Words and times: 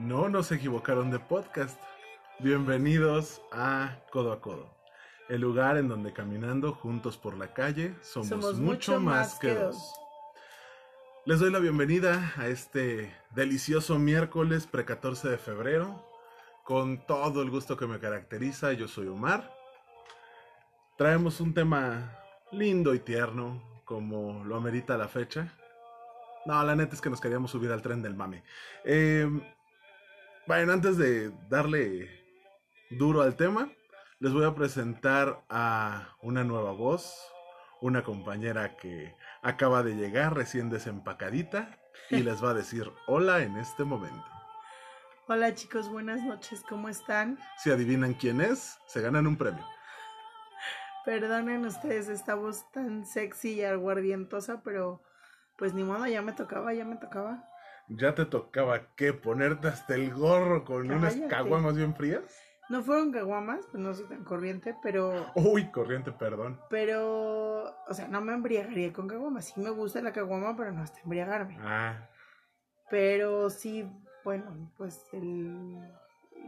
No 0.00 0.30
nos 0.30 0.50
equivocaron 0.50 1.10
de 1.10 1.18
podcast. 1.18 1.78
Bienvenidos 2.38 3.42
a 3.52 3.98
Codo 4.10 4.32
a 4.32 4.40
Codo, 4.40 4.74
el 5.28 5.42
lugar 5.42 5.76
en 5.76 5.88
donde 5.88 6.14
caminando 6.14 6.72
juntos 6.72 7.18
por 7.18 7.36
la 7.36 7.52
calle 7.52 7.94
somos, 8.00 8.30
Somos 8.30 8.54
mucho, 8.54 8.92
mucho 8.92 9.00
más 9.00 9.38
que 9.38 9.48
que 9.48 9.54
dos. 9.56 9.76
dos. 9.76 9.94
Les 11.26 11.38
doy 11.38 11.52
la 11.52 11.58
bienvenida 11.58 12.32
a 12.38 12.46
este 12.46 13.14
delicioso 13.34 13.98
miércoles 13.98 14.66
pre-14 14.66 15.28
de 15.28 15.36
febrero, 15.36 16.02
con 16.64 17.04
todo 17.06 17.42
el 17.42 17.50
gusto 17.50 17.76
que 17.76 17.86
me 17.86 18.00
caracteriza. 18.00 18.72
Yo 18.72 18.88
soy 18.88 19.06
Omar. 19.06 19.54
Traemos 20.96 21.42
un 21.42 21.52
tema 21.52 22.16
lindo 22.52 22.94
y 22.94 23.00
tierno, 23.00 23.82
como 23.84 24.44
lo 24.46 24.56
amerita 24.56 24.96
la 24.96 25.08
fecha. 25.08 25.54
No, 26.46 26.64
la 26.64 26.74
neta 26.74 26.94
es 26.94 27.02
que 27.02 27.10
nos 27.10 27.20
queríamos 27.20 27.50
subir 27.50 27.70
al 27.70 27.82
tren 27.82 28.00
del 28.00 28.14
mame. 28.14 28.42
Eh, 28.82 29.28
bueno, 30.46 30.72
antes 30.72 30.96
de 30.96 31.30
darle 31.48 32.08
duro 32.90 33.22
al 33.22 33.36
tema, 33.36 33.70
les 34.18 34.32
voy 34.32 34.44
a 34.44 34.54
presentar 34.54 35.44
a 35.48 36.16
una 36.22 36.44
nueva 36.44 36.72
voz, 36.72 37.14
una 37.80 38.02
compañera 38.02 38.76
que 38.76 39.14
acaba 39.42 39.82
de 39.82 39.94
llegar 39.94 40.34
recién 40.34 40.70
desempacadita 40.70 41.78
y 42.10 42.16
les 42.22 42.42
va 42.42 42.50
a 42.50 42.54
decir 42.54 42.90
hola 43.06 43.42
en 43.42 43.56
este 43.56 43.84
momento. 43.84 44.24
Hola 45.28 45.54
chicos, 45.54 45.88
buenas 45.88 46.22
noches, 46.22 46.62
¿cómo 46.68 46.88
están? 46.88 47.38
Si 47.56 47.70
adivinan 47.70 48.14
quién 48.14 48.40
es, 48.40 48.78
se 48.86 49.00
ganan 49.00 49.26
un 49.26 49.36
premio. 49.36 49.64
Perdonen 51.04 51.64
ustedes 51.64 52.08
esta 52.08 52.34
voz 52.34 52.70
tan 52.72 53.06
sexy 53.06 53.54
y 53.54 53.64
aguardientosa, 53.64 54.62
pero 54.62 55.02
pues 55.56 55.72
ni 55.72 55.84
modo, 55.84 56.06
ya 56.06 56.20
me 56.20 56.32
tocaba, 56.32 56.74
ya 56.74 56.84
me 56.84 56.96
tocaba. 56.96 57.48
¿Ya 57.90 58.14
te 58.14 58.24
tocaba 58.24 58.94
qué? 58.94 59.12
¿Ponerte 59.12 59.68
hasta 59.68 59.94
el 59.96 60.14
gorro 60.14 60.64
con 60.64 60.90
unas 60.90 61.14
Cállate. 61.14 61.28
caguamas 61.34 61.76
bien 61.76 61.94
frías? 61.94 62.22
No 62.68 62.82
fueron 62.84 63.10
caguamas, 63.10 63.66
pues 63.70 63.82
no 63.82 63.92
soy 63.92 64.06
tan 64.06 64.22
corriente, 64.22 64.76
pero, 64.80 65.26
Uy, 65.34 65.70
corriente, 65.72 66.12
perdón. 66.12 66.60
pero, 66.70 67.64
o 67.88 67.94
sea, 67.94 68.06
no 68.06 68.20
me 68.20 68.32
embriagaría 68.32 68.92
con 68.92 69.08
caguamas. 69.08 69.46
Sí 69.46 69.60
me 69.60 69.70
gusta 69.70 70.00
la 70.02 70.12
caguama, 70.12 70.56
pero 70.56 70.70
no 70.70 70.82
hasta 70.82 71.00
embriagarme. 71.00 71.56
Ah, 71.60 72.08
Pero 72.88 73.50
sí, 73.50 73.90
bueno, 74.24 74.72
pues 74.76 75.04
el 75.12 75.80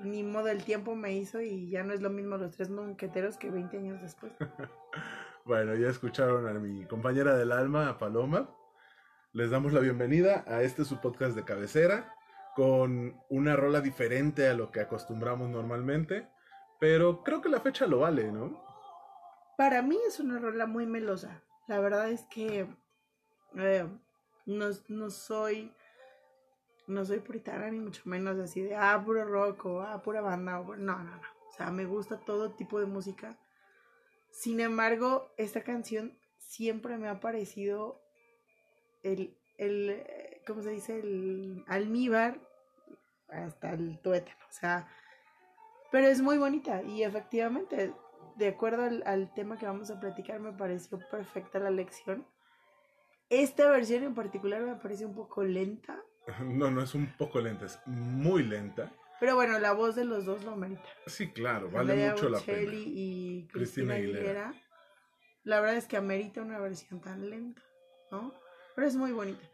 ni 0.04 0.22
modo 0.22 0.48
el 0.48 0.64
tiempo 0.64 0.94
me 0.94 1.12
hizo 1.12 1.40
y 1.40 1.68
ya 1.70 1.82
no 1.82 1.92
es 1.92 2.00
lo 2.02 2.10
mismo 2.10 2.36
los 2.36 2.52
tres 2.56 2.70
monqueteros 2.70 3.36
que 3.36 3.50
20 3.50 3.76
años 3.78 4.00
después. 4.00 4.32
Bueno, 5.44 5.74
ya 5.74 5.88
escucharon 5.88 6.46
a 6.46 6.52
mi 6.52 6.84
compañera 6.86 7.34
del 7.36 7.50
alma, 7.50 7.88
a 7.88 7.98
Paloma. 7.98 8.48
Les 9.32 9.50
damos 9.50 9.72
la 9.72 9.80
bienvenida 9.80 10.44
a 10.46 10.62
este 10.62 10.84
su 10.84 11.00
podcast 11.00 11.34
de 11.34 11.44
cabecera, 11.44 12.14
con 12.54 13.18
una 13.30 13.56
rola 13.56 13.80
diferente 13.80 14.48
a 14.48 14.54
lo 14.54 14.70
que 14.70 14.80
acostumbramos 14.80 15.48
normalmente, 15.48 16.28
pero 16.78 17.22
creo 17.22 17.40
que 17.40 17.48
la 17.48 17.60
fecha 17.60 17.86
lo 17.86 18.00
vale, 18.00 18.30
¿no? 18.30 18.62
Para 19.56 19.80
mí 19.82 19.98
es 20.06 20.20
una 20.20 20.38
rola 20.38 20.66
muy 20.66 20.86
melosa. 20.86 21.42
La 21.66 21.80
verdad 21.80 22.10
es 22.10 22.22
que 22.26 22.66
eh, 23.56 23.88
no, 24.46 24.66
no 24.88 25.10
soy 25.10 25.72
no 26.88 27.04
soy 27.04 27.20
puritana 27.20 27.70
ni 27.70 27.78
mucho 27.78 28.02
menos 28.04 28.38
así 28.38 28.60
de 28.60 28.74
ah, 28.74 29.00
puro 29.04 29.24
rock 29.24 29.64
o 29.66 29.80
ah, 29.82 30.02
pura 30.02 30.20
banda. 30.20 30.60
o- 30.60 30.76
no, 30.76 30.98
no, 30.98 31.04
no. 31.16 31.22
O 31.48 31.52
sea, 31.52 31.70
me 31.70 31.84
gusta 31.86 32.18
todo 32.18 32.50
tipo 32.52 32.80
de 32.80 32.86
música. 32.86 33.38
Sin 34.30 34.60
embargo, 34.60 35.32
esta 35.38 35.62
canción 35.62 36.18
siempre 36.38 36.98
me 36.98 37.08
ha 37.08 37.20
parecido 37.20 38.01
el, 39.02 39.36
el 39.58 39.90
eh, 39.90 40.42
¿cómo 40.46 40.62
se 40.62 40.70
dice? 40.70 40.98
El 41.00 41.64
almíbar 41.68 42.40
hasta 43.28 43.72
el 43.72 43.98
tuétano. 44.00 44.36
O 44.48 44.52
sea, 44.52 44.88
pero 45.90 46.06
es 46.08 46.20
muy 46.22 46.38
bonita 46.38 46.82
y 46.82 47.02
efectivamente, 47.02 47.92
de 48.36 48.48
acuerdo 48.48 48.84
al, 48.84 49.02
al 49.06 49.32
tema 49.34 49.58
que 49.58 49.66
vamos 49.66 49.90
a 49.90 50.00
platicar, 50.00 50.40
me 50.40 50.52
pareció 50.52 50.98
perfecta 51.10 51.58
la 51.58 51.70
lección. 51.70 52.26
Esta 53.28 53.70
versión 53.70 54.02
en 54.04 54.14
particular 54.14 54.60
me 54.62 54.74
parece 54.76 55.06
un 55.06 55.14
poco 55.14 55.42
lenta, 55.42 56.02
No, 56.40 56.70
no 56.70 56.82
es 56.82 56.94
un 56.94 57.06
poco 57.16 57.40
lenta, 57.40 57.64
es 57.66 57.78
muy 57.86 58.42
lenta. 58.42 58.92
pero 59.18 59.34
bueno, 59.36 59.58
la 59.58 59.72
voz 59.72 59.94
de 59.96 60.04
los 60.04 60.26
dos 60.26 60.44
lo 60.44 60.54
merita. 60.56 60.84
Sí, 61.06 61.30
claro, 61.32 61.70
vale 61.70 61.92
Andrea 61.92 62.12
mucho 62.12 62.28
la 62.28 62.38
Bocelli 62.38 62.66
pena. 62.66 62.92
y 62.94 63.48
Cristina 63.50 63.94
Cristina 63.94 63.94
Aguilera. 63.94 64.48
Aguilera. 64.48 64.54
La 65.44 65.60
verdad 65.60 65.76
es 65.76 65.86
que 65.86 65.96
amerita 65.96 66.42
una 66.42 66.58
versión 66.58 67.00
tan 67.00 67.28
lenta, 67.30 67.62
¿no? 68.10 68.34
Pero 68.74 68.86
es 68.86 68.96
muy 68.96 69.12
bonita. 69.12 69.44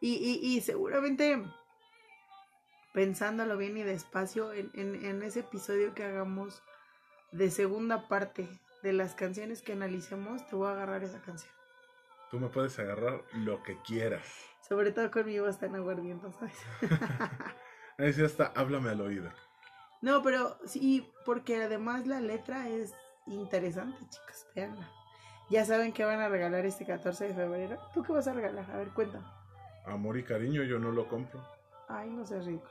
Y, 0.00 0.14
y, 0.14 0.56
y 0.56 0.60
seguramente, 0.60 1.42
pensándolo 2.92 3.56
bien 3.56 3.76
y 3.76 3.82
despacio, 3.82 4.52
en, 4.52 4.70
en, 4.74 5.04
en 5.04 5.22
ese 5.22 5.40
episodio 5.40 5.94
que 5.94 6.04
hagamos 6.04 6.62
de 7.32 7.50
segunda 7.50 8.08
parte 8.08 8.48
de 8.82 8.92
las 8.92 9.14
canciones 9.14 9.62
que 9.62 9.72
analicemos, 9.72 10.46
te 10.48 10.56
voy 10.56 10.68
a 10.68 10.72
agarrar 10.72 11.02
esa 11.02 11.20
canción. 11.20 11.52
Tú 12.30 12.38
me 12.38 12.48
puedes 12.48 12.78
agarrar 12.78 13.22
lo 13.32 13.62
que 13.62 13.80
quieras. 13.82 14.26
Sobre 14.68 14.92
todo 14.92 15.10
con 15.10 15.26
mi 15.26 15.38
voz 15.38 15.58
tan 15.58 15.74
aguardienta, 15.74 16.30
¿sabes? 16.32 16.58
Ahí 17.98 18.12
sí 18.12 18.22
hasta 18.22 18.52
háblame 18.54 18.90
al 18.90 19.00
oído. 19.00 19.30
No, 20.02 20.22
pero 20.22 20.58
sí, 20.64 21.10
porque 21.24 21.62
además 21.62 22.06
la 22.06 22.20
letra 22.20 22.68
es 22.68 22.94
interesante, 23.26 23.98
chicos, 24.08 24.46
veanla. 24.54 24.97
Ya 25.50 25.64
saben 25.64 25.92
que 25.92 26.04
van 26.04 26.20
a 26.20 26.28
regalar 26.28 26.66
este 26.66 26.84
14 26.84 27.28
de 27.28 27.34
febrero. 27.34 27.78
¿Tú 27.94 28.02
qué 28.02 28.12
vas 28.12 28.28
a 28.28 28.34
regalar? 28.34 28.70
A 28.70 28.76
ver, 28.76 28.88
cuéntame. 28.90 29.26
Amor 29.86 30.18
y 30.18 30.24
cariño 30.24 30.62
yo 30.64 30.78
no 30.78 30.92
lo 30.92 31.08
compro. 31.08 31.42
Ay, 31.88 32.10
no 32.10 32.26
seas 32.26 32.44
rico. 32.44 32.66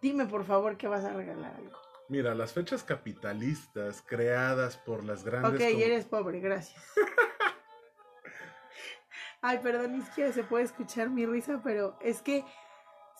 Dime, 0.00 0.24
por 0.26 0.44
favor, 0.44 0.76
que 0.78 0.88
vas 0.88 1.04
a 1.04 1.12
regalar 1.12 1.54
algo. 1.56 1.76
Mira, 2.08 2.34
las 2.34 2.54
fechas 2.54 2.82
capitalistas 2.82 4.02
creadas 4.06 4.78
por 4.78 5.04
las 5.04 5.22
grandes... 5.24 5.60
Ok, 5.60 5.72
com- 5.72 5.82
eres 5.82 6.06
pobre, 6.06 6.40
gracias. 6.40 6.82
Ay, 9.42 9.58
perdón, 9.58 9.92
ni 9.92 10.00
siquiera 10.02 10.32
se 10.32 10.42
puede 10.42 10.64
escuchar 10.64 11.10
mi 11.10 11.26
risa, 11.26 11.60
pero 11.62 11.98
es 12.00 12.22
que 12.22 12.44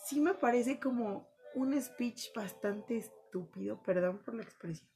sí 0.05 0.21
me 0.21 0.33
parece 0.35 0.81
como 0.81 1.29
un 1.55 1.81
speech 1.81 2.33
bastante 2.35 2.97
estúpido, 2.97 3.83
perdón 3.83 4.19
por 4.25 4.35
la 4.35 4.43
expresión. 4.43 4.89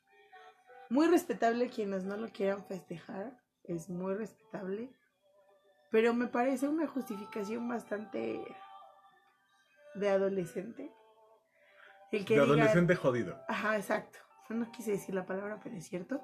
Muy 0.89 1.07
respetable 1.09 1.69
quienes 1.69 2.05
no 2.05 2.17
lo 2.17 2.29
quieran 2.31 2.65
festejar, 2.65 3.39
es 3.65 3.89
muy 3.89 4.15
respetable, 4.15 4.91
pero 5.91 6.15
me 6.15 6.27
parece 6.27 6.69
una 6.69 6.87
justificación 6.87 7.69
bastante 7.69 8.43
de 9.95 10.09
adolescente. 10.09 10.91
El 12.11 12.25
que 12.25 12.35
de 12.35 12.41
diga- 12.41 12.45
adolescente 12.53 12.97
jodido. 12.97 13.39
Ajá, 13.49 13.77
exacto. 13.77 14.19
No 14.51 14.71
quise 14.71 14.93
decir 14.93 15.15
la 15.15 15.25
palabra, 15.25 15.61
pero 15.63 15.77
es 15.77 15.87
cierto. 15.87 16.21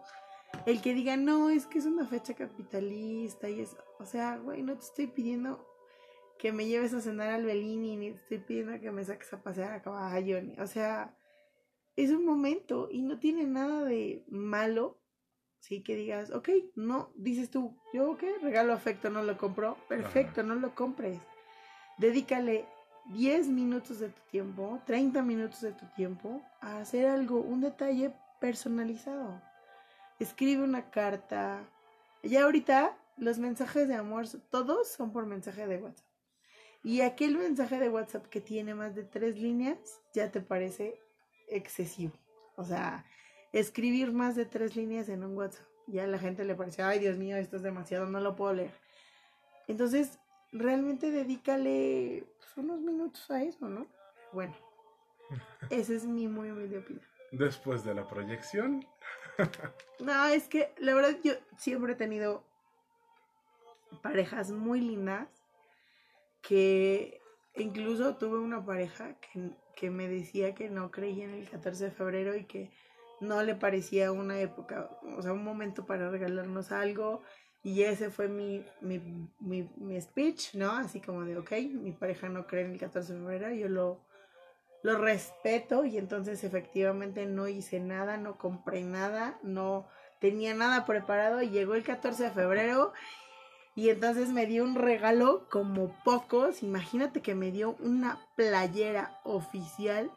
El 0.67 0.83
que 0.83 0.93
diga, 0.95 1.17
no, 1.17 1.49
es 1.51 1.67
que 1.67 1.79
es 1.79 1.87
una 1.87 2.07
fecha 2.07 2.35
capitalista 2.35 3.49
y 3.49 3.61
eso. 3.61 3.77
O 3.99 4.05
sea, 4.07 4.37
güey, 4.39 4.63
no 4.63 4.75
te 4.75 4.85
estoy 4.85 5.07
pidiendo 5.07 5.67
que 6.39 6.53
me 6.53 6.67
lleves 6.67 6.93
a 6.95 7.01
cenar 7.01 7.31
al 7.31 7.45
Bellini, 7.45 7.97
ni 7.97 8.11
te 8.13 8.17
estoy 8.19 8.39
pidiendo 8.39 8.79
que 8.81 8.91
me 8.91 9.05
saques 9.05 9.33
a 9.33 9.43
pasear 9.43 9.73
a 9.73 9.83
caballo. 9.83 10.41
Ni, 10.43 10.59
o 10.61 10.67
sea, 10.67 11.15
es 11.97 12.11
un 12.11 12.25
momento 12.25 12.89
y 12.91 13.03
no 13.03 13.19
tiene 13.19 13.45
nada 13.45 13.85
de 13.85 14.25
malo. 14.29 14.99
Sí, 15.61 15.83
que 15.83 15.97
digas, 15.97 16.31
ok, 16.31 16.49
no, 16.77 17.11
dices 17.17 17.51
tú, 17.51 17.77
yo, 17.93 18.13
ok, 18.13 18.23
regalo 18.43 18.73
afecto, 18.73 19.11
no 19.11 19.23
lo 19.23 19.37
compro. 19.37 19.77
Perfecto, 19.89 20.43
no 20.43 20.55
lo 20.55 20.75
compres. 20.75 21.19
Dedícale 21.99 22.67
10 23.07 23.49
minutos 23.49 23.99
de 23.99 24.09
tu 24.09 24.21
tiempo, 24.31 24.81
30 24.87 25.23
minutos 25.23 25.61
de 25.61 25.73
tu 25.73 25.87
tiempo 25.97 26.43
a 26.61 26.79
hacer 26.79 27.07
algo, 27.07 27.41
un 27.41 27.61
detalle 27.61 28.13
personalizado. 28.41 29.43
Escribe 30.19 30.63
una 30.63 30.91
carta. 30.91 31.69
Ya 32.23 32.45
ahorita 32.45 32.97
los 33.17 33.39
mensajes 33.39 33.89
de 33.89 33.95
amor, 33.95 34.27
todos 34.51 34.89
son 34.89 35.13
por 35.13 35.27
mensaje 35.27 35.67
de 35.67 35.79
WhatsApp. 35.79 36.07
Y 36.83 37.01
aquel 37.01 37.37
mensaje 37.37 37.79
de 37.79 37.89
WhatsApp 37.89 38.27
que 38.27 38.41
tiene 38.41 38.75
más 38.75 38.95
de 38.95 39.05
tres 39.05 39.39
líneas, 39.39 40.01
ya 40.15 40.31
te 40.31 40.41
parece 40.41 41.01
excesivo. 41.49 42.13
O 42.57 42.65
sea, 42.65 43.05
escribir 43.53 44.13
más 44.13 44.37
de 44.37 44.45
tres 44.45 44.77
líneas 44.77 45.09
en 45.09 45.25
un 45.25 45.37
WhatsApp, 45.37 45.67
ya 45.87 46.05
a 46.05 46.07
la 46.07 46.19
gente 46.19 46.45
le 46.45 46.55
parece, 46.55 46.83
ay 46.83 46.99
Dios 46.99 47.17
mío, 47.17 47.37
esto 47.37 47.57
es 47.57 47.63
demasiado, 47.63 48.07
no 48.07 48.21
lo 48.21 48.37
puedo 48.37 48.55
leer. 48.55 48.73
Entonces, 49.67 50.19
realmente 50.53 51.11
dedícale 51.11 52.25
pues, 52.39 52.57
unos 52.57 52.81
minutos 52.81 53.31
a 53.31 53.43
eso, 53.43 53.69
¿no? 53.69 53.87
Bueno, 54.33 54.55
esa 55.71 55.95
es 55.95 56.05
mi 56.05 56.29
muy 56.29 56.51
humilde 56.51 56.79
opinión. 56.79 57.07
Después 57.33 57.85
de 57.85 57.95
la 57.95 58.09
proyección, 58.09 58.87
No, 60.01 60.27
es 60.27 60.49
que 60.49 60.73
la 60.79 60.95
verdad 60.95 61.17
yo 61.23 61.33
siempre 61.57 61.93
he 61.93 61.97
tenido 61.97 62.45
parejas 64.03 64.51
muy 64.51 64.81
lindas 64.81 65.29
que 66.43 67.21
incluso 67.55 68.17
tuve 68.17 68.39
una 68.39 68.65
pareja 68.65 69.19
que, 69.21 69.51
que 69.75 69.91
me 69.91 70.09
decía 70.09 70.55
que 70.55 70.71
no 70.71 70.91
creía 70.91 71.25
en 71.25 71.35
el 71.35 71.49
14 71.49 71.85
de 71.85 71.91
febrero 71.91 72.37
y 72.37 72.45
que 72.45 72.71
no 73.21 73.43
le 73.43 73.55
parecía 73.55 74.13
una 74.13 74.41
época, 74.41 74.91
o 75.17 75.23
sea, 75.23 75.33
un 75.33 75.45
momento 75.45 75.87
para 75.87 76.11
regalarnos 76.11 76.73
algo. 76.73 77.23
Y 77.63 77.83
ese 77.83 78.11
fue 78.11 78.29
mi, 78.29 78.65
mi, 78.81 79.01
mi, 79.41 79.69
mi 79.77 80.01
speech, 80.01 80.55
¿no? 80.55 80.73
Así 80.73 81.01
como 81.01 81.25
de, 81.25 81.37
ok, 81.37 81.53
mi 81.73 81.93
pareja 81.93 82.29
no 82.29 82.47
cree 82.47 82.65
en 82.65 82.73
el 82.73 82.79
14 82.79 83.13
de 83.13 83.19
febrero, 83.19 83.51
yo 83.51 83.69
lo, 83.69 84.01
lo 84.83 84.99
respeto 84.99 85.85
y 85.85 85.99
entonces 85.99 86.45
efectivamente 86.45 87.27
no 87.27 87.49
hice 87.49 87.81
nada, 87.81 88.17
no 88.17 88.39
compré 88.39 88.83
nada, 88.83 89.39
no 89.43 89.89
tenía 90.21 90.55
nada 90.55 90.87
preparado 90.87 91.43
y 91.43 91.51
llegó 91.51 91.75
el 91.75 91.83
14 91.83 92.25
de 92.25 92.31
febrero 92.31 92.93
y 93.75 93.91
entonces 93.91 94.31
me 94.31 94.47
dio 94.47 94.65
un 94.65 94.75
regalo 94.75 95.49
como 95.51 95.95
pocos, 96.05 96.65
imagínate 96.65 97.23
que 97.23 97.37
me 97.37 97.53
dio 97.53 97.77
una 97.79 98.19
playera 98.35 99.21
oficial 99.23 100.11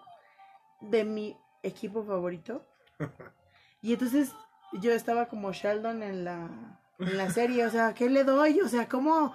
de 0.80 1.04
mi 1.04 1.38
equipo 1.62 2.04
favorito. 2.04 2.66
Y 3.84 3.94
entonces 3.94 4.32
yo 4.74 4.92
estaba 4.92 5.28
como 5.28 5.52
Sheldon 5.54 6.04
en 6.04 6.24
la, 6.24 6.80
en 7.00 7.18
la 7.18 7.32
serie, 7.32 7.66
o 7.66 7.70
sea, 7.72 7.96
¿qué 7.96 8.12
le 8.12 8.24
doy? 8.24 8.62
O 8.62 8.68
sea, 8.68 8.88
¿cómo? 8.88 9.34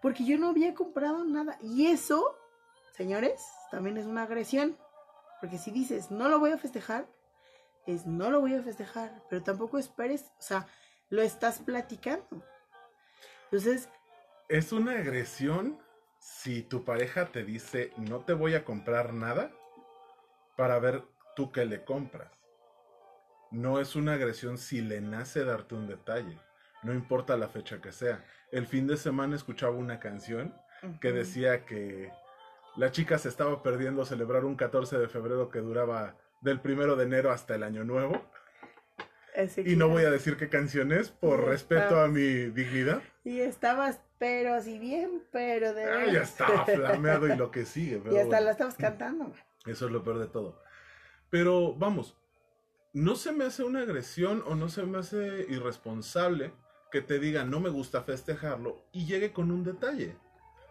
Porque 0.00 0.24
yo 0.24 0.38
no 0.38 0.48
había 0.48 0.72
comprado 0.74 1.22
nada. 1.24 1.58
Y 1.60 1.88
eso, 1.88 2.34
señores, 2.92 3.44
también 3.70 3.98
es 3.98 4.06
una 4.06 4.22
agresión. 4.22 4.78
Porque 5.38 5.58
si 5.58 5.70
dices, 5.70 6.10
no 6.10 6.30
lo 6.30 6.38
voy 6.38 6.52
a 6.52 6.56
festejar, 6.56 7.06
es 7.86 8.06
no 8.06 8.30
lo 8.30 8.40
voy 8.40 8.54
a 8.54 8.62
festejar, 8.62 9.22
pero 9.28 9.42
tampoco 9.42 9.78
esperes, 9.78 10.32
o 10.38 10.42
sea, 10.42 10.66
lo 11.10 11.20
estás 11.20 11.60
platicando. 11.60 12.42
Entonces, 13.44 13.90
Es 14.48 14.72
una 14.72 14.92
agresión 14.92 15.78
si 16.18 16.62
tu 16.62 16.84
pareja 16.84 17.26
te 17.32 17.44
dice 17.44 17.92
no 17.98 18.20
te 18.20 18.32
voy 18.32 18.54
a 18.54 18.64
comprar 18.64 19.12
nada 19.12 19.50
para 20.56 20.78
ver 20.78 21.04
tú 21.36 21.52
qué 21.52 21.66
le 21.66 21.84
compras. 21.84 22.32
No 23.54 23.80
es 23.80 23.94
una 23.96 24.14
agresión 24.14 24.58
si 24.58 24.80
le 24.80 25.00
nace 25.00 25.44
darte 25.44 25.74
un 25.74 25.86
detalle, 25.86 26.38
no 26.82 26.92
importa 26.92 27.36
la 27.36 27.48
fecha 27.48 27.80
que 27.80 27.92
sea. 27.92 28.24
El 28.50 28.66
fin 28.66 28.86
de 28.86 28.96
semana 28.96 29.36
escuchaba 29.36 29.74
una 29.76 30.00
canción 30.00 30.54
que 31.00 31.12
decía 31.12 31.64
que 31.64 32.10
la 32.76 32.90
chica 32.90 33.16
se 33.18 33.28
estaba 33.28 33.62
perdiendo 33.62 34.04
celebrar 34.04 34.44
un 34.44 34.56
14 34.56 34.98
de 34.98 35.08
febrero 35.08 35.48
que 35.50 35.60
duraba 35.60 36.16
del 36.42 36.60
primero 36.60 36.96
de 36.96 37.04
enero 37.04 37.30
hasta 37.30 37.54
el 37.54 37.62
año 37.62 37.84
nuevo. 37.84 38.20
Y 39.64 39.74
no 39.76 39.88
voy 39.88 40.04
a 40.04 40.10
decir 40.10 40.36
qué 40.36 40.48
canción 40.48 40.92
es 40.92 41.10
por 41.10 41.44
respeto 41.44 42.00
a 42.00 42.08
mi 42.08 42.22
dignidad. 42.50 43.02
Y 43.24 43.40
estabas, 43.40 44.00
pero 44.18 44.54
así 44.54 44.78
bien, 44.78 45.22
pero 45.32 45.72
de 45.74 45.84
Ah, 45.84 46.06
ya 46.06 46.22
estaba 46.22 46.64
flameado 46.66 47.26
y 47.32 47.36
lo 47.36 47.50
que 47.50 47.64
sigue. 47.64 47.98
pero 47.98 48.14
y 48.14 48.18
hasta 48.18 48.28
bueno. 48.28 48.44
la 48.44 48.50
estabas 48.52 48.76
cantando. 48.76 49.32
Eso 49.66 49.86
es 49.86 49.92
lo 49.92 50.04
peor 50.04 50.18
de 50.18 50.26
todo. 50.28 50.60
Pero 51.30 51.74
vamos, 51.74 52.16
no 52.94 53.16
se 53.16 53.32
me 53.32 53.44
hace 53.44 53.64
una 53.64 53.80
agresión 53.80 54.42
o 54.46 54.54
no 54.54 54.68
se 54.68 54.84
me 54.84 54.98
hace 54.98 55.46
irresponsable 55.48 56.52
que 56.90 57.02
te 57.02 57.18
diga 57.18 57.44
no 57.44 57.58
me 57.60 57.68
gusta 57.68 58.02
festejarlo 58.02 58.86
y 58.92 59.04
llegue 59.04 59.32
con 59.32 59.50
un 59.50 59.64
detalle. 59.64 60.16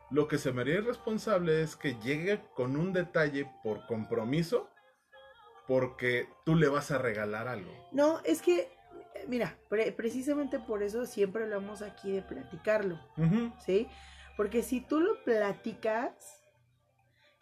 Lo 0.10 0.28
que 0.28 0.38
se 0.38 0.52
me 0.54 0.62
haría 0.62 0.76
irresponsable 0.76 1.62
es 1.62 1.76
que 1.76 1.96
llegue 1.96 2.42
con 2.56 2.78
un 2.78 2.94
detalle 2.94 3.52
por 3.62 3.86
compromiso 3.88 4.70
porque 5.68 6.28
tú 6.46 6.56
le 6.56 6.68
vas 6.70 6.92
a 6.92 6.98
regalar 6.98 7.48
algo. 7.48 7.72
No, 7.92 8.20
es 8.24 8.42
que, 8.42 8.70
mira, 9.28 9.58
pre- 9.70 9.92
precisamente 9.92 10.60
por 10.60 10.82
eso 10.82 11.06
siempre 11.06 11.44
hablamos 11.44 11.82
aquí 11.82 12.12
de 12.12 12.22
platicarlo, 12.22 13.00
¿sí? 13.66 13.88
Porque 14.38 14.64
si 14.64 14.82
tú 14.82 15.00
lo 15.00 15.24
platicas 15.24 16.44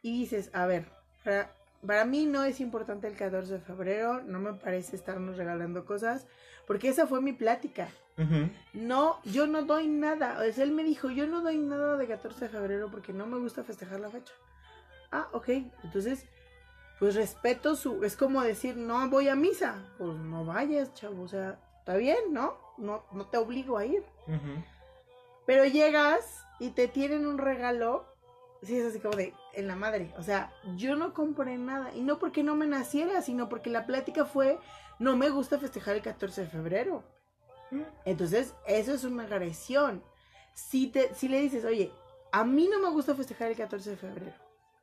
y 0.01 0.19
dices, 0.21 0.49
a 0.53 0.65
ver, 0.65 0.91
para, 1.23 1.55
para 1.85 2.05
mí 2.05 2.25
no 2.25 2.43
es 2.43 2.59
importante 2.59 3.07
el 3.07 3.15
14 3.15 3.53
de 3.53 3.59
febrero, 3.59 4.21
no 4.21 4.39
me 4.39 4.53
parece 4.53 4.95
estarnos 4.95 5.37
regalando 5.37 5.85
cosas, 5.85 6.27
porque 6.67 6.89
esa 6.89 7.07
fue 7.07 7.21
mi 7.21 7.33
plática. 7.33 7.89
No, 8.73 9.19
yo 9.23 9.47
no 9.47 9.63
doy 9.63 9.87
nada. 9.87 10.39
O 10.39 10.53
sea, 10.53 10.63
él 10.63 10.71
me 10.71 10.83
dijo, 10.83 11.09
yo 11.09 11.25
no 11.25 11.41
doy 11.41 11.57
nada 11.57 11.97
de 11.97 12.07
14 12.07 12.45
de 12.45 12.49
febrero 12.49 12.89
porque 12.91 13.13
no 13.13 13.25
me 13.25 13.39
gusta 13.39 13.63
festejar 13.63 13.99
la 13.99 14.09
fecha. 14.09 14.33
Ah, 15.11 15.27
ok. 15.31 15.49
Entonces, 15.83 16.25
pues 16.99 17.15
respeto 17.15 17.75
su... 17.75 18.03
Es 18.03 18.15
como 18.15 18.43
decir, 18.43 18.77
no 18.77 19.09
voy 19.09 19.27
a 19.27 19.35
misa. 19.35 19.75
Pues 19.97 20.15
no 20.17 20.45
vayas, 20.45 20.93
chavo. 20.93 21.23
O 21.23 21.27
sea, 21.27 21.57
está 21.79 21.95
bien, 21.95 22.19
¿no? 22.31 22.57
No, 22.77 23.03
no 23.11 23.25
te 23.25 23.37
obligo 23.37 23.79
a 23.79 23.85
ir. 23.85 24.03
Pero 25.47 25.65
llegas 25.65 26.45
y 26.59 26.69
te 26.69 26.87
tienen 26.87 27.25
un 27.25 27.39
regalo. 27.39 28.05
Sí, 28.63 28.77
es 28.77 28.85
así 28.85 28.99
como 28.99 29.15
de, 29.15 29.33
en 29.53 29.67
la 29.67 29.75
madre. 29.75 30.13
O 30.17 30.23
sea, 30.23 30.53
yo 30.75 30.95
no 30.95 31.13
compré 31.13 31.57
nada. 31.57 31.91
Y 31.95 32.01
no 32.01 32.19
porque 32.19 32.43
no 32.43 32.55
me 32.55 32.67
naciera, 32.67 33.21
sino 33.21 33.49
porque 33.49 33.69
la 33.71 33.85
plática 33.87 34.25
fue, 34.25 34.59
no 34.99 35.15
me 35.17 35.29
gusta 35.29 35.57
festejar 35.57 35.95
el 35.95 36.01
14 36.03 36.41
de 36.41 36.47
febrero. 36.47 37.03
Entonces, 38.05 38.53
eso 38.67 38.93
es 38.93 39.03
una 39.03 39.23
agresión. 39.23 40.03
Si, 40.53 40.87
te, 40.87 41.15
si 41.15 41.27
le 41.27 41.39
dices, 41.41 41.65
oye, 41.65 41.91
a 42.31 42.43
mí 42.43 42.67
no 42.67 42.79
me 42.79 42.89
gusta 42.89 43.15
festejar 43.15 43.49
el 43.49 43.57
14 43.57 43.91
de 43.91 43.97
febrero, 43.97 44.33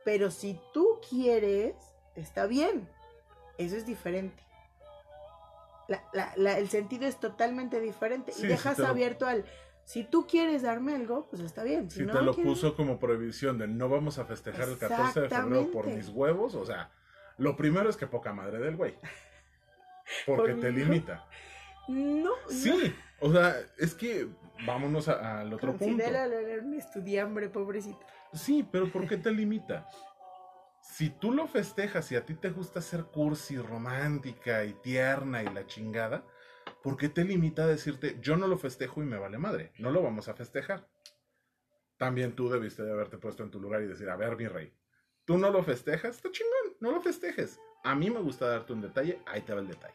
pero 0.05 0.31
si 0.31 0.59
tú 0.73 0.99
quieres, 1.09 1.75
está 2.17 2.47
bien. 2.47 2.89
Eso 3.59 3.77
es 3.77 3.85
diferente. 3.87 4.43
La- 5.87 6.03
la- 6.13 6.33
la- 6.37 6.59
el 6.59 6.69
sentido 6.69 7.07
es 7.07 7.19
totalmente 7.21 7.81
diferente. 7.81 8.33
Sí, 8.33 8.45
y 8.45 8.47
dejas 8.49 8.79
abierto 8.81 9.27
al, 9.27 9.45
si 9.89 10.05
tú 10.05 10.27
quieres 10.27 10.61
darme 10.63 10.95
algo, 10.95 11.27
pues 11.31 11.41
está 11.41 11.63
bien. 11.65 11.91
Si, 11.91 12.01
Si 12.01 12.05
no 12.07 12.13
te 12.13 12.21
lo 12.23 12.35
quieres- 12.35 12.53
puso 12.53 12.77
como 12.77 12.99
prohibición 12.99 13.57
de 13.57 13.67
no 13.69 13.89
vamos 13.89 14.19
a 14.19 14.27
festejar 14.27 14.69
el 14.69 14.77
14 14.77 15.23
de 15.23 15.29
febrero 15.31 15.71
por 15.71 15.87
mis 15.87 16.11
huevos, 16.11 16.55
o 16.55 16.67
sea, 16.67 16.91
lo 17.39 17.57
primero 17.57 17.89
es 17.89 17.97
que 17.97 18.07
poca 18.07 18.35
madre 18.35 18.59
del 18.59 18.77
güey. 18.77 18.95
Porque 20.27 20.53
Por 20.53 20.61
te 20.61 20.73
mi- 20.73 20.83
limita. 20.85 21.27
No, 21.89 22.33
Sí, 22.51 22.95
o 23.21 23.33
sea, 23.33 23.57
es 23.79 23.95
que 23.95 24.29
vámonos 24.67 25.09
a- 25.09 25.41
al 25.41 25.53
otro 25.55 25.75
punto. 25.77 26.03
Era 26.05 26.27
un 26.63 26.75
estudiambre, 26.75 27.49
pobrecito. 27.49 28.01
Sí, 28.35 28.69
pero 28.71 28.93
¿por 28.93 29.09
qué 29.09 29.17
te 29.17 29.31
limita? 29.31 29.89
Si 30.83 31.09
tú 31.11 31.33
lo 31.33 31.47
festejas 31.47 32.13
y 32.13 32.17
a 32.17 32.27
ti 32.27 32.35
te 32.35 32.51
gusta 32.51 32.83
ser 32.83 33.05
cursi, 33.05 33.57
romántica 33.57 34.65
y 34.65 34.75
tierna 34.75 35.43
y 35.43 35.47
la 35.53 35.67
chingada, 35.67 36.25
¿por 36.83 36.97
qué 36.97 37.09
te 37.09 37.25
limita 37.25 37.65
a 37.65 37.67
decirte 37.67 38.19
yo 38.21 38.37
no 38.37 38.47
lo 38.47 38.59
festejo 38.59 39.03
y 39.03 39.07
me 39.07 39.19
vale 39.19 39.39
madre? 39.39 39.73
No 39.79 39.91
lo 39.91 40.03
vamos 40.03 40.29
a 40.29 40.35
festejar. 40.35 40.89
También 41.97 42.35
tú 42.35 42.49
debiste 42.49 42.85
de 42.85 42.93
haberte 42.93 43.19
puesto 43.19 43.43
en 43.43 43.51
tu 43.51 43.61
lugar 43.61 43.83
y 43.83 43.87
decir, 43.87 44.09
a 44.09 44.17
ver, 44.17 44.37
mi 44.37 44.47
rey, 44.47 44.73
tú 45.25 45.37
no 45.37 45.51
lo 45.51 45.63
festejas, 45.65 46.17
está 46.17 46.31
chingón, 46.31 46.77
no 46.81 46.93
lo 46.93 47.01
festejes. 47.01 47.59
A 47.83 47.95
mí 47.95 48.11
me 48.11 48.21
gusta 48.21 48.49
darte 48.49 48.73
un 48.73 48.81
detalle, 48.81 49.21
ahí 49.27 49.41
te 49.43 49.53
va 49.53 49.61
el 49.61 49.69
detalle. 49.69 49.95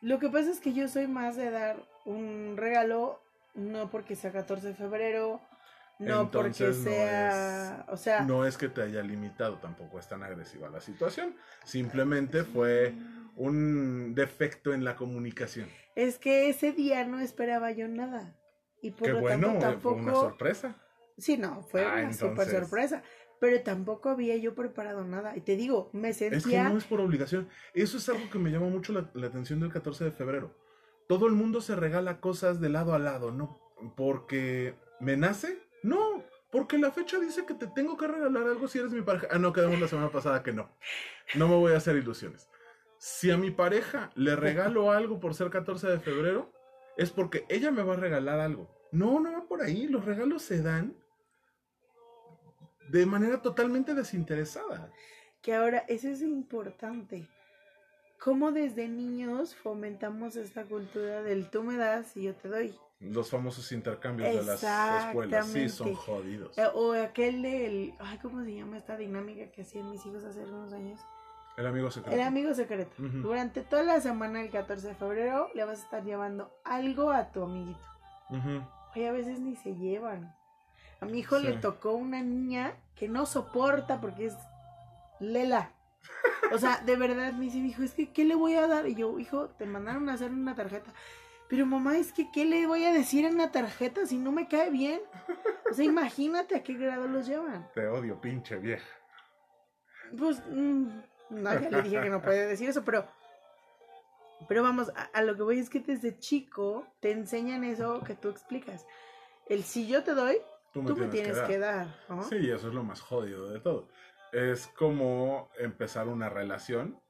Lo 0.00 0.18
que 0.18 0.28
pasa 0.28 0.50
es 0.50 0.60
que 0.60 0.72
yo 0.72 0.88
soy 0.88 1.08
más 1.08 1.36
de 1.36 1.50
dar 1.50 1.84
un 2.04 2.54
regalo, 2.56 3.20
no 3.54 3.90
porque 3.90 4.14
sea 4.14 4.30
14 4.30 4.68
de 4.68 4.74
febrero, 4.74 5.40
no 5.98 6.30
porque 6.30 6.48
Entonces, 6.48 6.78
no 6.78 6.90
sea, 6.90 7.86
o 7.88 7.96
sea, 7.96 8.20
No 8.22 8.44
es 8.44 8.58
que 8.58 8.68
te 8.68 8.82
haya 8.82 9.02
limitado, 9.02 9.56
tampoco 9.56 9.98
es 9.98 10.06
tan 10.06 10.22
agresiva 10.22 10.68
la 10.68 10.80
situación. 10.80 11.34
Simplemente 11.64 12.44
fue 12.44 12.94
un 13.36 14.14
defecto 14.14 14.72
en 14.74 14.84
la 14.84 14.96
comunicación. 14.96 15.68
es 15.94 16.18
que 16.18 16.48
ese 16.48 16.72
día 16.72 17.04
no 17.06 17.20
esperaba 17.20 17.70
yo 17.70 17.86
nada. 17.88 18.34
Y 18.82 18.90
por 18.90 19.06
Qué 19.08 19.12
lo 19.14 19.20
bueno, 19.20 19.48
tanto 19.48 19.60
tampoco, 19.66 19.94
fue 19.94 20.02
una 20.02 20.14
sorpresa. 20.14 20.76
sí, 21.16 21.36
no, 21.36 21.62
fue 21.62 21.84
Ah, 21.84 22.00
una 22.02 22.12
super 22.12 22.46
sorpresa, 22.48 23.02
pero 23.40 23.60
tampoco 23.62 24.10
había 24.10 24.36
yo 24.36 24.54
preparado 24.54 25.04
nada. 25.04 25.36
Y 25.36 25.40
te 25.40 25.56
digo, 25.56 25.90
me 25.92 26.10
Es 26.10 26.18
que 26.18 26.30
sentía, 26.30 26.68
no 26.68 26.76
es 26.78 26.84
por 26.84 27.00
obligación. 27.00 27.48
Eso 27.74 27.96
es 27.98 28.08
algo 28.08 28.28
que 28.30 28.38
me 28.38 28.50
llama 28.50 28.68
mucho 28.68 28.92
la, 28.92 29.10
la 29.14 29.26
atención 29.28 29.60
del 29.60 29.72
14 29.72 30.04
de 30.04 30.10
febrero. 30.12 30.54
Todo 31.08 31.26
el 31.26 31.32
mundo 31.32 31.60
se 31.60 31.76
regala 31.76 32.20
cosas 32.20 32.60
de 32.60 32.68
lado 32.68 32.94
a 32.94 32.98
lado, 32.98 33.30
¿no? 33.30 33.58
Porque 33.96 34.74
me 35.00 35.16
nace, 35.16 35.58
no. 35.82 36.22
Porque 36.50 36.78
la 36.78 36.90
fecha 36.92 37.18
dice 37.18 37.44
que 37.44 37.54
te 37.54 37.66
tengo 37.66 37.96
que 37.96 38.06
regalar 38.06 38.44
algo 38.44 38.68
si 38.68 38.78
eres 38.78 38.92
mi 38.92 39.02
pareja. 39.02 39.28
Ah, 39.30 39.38
no, 39.38 39.52
quedamos 39.52 39.78
la 39.80 39.88
semana 39.88 40.10
pasada 40.10 40.42
que 40.42 40.52
no. 40.52 40.68
No 41.34 41.48
me 41.48 41.54
voy 41.56 41.72
a 41.72 41.76
hacer 41.78 41.96
ilusiones. 41.96 42.48
Si 42.98 43.30
a 43.30 43.36
mi 43.36 43.50
pareja 43.50 44.10
le 44.14 44.36
regalo 44.36 44.90
algo 44.90 45.20
por 45.20 45.34
ser 45.34 45.50
14 45.50 45.86
de 45.88 46.00
febrero, 46.00 46.52
es 46.96 47.10
porque 47.10 47.44
ella 47.48 47.70
me 47.70 47.82
va 47.82 47.94
a 47.94 47.96
regalar 47.96 48.40
algo. 48.40 48.70
No, 48.92 49.20
no 49.20 49.32
va 49.32 49.44
por 49.46 49.62
ahí. 49.62 49.86
Los 49.86 50.04
regalos 50.04 50.42
se 50.42 50.62
dan 50.62 50.96
de 52.88 53.04
manera 53.06 53.42
totalmente 53.42 53.94
desinteresada. 53.94 54.90
que 55.42 55.54
ahora 55.54 55.84
eso 55.88 56.08
es 56.08 56.22
importante. 56.22 57.28
Cómo 58.18 58.50
desde 58.50 58.88
niños 58.88 59.54
fomentamos 59.54 60.34
esta 60.36 60.64
cultura 60.64 61.22
del 61.22 61.50
tú 61.50 61.62
me 61.62 61.76
das 61.76 62.16
y 62.16 62.22
yo 62.24 62.34
te 62.34 62.48
doy. 62.48 62.74
Los 62.98 63.30
famosos 63.30 63.70
intercambios 63.72 64.34
de 64.34 64.42
las 64.42 64.62
escuelas. 64.62 65.46
Sí, 65.48 65.68
son 65.68 65.94
jodidos. 65.94 66.56
Eh, 66.56 66.66
O 66.74 66.92
aquel 66.94 67.42
del, 67.42 67.94
ay, 67.98 68.18
¿cómo 68.18 68.42
se 68.42 68.54
llama 68.54 68.78
esta 68.78 68.96
dinámica 68.96 69.50
que 69.52 69.62
hacían 69.62 69.90
mis 69.90 70.04
hijos 70.06 70.24
hace 70.24 70.40
algunos 70.40 70.72
años? 70.72 70.98
El 71.56 71.66
amigo 71.66 71.90
secreto. 71.90 72.14
El 72.16 72.22
amigo 72.22 72.54
secreto. 72.54 72.92
Durante 72.98 73.62
toda 73.62 73.82
la 73.82 74.00
semana 74.00 74.40
del 74.40 74.50
14 74.50 74.88
de 74.88 74.94
febrero 74.94 75.48
le 75.54 75.64
vas 75.64 75.80
a 75.80 75.82
estar 75.84 76.04
llevando 76.04 76.50
algo 76.64 77.10
a 77.10 77.30
tu 77.32 77.42
amiguito. 77.44 77.80
Ujú. 78.30 78.62
Oye, 78.94 79.08
a 79.08 79.12
veces 79.12 79.40
ni 79.40 79.56
se 79.56 79.74
llevan. 79.74 80.34
A 81.00 81.06
mi 81.06 81.18
hijo 81.20 81.38
Sí. 81.38 81.46
le 81.46 81.52
tocó 81.54 81.92
una 81.92 82.22
niña 82.22 82.74
que 82.94 83.08
no 83.08 83.26
soporta 83.26 84.00
porque 84.00 84.26
es 84.26 84.36
Lela. 85.20 85.70
O 86.52 86.58
sea, 86.58 86.78
de 86.84 86.96
verdad 86.96 87.32
me 87.32 87.46
dice, 87.46 87.58
hijo, 87.58 87.82
es 87.82 87.92
que, 87.92 88.12
¿qué 88.12 88.24
le 88.24 88.34
voy 88.34 88.54
a 88.54 88.66
dar? 88.66 88.86
Y 88.86 88.94
yo, 88.94 89.18
hijo, 89.18 89.48
te 89.48 89.66
mandaron 89.66 90.08
a 90.08 90.12
hacer 90.14 90.30
una 90.30 90.54
tarjeta. 90.54 90.92
Pero 91.48 91.64
mamá, 91.66 91.96
es 91.96 92.12
que, 92.12 92.30
¿qué 92.32 92.44
le 92.44 92.66
voy 92.66 92.84
a 92.84 92.92
decir 92.92 93.24
en 93.24 93.38
la 93.38 93.50
tarjeta 93.50 94.04
si 94.06 94.16
no 94.18 94.30
me 94.32 94.46
cae 94.48 94.70
bien? 94.70 95.00
O 95.70 95.74
sea, 95.74 95.84
imagínate 95.84 96.54
a 96.56 96.62
qué 96.62 96.74
grado 96.74 97.08
los 97.08 97.26
llevan. 97.26 97.66
Te 97.74 97.86
odio, 97.88 98.20
pinche 98.20 98.56
vieja. 98.56 98.86
Pues, 100.16 100.40
mm, 100.50 100.88
no, 101.30 101.58
ya 101.60 101.70
le 101.70 101.82
dije 101.82 102.00
que 102.00 102.10
no 102.10 102.22
puede 102.22 102.46
decir 102.46 102.68
eso, 102.68 102.84
pero, 102.84 103.06
pero 104.48 104.62
vamos, 104.62 104.90
a, 104.94 105.04
a 105.12 105.22
lo 105.22 105.36
que 105.36 105.42
voy 105.42 105.58
es 105.58 105.70
que 105.70 105.80
desde 105.80 106.18
chico 106.18 106.86
te 107.00 107.10
enseñan 107.10 107.64
eso 107.64 108.02
que 108.04 108.14
tú 108.14 108.28
explicas. 108.28 108.86
El 109.48 109.62
si 109.64 109.86
yo 109.86 110.02
te 110.02 110.14
doy, 110.14 110.38
Tú 110.72 110.82
me 110.82 110.88
tú 110.90 110.96
me 110.96 111.06
tienes, 111.08 111.38
que 111.40 111.46
que 111.46 111.58
dar. 111.58 111.86
dar, 111.86 111.96
¿no? 112.08 112.22
Sí, 112.22 112.50
eso 112.50 112.68
es 112.68 112.74
lo 112.74 112.82
más 112.82 113.00
jodido 113.00 113.48
de 113.50 113.60
todo. 113.60 113.88
Es 114.32 114.66
como 114.66 115.48
empezar 115.58 116.08
una 116.08 116.28
relación 116.28 117.00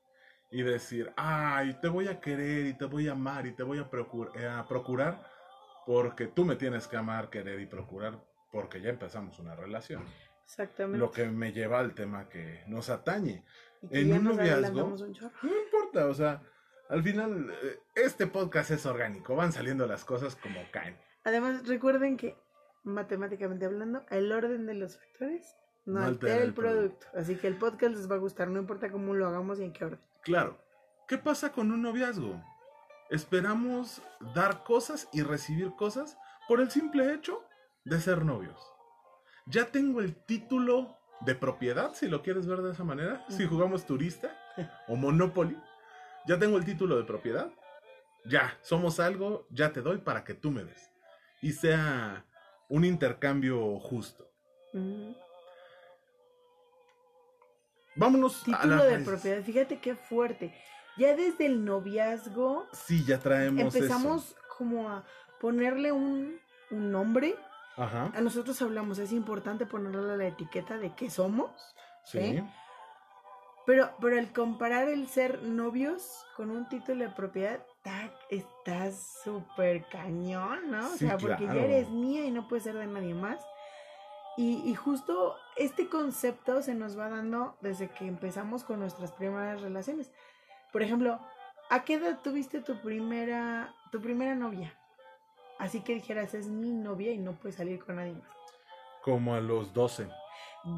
y 0.51 0.63
decir, 0.63 1.13
ay, 1.17 1.77
te 1.81 1.89
voy 1.89 2.07
a 2.09 2.21
querer 2.21 2.67
y 2.67 2.75
te 2.75 2.85
voy 2.85 3.09
a 3.09 3.13
amar 3.13 3.47
y 3.47 3.53
te 3.53 3.65
voy 3.65 3.79
a, 3.79 3.91
procur- 3.91 4.31
eh, 4.37 4.47
a 4.47 4.65
procurar 4.69 5.27
porque 5.85 6.27
tú 6.27 6.45
me 6.45 6.57
tienes 6.57 6.87
que 6.87 6.97
amar, 6.97 7.31
querer 7.31 7.59
y 7.61 7.67
procurar 7.67 8.21
porque 8.53 8.81
ya 8.81 8.91
empezamos 8.91 9.39
una 9.41 9.57
relación. 9.57 10.05
Exactamente. 10.45 10.99
Lo 10.99 11.11
que 11.11 11.27
me 11.27 11.53
lleva 11.53 11.81
al 11.81 11.95
tema 11.95 12.29
que 12.29 12.63
nos 12.69 12.89
atañe. 12.91 13.45
Y 13.83 13.89
que 13.89 14.01
en 14.01 14.09
ya 14.09 14.15
un 14.19 14.25
nos 14.25 14.37
noviazgo- 14.37 14.85
un. 14.85 15.13
No 15.49 15.57
importa, 15.65 16.07
o 16.07 16.15
sea, 16.15 16.43
al 16.89 17.03
final 17.03 17.51
eh, 17.63 17.79
este 17.95 18.27
podcast 18.27 18.71
es 18.71 18.87
orgánico, 18.87 19.35
van 19.37 19.53
saliendo 19.53 19.87
las 19.87 20.05
cosas 20.05 20.37
como 20.37 20.61
caen. 20.73 20.97
Además, 21.25 21.67
recuerden 21.67 22.17
que, 22.17 22.37
matemáticamente 22.85 23.65
hablando, 23.67 24.05
el 24.11 24.31
orden 24.33 24.67
de 24.67 24.75
los 24.75 24.97
factores 24.99 25.57
no, 25.85 26.01
No 26.01 26.07
altera, 26.07 26.35
altera 26.35 26.37
el 26.37 26.49
el 26.49 26.55
producto. 26.55 26.99
producto. 27.01 27.19
Así 27.19 27.37
que 27.37 27.47
el 27.49 27.57
podcast 27.59 27.95
les 27.97 28.11
va 28.11 28.15
a 28.17 28.19
gustar, 28.19 28.49
no 28.49 28.61
importa 28.61 28.91
cómo 28.91 29.15
lo 29.15 29.27
hagamos 29.27 29.59
y 29.61 29.65
en 29.65 29.73
qué 29.73 29.85
orden. 29.85 30.01
Claro. 30.23 30.59
¿Qué 31.09 31.19
pasa 31.19 31.53
con 31.53 31.71
un 31.71 31.83
noviazgo? 31.83 32.43
Esperamos 33.11 34.03
dar 34.35 34.65
cosas 34.65 35.09
y 35.13 35.23
recibir 35.23 35.73
cosas 35.77 36.19
por 36.49 36.61
el 36.61 36.71
simple 36.71 37.13
hecho 37.15 37.45
de 37.85 38.01
ser 38.01 38.25
novios. 38.25 38.61
Ya 39.47 39.67
tengo 39.67 40.01
el 40.01 40.17
título 40.17 40.96
de 41.21 41.35
propiedad, 41.35 41.95
si 41.95 42.09
lo 42.09 42.23
quieres 42.23 42.47
ver 42.47 42.61
de 42.63 42.73
esa 42.73 42.85
manera, 42.85 43.25
si 43.29 43.47
jugamos 43.47 43.87
turista 43.87 44.31
o 44.89 44.97
Monopoly. 44.97 45.57
Ya 46.27 46.39
tengo 46.39 46.57
el 46.59 46.65
título 46.65 46.97
de 46.97 47.05
propiedad. 47.05 47.51
Ya, 48.25 48.59
somos 48.63 48.99
algo, 49.01 49.47
ya 49.51 49.73
te 49.73 49.81
doy 49.83 49.99
para 49.99 50.25
que 50.25 50.35
tú 50.35 50.51
me 50.51 50.65
des. 50.65 50.91
Y 51.41 51.53
sea 51.53 52.25
un 52.69 52.85
intercambio 52.85 53.79
justo. 53.79 54.29
Vámonos 57.95 58.43
a 58.43 58.45
Título 58.45 58.67
las 58.77 58.85
de 58.85 58.91
raíces. 58.91 59.09
propiedad, 59.09 59.43
fíjate 59.43 59.79
qué 59.81 59.95
fuerte. 59.95 60.55
Ya 60.99 61.15
desde 61.15 61.47
el 61.47 61.65
noviazgo 61.65 62.67
Sí, 62.73 63.05
ya 63.05 63.19
traemos 63.19 63.75
empezamos 63.75 64.31
eso. 64.31 64.37
como 64.59 64.91
a 64.91 65.05
ponerle 65.41 65.93
un, 65.93 66.39
un 66.71 66.91
nombre. 66.91 67.37
Ajá. 67.77 68.11
A 68.15 68.21
nosotros 68.21 68.61
hablamos, 68.63 68.99
es 68.99 69.13
importante 69.13 69.67
ponerle 69.67 70.17
la 70.17 70.27
etiqueta 70.27 70.79
de 70.79 70.95
qué 70.95 71.11
somos. 71.11 71.51
Sí. 72.05 72.43
Pero, 73.67 73.91
pero 74.01 74.17
el 74.17 74.33
comparar 74.33 74.89
el 74.89 75.09
ser 75.09 75.43
novios 75.43 76.25
con 76.37 76.51
un 76.51 76.69
título 76.69 77.05
de 77.05 77.11
propiedad, 77.11 77.61
está 78.31 78.91
súper 78.93 79.85
cañón, 79.89 80.71
¿no? 80.71 80.87
O 80.87 80.97
sea, 80.97 81.19
porque 81.19 81.45
claro. 81.45 81.55
ya 81.55 81.65
eres 81.65 81.91
mía 81.91 82.25
y 82.25 82.31
no 82.31 82.49
puedes 82.49 82.65
ser 82.65 82.77
de 82.77 82.87
nadie 82.87 83.15
más. 83.15 83.45
Y, 84.37 84.63
y 84.69 84.75
justo 84.75 85.35
este 85.57 85.89
concepto 85.89 86.63
se 86.63 86.75
nos 86.75 86.99
va 86.99 87.09
dando 87.09 87.57
desde 87.61 87.89
que 87.89 88.07
empezamos 88.07 88.65
con 88.65 88.81
nuestras 88.81 89.13
primeras 89.13 89.61
relaciones. 89.63 90.13
Por 90.73 90.83
ejemplo, 90.83 91.21
¿a 91.71 91.85
qué 91.85 91.95
edad 91.95 92.21
tuviste 92.23 92.61
tu 92.61 92.81
primera, 92.83 93.75
tu 93.91 94.01
primera 94.01 94.35
novia? 94.35 94.79
Así 95.59 95.81
que 95.81 95.95
dijeras, 95.95 96.35
es 96.35 96.47
mi 96.49 96.71
novia 96.73 97.13
y 97.13 97.19
no 97.19 97.33
puedes 97.33 97.57
salir 97.57 97.83
con 97.85 97.97
nadie 97.97 98.13
más. 98.15 98.29
Como 99.03 99.35
a 99.35 99.41
los 99.41 99.73
12. 99.73 100.09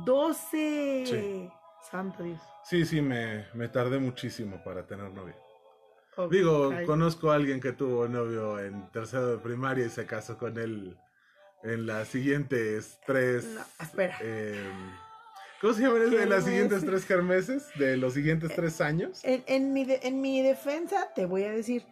¡12! 0.05 1.07
Sí. 1.07 1.51
Santo 1.91 2.23
Dios. 2.23 2.41
Sí, 2.65 2.85
sí, 2.85 3.01
me, 3.01 3.47
me 3.55 3.69
tardé 3.69 3.99
muchísimo 3.99 4.63
para 4.63 4.87
tener 4.87 5.11
novia. 5.11 5.37
Ok. 6.17 6.31
Digo, 6.33 6.73
conozco 6.87 7.31
a 7.31 7.37
alguien 7.37 7.61
que 7.61 7.73
tuvo 7.73 8.09
novio 8.09 8.59
en 8.61 8.91
tercero 8.91 9.29
de 9.29 9.39
primaria 9.39 9.87
y 9.87 9.91
se 9.91 10.05
casó 10.05 10.37
con 10.37 10.59
él 10.59 10.99
en 11.63 11.87
las 11.87 12.09
siguientes 12.09 12.99
tres... 13.07 13.45
No, 13.47 13.61
espera. 13.83 14.19
eh, 14.21 14.71
¿Cómo 15.61 15.73
se 15.73 15.83
llaman? 15.83 16.13
En 16.13 16.29
las 16.29 16.45
siguientes 16.45 16.85
tres 16.85 17.05
kermeses 17.05 17.69
de 17.77 17.97
los 17.97 18.15
siguientes 18.15 18.53
tres 18.55 18.81
años. 18.81 19.25
En, 19.25 19.43
en 19.47 19.73
mi 19.73 19.85
de- 19.85 20.01
en 20.03 20.21
mi 20.21 20.43
defensa 20.43 21.13
te 21.15 21.27
voy 21.27 21.45
a 21.45 21.51
decir, 21.51 21.85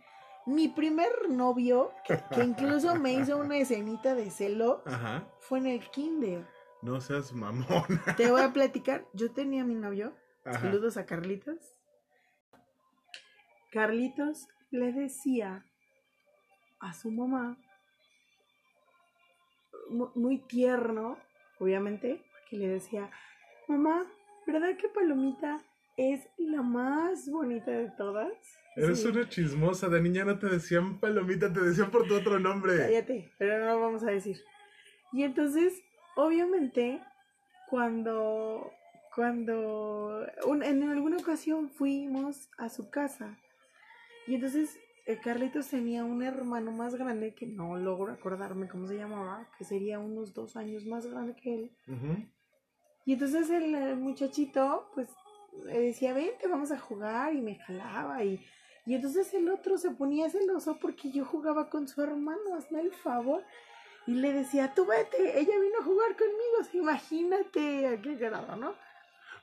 mi 0.47 0.69
primer 0.69 1.29
novio, 1.29 1.93
que, 2.07 2.19
que 2.35 2.43
incluso 2.43 2.95
me 2.97 3.13
hizo 3.15 3.37
una 3.39 3.57
escenita 3.59 4.15
de 4.15 4.31
celo, 4.31 4.83
Ajá. 4.87 5.29
fue 5.41 5.59
en 5.59 5.67
el 5.67 5.91
kinder. 5.91 6.47
No 6.83 7.01
seas 7.01 7.33
mamón. 7.33 7.67
Te 8.17 8.31
voy 8.31 8.43
a 8.43 8.53
platicar, 8.53 9.05
yo 9.13 9.33
tenía 9.33 9.63
a 9.63 9.65
mi 9.67 9.75
novio, 9.75 10.15
Ajá. 10.45 10.61
saludos 10.61 10.97
a 10.97 11.05
Carlitos. 11.07 11.59
Carlitos 13.73 14.47
le 14.71 14.93
decía 14.93 15.65
a 16.81 16.93
su 16.95 17.11
mamá, 17.11 17.59
mu- 19.91 20.11
muy 20.15 20.39
tierno, 20.47 21.19
obviamente, 21.59 22.25
que 22.49 22.57
le 22.57 22.69
decía, 22.69 23.11
mamá, 23.69 24.07
¿verdad 24.47 24.77
que 24.77 24.89
Palomita 24.89 25.61
es 25.97 26.29
la 26.39 26.63
más 26.63 27.29
bonita 27.29 27.71
de 27.71 27.91
todas? 27.91 28.33
Eres 28.77 29.01
Sí. 29.03 29.09
una 29.09 29.29
chismosa. 29.29 29.89
De 29.89 30.01
niña 30.01 30.25
no 30.25 30.39
te 30.39 30.47
decían 30.49 31.01
palomita, 31.01 31.53
te 31.53 31.61
decían 31.61 31.91
por 31.91 32.07
tu 32.07 32.15
otro 32.15 32.39
nombre. 32.39 32.77
Cállate, 32.77 33.31
pero 33.39 33.59
no 33.59 33.67
lo 33.75 33.81
vamos 33.81 34.03
a 34.05 34.11
decir. 34.11 34.37
Y 35.13 35.23
entonces, 35.23 35.83
obviamente, 36.15 37.01
cuando, 37.71 38.71
cuando, 39.15 40.27
un- 40.47 40.63
en 40.63 40.83
alguna 40.85 41.17
ocasión 41.17 41.71
fuimos 41.71 42.49
a 42.59 42.69
su 42.69 42.91
casa, 42.91 43.39
y 44.27 44.35
entonces 44.35 44.79
eh, 45.09 45.19
Carlitos 45.23 45.69
tenía 45.69 46.05
un 46.05 46.23
hermano 46.25 46.73
más 46.73 46.97
grande, 46.97 47.33
que 47.35 47.47
no 47.47 47.77
logro 47.77 48.13
acordarme 48.13 48.67
cómo 48.69 48.87
se 48.89 48.97
llamaba, 48.97 49.49
que 49.57 49.65
sería 49.65 50.01
unos 50.01 50.35
dos 50.35 50.57
años 50.57 50.85
más 50.85 51.07
grande 51.07 51.37
que 51.37 51.55
él. 51.55 51.71
Ujú. 51.87 52.27
Y 53.05 53.13
entonces 53.13 53.49
el, 53.51 53.73
eh, 53.75 53.95
muchachito, 53.95 54.91
pues, 54.95 55.09
le 55.65 55.79
decía, 55.81 56.13
vente, 56.13 56.49
vamos 56.49 56.73
a 56.73 56.79
jugar, 56.81 57.33
y 57.35 57.41
me 57.41 57.55
jalaba, 57.61 58.25
y, 58.25 58.45
y 58.87 58.95
entonces 58.95 59.35
el 59.35 59.51
otro 59.51 59.79
se 59.79 59.91
ponía 59.91 60.31
celoso 60.31 60.79
porque 60.79 61.11
yo 61.11 61.25
jugaba 61.25 61.69
con 61.69 61.89
su 61.89 62.01
hermano, 62.03 62.55
hazme 62.57 62.81
el 62.81 62.93
favor. 62.93 63.43
Y 64.07 64.15
le 64.15 64.33
decía, 64.33 64.73
tú 64.73 64.87
vete, 64.87 65.41
ella 65.41 65.59
vino 65.59 65.81
a 65.81 65.85
jugar 65.85 66.17
conmigo, 66.17 66.71
imagínate 66.73 67.89
a 67.89 68.01
qué 68.01 68.15
grado, 68.15 68.55
¿no? 68.55 68.75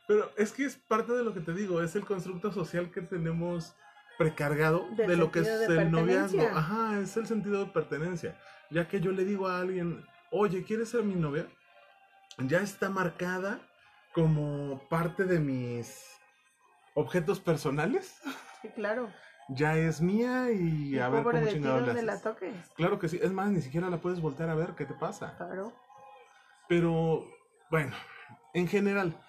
Pero 0.08 0.32
es 0.38 0.54
que 0.54 0.64
es 0.64 0.78
parte 0.78 1.12
de 1.12 1.26
lo 1.26 1.34
que 1.34 1.42
te 1.42 1.54
digo, 1.54 1.82
es 1.82 1.94
el 1.98 2.06
constructo 2.06 2.54
social 2.54 2.90
que 2.90 3.02
tenemos 3.02 3.76
precargado 4.18 4.88
Del 4.92 5.08
de 5.10 5.18
lo 5.18 5.32
que 5.32 5.40
es 5.40 5.48
el 5.48 5.92
noviazgo. 5.92 6.42
Ajá, 6.42 7.00
es 7.02 7.18
el 7.18 7.28
sentido 7.28 7.66
de 7.66 7.72
pertenencia. 7.72 8.40
Ya 8.70 8.88
que 8.88 9.02
yo 9.02 9.12
le 9.12 9.26
digo 9.26 9.48
a 9.48 9.60
alguien, 9.60 10.06
oye, 10.32 10.64
¿quieres 10.64 10.90
ser 10.90 11.04
mi 11.04 11.16
novia? 11.16 11.48
Ya 12.38 12.62
está 12.62 12.90
marcada 12.90 13.60
como 14.14 14.88
parte 14.88 15.26
de 15.26 15.40
mis 15.40 16.18
objetos 16.94 17.42
personales. 17.42 18.22
Sí, 18.62 18.70
claro. 18.70 19.10
Ya 19.50 19.78
es 19.78 20.02
mía 20.02 20.52
y, 20.52 20.96
Y 20.96 21.00
a 21.00 21.10
ver 21.10 21.24
cómo 21.24 21.48
chingados 21.48 22.04
la 22.04 22.22
toques. 22.22 22.54
Claro 22.76 23.00
que 23.00 23.10
sí, 23.10 23.20
es 23.22 23.32
más, 23.32 23.52
ni 23.52 23.62
siquiera 23.62 23.90
la 23.90 23.98
puedes 23.98 24.22
voltear 24.22 24.50
a 24.50 24.56
ver, 24.56 24.74
¿qué 24.76 24.86
te 24.86 24.94
pasa? 24.94 25.36
Claro. 25.38 25.74
Pero, 26.68 27.28
bueno, 27.70 27.94
en 28.54 28.68
general, 28.68 29.20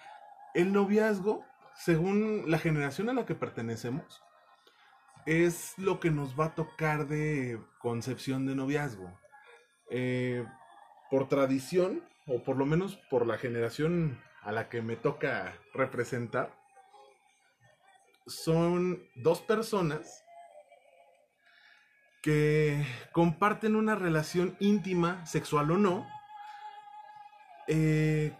el 0.53 0.71
noviazgo, 0.71 1.43
según 1.75 2.43
la 2.47 2.59
generación 2.59 3.09
a 3.09 3.13
la 3.13 3.25
que 3.25 3.35
pertenecemos, 3.35 4.23
es 5.25 5.77
lo 5.77 5.99
que 5.99 6.11
nos 6.11 6.39
va 6.39 6.45
a 6.45 6.55
tocar 6.55 7.07
de 7.07 7.59
concepción 7.79 8.45
de 8.45 8.55
noviazgo. 8.55 9.11
Eh, 9.89 10.45
por 11.09 11.27
tradición, 11.27 12.03
o 12.27 12.43
por 12.43 12.57
lo 12.57 12.65
menos 12.65 12.97
por 13.09 13.27
la 13.27 13.37
generación 13.37 14.19
a 14.41 14.51
la 14.51 14.69
que 14.69 14.81
me 14.81 14.95
toca 14.95 15.53
representar, 15.73 16.55
son 18.27 19.07
dos 19.15 19.41
personas 19.41 20.23
que 22.21 22.83
comparten 23.11 23.75
una 23.75 23.95
relación 23.95 24.55
íntima, 24.59 25.25
sexual 25.25 25.69
o 25.71 25.77
no, 25.77 26.07
eh, 27.67 28.35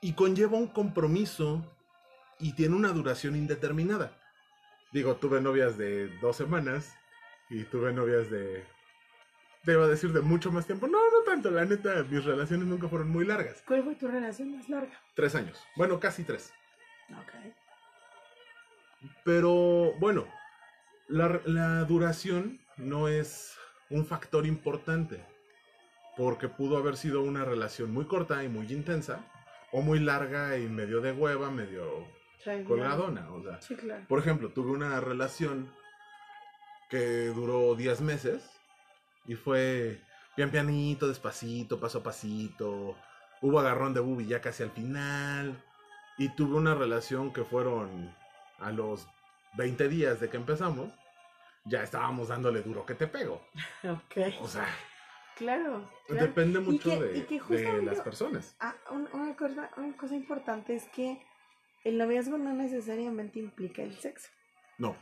y 0.00 0.14
conlleva 0.14 0.56
un 0.56 0.68
compromiso 0.68 1.62
y 2.38 2.52
tiene 2.54 2.74
una 2.74 2.88
duración 2.88 3.36
indeterminada. 3.36 4.16
Digo, 4.92 5.16
tuve 5.16 5.40
novias 5.40 5.76
de 5.76 6.08
dos 6.20 6.36
semanas 6.36 6.96
y 7.50 7.64
tuve 7.64 7.92
novias 7.92 8.30
de, 8.30 8.64
te 9.64 9.72
iba 9.72 9.84
a 9.84 9.88
decir, 9.88 10.12
de 10.12 10.22
mucho 10.22 10.50
más 10.50 10.64
tiempo. 10.64 10.86
No, 10.86 10.98
no 10.98 11.22
tanto, 11.26 11.50
la 11.50 11.66
neta, 11.66 12.02
mis 12.04 12.24
relaciones 12.24 12.66
nunca 12.66 12.88
fueron 12.88 13.10
muy 13.10 13.26
largas. 13.26 13.62
¿Cuál 13.66 13.84
fue 13.84 13.94
tu 13.96 14.08
relación 14.08 14.56
más 14.56 14.68
larga? 14.70 14.98
Tres 15.14 15.34
años, 15.34 15.62
bueno, 15.76 16.00
casi 16.00 16.24
tres. 16.24 16.52
Ok. 17.10 17.67
Pero 19.24 19.92
bueno, 19.98 20.26
la, 21.08 21.40
la 21.44 21.84
duración 21.84 22.60
no 22.76 23.08
es 23.08 23.56
un 23.90 24.04
factor 24.06 24.46
importante, 24.46 25.24
porque 26.16 26.48
pudo 26.48 26.76
haber 26.76 26.96
sido 26.96 27.22
una 27.22 27.44
relación 27.44 27.92
muy 27.92 28.06
corta 28.06 28.42
y 28.44 28.48
muy 28.48 28.66
intensa, 28.72 29.24
o 29.72 29.82
muy 29.82 29.98
larga 30.00 30.56
y 30.58 30.66
medio 30.68 31.00
de 31.00 31.12
hueva, 31.12 31.50
medio 31.50 32.06
Sí, 32.42 32.64
colgadona. 32.66 33.30
O 33.32 33.42
sea, 33.42 33.60
Sí, 33.60 33.74
claro. 33.76 34.04
por 34.08 34.18
ejemplo, 34.20 34.50
tuve 34.50 34.70
una 34.70 35.00
relación 35.00 35.70
que 36.88 37.26
duró 37.26 37.74
10 37.74 38.00
meses 38.00 38.42
y 39.26 39.34
fue 39.34 40.00
pian 40.36 40.50
pianito, 40.50 41.08
despacito, 41.08 41.78
paso 41.80 41.98
a 41.98 42.02
pasito. 42.02 42.96
Hubo 43.42 43.60
agarrón 43.60 43.92
de 43.92 44.00
bubi 44.00 44.26
ya 44.26 44.40
casi 44.40 44.62
al 44.62 44.70
final. 44.70 45.62
Y 46.16 46.30
tuve 46.30 46.56
una 46.56 46.74
relación 46.74 47.32
que 47.32 47.44
fueron 47.44 48.14
a 48.58 48.70
los 48.72 49.06
20 49.56 49.88
días 49.88 50.20
de 50.20 50.28
que 50.28 50.36
empezamos. 50.36 50.92
Ya 51.64 51.82
estábamos 51.82 52.28
dándole 52.28 52.62
duro 52.62 52.86
que 52.86 52.94
te 52.94 53.06
pego. 53.06 53.40
Ok. 53.84 54.16
O 54.40 54.48
sea, 54.48 54.66
Claro. 55.36 55.88
claro. 56.08 56.26
depende 56.26 56.58
mucho 56.58 56.90
que- 56.90 57.24
de, 57.48 57.62
de 57.76 57.82
las 57.82 58.00
personas. 58.00 58.56
Ah, 58.58 58.74
un- 58.90 59.08
una, 59.12 59.36
cosa, 59.36 59.70
una 59.76 59.96
cosa 59.96 60.14
importante 60.16 60.74
es 60.74 60.88
que 60.88 61.20
el 61.84 61.96
noviazgo 61.96 62.38
no 62.38 62.52
necesariamente 62.52 63.38
implica 63.38 63.82
el 63.82 63.94
sexo. 63.98 64.28
No. 64.78 64.96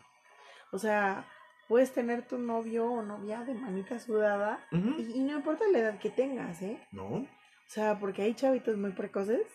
O 0.72 0.78
sea, 0.78 1.26
puedes 1.68 1.92
tener 1.94 2.26
tu 2.26 2.36
novio 2.38 2.84
o 2.86 3.02
novia 3.02 3.44
de 3.44 3.54
manita 3.54 3.98
sudada 3.98 4.66
y, 4.72 4.76
y 5.14 5.20
no 5.22 5.36
importa 5.36 5.64
la 5.72 5.78
edad 5.78 5.98
que 5.98 6.10
tengas, 6.10 6.60
¿eh? 6.60 6.86
No. 6.92 7.06
O 7.06 7.28
sea, 7.68 7.98
porque 7.98 8.22
hay 8.22 8.34
chavitos 8.34 8.76
muy 8.76 8.90
precoces 8.92 9.46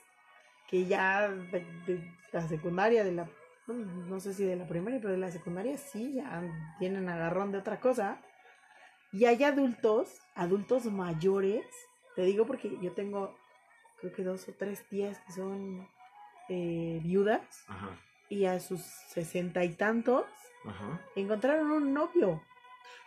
que 0.67 0.85
ya 0.85 1.29
de, 1.29 1.59
de 1.85 2.11
la 2.31 2.41
secundaria, 2.47 3.03
de 3.03 3.11
la, 3.11 3.29
no 3.73 4.19
sé 4.19 4.33
si 4.33 4.43
de 4.43 4.55
la 4.55 4.67
primaria, 4.67 4.99
pero 4.99 5.13
de 5.13 5.19
la 5.19 5.31
secundaria 5.31 5.77
sí, 5.77 6.13
ya 6.13 6.41
tienen 6.79 7.09
agarrón 7.09 7.51
de 7.51 7.59
otra 7.59 7.79
cosa. 7.79 8.19
Y 9.11 9.25
hay 9.25 9.43
adultos, 9.43 10.19
adultos 10.35 10.85
mayores, 10.85 11.65
te 12.15 12.23
digo 12.23 12.45
porque 12.45 12.77
yo 12.81 12.93
tengo, 12.93 13.35
creo 13.99 14.13
que 14.13 14.23
dos 14.23 14.47
o 14.47 14.53
tres 14.53 14.83
tías 14.87 15.19
que 15.19 15.33
son 15.33 15.87
eh, 16.49 16.99
viudas 17.03 17.65
Ajá. 17.67 17.89
y 18.29 18.45
a 18.45 18.59
sus 18.59 18.81
sesenta 18.81 19.63
y 19.63 19.73
tantos 19.73 20.25
Ajá. 20.65 21.01
encontraron 21.15 21.71
un 21.71 21.93
novio 21.93 22.41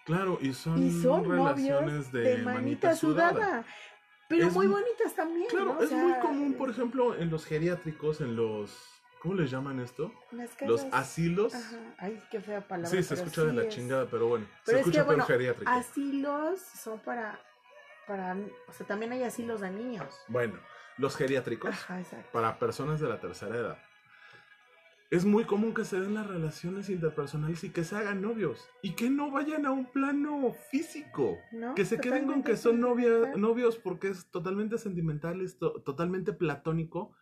Claro, 0.04 0.38
y 0.40 0.52
son, 0.52 0.82
y 0.82 0.90
son 0.90 1.24
relaciones 1.28 2.12
de, 2.12 2.20
de, 2.20 2.42
manita, 2.42 2.94
sudada. 2.94 3.64
Pero 4.28 4.48
Es 4.48 4.54
muy 4.54 4.66
bonitas 4.66 5.14
también. 5.14 5.46
Claro, 5.48 5.74
¿no? 5.74 5.78
O 5.78 5.82
es 5.82 5.92
muy 5.92 6.12
común, 6.20 6.54
por 6.54 6.70
ejemplo, 6.70 7.16
en 7.16 7.30
los 7.30 7.44
geriátricos, 7.44 8.20
en 8.20 8.36
los... 8.36 8.93
¿Cómo 9.24 9.36
les 9.36 9.50
llaman 9.50 9.80
esto? 9.80 10.12
las 10.32 10.50
Los 10.66 10.84
asilos. 10.92 11.54
Ajá. 11.54 11.78
Ay, 11.96 12.22
qué 12.30 12.40
fea 12.42 12.60
palabra. 12.60 12.90
Sí, 12.90 13.02
se 13.02 13.14
escucha 13.14 13.42
de 13.44 13.54
la 13.54 13.62
es. 13.64 13.74
chingada, 13.74 14.06
pero 14.06 14.28
bueno, 14.28 14.46
Pero 14.66 14.76
se 14.76 14.80
es 14.82 14.86
escucha 14.86 15.00
que, 15.00 15.06
bueno, 15.06 15.24
geriátrico. 15.24 15.70
Asilos 15.72 16.60
son 16.60 16.98
para, 17.00 17.40
para, 18.06 18.36
o 18.68 18.72
sea, 18.72 18.86
también 18.86 19.12
hay 19.12 19.22
asilos 19.22 19.62
de 19.62 19.70
niños. 19.70 20.14
Bueno, 20.28 20.58
los 20.98 21.16
geriátricos, 21.16 21.70
Ajá, 21.70 22.00
exacto. 22.00 22.28
para 22.32 22.58
personas 22.58 23.00
de 23.00 23.08
la 23.08 23.18
tercera 23.18 23.56
edad, 23.56 23.78
es 25.10 25.24
muy 25.24 25.44
común 25.44 25.72
que 25.72 25.86
se 25.86 25.98
den 26.00 26.12
las 26.14 26.26
relaciones 26.26 26.90
interpersonales 26.90 27.64
y 27.64 27.70
que 27.70 27.82
se 27.84 27.96
hagan 27.96 28.20
novios. 28.20 28.68
Y 28.82 28.92
que 28.94 29.08
no 29.08 29.30
vayan 29.30 29.64
a 29.64 29.70
un 29.70 29.86
plano 29.86 30.52
físico. 30.70 31.38
¿No? 31.52 31.74
Que 31.74 31.86
se 31.86 31.98
queden 31.98 32.26
con 32.26 32.42
que 32.42 32.56
son 32.58 32.78
novia- 32.80 33.32
novios 33.36 33.76
porque 33.78 34.08
es 34.08 34.26
totalmente 34.26 34.76
sentimental, 34.76 35.40
es 35.40 35.56
to- 35.58 35.80
totalmente 35.82 36.32
platónico 36.34 37.12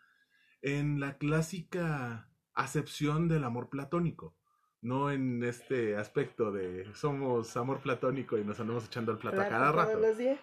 en 0.62 1.00
la 1.00 1.18
clásica 1.18 2.28
acepción 2.54 3.28
del 3.28 3.44
amor 3.44 3.68
platónico. 3.68 4.34
No 4.80 5.10
en 5.10 5.44
este 5.44 5.96
aspecto 5.96 6.50
de 6.50 6.92
somos 6.94 7.56
amor 7.56 7.80
platónico 7.80 8.36
y 8.38 8.44
nos 8.44 8.58
andamos 8.58 8.84
echando 8.86 9.12
el 9.12 9.18
plato 9.18 9.40
a 9.40 9.48
cada 9.48 9.70
todos 9.72 9.86
rato. 9.86 10.00
los 10.00 10.18
días. 10.18 10.40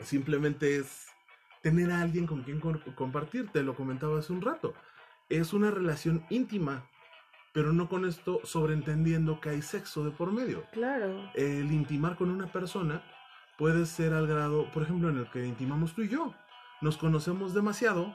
Simplemente 0.00 0.76
es 0.76 1.06
tener 1.62 1.90
a 1.92 2.00
alguien 2.02 2.26
con 2.26 2.42
quien 2.42 2.60
compartir, 2.60 3.50
te 3.52 3.62
lo 3.62 3.76
comentaba 3.76 4.18
hace 4.18 4.32
un 4.32 4.42
rato. 4.42 4.74
Es 5.28 5.52
una 5.52 5.70
relación 5.70 6.26
íntima, 6.30 6.88
pero 7.52 7.72
no 7.72 7.88
con 7.88 8.04
esto 8.06 8.40
sobreentendiendo 8.44 9.40
que 9.40 9.50
hay 9.50 9.62
sexo 9.62 10.04
de 10.04 10.10
por 10.10 10.32
medio 10.32 10.64
Claro. 10.72 11.30
el 11.34 11.70
intimar 11.70 12.16
con 12.16 12.30
una 12.30 12.50
persona 12.50 13.04
puede 13.56 13.86
ser 13.86 14.12
al 14.14 14.26
grado, 14.26 14.68
por 14.72 14.82
ejemplo, 14.82 15.08
en 15.10 15.18
el 15.18 15.30
que 15.30 15.46
intimamos 15.46 15.94
tú 15.94 16.02
y 16.02 16.08
yo. 16.08 16.34
Nos 16.80 16.96
conocemos 16.96 17.54
demasiado 17.54 18.12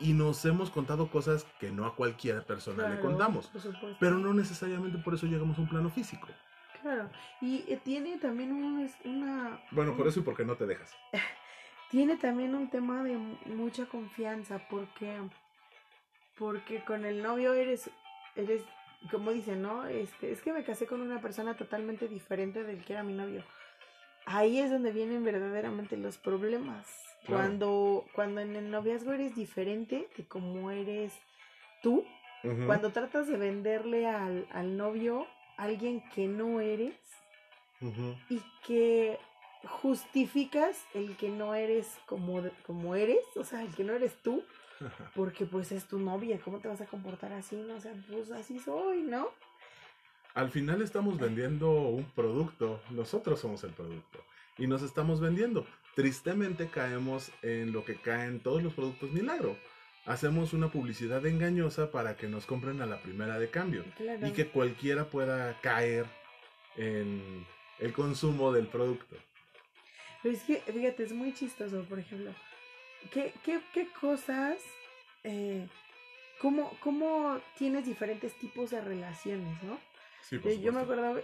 y 0.00 0.12
nos 0.12 0.44
hemos 0.44 0.70
contado 0.70 1.08
cosas 1.08 1.46
que 1.60 1.70
no 1.70 1.86
a 1.86 1.94
cualquier 1.94 2.44
persona 2.44 2.88
le 2.88 3.00
contamos. 3.00 3.46
Por. 3.48 3.98
Pero 3.98 4.18
no 4.18 4.32
necesariamente 4.34 4.98
por 4.98 5.14
eso 5.14 5.26
llegamos 5.26 5.56
a 5.58 5.60
un 5.62 5.68
plano 5.68 5.90
físico. 5.90 6.28
Claro. 6.82 7.08
Y 7.40 7.64
eh, 7.68 7.80
tiene 7.82 8.18
también 8.18 8.52
una. 9.04 9.60
Bueno, 9.70 9.96
por 9.96 10.06
eso 10.08 10.20
y 10.20 10.22
porque 10.22 10.44
no 10.44 10.56
te 10.56 10.66
dejas. 10.66 10.92
Tiene 11.90 12.16
también 12.16 12.54
un 12.56 12.68
tema 12.70 13.04
de 13.04 13.16
mu- 13.16 13.36
mucha 13.46 13.86
confianza 13.86 14.60
porque 14.68 15.16
porque 16.36 16.82
con 16.84 17.04
el 17.04 17.22
novio 17.22 17.54
eres 17.54 17.88
eres 18.34 18.62
como 19.10 19.30
dicen, 19.32 19.62
¿no? 19.62 19.86
Este, 19.86 20.32
es 20.32 20.40
que 20.40 20.52
me 20.52 20.64
casé 20.64 20.86
con 20.86 21.00
una 21.02 21.20
persona 21.20 21.54
totalmente 21.56 22.08
diferente 22.08 22.64
del 22.64 22.82
que 22.84 22.94
era 22.94 23.02
mi 23.02 23.12
novio. 23.12 23.44
Ahí 24.26 24.58
es 24.58 24.70
donde 24.70 24.90
vienen 24.92 25.22
verdaderamente 25.24 25.96
los 25.98 26.16
problemas. 26.18 26.88
Claro. 27.24 27.42
Cuando 27.42 28.04
cuando 28.14 28.40
en 28.40 28.54
el 28.56 28.70
noviazgo 28.70 29.12
eres 29.12 29.34
diferente 29.34 30.08
de 30.16 30.24
como 30.24 30.70
eres 30.70 31.12
tú, 31.82 32.04
cuando 32.66 32.90
tratas 32.90 33.26
de 33.26 33.38
venderle 33.38 34.06
al, 34.06 34.46
al 34.52 34.76
novio 34.76 35.26
alguien 35.56 36.02
que 36.14 36.26
no 36.28 36.60
eres, 36.60 36.94
y 38.28 38.42
que 38.66 39.18
justificas 39.64 40.84
el 40.94 41.16
que 41.16 41.28
no 41.28 41.54
eres 41.54 41.86
como, 42.06 42.42
como 42.66 42.94
eres, 42.94 43.24
o 43.36 43.44
sea, 43.44 43.62
el 43.62 43.74
que 43.74 43.84
no 43.84 43.94
eres 43.94 44.14
tú, 44.22 44.42
porque 45.14 45.46
pues 45.46 45.72
es 45.72 45.86
tu 45.86 45.98
novia, 45.98 46.38
¿cómo 46.44 46.58
te 46.58 46.68
vas 46.68 46.80
a 46.80 46.86
comportar 46.86 47.32
así? 47.32 47.56
No, 47.56 47.74
o 47.76 47.80
sea, 47.80 47.92
pues 48.08 48.30
así 48.30 48.58
soy, 48.58 49.02
¿no? 49.02 49.28
Al 50.34 50.50
final 50.50 50.82
estamos 50.82 51.18
vendiendo 51.18 51.70
un 51.70 52.04
producto, 52.04 52.80
nosotros 52.90 53.40
somos 53.40 53.62
el 53.64 53.70
producto 53.70 54.18
y 54.58 54.66
nos 54.66 54.82
estamos 54.82 55.20
vendiendo. 55.20 55.66
Tristemente 55.94 56.68
caemos 56.68 57.30
en 57.42 57.72
lo 57.72 57.84
que 57.84 57.96
caen 57.96 58.40
todos 58.40 58.62
los 58.62 58.74
productos 58.74 59.10
milagro. 59.12 59.56
Hacemos 60.06 60.52
una 60.52 60.68
publicidad 60.70 61.24
engañosa 61.24 61.90
para 61.90 62.16
que 62.16 62.28
nos 62.28 62.44
compren 62.46 62.82
a 62.82 62.86
la 62.86 63.00
primera 63.00 63.38
de 63.38 63.48
cambio 63.48 63.84
Claro. 63.96 64.26
y 64.26 64.32
que 64.32 64.46
cualquiera 64.48 65.06
pueda 65.06 65.58
caer 65.62 66.04
en 66.76 67.46
el 67.78 67.92
consumo 67.92 68.52
del 68.52 68.66
producto. 68.66 69.16
Pero 70.22 70.34
es 70.34 70.42
que, 70.42 70.56
fíjate, 70.60 71.04
es 71.04 71.12
muy 71.12 71.32
chistoso, 71.32 71.84
por 71.88 71.98
ejemplo. 71.98 72.32
¿Qué, 73.12 73.32
qué, 73.44 73.60
qué 73.72 73.88
cosas, 74.00 74.58
eh, 75.22 75.66
cómo, 76.40 76.76
cómo 76.80 77.40
tienes 77.58 77.86
diferentes 77.86 78.32
tipos 78.38 78.70
de 78.70 78.80
relaciones, 78.80 79.62
¿no? 79.62 79.78
Sí, 80.22 80.40
Eh, 80.44 80.60
Yo 80.60 80.72
me 80.72 80.80
acuerdo, 80.80 81.20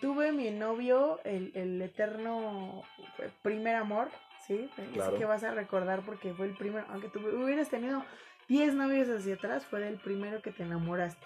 tuve 0.00 0.32
mi 0.32 0.50
novio, 0.50 1.20
el, 1.24 1.52
el 1.54 1.80
eterno 1.82 2.82
eh, 3.18 3.30
primer 3.42 3.76
amor, 3.76 4.08
¿sí? 4.46 4.68
Claro. 4.92 5.18
que 5.18 5.24
vas 5.24 5.42
a 5.44 5.52
recordar 5.52 6.02
porque 6.02 6.34
fue 6.34 6.46
el 6.46 6.56
primero, 6.56 6.86
aunque 6.90 7.08
tú 7.08 7.20
hubieras 7.20 7.68
tenido 7.68 8.04
10 8.48 8.74
novios 8.74 9.08
hacia 9.08 9.34
atrás, 9.34 9.64
fue 9.64 9.86
el 9.86 9.96
primero 9.96 10.42
que 10.42 10.50
te 10.50 10.64
enamoraste. 10.64 11.24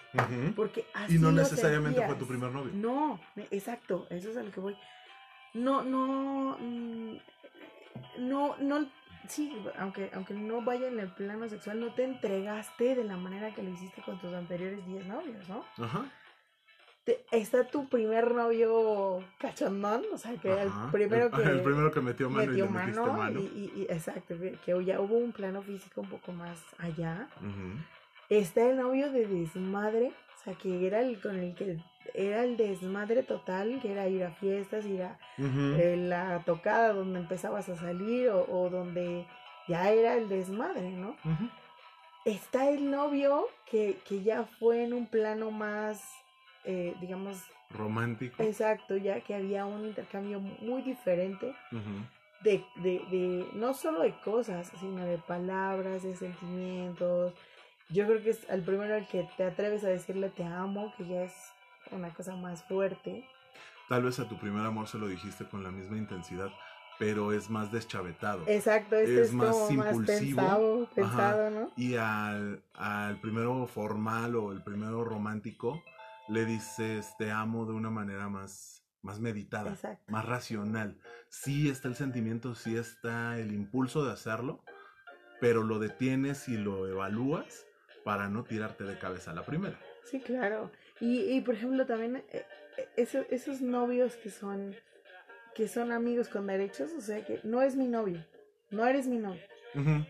Porque 0.55 0.85
así 0.93 1.15
Y 1.15 1.19
no 1.19 1.31
lo 1.31 1.41
necesariamente 1.41 2.05
fue 2.05 2.15
tu 2.15 2.27
primer 2.27 2.51
novio. 2.51 2.71
No, 2.73 3.19
exacto, 3.49 4.07
eso 4.09 4.29
es 4.29 4.37
a 4.37 4.43
lo 4.43 4.51
que 4.51 4.59
voy. 4.59 4.77
No, 5.53 5.83
no, 5.83 6.57
mm, 6.59 7.17
no, 8.19 8.57
no, 8.57 8.87
sí, 9.27 9.51
aunque, 9.79 10.11
aunque 10.13 10.33
no 10.33 10.61
vaya 10.61 10.87
en 10.87 10.99
el 10.99 11.09
plano 11.13 11.47
sexual, 11.47 11.79
no 11.79 11.93
te 11.93 12.03
entregaste 12.03 12.93
de 12.93 13.03
la 13.03 13.17
manera 13.17 13.53
que 13.53 13.63
lo 13.63 13.69
hiciste 13.69 14.01
con 14.01 14.19
tus 14.19 14.33
anteriores 14.33 14.85
10 14.85 15.07
novios, 15.07 15.49
¿no? 15.49 15.65
Ajá. 15.83 16.05
Te- 17.05 17.23
está 17.31 17.63
tu 17.67 17.87
primer 17.87 18.31
novio 18.33 19.23
cachondón, 19.39 20.01
o 20.13 20.17
sea, 20.17 20.33
que 20.37 20.51
el 20.51 20.67
Ajá. 20.67 20.89
primero 20.91 21.25
El- 21.27 21.31
que 21.31 21.41
el 21.43 21.61
primero 21.61 21.91
que 21.91 22.01
metió 22.01 22.29
mano 22.29 22.51
y 22.51 22.55
le 22.57 22.67
mano, 22.67 23.13
mano. 23.13 23.39
Y, 23.39 23.43
y- 23.43 23.73
y- 23.81 23.83
exacto, 23.83 24.35
que 24.65 24.85
ya 24.85 24.99
hubo 24.99 25.15
un 25.17 25.31
plano 25.31 25.61
físico 25.61 26.01
un 26.01 26.09
poco 26.09 26.31
más 26.31 26.59
allá. 26.79 27.27
Está 28.29 28.69
el 28.69 28.77
novio 28.77 29.11
de 29.11 29.27
desmadre, 29.27 30.07
o 30.35 30.43
sea, 30.43 30.53
que 30.55 30.87
era 30.87 31.01
el 31.01 31.21
con 31.21 31.35
el 31.37 31.53
que 31.55 31.77
era 32.15 32.43
el 32.43 32.57
desmadre 32.57 33.23
total, 33.23 33.79
que 33.81 33.91
era 33.91 34.07
ir 34.07 34.23
a 34.23 34.31
fiestas, 34.31 34.85
ir 34.85 35.03
a 35.03 35.17
eh, 35.37 35.95
la 35.97 36.41
tocada 36.45 36.93
donde 36.93 37.19
empezabas 37.19 37.69
a 37.69 37.75
salir 37.75 38.29
o, 38.29 38.45
o 38.49 38.69
donde 38.69 39.27
ya 39.67 39.89
era 39.91 40.15
el 40.15 40.27
desmadre, 40.29 40.89
¿no? 40.91 41.15
Está 42.25 42.69
el 42.69 42.89
novio 42.89 43.47
que, 43.69 43.99
que 44.07 44.23
ya 44.23 44.45
fue 44.59 44.83
en 44.83 44.93
un 44.93 45.05
plano 45.07 45.51
más, 45.51 46.01
eh, 46.65 46.95
digamos, 46.99 47.37
Romántico. 47.71 48.41
Exacto, 48.43 48.95
ya 48.95 49.21
que 49.21 49.33
había 49.35 49.65
un 49.65 49.85
intercambio 49.85 50.39
muy 50.39 50.81
diferente 50.83 51.53
de, 52.41 52.63
de, 52.77 53.01
de 53.09 53.47
no 53.53 53.73
solo 53.73 54.01
de 54.01 54.13
cosas, 54.23 54.71
sino 54.79 55.03
de 55.03 55.17
palabras, 55.17 56.03
de 56.03 56.15
sentimientos, 56.15 57.33
yo 57.89 58.05
creo 58.05 58.21
que 58.21 58.29
es 58.31 58.47
el 58.49 58.61
primero 58.63 58.95
al 58.95 59.07
que 59.07 59.27
te 59.35 59.43
atreves 59.43 59.83
a 59.83 59.89
decirle 59.89 60.29
te 60.29 60.43
amo, 60.43 60.93
que 60.97 61.07
ya 61.07 61.23
es 61.23 61.33
una 61.91 62.13
cosa 62.13 62.35
más 62.35 62.63
fuerte. 62.63 63.27
Tal 63.89 64.03
vez 64.03 64.19
a 64.19 64.27
tu 64.27 64.37
primer 64.37 64.65
amor 64.65 64.87
se 64.87 64.97
lo 64.97 65.07
dijiste 65.07 65.45
con 65.45 65.63
la 65.63 65.71
misma 65.71 65.97
intensidad, 65.97 66.49
pero 66.97 67.33
es 67.33 67.49
más 67.49 67.71
deschavetado. 67.71 68.43
Exacto, 68.47 68.95
este 68.95 69.21
Es 69.21 69.27
es, 69.29 69.33
más 69.33 69.49
como 69.55 69.69
más 69.71 69.95
impulsivo. 69.95 70.41
pensado, 70.41 70.89
pensado, 70.95 71.49
¿no? 71.49 71.71
Y 71.75 71.95
al, 71.95 72.63
al 72.73 73.19
primero 73.19 73.67
formal 73.67 74.35
o 74.35 74.51
el 74.51 74.63
primero 74.63 75.03
romántico 75.03 75.83
le 76.27 76.45
dices 76.45 77.15
te 77.17 77.31
amo 77.31 77.65
de 77.65 77.73
una 77.73 77.89
manera 77.89 78.29
más, 78.29 78.83
más 79.01 79.19
meditada, 79.19 79.71
Exacto. 79.71 80.03
más 80.11 80.25
racional. 80.25 80.97
Sí 81.29 81.69
está 81.69 81.87
el 81.87 81.95
sentimiento, 81.95 82.55
sí 82.55 82.77
está 82.77 83.37
el 83.39 83.51
impulso 83.53 84.05
de 84.05 84.13
hacerlo, 84.13 84.63
pero 85.39 85.63
lo 85.63 85.79
detienes 85.79 86.47
y 86.47 86.57
lo 86.57 86.87
evalúas 86.87 87.65
para 88.03 88.29
no 88.29 88.43
tirarte 88.43 88.83
de 88.83 88.97
cabeza 88.97 89.31
a 89.31 89.35
la 89.35 89.43
primera. 89.45 89.79
Sí, 90.03 90.19
claro. 90.19 90.71
Y, 90.99 91.21
y 91.21 91.41
por 91.41 91.55
ejemplo, 91.55 91.85
también 91.85 92.17
eh, 92.17 92.45
eh, 92.77 92.87
eso- 92.97 93.25
esos 93.29 93.61
novios 93.61 94.15
que 94.15 94.29
son 94.29 94.75
que 95.55 95.69
son 95.69 95.93
amigos 95.93 96.27
con 96.27 96.47
derechos, 96.47 96.91
o 96.91 96.99
sea 96.99 97.23
que 97.23 97.39
no 97.43 97.61
es 97.61 97.77
mi 97.77 97.87
novio, 97.87 98.19
no 98.71 98.85
eres 98.85 99.07
mi 99.07 99.17
novio, 99.17 99.39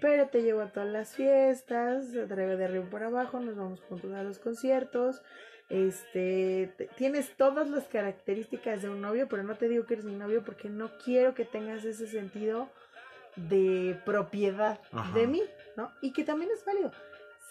pero 0.02 0.28
te 0.28 0.42
llevo 0.42 0.62
a 0.62 0.72
todas 0.72 0.90
las 0.90 1.14
fiestas, 1.16 2.12
de 2.12 2.24
arriba 2.66 2.90
por 2.90 3.04
abajo, 3.04 3.40
nos 3.40 3.56
vamos 3.56 3.80
juntos 3.82 4.12
a 4.14 4.24
los 4.24 4.40
conciertos, 4.40 5.22
este, 5.70 6.74
te- 6.78 6.88
tienes 6.96 7.36
todas 7.38 7.70
las 7.70 7.86
características 7.86 8.82
de 8.82 8.90
un 8.90 9.02
novio, 9.02 9.28
pero 9.28 9.44
no 9.44 9.56
te 9.56 9.68
digo 9.68 9.86
que 9.86 9.94
eres 9.96 10.06
mi 10.06 10.16
novio 10.16 10.44
porque 10.44 10.70
no 10.70 10.92
quiero 11.04 11.34
que 11.34 11.46
tengas 11.46 11.84
ese 11.86 12.08
sentido 12.08 12.70
de 13.36 14.00
propiedad 14.06 14.80
Ajá. 14.92 15.18
de 15.18 15.28
mí, 15.28 15.42
¿no? 15.76 15.92
Y 16.02 16.14
que 16.14 16.24
también 16.24 16.52
es 16.54 16.64
válido, 16.64 16.92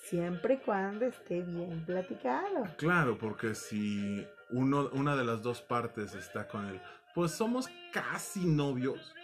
siempre 0.03 0.55
y 0.55 0.59
cuando 0.59 1.07
esté 1.07 1.43
bien 1.43 1.85
platicado. 1.85 2.65
Claro, 2.79 3.19
porque 3.19 3.55
si 3.55 4.27
uno, 4.51 4.89
una 4.93 5.17
de 5.17 5.25
las 5.25 5.43
dos 5.43 5.61
partes 5.61 6.15
está 6.15 6.47
con 6.49 6.67
él, 6.67 6.81
pues 7.15 7.33
somos 7.33 7.69
casi 7.93 8.45
novios. 8.47 9.15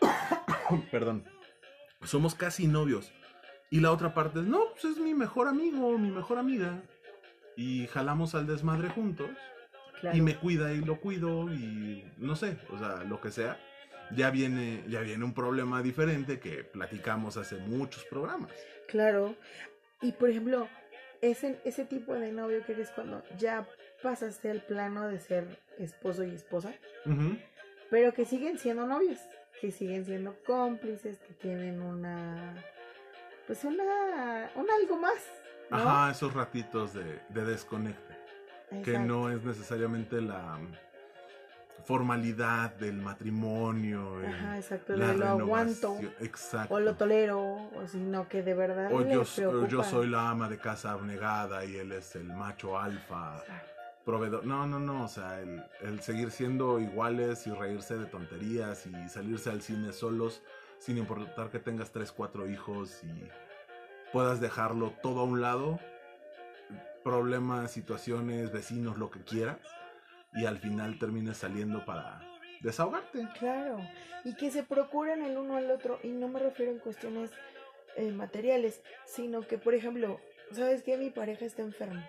Perdón. 0.90 1.24
Somos 2.04 2.34
casi 2.34 2.66
novios. 2.66 3.10
Y 3.70 3.80
la 3.80 3.90
otra 3.90 4.14
parte 4.14 4.40
es, 4.40 4.44
no, 4.46 4.60
pues 4.72 4.84
es 4.84 4.98
mi 4.98 5.12
mejor 5.14 5.48
amigo, 5.48 5.98
mi 5.98 6.10
mejor 6.10 6.38
amiga. 6.38 6.80
Y 7.56 7.86
jalamos 7.88 8.34
al 8.34 8.46
desmadre 8.46 8.88
juntos. 8.88 9.30
Claro. 10.00 10.16
Y 10.16 10.20
me 10.20 10.36
cuida 10.36 10.72
y 10.72 10.82
lo 10.82 11.00
cuido 11.00 11.50
y 11.52 12.04
no 12.18 12.36
sé, 12.36 12.58
o 12.70 12.78
sea, 12.78 13.04
lo 13.04 13.20
que 13.20 13.30
sea. 13.30 13.58
Ya 14.14 14.30
viene, 14.30 14.84
ya 14.88 15.00
viene 15.00 15.24
un 15.24 15.34
problema 15.34 15.82
diferente 15.82 16.38
que 16.38 16.62
platicamos 16.62 17.36
hace 17.36 17.56
muchos 17.56 18.04
programas. 18.04 18.52
Claro. 18.88 19.34
Y 20.02 20.12
por 20.12 20.30
ejemplo, 20.30 20.68
ese, 21.20 21.58
ese 21.64 21.84
tipo 21.84 22.14
de 22.14 22.32
novio 22.32 22.64
que 22.64 22.72
eres 22.72 22.90
cuando 22.90 23.22
ya 23.38 23.66
pasaste 24.02 24.50
el 24.50 24.60
plano 24.62 25.08
de 25.08 25.18
ser 25.18 25.60
esposo 25.78 26.24
y 26.24 26.30
esposa, 26.30 26.72
pero 27.90 28.12
que 28.12 28.24
siguen 28.24 28.58
siendo 28.58 28.86
novios, 28.86 29.18
que 29.60 29.70
siguen 29.70 30.04
siendo 30.04 30.36
cómplices, 30.44 31.18
que 31.18 31.34
tienen 31.34 31.80
una, 31.80 32.54
pues 33.46 33.64
una, 33.64 34.50
un 34.54 34.70
algo 34.70 34.96
más. 34.98 35.22
¿No? 35.70 35.76
Ajá, 35.76 36.10
esos 36.10 36.32
ratitos 36.34 36.94
de, 36.94 37.20
de 37.28 37.44
desconecte. 37.44 38.14
que 38.70 38.78
Exacto. 38.92 39.00
no 39.00 39.30
es 39.30 39.42
necesariamente 39.44 40.20
la 40.20 40.58
mm, 40.58 40.72
formalidad 41.84 42.74
del 42.76 42.96
matrimonio, 43.00 44.20
Ajá, 44.26 44.56
exacto, 44.56 44.96
la 44.96 45.08
de 45.08 45.16
lo 45.18 45.26
aguanto 45.28 45.98
exacto. 46.20 46.74
o 46.74 46.80
lo 46.80 46.94
tolero, 46.96 47.40
o 47.40 47.86
sino 47.86 48.28
que 48.28 48.42
de 48.42 48.54
verdad 48.54 48.92
O 48.92 49.02
yo, 49.02 49.66
yo 49.68 49.84
soy 49.84 50.08
la 50.08 50.30
ama 50.30 50.48
de 50.48 50.58
casa 50.58 50.92
abnegada 50.92 51.64
y 51.64 51.76
él 51.76 51.92
es 51.92 52.16
el 52.16 52.24
macho 52.24 52.78
alfa, 52.78 53.38
Exacto. 53.38 53.70
proveedor. 54.04 54.44
No, 54.44 54.66
no, 54.66 54.80
no, 54.80 55.04
o 55.04 55.08
sea, 55.08 55.40
el, 55.40 55.62
el 55.82 56.00
seguir 56.00 56.30
siendo 56.32 56.80
iguales 56.80 57.46
y 57.46 57.50
reírse 57.50 57.96
de 57.96 58.06
tonterías 58.06 58.86
y 58.86 59.08
salirse 59.08 59.50
al 59.50 59.62
cine 59.62 59.92
solos 59.92 60.42
sin 60.78 60.98
importar 60.98 61.50
que 61.50 61.58
tengas 61.60 61.90
tres, 61.92 62.10
cuatro 62.12 62.48
hijos 62.48 63.02
y 63.04 63.28
puedas 64.12 64.40
dejarlo 64.40 64.92
todo 65.02 65.20
a 65.20 65.24
un 65.24 65.40
lado, 65.40 65.78
problemas, 67.04 67.70
situaciones, 67.70 68.52
vecinos, 68.52 68.98
lo 68.98 69.10
que 69.10 69.20
quieras, 69.20 69.58
y 70.34 70.46
al 70.46 70.58
final 70.58 70.98
termines 70.98 71.36
saliendo 71.36 71.84
para 71.84 72.20
desahogarte. 72.60 73.28
Claro, 73.38 73.78
y 74.24 74.34
que 74.34 74.50
se 74.50 74.62
procuren 74.62 75.22
el 75.22 75.36
uno 75.36 75.56
al 75.56 75.70
otro, 75.70 75.98
y 76.02 76.08
no 76.08 76.28
me 76.28 76.40
refiero 76.40 76.72
en 76.72 76.78
cuestiones 76.78 77.30
eh, 77.96 78.10
materiales, 78.10 78.82
sino 79.04 79.42
que, 79.42 79.58
por 79.58 79.74
ejemplo, 79.74 80.20
¿sabes 80.50 80.82
que 80.82 80.96
Mi 80.96 81.10
pareja 81.10 81.44
está 81.44 81.62
enferma, 81.62 82.08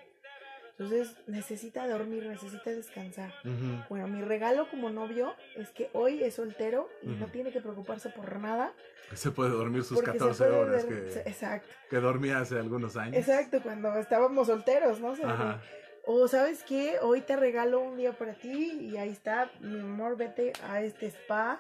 entonces 0.80 1.16
necesita 1.26 1.88
dormir, 1.88 2.24
necesita 2.26 2.70
descansar. 2.70 3.34
Ujú. 3.44 3.84
Bueno, 3.90 4.08
mi 4.08 4.22
regalo 4.22 4.70
como 4.70 4.90
novio 4.92 5.34
es 5.56 5.70
que 5.70 5.90
hoy 5.94 6.24
es 6.24 6.36
soltero 6.36 6.88
y 7.02 7.08
no 7.08 7.24
Ujú. 7.26 7.32
tiene 7.32 7.52
que 7.52 7.62
preocuparse 7.62 8.10
por 8.10 8.38
nada. 8.40 8.74
Se 9.14 9.32
puede 9.32 9.52
dormir 9.52 9.84
sus 9.84 9.98
porque 9.98 10.12
se 10.12 10.18
14 10.20 10.44
puede 10.46 10.56
horas 10.60 10.86
que, 10.86 11.30
Exacto, 11.30 11.68
que 11.90 11.98
dormía 11.98 12.40
hace 12.40 12.60
algunos 12.60 12.96
años. 12.96 13.16
exacto, 13.18 13.62
cuando 13.64 13.96
estábamos 13.98 14.48
solteros, 14.48 15.00
¿no? 15.00 15.10
O 15.10 15.16
sea. 15.16 15.62
O 16.10 16.30
sabes 16.30 16.64
qué, 16.64 17.00
hoy 17.02 17.20
te 17.20 17.36
regalo 17.36 17.82
un 17.82 17.98
día 17.98 18.14
para 18.14 18.34
ti 18.34 18.72
y 18.80 18.96
ahí 18.96 19.10
está, 19.10 19.52
mi 19.60 19.78
amor, 19.78 20.16
vete 20.16 20.54
a 20.64 20.82
este 20.82 21.08
spa 21.08 21.60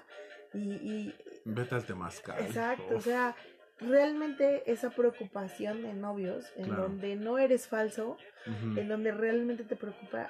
y, 0.53 0.59
y 0.59 1.15
Vete 1.43 1.75
al 1.75 1.83
temazcal. 1.85 2.39
exacto, 2.39 2.85
o 2.93 2.95
Uf. 2.95 3.03
sea, 3.03 3.35
realmente 3.79 4.69
esa 4.71 4.89
preocupación 4.89 5.81
de 5.81 5.93
novios 5.93 6.45
en 6.55 6.65
Claro. 6.65 6.83
donde 6.83 7.15
no 7.15 7.37
eres 7.37 7.67
falso, 7.67 8.17
en 8.45 8.87
donde 8.87 9.11
realmente 9.11 9.63
te 9.63 9.75
preocupa 9.75 10.29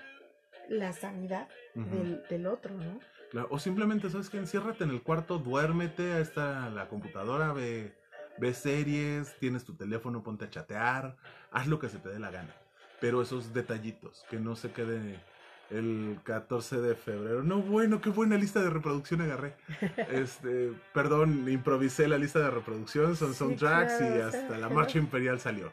la 0.70 0.92
sanidad 0.94 1.48
del, 1.76 2.24
del 2.30 2.48
otro, 2.48 2.74
¿no? 2.76 3.00
Claro, 3.32 3.48
O 3.52 3.60
simplemente, 3.60 4.10
¿sabes 4.10 4.30
qué? 4.30 4.38
Enciérrate 4.38 4.84
en 4.86 4.90
el 4.90 5.02
cuarto, 5.04 5.38
duérmete, 5.38 6.14
ahí 6.14 6.22
está 6.22 6.70
la 6.70 6.88
computadora, 6.88 7.54
ve, 7.54 7.94
ve 8.38 8.54
series, 8.54 9.36
tienes 9.40 9.66
tu 9.66 9.76
teléfono, 9.76 10.24
ponte 10.24 10.46
a 10.46 10.50
chatear, 10.50 11.16
haz 11.52 11.68
lo 11.68 11.78
que 11.80 11.90
se 11.90 12.00
te 12.00 12.10
dé 12.10 12.20
la 12.20 12.32
gana. 12.32 12.54
Pero 13.00 13.22
esos 13.22 13.54
detallitos, 13.54 14.26
que 14.30 14.40
no 14.40 14.56
se 14.56 14.72
quede 14.72 15.20
el 15.70 16.18
14 16.24 16.78
de 16.82 16.96
febrero. 16.96 17.44
No, 17.44 17.58
bueno, 17.58 18.00
qué 18.02 18.10
buena 18.10 18.38
lista 18.38 18.62
de 18.62 18.70
reproducción 18.70 19.22
agarré. 19.22 19.56
Este, 20.12 20.72
perdón, 20.94 21.48
improvisé 21.50 22.08
la 22.08 22.18
lista 22.18 22.40
de 22.40 22.50
reproducción, 22.52 23.16
son 23.16 23.32
Sí, 23.34 23.36
soundtracks 23.40 23.94
claro, 23.98 24.16
y 24.18 24.22
hasta 24.22 24.58
la 24.58 24.70
marcha 24.70 24.98
imperial 24.98 25.40
salió. 25.40 25.72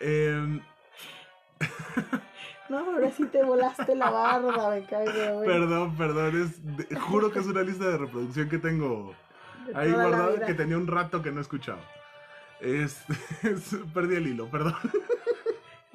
Em, 0.00 0.60
No, 2.68 2.78
ahora 2.78 3.10
sí 3.10 3.26
te 3.26 3.42
volaste 3.44 3.94
la 3.94 4.10
barda, 4.10 4.70
me 4.70 4.84
caigo, 4.86 5.34
güey. 5.36 5.46
perdón, 5.48 5.96
perdón, 5.96 6.40
es, 6.42 6.76
de- 6.76 6.96
juro 6.96 7.30
que 7.30 7.40
es 7.40 7.46
una 7.46 7.60
lista 7.62 7.84
de 7.86 7.98
reproducción 7.98 8.48
que 8.48 8.58
tengo 8.58 9.14
Ahí 9.74 9.88
vida. 9.90 10.46
que 10.46 10.54
tenía 10.54 10.78
un 10.78 10.86
rato 10.86 11.20
que 11.22 11.30
no 11.30 11.42
escuchaba. 11.42 11.82
Este, 12.60 13.12
es- 13.42 13.76
perdí 13.94 14.16
el 14.16 14.28
hilo, 14.28 14.48
perdón. 14.50 14.74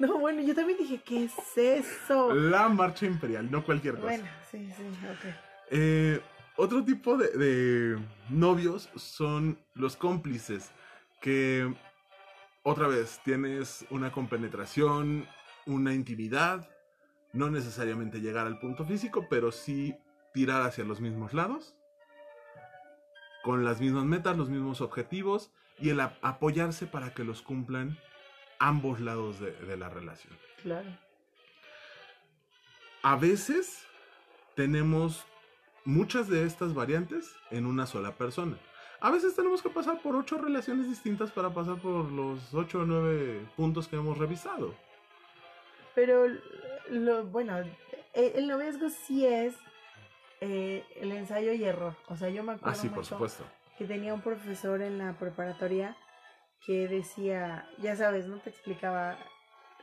No, 0.00 0.18
bueno, 0.18 0.40
yo 0.42 0.54
también 0.54 0.78
dije, 0.78 1.00
¿qué 1.04 1.24
es 1.24 1.56
eso? 1.56 2.32
La 2.34 2.68
marcha 2.70 3.04
imperial, 3.06 3.50
no 3.50 3.62
cualquier 3.64 3.94
cosa. 3.96 4.06
Bueno, 4.06 4.24
sí, 4.50 4.66
sí, 4.76 4.82
ok. 4.82 5.34
Eh, 5.70 6.20
otro 6.56 6.82
tipo 6.84 7.16
de, 7.18 7.28
de 7.36 7.98
novios 8.30 8.88
son 8.96 9.58
los 9.74 9.96
cómplices, 9.96 10.70
que 11.20 11.72
otra 12.62 12.88
vez 12.88 13.20
tienes 13.24 13.84
una 13.90 14.10
compenetración, 14.10 15.26
una 15.66 15.92
intimidad, 15.92 16.66
no 17.34 17.50
necesariamente 17.50 18.20
llegar 18.22 18.46
al 18.46 18.58
punto 18.58 18.86
físico, 18.86 19.26
pero 19.28 19.52
sí 19.52 19.94
tirar 20.32 20.62
hacia 20.62 20.84
los 20.84 21.00
mismos 21.02 21.34
lados, 21.34 21.74
con 23.42 23.64
las 23.66 23.80
mismas 23.80 24.04
metas, 24.04 24.36
los 24.36 24.48
mismos 24.48 24.80
objetivos 24.80 25.50
y 25.78 25.90
el 25.90 26.00
ap- 26.00 26.16
apoyarse 26.22 26.86
para 26.86 27.12
que 27.12 27.22
los 27.24 27.42
cumplan 27.42 27.98
ambos 28.60 29.00
lados 29.00 29.40
de- 29.40 29.52
de 29.52 29.76
la 29.76 29.88
relación. 29.88 30.32
Claro. 30.62 30.88
A 33.02 33.16
veces 33.16 33.84
tenemos 34.54 35.24
muchas 35.84 36.28
de 36.28 36.44
estas 36.44 36.74
variantes 36.74 37.34
en 37.50 37.66
una 37.66 37.86
sola 37.86 38.12
persona. 38.16 38.58
A 39.00 39.10
veces 39.10 39.34
tenemos 39.34 39.62
que 39.62 39.70
pasar 39.70 40.00
por 40.02 40.14
ocho 40.14 40.36
relaciones 40.36 40.86
distintas 40.88 41.30
para 41.30 41.48
pasar 41.50 41.76
por 41.78 42.04
los 42.12 42.52
ocho 42.52 42.80
o 42.80 42.84
nueve 42.84 43.46
puntos 43.56 43.88
que 43.88 43.96
hemos 43.96 44.18
revisado. 44.18 44.74
Pero, 45.94 46.26
lo, 46.90 47.24
bueno, 47.24 47.56
el 48.12 48.46
noviazgo 48.46 48.90
sí 48.90 49.24
es 49.26 49.54
eh, 50.42 50.84
el 50.96 51.12
ensayo 51.12 51.52
y 51.54 51.64
error. 51.64 51.96
O 52.08 52.16
sea, 52.16 52.28
yo 52.28 52.42
me 52.42 52.52
acuerdo 52.52 52.70
Ah, 52.70 52.74
sí, 52.74 52.88
por 52.88 52.98
mucho 52.98 53.08
supuesto. 53.14 53.44
que 53.78 53.86
tenía 53.86 54.12
un 54.12 54.20
profesor 54.20 54.82
en 54.82 54.98
la 54.98 55.14
preparatoria 55.14 55.96
que 56.64 56.88
decía, 56.88 57.68
ya 57.78 57.96
sabes, 57.96 58.26
no 58.26 58.38
te 58.38 58.50
explicaba, 58.50 59.16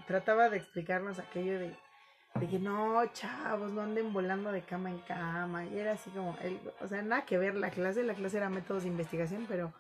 trataba 0.05 0.49
de 0.49 0.57
explicarnos 0.57 1.19
aquello 1.19 1.59
de, 1.59 1.75
de 2.35 2.47
que 2.47 2.59
no, 2.59 3.03
chavos, 3.13 3.71
no 3.71 3.81
anden 3.81 4.13
volando 4.13 4.51
de 4.51 4.61
cama 4.61 4.89
en 4.89 4.99
cama. 4.99 5.65
Y 5.65 5.79
era 5.79 5.93
así 5.93 6.09
como, 6.11 6.37
él, 6.41 6.59
o 6.79 6.87
sea, 6.87 7.01
nada 7.01 7.25
que 7.25 7.37
ver 7.37 7.55
la 7.55 7.71
clase, 7.71 8.03
la 8.03 8.13
clase 8.13 8.37
era 8.37 8.49
métodos 8.49 8.83
de 8.83 8.89
investigación, 8.89 9.45
pero 9.47 9.73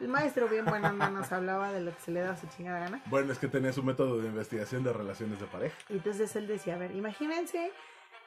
El 0.00 0.08
maestro 0.08 0.48
bien 0.48 0.64
buena 0.64 0.90
onda 0.90 1.08
nos 1.08 1.30
hablaba 1.30 1.72
de 1.72 1.80
lo 1.80 1.94
que 1.94 2.00
se 2.00 2.10
le 2.10 2.20
da 2.20 2.32
a 2.32 2.36
su 2.36 2.48
chingada 2.48 2.80
gana. 2.80 3.00
Bueno, 3.06 3.32
es 3.32 3.38
que 3.38 3.46
tenía 3.46 3.72
su 3.72 3.82
método 3.82 4.20
de 4.20 4.28
investigación 4.28 4.82
de 4.82 4.92
relaciones 4.92 5.38
de 5.38 5.46
pareja. 5.46 5.76
Y 5.88 5.94
entonces 5.94 6.34
él 6.34 6.46
decía, 6.46 6.74
a 6.74 6.78
ver, 6.78 6.90
imagínense 6.92 7.70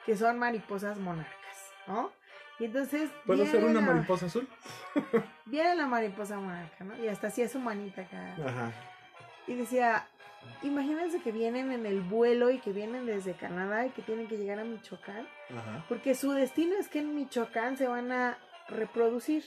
que 0.06 0.16
son 0.16 0.38
mariposas 0.38 0.98
monarcas, 0.98 1.72
¿no? 1.86 2.10
Y 2.58 2.64
entonces 2.64 3.10
¿Puedo 3.24 3.46
ser 3.46 3.64
una 3.64 3.80
la- 3.80 3.86
mariposa 3.86 4.26
azul? 4.26 4.48
Viene 5.46 5.74
la 5.76 5.86
mariposa 5.86 6.36
monarca, 6.38 6.84
¿no? 6.84 6.96
Y 7.02 7.08
hasta 7.08 7.28
hacía 7.28 7.48
su 7.48 7.58
manita 7.60 8.02
acá. 8.02 8.34
Ajá. 8.44 8.72
Y 9.46 9.54
decía, 9.54 10.06
imagínense 10.62 11.20
que 11.20 11.30
vienen 11.32 11.70
en 11.72 11.86
el 11.86 12.00
vuelo 12.00 12.50
y 12.50 12.58
que 12.58 12.72
vienen 12.72 13.06
desde 13.06 13.34
Canadá 13.34 13.86
y 13.86 13.90
que 13.90 14.02
tienen 14.02 14.26
que 14.26 14.36
llegar 14.36 14.58
a 14.58 14.64
Michoacán, 14.64 15.26
Ajá. 15.50 15.84
porque 15.88 16.14
su 16.14 16.32
destino 16.32 16.74
es 16.78 16.88
que 16.88 16.98
en 16.98 17.14
Michoacán 17.14 17.76
se 17.76 17.86
van 17.86 18.10
a 18.12 18.38
reproducir. 18.68 19.44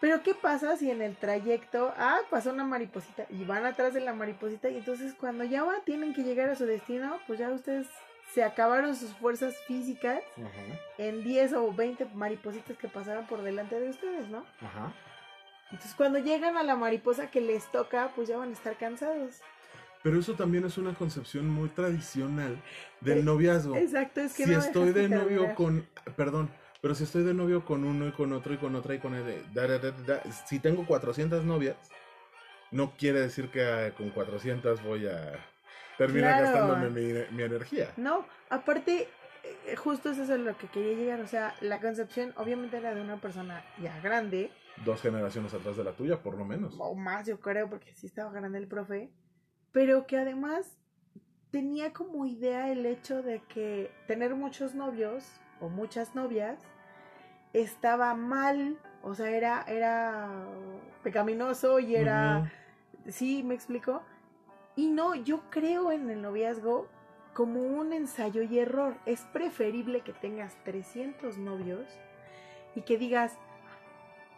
Pero 0.00 0.22
¿qué 0.22 0.34
pasa 0.34 0.76
si 0.76 0.90
en 0.90 1.00
el 1.02 1.16
trayecto, 1.16 1.92
ah, 1.96 2.18
pasó 2.30 2.50
una 2.52 2.64
mariposita 2.64 3.26
y 3.30 3.44
van 3.44 3.64
atrás 3.64 3.94
de 3.94 4.00
la 4.00 4.12
mariposita 4.12 4.68
y 4.68 4.76
entonces 4.76 5.14
cuando 5.14 5.42
ya 5.44 5.64
va, 5.64 5.80
tienen 5.84 6.12
que 6.14 6.22
llegar 6.22 6.48
a 6.50 6.54
su 6.54 6.64
destino, 6.66 7.18
pues 7.26 7.38
ya 7.38 7.48
ustedes 7.50 7.88
se 8.32 8.42
acabaron 8.44 8.94
sus 8.96 9.10
fuerzas 9.14 9.56
físicas 9.66 10.20
Ajá. 10.36 10.80
en 10.98 11.22
10 11.24 11.52
o 11.54 11.72
20 11.72 12.06
maripositas 12.14 12.76
que 12.76 12.88
pasaron 12.88 13.26
por 13.26 13.42
delante 13.42 13.78
de 13.80 13.90
ustedes, 13.90 14.28
¿no? 14.28 14.44
Ajá. 14.60 14.92
Entonces 15.70 15.94
cuando 15.94 16.18
llegan 16.18 16.56
a 16.56 16.62
la 16.62 16.76
mariposa 16.76 17.30
que 17.30 17.40
les 17.40 17.70
toca, 17.72 18.12
pues 18.14 18.28
ya 18.28 18.36
van 18.36 18.50
a 18.50 18.52
estar 18.52 18.76
cansados. 18.76 19.40
Pero 20.02 20.20
eso 20.20 20.34
también 20.34 20.64
es 20.64 20.78
una 20.78 20.94
concepción 20.94 21.48
muy 21.48 21.68
tradicional 21.68 22.56
del 23.00 23.18
Eh, 23.18 23.22
noviazgo. 23.22 23.74
Exacto, 23.76 24.20
es 24.20 24.34
que 24.34 24.44
si 24.44 24.50
no 24.52 24.58
estoy 24.60 24.92
de 24.92 25.08
novio 25.08 25.26
terminar. 25.28 25.54
con, 25.56 25.88
perdón, 26.14 26.50
pero 26.80 26.94
si 26.94 27.02
estoy 27.04 27.24
de 27.24 27.34
novio 27.34 27.64
con 27.64 27.82
uno 27.84 28.06
y 28.06 28.12
con 28.12 28.32
otro 28.32 28.54
y 28.54 28.58
con 28.58 28.76
otra 28.76 28.94
y 28.94 28.98
con 29.00 29.14
el, 29.14 29.52
da, 29.52 29.66
da, 29.66 29.78
da, 29.78 29.90
da, 29.90 30.22
si 30.46 30.60
tengo 30.60 30.86
400 30.86 31.42
novias, 31.44 31.76
no 32.70 32.92
quiere 32.96 33.20
decir 33.20 33.48
que 33.50 33.64
ah, 33.64 33.92
con 33.96 34.10
400 34.10 34.82
voy 34.84 35.06
a 35.08 35.32
terminar 35.98 36.38
Claro. 36.38 36.68
gastándome 36.68 36.90
mi, 36.90 37.36
mi 37.36 37.42
energía. 37.42 37.92
No, 37.96 38.26
aparte, 38.50 39.08
eh, 39.44 39.76
justo 39.76 40.10
eso 40.10 40.22
es 40.24 40.30
a 40.30 40.36
lo 40.36 40.56
que 40.58 40.68
quería 40.68 40.94
llegar. 40.94 41.20
O 41.20 41.26
sea, 41.26 41.54
la 41.60 41.80
concepción 41.80 42.32
obviamente 42.36 42.76
era 42.76 42.94
de 42.94 43.00
una 43.00 43.16
persona 43.20 43.64
ya 43.82 43.98
grande, 44.00 44.50
Dos 44.84 45.00
generaciones 45.00 45.54
atrás 45.54 45.78
de 45.78 45.84
la 45.84 45.92
tuya, 45.92 46.22
por 46.22 46.36
lo 46.36 46.44
menos. 46.44 46.76
o 46.78 46.94
más 46.94 47.26
yo 47.26 47.40
creo, 47.40 47.70
porque 47.70 47.94
sí 47.94 48.06
estaba 48.06 48.30
grande 48.30 48.58
el 48.58 48.68
profe, 48.68 49.10
pero 49.72 50.06
que 50.06 50.18
además 50.18 50.78
tenía 51.50 51.94
como 51.94 52.26
idea 52.26 52.70
el 52.70 52.84
hecho 52.84 53.22
de 53.22 53.40
que 53.48 53.90
tener 54.06 54.34
muchos 54.34 54.74
novios 54.74 55.40
o 55.60 55.70
muchas 55.70 56.14
novias 56.14 56.58
estaba 57.54 58.12
mal, 58.14 58.76
o 59.02 59.14
sea, 59.14 59.30
era, 59.30 59.62
era 59.66 60.28
pecaminoso 61.02 61.78
y 61.78 61.96
era... 61.96 62.52
Sí, 63.08 63.42
me 63.42 63.54
explico. 63.54 64.02
Y 64.76 64.88
no, 64.88 65.14
yo 65.14 65.40
creo 65.50 65.90
en 65.90 66.10
el 66.10 66.20
noviazgo 66.20 66.86
como 67.32 67.60
un 67.62 67.92
ensayo 67.92 68.42
y 68.42 68.58
error. 68.58 68.96
Es 69.06 69.22
preferible 69.32 70.02
que 70.02 70.12
tengas 70.12 70.54
300 70.64 71.38
novios 71.38 71.86
y 72.74 72.82
que 72.82 72.98
digas, 72.98 73.32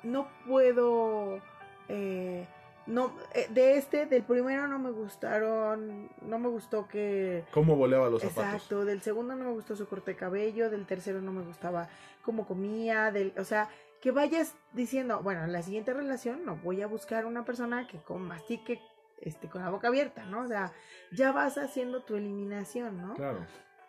no 0.02 0.28
puedo, 0.46 1.40
eh, 1.88 2.46
no, 2.86 3.12
eh, 3.34 3.48
de 3.50 3.76
este, 3.76 4.06
del 4.06 4.22
primero 4.22 4.68
no 4.68 4.78
me 4.78 4.90
gustaron, 4.90 6.08
no 6.22 6.38
me 6.38 6.48
gustó 6.48 6.86
que... 6.86 7.44
¿Cómo 7.52 7.76
voleaba 7.76 8.08
los 8.08 8.22
zapatos? 8.22 8.44
Exacto, 8.44 8.84
del 8.84 9.02
segundo 9.02 9.34
no 9.34 9.44
me 9.44 9.52
gustó 9.52 9.74
su 9.74 9.88
corte 9.88 10.12
de 10.12 10.16
cabello, 10.16 10.70
del 10.70 10.86
tercero 10.86 11.20
no 11.20 11.32
me 11.32 11.42
gustaba 11.42 11.88
cómo 12.22 12.46
comía, 12.46 13.10
del, 13.10 13.32
o 13.38 13.44
sea, 13.44 13.68
que 14.00 14.12
vayas 14.12 14.54
diciendo, 14.72 15.20
bueno, 15.22 15.44
en 15.44 15.52
la 15.52 15.62
siguiente 15.62 15.92
relación 15.92 16.44
no 16.44 16.56
voy 16.56 16.82
a 16.82 16.86
buscar 16.86 17.26
una 17.26 17.44
persona 17.44 17.86
que 17.88 17.98
con 17.98 18.22
mastique 18.22 18.80
este 19.22 19.48
con 19.48 19.62
la 19.62 19.70
boca 19.70 19.88
abierta, 19.88 20.24
¿no? 20.26 20.42
O 20.42 20.46
sea, 20.46 20.72
ya 21.12 21.32
vas 21.32 21.58
haciendo 21.58 22.02
tu 22.02 22.16
eliminación, 22.16 23.00
¿no? 23.00 23.14
Claro. 23.14 23.46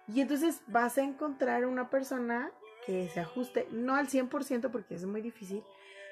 Y 0.08 0.22
entonces 0.22 0.62
vas 0.68 0.98
a 0.98 1.04
encontrar 1.04 1.65
una 1.65 1.89
persona 1.89 2.52
que 2.86 3.08
se 3.10 3.20
ajuste, 3.20 3.68
no 3.72 3.96
al 3.96 4.08
100% 4.08 4.72
porque 4.72 4.96
es 4.96 5.06
muy 5.06 5.22
difícil, 5.22 5.63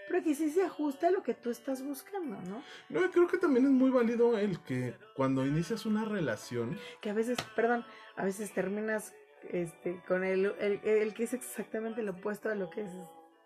pero 0.07 0.23
que 0.23 0.35
sí 0.35 0.49
se 0.51 0.63
ajuste 0.63 1.07
a 1.07 1.11
lo 1.11 1.23
que 1.23 1.33
tú 1.33 1.49
estás 1.49 1.83
buscando, 1.83 2.37
¿no? 2.41 2.63
No, 2.89 3.11
creo 3.11 3.27
que 3.27 3.37
también 3.37 3.65
es 3.65 3.71
muy 3.71 3.89
válido 3.89 4.37
el 4.37 4.59
que 4.59 4.93
cuando 5.15 5.45
inicias 5.45 5.85
una 5.85 6.05
relación, 6.05 6.77
que 7.01 7.09
a 7.09 7.13
veces, 7.13 7.37
perdón, 7.55 7.85
a 8.15 8.23
veces 8.23 8.53
terminas 8.53 9.13
este 9.49 10.01
con 10.07 10.23
el, 10.23 10.45
el, 10.59 10.79
el 10.83 11.13
que 11.13 11.23
es 11.23 11.33
exactamente 11.33 12.03
lo 12.03 12.11
opuesto 12.11 12.49
a 12.49 12.55
lo 12.55 12.69
que 12.69 12.81
es 12.81 12.91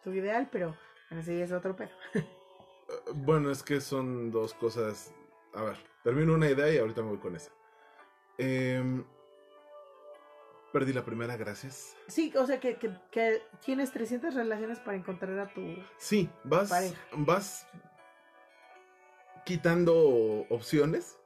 tu 0.04 0.12
ideal, 0.12 0.50
pero 0.52 0.76
bueno, 1.10 1.24
sí 1.24 1.34
es 1.34 1.52
otro 1.52 1.76
pedo. 1.76 1.90
eh, 2.14 2.24
bueno, 3.14 3.52
es 3.52 3.64
que 3.64 3.82
son 3.82 4.32
dos 4.32 4.54
cosas. 4.54 5.14
A 5.54 5.64
ver, 5.64 5.78
termino 6.04 6.34
una 6.34 6.50
idea 6.50 6.72
y 6.74 6.78
ahorita 6.78 7.02
me 7.02 7.10
voy 7.10 7.18
con 7.20 7.36
esa. 7.36 7.52
Em, 8.38 9.04
perdí 10.72 10.94
la 10.94 11.04
primera, 11.04 11.36
gracias. 11.38 11.96
Sí, 12.08 12.34
o 12.38 12.46
sea 12.46 12.60
que, 12.60 12.76
que, 12.78 12.92
que 13.12 13.42
tienes 13.64 13.92
300 13.92 14.34
relaciones 14.34 14.80
para 14.80 14.98
encontrar 14.98 15.38
a 15.40 15.54
tu... 15.54 15.62
Sí, 15.98 16.30
vas, 16.44 16.70
Pareja. 16.70 16.96
vas 17.18 17.68
quitando 19.46 19.96
opciones. 20.50 21.18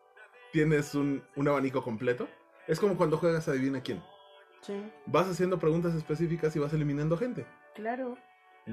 Tienes 0.52 0.96
un, 0.96 1.24
un 1.36 1.48
abanico 1.48 1.84
completo. 1.84 2.28
Es 2.68 2.80
como 2.80 2.98
cuando 2.98 3.18
juegas 3.18 3.48
Adivina 3.48 3.82
quién. 3.82 4.02
Sí, 4.62 4.92
Vas 5.06 5.28
haciendo 5.30 5.60
preguntas 5.60 5.94
específicas 5.94 6.56
y 6.56 6.60
vas 6.60 6.74
eliminando 6.74 7.18
gente. 7.18 7.46
claro, 7.76 8.18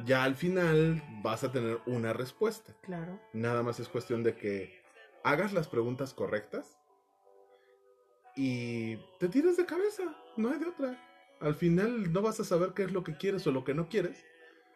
Ya 0.07 0.25
al 0.25 0.37
final 0.37 1.03
vas 1.23 1.45
a 1.45 1.53
tener 1.53 1.81
una 1.87 2.15
respuesta. 2.15 2.73
claro. 2.81 3.21
Nada 3.35 3.62
más 3.62 3.79
es 3.79 3.88
cuestión 3.91 4.23
de 4.23 4.35
que 4.35 4.82
hagas 5.25 5.53
las 5.53 5.69
preguntas 5.69 6.15
correctas 6.15 6.79
y 8.37 8.97
te 9.19 9.29
tires 9.29 9.57
de 9.57 9.67
cabeza. 9.67 10.03
No 10.37 10.51
hay 10.51 10.59
de 10.59 10.67
otra. 10.67 10.97
Al 11.41 11.55
final 11.55 12.13
no 12.13 12.23
vas 12.23 12.41
a 12.41 12.45
saber 12.45 12.73
qué 12.75 12.85
es 12.85 12.93
lo 12.93 13.03
que 13.03 13.17
quieres 13.17 13.47
o 13.47 13.53
lo 13.53 13.65
que 13.65 13.75
no 13.75 13.89
quieres 13.89 14.25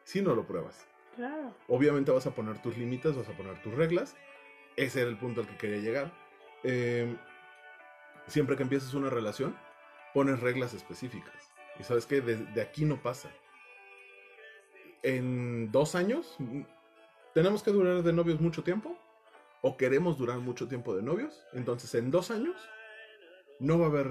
si 0.05 0.23
no 0.23 0.35
lo 0.35 0.47
pruebas. 0.47 0.87
Claro. 1.15 1.55
Obviamente 1.69 2.11
vas 2.11 2.27
a 2.27 2.35
poner 2.35 2.61
tus 2.61 2.77
límites, 2.77 3.17
vas 3.17 3.29
a 3.29 3.37
poner 3.37 3.61
tus 3.63 3.75
reglas. 3.75 4.17
Ese 4.77 5.01
era 5.01 5.11
el 5.11 5.17
punto 5.17 5.41
al 5.41 5.47
que 5.47 5.57
quería 5.57 5.79
llegar. 5.79 6.13
Eh, 6.63 7.17
siempre 8.27 8.57
que 8.57 8.63
empieces 8.63 8.93
una 8.95 9.09
relación, 9.09 9.57
pones 10.13 10.41
reglas 10.41 10.75
específicas. 10.75 11.51
Y 11.79 11.85
sabes 11.85 12.07
que 12.07 12.21
de, 12.21 12.37
de 12.37 12.61
aquí 12.61 12.85
no 12.85 13.03
pasa. 13.03 13.31
En 15.03 15.71
dos 15.73 15.95
años, 15.95 16.37
mm, 16.39 16.63
¿tenemos 17.33 17.63
que 17.63 17.71
durar 17.71 18.03
de 18.03 18.13
novios 18.13 18.41
mucho 18.41 18.63
tiempo? 18.63 18.99
¿O 19.63 19.77
queremos 19.77 20.19
durar 20.19 20.39
mucho 20.39 20.69
tiempo 20.69 20.95
de 20.95 21.03
novios? 21.03 21.45
Entonces, 21.53 21.95
en 21.95 22.11
dos 22.11 22.31
años, 22.31 22.57
no 23.59 23.79
va 23.79 23.87
a 23.87 23.89
haber 23.89 24.09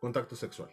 contacto 0.00 0.34
sexual. 0.34 0.70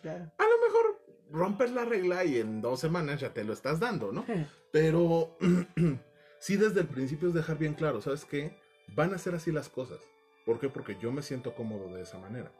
Claro. 0.00 0.30
A 0.38 0.44
lo 0.44 0.58
mejor 0.66 1.02
rompes 1.30 1.70
la 1.72 1.84
regla 1.84 2.24
y 2.24 2.38
en 2.38 2.60
dos 2.60 2.80
semanas 2.80 3.20
ya 3.20 3.32
te 3.32 3.44
lo 3.44 3.52
estás 3.52 3.80
dando, 3.80 4.12
¿no? 4.12 4.24
Pero 4.72 5.36
sí 6.40 6.56
desde 6.56 6.80
el 6.80 6.88
principio 6.88 7.28
es 7.28 7.34
dejar 7.34 7.58
bien 7.58 7.74
claro, 7.74 8.00
¿sabes 8.00 8.24
qué? 8.24 8.56
Van 8.94 9.12
a 9.12 9.18
ser 9.18 9.34
así 9.34 9.52
las 9.52 9.68
cosas. 9.68 10.00
¿Por 10.46 10.58
qué? 10.58 10.68
Porque 10.68 10.96
yo 10.98 11.12
me 11.12 11.22
siento 11.22 11.54
cómodo 11.54 11.94
de 11.94 12.02
esa 12.02 12.18
manera. 12.18 12.50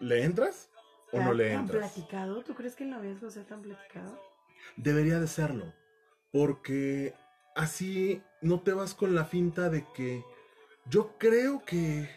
¿Le 0.00 0.24
entras 0.24 0.68
o 1.12 1.20
no 1.20 1.32
le 1.32 1.50
¿Tan 1.50 1.60
entras? 1.60 1.92
platicado? 1.92 2.42
¿Tú 2.42 2.54
crees 2.54 2.74
que 2.74 2.82
el 2.82 2.90
noviazgo 2.90 3.30
sea 3.30 3.44
tan 3.44 3.62
platicado? 3.62 4.20
Debería 4.76 5.20
de 5.20 5.28
serlo. 5.28 5.72
Porque 6.32 7.14
así 7.54 8.22
no 8.40 8.60
te 8.60 8.72
vas 8.72 8.94
con 8.94 9.14
la 9.14 9.24
finta 9.24 9.68
de 9.68 9.86
que 9.92 10.24
yo 10.86 11.16
creo 11.18 11.64
que 11.64 12.08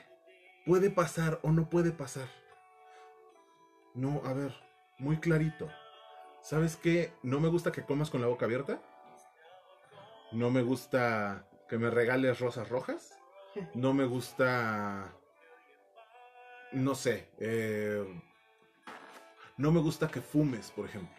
puede 0.65 0.89
pasar 0.89 1.39
o 1.43 1.51
no 1.51 1.69
puede 1.69 1.91
pasar. 1.91 2.27
No, 3.93 4.21
a 4.25 4.33
ver, 4.33 4.53
muy 4.97 5.17
clarito. 5.17 5.69
¿Sabes 6.41 6.75
qué? 6.75 7.13
No 7.23 7.39
me 7.39 7.47
gusta 7.47 7.71
que 7.71 7.83
comas 7.83 8.09
con 8.09 8.21
la 8.21 8.27
boca 8.27 8.45
abierta. 8.45 8.81
No 10.31 10.51
me 10.51 10.61
gusta 10.61 11.47
que 11.69 11.77
me 11.77 11.89
regales 11.89 12.39
rosas 12.39 12.69
rojas. 12.69 13.17
No 13.73 13.93
me 13.93 14.03
gusta... 14.03 15.13
No 16.73 16.93
sé. 16.93 17.29
eh, 17.39 18.03
no 19.55 19.71
me 19.71 19.79
gusta 19.79 20.09
que 20.09 20.19
fumes, 20.19 20.71
por 20.71 20.85
ejemplo. 20.85 21.15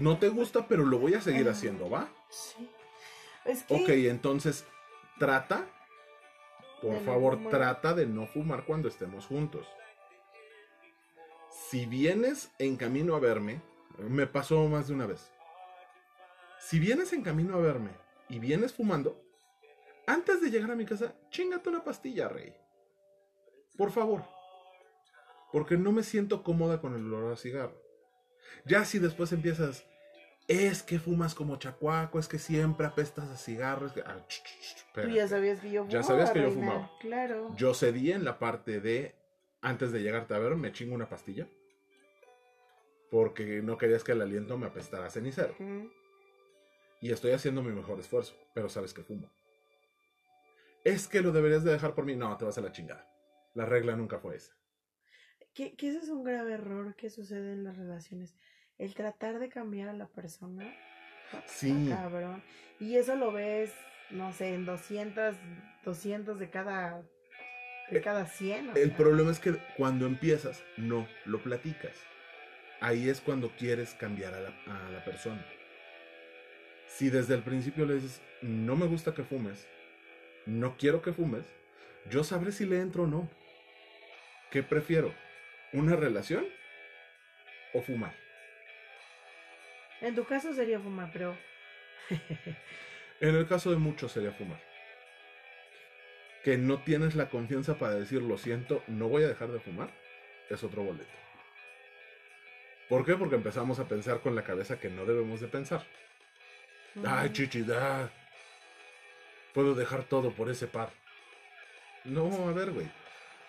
No 0.00 0.18
te 0.18 0.28
gusta, 0.28 0.66
pero 0.66 0.84
lo 0.84 0.98
voy 0.98 1.14
a 1.14 1.20
seguir 1.20 1.48
haciendo, 1.48 1.90
¿va? 1.90 2.08
Sí. 2.30 2.70
Es 3.44 3.62
que... 3.64 3.74
Ok, 3.74 3.88
entonces 3.88 4.64
trata, 5.18 5.66
por 6.80 6.94
De 6.94 7.00
favor, 7.00 7.48
trata 7.50 7.94
de 7.94 8.06
no 8.06 8.26
fumar 8.26 8.64
cuando 8.64 8.88
estemos 8.88 9.26
juntos. 9.26 9.66
Si 11.50 11.86
vienes 11.86 12.50
en 12.58 12.76
camino 12.76 13.14
a 13.14 13.20
verme, 13.20 13.60
me 13.98 14.26
pasó 14.26 14.66
más 14.68 14.88
de 14.88 14.94
una 14.94 15.06
vez. 15.06 15.30
Si 16.60 16.78
vienes 16.78 17.12
en 17.12 17.22
camino 17.22 17.54
a 17.54 17.60
verme 17.60 17.90
y 18.28 18.38
vienes 18.38 18.72
fumando, 18.72 19.22
antes 20.06 20.40
de 20.40 20.50
llegar 20.50 20.70
a 20.70 20.76
mi 20.76 20.86
casa, 20.86 21.14
chingate 21.30 21.68
una 21.68 21.84
pastilla, 21.84 22.28
rey. 22.28 22.54
Por 23.76 23.90
favor. 23.90 24.24
Porque 25.52 25.76
no 25.76 25.92
me 25.92 26.02
siento 26.02 26.42
cómoda 26.42 26.80
con 26.80 26.94
el 26.94 27.12
olor 27.12 27.32
a 27.32 27.36
cigarro. 27.36 27.87
Ya 28.64 28.84
si 28.84 28.98
después 28.98 29.32
empiezas, 29.32 29.84
Es 30.50 30.82
que 30.82 30.98
fumas 30.98 31.34
como 31.34 31.56
chacuaco, 31.58 32.18
es 32.18 32.26
que 32.26 32.38
siempre 32.38 32.86
apestas 32.86 33.28
a 33.28 33.36
cigarros. 33.36 33.92
que- 33.92 34.00
ah, 34.00 34.24
Tú 34.94 35.10
ya 35.10 35.28
sabías 35.28 35.60
que 35.60 35.70
yo 35.70 35.82
fumaba. 35.84 35.92
Ya 35.92 36.02
sabías 36.02 36.30
que 36.30 36.40
yo 36.40 36.50
fumaba. 36.50 36.90
Claro. 37.00 37.54
Yo 37.54 37.74
cedí 37.74 38.12
en 38.12 38.24
la 38.24 38.38
parte 38.38 38.80
de, 38.80 39.14
antes 39.60 39.92
de 39.92 40.00
llegarte 40.00 40.32
a 40.32 40.38
ver, 40.38 40.56
me 40.56 40.72
chingo 40.72 40.94
una 40.94 41.06
pastilla. 41.06 41.46
Porque 43.10 43.60
no 43.62 43.76
querías 43.76 44.04
que 44.04 44.12
el 44.12 44.22
aliento 44.22 44.56
me 44.56 44.66
apestara 44.66 45.06
a 45.06 45.10
cenicero. 45.10 45.54
Y 47.00 47.12
estoy 47.12 47.32
haciendo 47.32 47.62
mi 47.62 47.72
mejor 47.72 48.00
esfuerzo, 48.00 48.34
pero 48.54 48.68
sabes 48.70 48.94
que 48.94 49.02
fumo. 49.02 49.30
Es 50.84 51.08
que 51.08 51.20
lo 51.20 51.30
deberías 51.32 51.62
de 51.62 51.72
dejar 51.72 51.94
por 51.94 52.04
mí. 52.06 52.16
No, 52.16 52.36
te 52.38 52.44
vas 52.46 52.56
a 52.56 52.62
la 52.62 52.72
chingada. 52.72 53.06
La 53.54 53.66
regla 53.66 53.96
nunca 53.96 54.18
fue 54.18 54.36
esa. 54.36 54.54
Que, 55.58 55.72
que 55.74 55.88
ese 55.88 55.98
es 55.98 56.08
un 56.08 56.22
grave 56.22 56.52
error 56.52 56.94
que 56.94 57.10
sucede 57.10 57.52
en 57.52 57.64
las 57.64 57.76
relaciones. 57.76 58.32
El 58.78 58.94
tratar 58.94 59.40
de 59.40 59.48
cambiar 59.48 59.88
a 59.88 59.92
la 59.92 60.06
persona. 60.06 60.72
Sí. 61.46 61.88
Cabrón. 61.88 62.44
Y 62.78 62.94
eso 62.94 63.16
lo 63.16 63.32
ves, 63.32 63.72
no 64.10 64.32
sé, 64.32 64.54
en 64.54 64.64
200, 64.64 65.34
200 65.84 66.38
de 66.38 66.48
cada, 66.48 67.02
de 67.90 67.98
Eh, 67.98 68.00
cada 68.00 68.26
100. 68.26 68.68
o 68.68 68.76
El 68.76 68.92
problema 68.92 69.32
es 69.32 69.40
que 69.40 69.58
cuando 69.76 70.06
empiezas, 70.06 70.62
no 70.76 71.08
lo 71.24 71.42
platicas. 71.42 71.96
Ahí 72.80 73.08
es 73.08 73.20
cuando 73.20 73.50
quieres 73.56 73.94
cambiar 73.94 74.34
a 74.34 74.40
la, 74.40 74.50
a 74.66 74.90
la 74.92 75.04
persona. 75.04 75.44
Si 76.86 77.10
desde 77.10 77.34
el 77.34 77.42
principio 77.42 77.84
le 77.84 77.94
dices, 77.94 78.22
no 78.42 78.76
me 78.76 78.86
gusta 78.86 79.12
que 79.12 79.24
fumes, 79.24 79.66
no 80.46 80.76
quiero 80.76 81.02
que 81.02 81.12
fumes, 81.12 81.46
yo 82.08 82.22
sabré 82.22 82.52
si 82.52 82.64
le 82.64 82.80
entro 82.80 83.02
o 83.02 83.06
no. 83.08 83.28
¿Qué 84.52 84.62
prefiero? 84.62 85.12
¿Una 85.72 85.96
relación 85.96 86.46
o 87.74 87.82
fumar? 87.82 88.14
En 90.00 90.14
tu 90.14 90.24
caso 90.24 90.54
sería 90.54 90.80
fumar, 90.80 91.10
pero 91.12 91.36
En 93.20 93.34
el 93.34 93.46
caso 93.46 93.70
de 93.70 93.76
muchos 93.76 94.12
sería 94.12 94.32
fumar. 94.32 94.60
Que 96.44 96.56
no 96.56 96.82
tienes 96.82 97.14
la 97.16 97.28
confianza 97.28 97.78
para 97.78 97.94
decir, 97.94 98.22
lo 98.22 98.38
siento, 98.38 98.82
no 98.86 99.08
voy 99.08 99.24
a 99.24 99.28
dejar 99.28 99.48
de 99.48 99.60
fumar, 99.60 99.90
es 100.48 100.62
otro 100.62 100.82
boleto. 100.82 101.10
¿Por 102.88 103.04
qué? 103.04 103.16
Porque 103.16 103.34
empezamos 103.34 103.78
a 103.80 103.88
pensar 103.88 104.20
con 104.20 104.34
la 104.34 104.44
cabeza 104.44 104.78
que 104.78 104.88
no 104.88 105.04
debemos 105.04 105.40
de 105.40 105.48
pensar. 105.48 105.84
Ay, 107.04 107.28
mm, 107.28 107.32
chichi, 107.32 107.62
da. 107.62 108.10
Puedo 109.52 109.74
dejar 109.74 110.04
todo 110.04 110.30
por 110.30 110.48
ese 110.48 110.66
par. 110.68 110.90
No, 112.04 112.48
a 112.48 112.52
ver, 112.52 112.70
güey. 112.70 112.88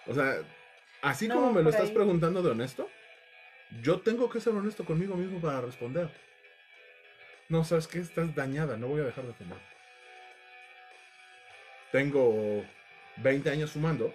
O 0.08 0.14
sea, 0.14 0.42
así 1.02 1.28
No, 1.28 1.36
como 1.36 1.52
me 1.52 1.64
lo 1.64 1.70
estás 1.70 1.92
ahí. 1.92 1.92
preguntando 1.92 2.42
de 2.42 2.52
honesto, 2.52 2.90
yo 3.82 4.02
tengo 4.02 4.30
que 4.30 4.42
ser 4.42 4.54
honesto 4.54 4.86
conmigo 4.86 5.16
mismo 5.16 5.42
para 5.42 5.62
responder. 5.62 6.10
No, 7.50 7.64
sabes 7.64 7.88
que 7.88 8.00
estás 8.00 8.34
dañada, 8.36 8.78
no 8.78 8.88
voy 8.88 9.02
a 9.02 9.06
dejar 9.06 9.26
de 9.26 9.34
fumar. 9.34 9.60
Tengo 11.92 12.66
20 13.18 13.50
años 13.50 13.72
fumando, 13.72 14.14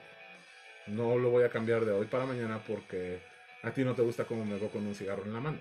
no 0.87 1.19
lo 1.19 1.31
voy 1.31 1.45
a 1.45 1.51
cambiar 1.51 1.85
de 1.85 1.93
hoy 1.93 2.07
para 2.07 2.27
mañana 2.27 2.63
porque 2.65 3.21
a 3.63 3.73
ti 3.73 3.85
no 3.85 3.95
te 3.95 4.03
gusta 4.03 4.27
cómo 4.27 4.45
me 4.45 4.59
veo 4.59 4.71
con 4.71 4.87
un 4.87 4.95
cigarro 4.95 5.25
en 5.25 5.33
la 5.33 5.41
mano. 5.41 5.61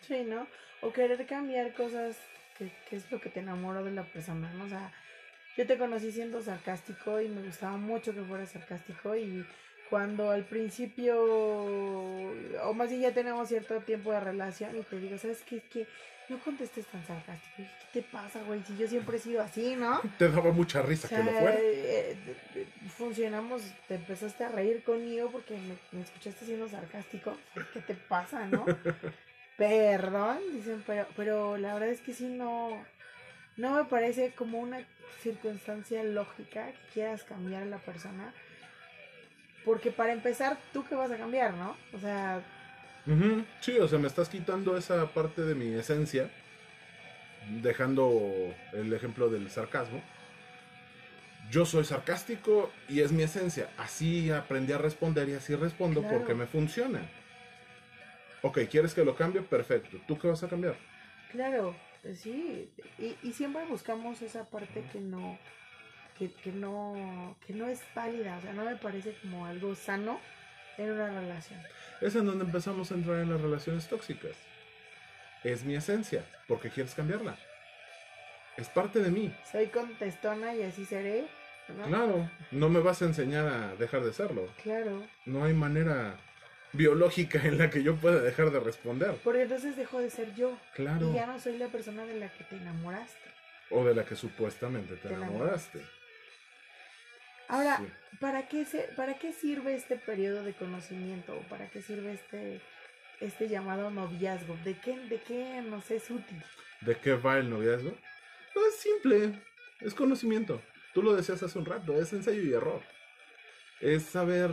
Sí, 0.00 0.22
¿no? 0.24 0.46
O 0.80 0.92
querer 0.92 1.26
cambiar 1.26 1.72
cosas 1.74 2.16
que, 2.58 2.70
que 2.88 2.96
es 2.96 3.10
lo 3.10 3.20
que 3.20 3.30
te 3.30 3.40
enamoró 3.40 3.82
de 3.84 3.90
la 3.92 4.04
persona, 4.04 4.52
¿no? 4.54 4.64
O 4.64 4.68
sea, 4.68 4.92
yo 5.56 5.66
te 5.66 5.78
conocí 5.78 6.10
siendo 6.12 6.42
sarcástico 6.42 7.20
y 7.20 7.28
me 7.28 7.42
gustaba 7.42 7.76
mucho 7.76 8.12
que 8.14 8.22
fueras 8.22 8.50
sarcástico 8.50 9.14
y 9.16 9.44
cuando 9.90 10.30
al 10.30 10.44
principio, 10.44 11.22
o 11.22 12.74
más 12.74 12.88
bien 12.88 13.02
ya 13.02 13.12
tenemos 13.12 13.48
cierto 13.48 13.78
tiempo 13.80 14.12
de 14.12 14.20
relación 14.20 14.76
y 14.76 14.82
te 14.82 14.98
digo, 14.98 15.18
¿sabes 15.18 15.42
qué? 15.48 15.56
Es 15.56 15.64
que 15.64 15.86
no 16.30 16.38
contestes 16.38 16.86
tan 16.86 17.06
sarcástico. 17.06 17.68
¿Qué 17.92 18.00
te 18.00 18.08
pasa, 18.10 18.42
güey? 18.44 18.62
Si 18.64 18.76
yo 18.78 18.88
siempre 18.88 19.18
he 19.18 19.20
sido 19.20 19.42
así, 19.42 19.76
¿no? 19.76 20.00
Te 20.18 20.28
daba 20.30 20.52
mucha 20.52 20.80
risa 20.80 21.06
O 21.06 21.10
sea, 21.10 21.18
que 21.18 21.24
lo 21.24 21.32
fuera. 21.38 21.58
eh, 21.60 22.16
de- 22.54 22.66
funcionamos, 22.96 23.62
te 23.88 23.96
empezaste 23.96 24.42
a 24.44 24.48
reír 24.48 24.82
conmigo 24.84 25.28
porque 25.30 25.54
me, 25.54 25.74
me 25.92 26.02
escuchaste 26.02 26.46
siendo 26.46 26.66
sarcástico. 26.68 27.36
¿Qué 27.74 27.80
te 27.80 27.94
pasa, 27.94 28.46
no? 28.46 28.64
Perdón, 29.56 30.38
dicen, 30.52 30.82
pero, 30.86 31.06
pero 31.14 31.56
la 31.58 31.74
verdad 31.74 31.90
es 31.90 32.00
que 32.00 32.12
sí 32.14 32.24
no, 32.26 32.84
no 33.56 33.72
me 33.76 33.84
parece 33.84 34.32
como 34.32 34.58
una 34.58 34.80
circunstancia 35.22 36.02
lógica 36.04 36.66
que 36.72 36.78
quieras 36.94 37.22
cambiar 37.24 37.62
a 37.62 37.66
la 37.66 37.78
persona. 37.78 38.32
Porque 39.64 39.90
para 39.90 40.12
empezar, 40.12 40.58
tú 40.72 40.84
que 40.84 40.94
vas 40.94 41.10
a 41.10 41.16
cambiar, 41.16 41.54
¿no? 41.54 41.76
O 41.94 41.98
sea, 41.98 42.42
Sí, 43.60 43.78
o 43.78 43.86
sea, 43.86 43.98
me 43.98 44.06
estás 44.08 44.30
quitando 44.30 44.78
esa 44.78 45.06
parte 45.12 45.42
de 45.42 45.54
mi 45.54 45.74
esencia, 45.74 46.30
dejando 47.62 48.54
el 48.72 48.92
ejemplo 48.94 49.28
del 49.28 49.50
sarcasmo. 49.50 50.02
Yo 51.50 51.66
soy 51.66 51.84
sarcástico 51.84 52.70
y 52.88 53.00
es 53.00 53.12
mi 53.12 53.22
esencia. 53.22 53.68
Así 53.76 54.30
aprendí 54.30 54.72
a 54.72 54.78
responder 54.78 55.28
y 55.28 55.34
así 55.34 55.54
respondo 55.54 56.00
Claro. 56.00 56.16
porque 56.18 56.34
me 56.34 56.46
funciona. 56.46 57.00
Ok, 58.40 58.60
¿quieres 58.70 58.94
que 58.94 59.04
lo 59.04 59.14
cambie? 59.14 59.42
Perfecto. 59.42 59.98
¿Tú 60.08 60.18
qué 60.18 60.28
vas 60.28 60.42
a 60.42 60.48
cambiar? 60.48 60.76
Claro, 61.30 61.76
sí, 62.14 62.70
y, 62.98 63.16
y 63.22 63.32
siempre 63.32 63.64
buscamos 63.66 64.20
esa 64.22 64.48
parte 64.48 64.84
que 64.92 65.00
no, 65.00 65.38
que, 66.18 66.32
que 66.32 66.52
no, 66.52 67.36
que 67.46 67.52
no 67.54 67.66
es 67.68 67.82
válida, 67.94 68.36
o 68.38 68.42
sea, 68.42 68.52
no 68.52 68.64
me 68.64 68.76
parece 68.76 69.14
como 69.22 69.46
algo 69.46 69.74
sano 69.74 70.20
en 70.78 70.90
una 70.92 71.08
relación. 71.08 71.60
Es 72.00 72.14
en 72.16 72.26
donde 72.26 72.44
empezamos 72.44 72.90
a 72.90 72.94
entrar 72.94 73.20
en 73.20 73.30
las 73.30 73.40
relaciones 73.40 73.88
tóxicas. 73.88 74.32
Es 75.42 75.64
mi 75.64 75.74
esencia. 75.76 76.24
¿Por 76.48 76.60
qué 76.60 76.70
quieres 76.70 76.94
cambiarla? 76.94 77.36
Es 78.56 78.68
parte 78.68 79.00
de 79.00 79.10
mí. 79.10 79.34
Soy 79.50 79.66
contestona 79.66 80.54
y 80.54 80.62
así 80.62 80.84
seré, 80.84 81.26
¿no? 81.76 81.84
Claro, 81.86 82.30
no 82.50 82.68
me 82.68 82.80
vas 82.80 83.02
a 83.02 83.06
enseñar 83.06 83.46
a 83.46 83.74
dejar 83.76 84.02
de 84.04 84.12
serlo. 84.12 84.46
Claro, 84.62 85.06
No 85.26 85.44
hay 85.44 85.52
manera 85.52 86.16
biológica 86.74 87.40
en 87.44 87.58
la 87.58 87.70
que 87.70 87.82
yo 87.82 87.96
pueda 87.96 88.20
dejar 88.20 88.50
de 88.50 88.60
responder. 88.60 89.14
porque 89.24 89.42
entonces 89.42 89.76
dejo 89.76 89.98
de 90.00 90.10
ser 90.10 90.34
yo 90.34 90.58
Claro. 90.74 91.10
y 91.10 91.14
ya 91.14 91.26
no 91.26 91.38
soy 91.40 91.56
la 91.58 91.68
persona 91.68 92.04
de 92.04 92.18
la 92.18 92.28
que 92.28 92.44
te 92.44 92.56
enamoraste. 92.56 93.18
O 93.70 93.84
de 93.84 93.94
la 93.94 94.04
que 94.04 94.14
supuestamente 94.16 94.94
te 94.96 95.08
Te 95.08 95.14
enamoraste. 95.14 95.80
Ahora, 97.48 97.76
Sí. 97.78 97.86
¿para 98.20 98.48
qué, 98.48 98.64
se, 98.64 98.82
¿para 98.96 99.14
qué 99.18 99.32
sirve 99.32 99.74
este 99.74 99.96
periodo 99.96 100.42
de 100.44 100.52
conocimiento? 100.54 101.34
¿O 101.36 101.40
para 101.48 101.68
qué 101.68 101.82
sirve 101.82 102.12
este, 102.14 102.60
este 103.20 103.48
llamado 103.48 103.90
noviazgo? 103.90 104.56
¿De 104.64 104.74
qué, 104.74 104.96
¿De 105.08 105.18
qué 105.20 105.62
nos 105.62 105.90
es 105.90 106.10
útil? 106.10 106.42
¿De 106.80 106.96
qué 106.96 107.14
va 107.14 107.38
el 107.38 107.50
noviazgo? 107.50 107.90
No 108.54 108.66
es 108.66 108.76
simple. 108.76 109.42
Es 109.80 109.94
conocimiento. 109.94 110.60
Tú 110.94 111.02
lo 111.02 111.14
decías 111.14 111.42
hace 111.42 111.58
un 111.58 111.66
rato. 111.66 112.00
Es 112.00 112.12
ensayo 112.12 112.40
y 112.42 112.52
error. 112.52 112.80
Es 113.80 114.04
saber 114.04 114.50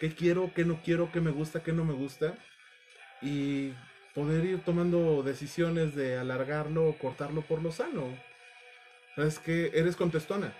qué 0.00 0.12
quiero, 0.12 0.52
qué 0.54 0.64
no 0.64 0.80
quiero, 0.82 1.12
qué 1.12 1.20
me 1.20 1.30
gusta, 1.30 1.62
qué 1.62 1.72
no 1.72 1.84
me 1.84 1.92
gusta. 1.94 2.34
Y 3.22 3.72
poder 4.14 4.44
ir 4.46 4.64
tomando 4.64 5.22
decisiones 5.22 5.94
de 5.94 6.18
alargarlo 6.18 6.88
o 6.88 6.98
cortarlo 6.98 7.42
por 7.42 7.62
lo 7.62 7.70
sano. 7.70 8.08
Es 9.16 9.38
que 9.38 9.70
eres 9.74 9.94
contestona. 9.96 10.52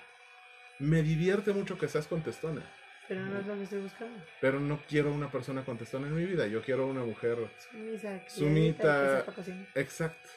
Me 0.79 1.03
divierte 1.03 1.53
mucho 1.53 1.79
que 1.79 1.89
seas 1.89 2.07
contestona. 2.07 2.63
Pero 3.09 3.23
no 3.23 3.41
es 3.41 3.47
lo 3.47 3.55
que 3.57 3.63
estoy 3.65 3.81
buscando. 3.81 4.23
Pero 4.41 4.61
no 4.61 4.81
quiero 4.89 5.13
una 5.13 5.31
persona 5.31 5.65
contestona 5.65 6.07
en 6.07 6.15
mi 6.15 6.25
vida. 6.27 6.47
Yo 6.47 6.63
quiero 6.63 6.87
una 6.87 7.03
mujer 7.03 7.39
Sumisa, 7.59 8.23
Sumita. 8.29 9.25
que 9.35 9.43
sepa 9.43 9.71
exacta, 9.75 10.29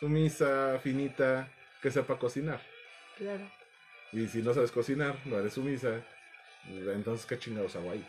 sumisa, 0.00 0.80
finita, 0.82 1.48
que 1.80 1.90
sepa 1.90 2.18
cocinar. 2.18 2.60
Claro, 3.16 3.48
Y 4.12 4.26
si 4.26 4.42
no 4.42 4.52
sabes 4.52 4.72
cocinar, 4.72 5.16
no 5.24 5.38
eres 5.38 5.54
sumisa, 5.54 6.02
entonces 6.68 7.24
qué 7.26 7.38
chingados 7.38 7.76
hago 7.76 7.92
ahí. 7.92 8.04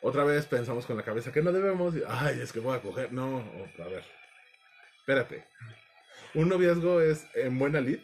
Otra 0.00 0.24
vez 0.24 0.46
pensamos 0.46 0.86
con 0.86 0.96
la 0.96 1.02
cabeza 1.02 1.32
que 1.32 1.42
no 1.42 1.52
debemos. 1.52 1.94
Ay, 2.06 2.40
es 2.40 2.52
que 2.52 2.60
voy 2.60 2.76
a 2.76 2.80
coger. 2.80 3.12
No, 3.12 3.38
a 3.78 3.88
ver. 3.88 4.04
Espérate. 4.98 5.44
Un 6.34 6.48
noviazgo 6.48 7.00
es 7.00 7.26
en 7.34 7.58
buena 7.58 7.80
lid 7.80 8.00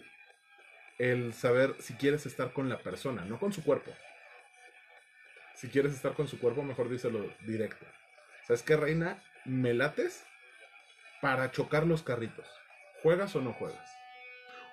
el 0.98 1.34
saber 1.34 1.76
si 1.80 1.94
quieres 1.94 2.26
estar 2.26 2.52
con 2.52 2.68
la 2.68 2.78
persona, 2.78 3.24
no 3.24 3.38
con 3.38 3.52
su 3.52 3.62
cuerpo. 3.62 3.92
Si 5.54 5.68
quieres 5.68 5.94
estar 5.94 6.14
con 6.14 6.28
su 6.28 6.38
cuerpo, 6.38 6.62
mejor 6.62 6.88
díselo 6.88 7.32
directo. 7.46 7.86
¿Sabes 8.46 8.62
qué, 8.62 8.76
reina? 8.76 9.22
Me 9.44 9.74
lates 9.74 10.24
para 11.20 11.50
chocar 11.50 11.86
los 11.86 12.02
carritos. 12.02 12.46
¿Juegas 13.02 13.34
o 13.36 13.40
no 13.40 13.52
juegas? 13.52 13.90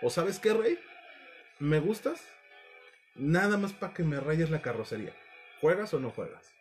¿O 0.02 0.10
sabes 0.10 0.40
qué, 0.40 0.54
rey? 0.54 0.80
¿Me 1.60 1.80
gustas? 1.80 2.22
Nada 3.16 3.58
más 3.58 3.74
para 3.74 3.94
que 3.94 4.04
me 4.04 4.20
rayes 4.20 4.50
la 4.50 4.62
carrocería. 4.62 5.14
¿Juegas 5.62 5.94
o 5.94 6.00
no 6.00 6.10
juegas? 6.10 6.54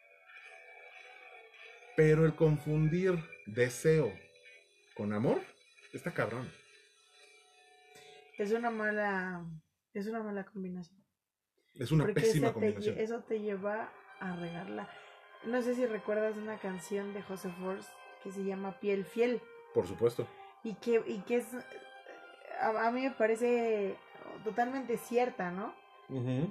Pero 1.97 2.25
el 2.25 2.35
confundir 2.35 3.19
deseo 3.47 4.13
con 4.95 5.13
amor 5.13 5.41
está 5.93 6.13
cabrón. 6.13 6.51
Es 8.39 8.53
una 8.53 8.71
mala, 8.71 9.45
es 9.93 10.07
una 10.07 10.23
mala 10.23 10.45
combinación. 10.45 11.05
Es 11.75 11.91
una 11.93 12.05
Porque 12.05 12.21
pésima 12.21 12.49
te 12.49 12.55
combinación. 12.55 12.99
eso 12.99 13.23
te 13.25 13.41
lleva 13.41 13.93
a 14.21 14.37
regarla. 14.37 14.89
No 15.45 15.63
sé 15.63 15.75
si 15.75 15.87
recuerdas 15.87 16.37
una 16.37 16.59
canción 16.59 17.15
de 17.15 17.23
José 17.23 17.51
Force 17.61 17.89
que 18.23 18.31
se 18.33 18.45
llama 18.45 18.79
Piel 18.81 19.05
Fiel 19.07 19.41
Por 19.75 19.87
supuesto. 19.87 20.27
y 20.63 20.75
que, 20.75 21.03
y 21.07 21.21
que 21.23 21.37
es, 21.37 21.47
a, 22.61 22.87
a 22.89 22.91
mí 22.93 23.03
me 23.03 23.11
parece 23.13 23.97
totalmente 24.45 24.97
cierta, 24.99 25.51
¿no? 25.51 25.75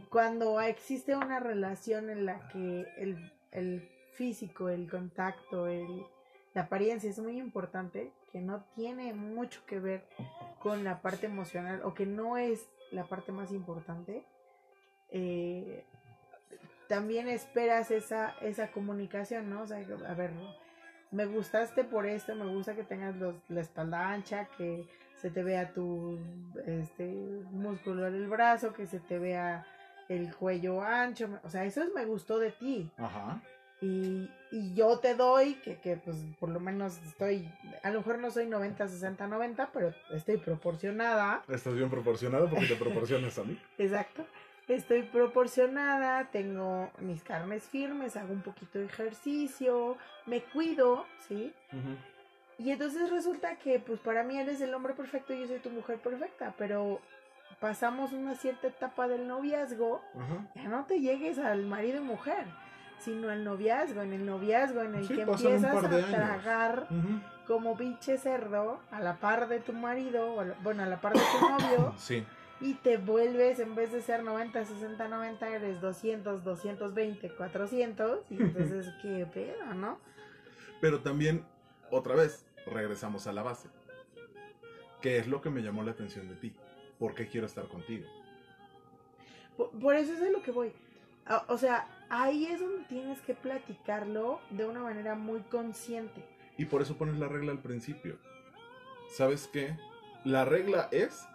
Cuando 0.09 0.59
existe 0.61 1.15
una 1.15 1.39
relación 1.39 2.09
en 2.09 2.25
la 2.25 2.47
que 2.49 2.87
el, 2.97 3.31
el 3.51 3.89
físico, 4.13 4.69
el 4.69 4.89
contacto, 4.89 5.67
el, 5.67 6.05
la 6.53 6.63
apariencia 6.63 7.09
es 7.09 7.19
muy 7.19 7.37
importante, 7.37 8.11
que 8.31 8.39
no 8.41 8.63
tiene 8.75 9.13
mucho 9.13 9.65
que 9.65 9.79
ver 9.79 10.05
con 10.59 10.83
la 10.83 11.01
parte 11.01 11.25
emocional 11.25 11.81
o 11.83 11.93
que 11.93 12.05
no 12.05 12.37
es 12.37 12.67
la 12.91 13.05
parte 13.05 13.31
más 13.31 13.51
importante, 13.51 14.23
eh, 15.11 15.83
también 16.87 17.27
esperas 17.27 17.91
esa, 17.91 18.35
esa 18.41 18.71
comunicación, 18.71 19.49
¿no? 19.49 19.61
O 19.61 19.67
sea, 19.67 19.77
a 19.77 20.13
ver, 20.15 20.31
me 21.11 21.25
gustaste 21.25 21.83
por 21.83 22.05
esto, 22.05 22.35
me 22.35 22.45
gusta 22.45 22.75
que 22.75 22.83
tengas 22.83 23.15
los, 23.15 23.35
la 23.49 23.61
espalda 23.61 24.11
ancha, 24.11 24.47
que 24.57 24.87
se 25.15 25.29
te 25.29 25.43
vea 25.43 25.73
tu 25.73 26.19
este, 26.65 27.05
músculo 27.51 28.09
del 28.11 28.27
brazo, 28.27 28.73
que 28.73 28.85
se 28.85 28.99
te 28.99 29.19
vea 29.19 29.65
el 30.07 30.35
cuello 30.35 30.81
ancho, 30.81 31.29
o 31.43 31.49
sea, 31.49 31.65
eso 31.65 31.83
es 31.83 31.93
me 31.93 32.05
gustó 32.05 32.39
de 32.39 32.51
ti. 32.51 32.89
Ajá. 32.97 33.41
Y, 33.81 34.29
y 34.51 34.73
yo 34.73 34.99
te 34.99 35.15
doy, 35.15 35.53
que, 35.55 35.79
que 35.79 35.95
pues 35.95 36.17
por 36.39 36.49
lo 36.49 36.59
menos 36.59 36.97
estoy, 37.05 37.49
a 37.81 37.91
lo 37.91 37.99
mejor 37.99 38.19
no 38.19 38.29
soy 38.29 38.45
90, 38.45 38.87
60, 38.87 39.27
90, 39.27 39.69
pero 39.71 39.93
estoy 40.11 40.37
proporcionada. 40.37 41.43
Estás 41.47 41.75
bien 41.75 41.89
proporcionado 41.89 42.49
porque 42.49 42.67
te 42.67 42.75
proporcionas 42.75 43.37
a 43.37 43.43
mí. 43.43 43.57
Exacto. 43.77 44.25
Estoy 44.69 45.01
proporcionada, 45.01 46.25
tengo 46.31 46.91
mis 46.99 47.23
carnes 47.23 47.63
firmes, 47.63 48.15
hago 48.15 48.31
un 48.33 48.41
poquito 48.41 48.77
de 48.79 48.85
ejercicio, 48.85 49.97
me 50.27 50.41
cuido, 50.43 51.05
¿sí? 51.27 51.53
Y 52.59 52.71
entonces 52.71 53.09
resulta 53.09 53.55
que 53.55 53.79
pues 53.79 53.99
para 53.99 54.23
mí 54.23 54.37
eres 54.37 54.61
el 54.61 54.73
hombre 54.73 54.93
perfecto 54.93 55.33
y 55.33 55.39
yo 55.41 55.47
soy 55.47 55.57
tu 55.59 55.71
mujer 55.71 55.97
perfecta, 55.97 56.53
pero 56.57 56.99
pasamos 57.59 58.13
una 58.13 58.35
cierta 58.35 58.67
etapa 58.67 59.07
del 59.07 59.27
noviazgo, 59.27 60.01
ya 60.55 60.67
no 60.69 60.85
te 60.85 60.99
llegues 60.99 61.39
al 61.39 61.65
marido 61.65 61.97
y 61.97 62.01
mujer, 62.01 62.45
sino 62.99 63.29
al 63.29 63.43
noviazgo, 63.43 64.01
en 64.03 64.13
el 64.13 64.23
noviazgo 64.25 64.81
en 64.83 64.93
el 64.95 65.07
Sí, 65.07 65.15
que 65.15 65.25
empiezas 65.47 65.83
a 65.83 65.89
tragar 66.15 66.87
como 67.47 67.75
pinche 67.75 68.17
cerdo 68.19 68.79
a 68.91 68.99
la 68.99 69.15
par 69.15 69.47
de 69.47 69.59
tu 69.61 69.73
marido, 69.73 70.35
o 70.35 70.41
a 70.41 70.45
la- 70.45 70.55
bueno, 70.61 70.83
a 70.83 70.85
la 70.85 71.01
par 71.01 71.13
de 71.13 71.21
tu 71.21 71.49
novio. 71.49 71.93
Sí. 71.97 72.23
Y 72.61 72.73
te 72.75 72.97
vuelves, 72.97 73.59
en 73.59 73.75
vez 73.75 73.91
de 73.91 74.01
ser 74.01 74.23
90, 74.23 74.65
60, 74.65 75.07
90, 75.07 75.49
eres 75.49 75.79
200, 75.79 76.43
220, 76.43 77.29
400. 77.35 78.19
Y 78.29 78.41
entonces, 78.41 78.93
qué 79.01 79.25
pedo, 79.33 79.73
¿no? 79.73 79.99
Pero 80.81 80.99
también, 80.99 81.45
otra 81.89 82.15
vez, 82.15 82.45
regresamos 82.65 83.27
a 83.27 83.33
la 83.33 83.43
base. 83.43 83.69
¿Qué 85.01 85.17
es 85.17 85.27
lo 85.27 85.41
que 85.41 85.49
me 85.49 85.61
llamó 85.61 85.83
la 85.83 85.91
atención 85.91 86.27
de 86.27 86.35
ti? 86.35 86.53
¿Por 86.97 87.15
qué 87.15 87.27
quiero 87.27 87.47
estar 87.47 87.67
contigo? 87.67 88.05
Por, 89.55 89.71
por 89.71 89.95
eso 89.95 90.13
es 90.13 90.19
de 90.19 90.31
lo 90.31 90.41
que 90.41 90.51
voy. 90.51 90.73
O 91.47 91.57
sea, 91.57 91.87
ahí 92.09 92.47
es 92.47 92.59
donde 92.59 92.83
tienes 92.85 93.21
que 93.21 93.35
platicarlo 93.35 94.41
de 94.49 94.65
una 94.65 94.81
manera 94.81 95.15
muy 95.15 95.41
consciente. 95.41 96.25
Y 96.57 96.65
por 96.65 96.81
eso 96.81 96.97
pones 96.97 97.17
la 97.19 97.27
regla 97.27 97.51
al 97.51 97.59
principio. 97.59 98.17
¿Sabes 99.15 99.47
qué? 99.47 99.77
La 100.25 100.43
regla 100.43 100.89
es, 100.91 101.25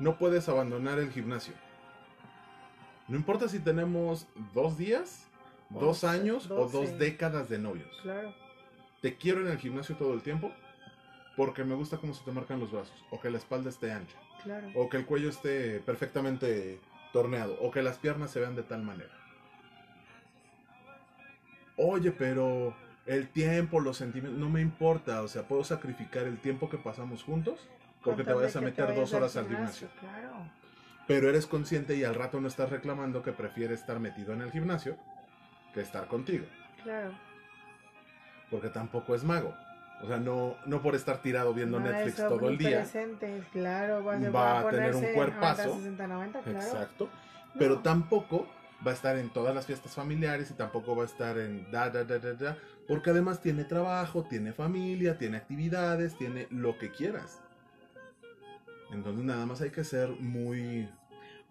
no 0.00 0.16
puedes 0.18 0.48
abandonar 0.48 0.98
el 0.98 1.10
gimnasio. 1.12 1.54
No 3.06 3.16
importa 3.16 3.48
si 3.48 3.58
tenemos 3.60 4.26
dos 4.54 4.76
días, 4.76 5.26
dos 5.68 6.04
años 6.04 6.50
o 6.50 6.68
dos 6.68 6.98
décadas 6.98 7.48
de 7.48 7.58
novios. 7.58 7.88
Claro. 8.02 8.34
Te 9.02 9.16
quiero 9.16 9.40
en 9.40 9.48
el 9.48 9.58
gimnasio 9.58 9.96
todo 9.96 10.14
el 10.14 10.22
tiempo 10.22 10.52
porque 11.36 11.64
me 11.64 11.74
gusta 11.74 11.96
cómo 11.98 12.12
se 12.12 12.24
te 12.24 12.32
marcan 12.32 12.60
los 12.60 12.70
brazos, 12.72 13.04
o 13.10 13.20
que 13.20 13.30
la 13.30 13.38
espalda 13.38 13.70
esté 13.70 13.92
ancha, 13.92 14.16
Claro. 14.42 14.68
o 14.74 14.88
que 14.90 14.96
el 14.98 15.06
cuello 15.06 15.28
esté 15.30 15.80
perfectamente 15.80 16.80
torneado, 17.12 17.56
o 17.60 17.70
que 17.70 17.82
las 17.82 17.96
piernas 17.98 18.30
se 18.30 18.40
vean 18.40 18.56
de 18.56 18.62
tal 18.62 18.82
manera. 18.82 19.10
Oye, 21.76 22.10
pero 22.12 22.74
el 23.06 23.28
tiempo, 23.28 23.80
los 23.80 23.96
sentimientos, 23.96 24.38
no 24.38 24.50
me 24.50 24.60
importa, 24.60 25.22
o 25.22 25.28
sea, 25.28 25.48
puedo 25.48 25.64
sacrificar 25.64 26.24
el 26.26 26.38
tiempo 26.38 26.68
que 26.68 26.76
pasamos 26.76 27.22
juntos 27.22 27.68
porque 28.02 28.24
te 28.24 28.32
vayas 28.32 28.56
a 28.56 28.60
te 28.60 28.64
meter 28.64 28.94
dos 28.94 29.12
horas 29.12 29.36
al 29.36 29.48
gimnasio. 29.48 29.88
Claro. 30.00 30.30
Pero 31.06 31.28
eres 31.28 31.46
consciente 31.46 31.96
y 31.96 32.04
al 32.04 32.14
rato 32.14 32.40
no 32.40 32.48
estás 32.48 32.70
reclamando 32.70 33.22
que 33.22 33.32
prefieres 33.32 33.80
estar 33.80 33.98
metido 33.98 34.32
en 34.32 34.42
el 34.42 34.50
gimnasio 34.52 34.96
que 35.74 35.80
estar 35.80 36.06
contigo. 36.06 36.46
Claro. 36.82 37.12
Porque 38.50 38.68
tampoco 38.68 39.14
es 39.14 39.24
mago. 39.24 39.54
O 40.02 40.06
sea, 40.06 40.16
no, 40.18 40.56
no 40.66 40.80
por 40.80 40.94
estar 40.94 41.20
tirado 41.20 41.52
viendo 41.52 41.78
Netflix 41.78 42.16
todo 42.16 42.48
el 42.48 42.56
día. 42.58 42.84
Claro, 43.52 44.02
va, 44.04 44.14
a- 44.14 44.18
va 44.30 44.30
va 44.30 44.60
a 44.60 44.70
tener 44.70 44.94
un 44.94 45.04
cuerpazo. 45.14 45.62
90, 45.68 45.82
60, 45.82 46.06
90, 46.06 46.40
claro. 46.40 46.58
Exacto. 46.58 47.04
No. 47.54 47.58
Pero 47.58 47.78
tampoco 47.80 48.48
va 48.86 48.92
a 48.92 48.94
estar 48.94 49.16
en 49.18 49.28
todas 49.30 49.54
las 49.54 49.66
fiestas 49.66 49.92
familiares 49.94 50.50
y 50.50 50.54
tampoco 50.54 50.96
va 50.96 51.02
a 51.02 51.06
estar 51.06 51.36
en 51.38 51.70
da, 51.70 51.90
da, 51.90 52.04
da, 52.04 52.18
da, 52.18 52.32
da. 52.32 52.56
Porque 52.88 53.10
además 53.10 53.40
tiene 53.42 53.64
trabajo, 53.64 54.24
tiene 54.24 54.52
familia, 54.52 55.18
tiene 55.18 55.36
actividades, 55.36 56.16
tiene 56.16 56.46
lo 56.50 56.78
que 56.78 56.90
quieras. 56.90 57.42
Entonces 58.92 59.24
nada 59.24 59.46
más 59.46 59.60
hay 59.60 59.70
que 59.70 59.84
ser 59.84 60.08
muy... 60.10 60.88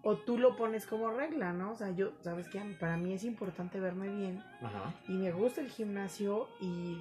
O 0.02 0.16
tú 0.16 0.38
lo 0.38 0.56
pones 0.56 0.86
como 0.86 1.10
regla, 1.10 1.52
¿no? 1.52 1.72
O 1.72 1.74
sea, 1.74 1.90
yo, 1.90 2.12
¿sabes 2.22 2.48
qué? 2.48 2.60
Para 2.80 2.96
mí 2.96 3.12
es 3.12 3.22
importante 3.24 3.80
verme 3.80 4.08
bien 4.08 4.42
Ajá. 4.62 4.94
y 5.08 5.12
me 5.12 5.30
gusta 5.30 5.60
el 5.60 5.68
gimnasio 5.68 6.48
y 6.58 6.98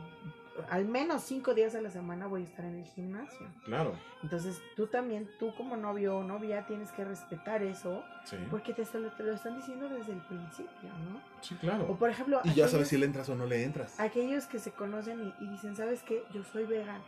al 0.69 0.83
menos 0.83 1.21
cinco 1.23 1.53
días 1.53 1.73
a 1.75 1.81
la 1.81 1.89
semana 1.91 2.27
voy 2.27 2.41
a 2.41 2.43
estar 2.45 2.65
en 2.65 2.75
el 2.79 2.83
gimnasio. 2.85 3.47
Claro. 3.63 3.93
Entonces 4.21 4.61
tú 4.75 4.87
también, 4.87 5.29
tú 5.39 5.55
como 5.55 5.77
novio 5.77 6.17
o 6.17 6.23
novia 6.25 6.65
tienes 6.65 6.91
que 6.91 7.05
respetar 7.05 7.63
eso 7.63 8.03
Sí. 8.25 8.35
porque 8.51 8.73
te, 8.73 8.83
lo- 8.99 9.11
te 9.13 9.23
lo 9.23 9.31
están 9.33 9.55
diciendo 9.55 9.87
desde 9.87 10.11
el 10.11 10.19
principio, 10.19 10.89
¿no? 11.09 11.21
Sí, 11.41 11.55
O 11.55 11.59
claro. 11.59 11.87
por 11.95 12.09
ejemplo, 12.09 12.41
Y 12.43 12.53
ya 12.53 12.67
sabes 12.67 12.89
si 12.89 12.97
le 12.97 13.05
entras 13.05 13.29
o 13.29 13.35
no 13.35 13.45
le 13.45 13.63
entras. 13.63 13.97
aquellos 13.97 14.45
que 14.47 14.59
se 14.59 14.71
conocen 14.71 15.21
y, 15.39 15.45
y 15.45 15.47
dicen, 15.51 15.73
¿sabes 15.77 16.03
qué? 16.03 16.21
Yo 16.33 16.43
soy 16.43 16.65
vegana 16.65 16.99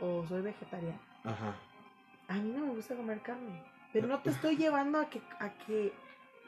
o 0.00 0.24
soy 0.28 0.42
vegetariana. 0.42 1.00
Ajá. 1.24 1.56
A 2.30 2.34
mí 2.34 2.52
no 2.56 2.64
me 2.66 2.72
gusta 2.74 2.94
comer 2.94 3.20
carne, 3.20 3.62
pero 3.92 4.06
no 4.06 4.20
te 4.20 4.30
estoy 4.30 4.56
llevando 4.56 4.98
a 5.00 5.10
que, 5.10 5.20
a 5.40 5.50
que 5.66 5.92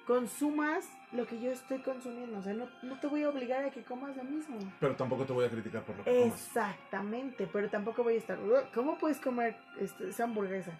consumas 0.06 0.88
lo 1.12 1.26
que 1.26 1.40
yo 1.40 1.50
estoy 1.50 1.80
consumiendo. 1.82 2.38
O 2.38 2.42
sea, 2.42 2.54
no, 2.54 2.68
no 2.82 2.98
te 3.00 3.06
voy 3.08 3.24
a 3.24 3.28
obligar 3.30 3.64
a 3.64 3.70
que 3.70 3.82
comas 3.82 4.16
lo 4.16 4.24
mismo. 4.24 4.58
Pero 4.80 4.94
tampoco 4.96 5.24
te 5.24 5.32
voy 5.32 5.44
a 5.44 5.50
criticar 5.50 5.82
por 5.84 5.96
lo 5.96 6.04
que 6.04 6.10
comas. 6.22 6.34
Exactamente, 6.40 7.48
pero 7.52 7.68
tampoco 7.68 8.02
voy 8.04 8.14
a 8.14 8.18
estar. 8.18 8.38
"Ugh, 8.38 8.64
¿Cómo 8.74 8.96
puedes 8.96 9.18
comer 9.18 9.56
este, 9.78 10.08
esa 10.08 10.24
hamburguesa? 10.24 10.72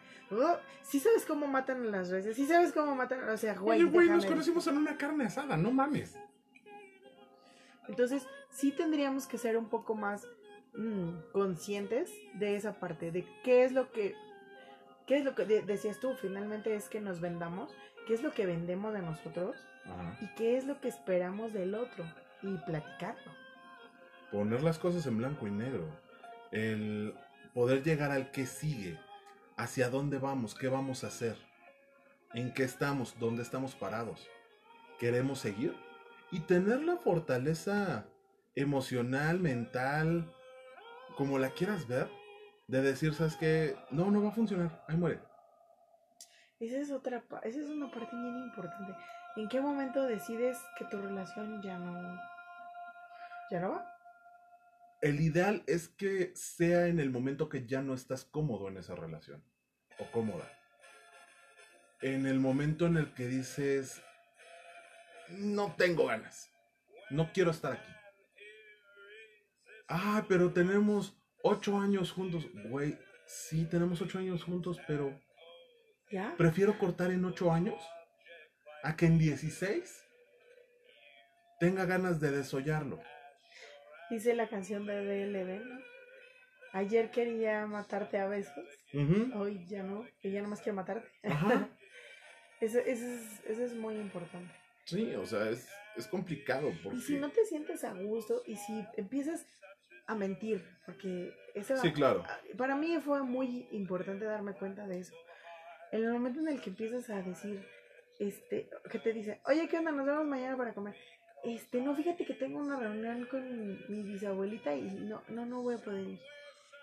¿Sí 0.83 1.01
sabes 1.01 1.27
cómo 1.27 1.47
matan 1.49 1.83
a 1.83 1.91
las 1.91 2.11
reses? 2.11 2.37
¿Sí 2.37 2.47
sabes 2.47 2.73
cómo 2.73 2.95
matan? 2.95 3.29
O 3.29 3.37
sea, 3.37 3.55
güey. 3.55 3.81
Oye, 3.83 3.91
güey, 3.91 4.09
nos 4.09 4.25
conocimos 4.25 4.67
en 4.69 4.77
una 4.77 4.97
carne 4.97 5.25
asada, 5.25 5.57
no 5.57 5.73
mames. 5.73 6.17
Entonces, 7.89 8.27
sí 8.51 8.71
tendríamos 8.73 9.27
que 9.27 9.39
ser 9.39 9.57
un 9.57 9.69
poco 9.69 9.95
más 9.95 10.27
mm, 10.75 11.33
conscientes 11.33 12.13
de 12.35 12.57
esa 12.57 12.79
parte, 12.79 13.11
de 13.11 13.27
qué 13.45 13.65
es 13.65 13.73
lo 13.73 13.91
que, 13.93 14.15
qué 15.07 15.19
es 15.19 15.25
lo 15.25 15.35
que 15.35 15.45
de- 15.45 15.63
decías 15.63 15.99
tú, 16.01 16.15
finalmente 16.21 16.75
es 16.75 16.89
que 16.89 17.01
nos 17.01 17.21
vendamos, 17.21 17.71
qué 18.07 18.15
es 18.15 18.23
lo 18.23 18.33
que 18.33 18.47
vendemos 18.47 18.93
de 18.93 19.01
nosotros 19.03 19.57
Ajá. 19.85 20.17
y 20.21 20.27
qué 20.35 20.57
es 20.57 20.65
lo 20.67 20.81
que 20.81 20.89
esperamos 20.89 21.53
del 21.53 21.75
otro 21.75 22.05
y 22.43 22.57
platicarlo. 22.67 23.33
poner 24.31 24.63
las 24.63 24.79
cosas 24.79 25.07
en 25.07 25.19
blanco 25.19 25.47
y 25.47 25.51
negro, 25.51 25.87
el 26.53 27.15
poder 27.55 27.83
llegar 27.83 28.11
al 28.11 28.31
que 28.31 28.47
sigue, 28.47 28.99
hacia 29.57 29.91
dónde 29.91 30.19
vamos, 30.19 30.55
qué 30.55 30.69
vamos 30.69 31.05
a 31.05 31.09
hacer, 31.09 31.37
en 32.33 32.53
qué 32.55 32.63
estamos, 32.65 33.15
dónde 33.21 33.43
estamos 33.43 33.75
parados, 33.75 34.27
queremos 34.99 35.39
seguir 35.39 35.77
y 36.31 36.41
tener 36.41 36.83
la 36.83 36.97
fortaleza 36.97 38.07
emocional, 38.55 39.39
mental, 39.39 40.33
como 41.17 41.39
la 41.39 41.51
quieras 41.51 41.87
ver, 41.87 42.09
de 42.73 42.81
decir, 42.81 43.13
sabes 43.13 43.37
que 43.37 43.77
no, 43.91 44.11
no 44.11 44.23
va 44.23 44.31
a 44.31 44.33
funcionar, 44.33 44.83
ahí 44.89 44.97
muere. 44.97 45.21
Esa 46.59 46.79
es 46.79 46.91
otra, 46.91 47.23
esa 47.43 47.61
es 47.61 47.69
una 47.69 47.91
parte 47.91 48.17
bien 48.17 48.39
importante. 48.39 48.95
¿En 49.37 49.47
qué 49.51 49.61
momento 49.61 50.03
decides 50.05 50.57
que 50.79 50.87
tu 50.87 50.97
relación 50.97 51.61
ya 51.61 51.77
no, 51.77 52.19
ya 53.51 53.61
no 53.61 53.73
va? 53.73 53.95
El 55.03 55.21
ideal 55.21 55.63
es 55.67 55.89
que 55.89 56.33
sea 56.35 56.87
en 56.87 56.99
el 56.99 57.11
momento 57.11 57.51
que 57.51 57.67
ya 57.67 57.83
no 57.83 57.93
estás 57.93 58.25
cómodo 58.25 58.69
en 58.69 58.79
esa 58.79 58.95
relación 58.95 59.45
o 59.99 60.11
cómoda. 60.11 60.51
En 62.01 62.27
el 62.27 62.41
momento 62.41 62.87
en 62.87 62.97
el 62.97 63.13
que 63.13 63.27
dices, 63.27 64.01
no 65.29 65.75
tengo 65.77 66.07
ganas, 66.07 66.51
no 67.11 67.33
quiero 67.35 67.51
estar 67.51 67.75
aquí. 67.75 67.93
Ah, 69.89 70.25
pero 70.27 70.55
tenemos 70.55 71.22
ocho 71.43 71.79
años 71.79 72.13
juntos. 72.13 72.47
Güey, 72.67 72.99
sí, 73.27 73.67
tenemos 73.67 74.01
ocho 74.01 74.19
años 74.19 74.45
juntos, 74.45 74.81
pero 74.87 75.21
¿Ya? 76.11 76.35
prefiero 76.37 76.79
cortar 76.79 77.11
en 77.11 77.25
ocho 77.25 77.53
años 77.53 77.81
a 78.83 78.97
que 78.97 79.07
en 79.07 79.19
16 79.19 80.05
tenga 81.59 81.85
ganas 81.85 82.21
de 82.21 82.31
desollarlo. 82.31 83.01
Dice 84.11 84.35
la 84.35 84.49
canción 84.49 84.87
de 84.87 85.05
DLB, 85.05 85.65
¿no? 85.65 85.81
Ayer 86.73 87.11
quería 87.11 87.67
matarte 87.67 88.19
a 88.19 88.27
besos, 88.27 88.65
Ujú, 88.95 89.31
hoy 89.39 89.65
ya 89.69 89.83
no, 89.83 90.07
y 90.23 90.33
ya 90.33 90.43
nomás 90.43 90.61
quiero 90.61 90.77
matarte. 90.77 91.09
Ajá. 91.23 91.69
Eso, 92.61 92.79
eso 92.79 93.05
es, 93.05 93.45
eso 93.45 93.65
es 93.65 93.75
muy 93.75 93.97
importante. 93.97 94.55
Sí, 94.85 95.17
o 95.17 95.27
sea, 95.27 95.51
es, 95.51 95.69
es 95.97 96.07
complicado 96.07 96.73
porque... 96.85 96.99
Y 96.99 97.01
si 97.01 97.17
no 97.17 97.29
te 97.33 97.45
sientes 97.45 97.83
a 97.83 97.93
gusto 97.93 98.45
y 98.47 98.57
si 98.57 98.87
empiezas 98.97 99.45
a 100.07 100.15
mentir, 100.15 100.65
porque 100.87 101.35
eso 101.55 101.77
Sí, 101.77 101.93
claro. 101.93 102.25
para 102.57 102.77
mí 102.77 102.99
fue 103.01 103.23
muy 103.23 103.67
importante 103.73 104.25
darme 104.25 104.53
cuenta 104.55 104.87
de 104.87 105.01
eso. 105.01 105.15
En 105.93 106.05
el 106.05 106.13
momento 106.13 106.41
en 106.41 106.49
el 106.49 106.61
que 106.61 106.71
empiezas 106.71 107.09
a 107.11 107.23
decir, 107.23 107.65
este, 108.19 108.69
que 108.91 108.99
te 108.99 109.13
dice, 109.13 109.41
oye, 109.47 109.69
¿qué 109.69 109.79
onda? 109.79 109.93
Nos 109.93 110.07
vemos 110.07 110.25
mañana 110.27 110.57
para 110.57 110.73
comer. 110.75 110.97
Este, 111.45 111.81
no, 111.81 111.95
fíjate 111.97 112.25
que 112.25 112.35
tengo 112.35 112.61
una 112.61 112.79
reunión 112.79 113.27
con 113.27 113.69
mi 113.89 114.03
bisabuelita 114.03 114.75
y 114.75 114.83
no, 114.83 115.23
no, 115.29 115.45
no 115.45 115.63
voy 115.63 115.75
a 115.75 115.79
poder 115.79 116.07
ir. 116.07 116.21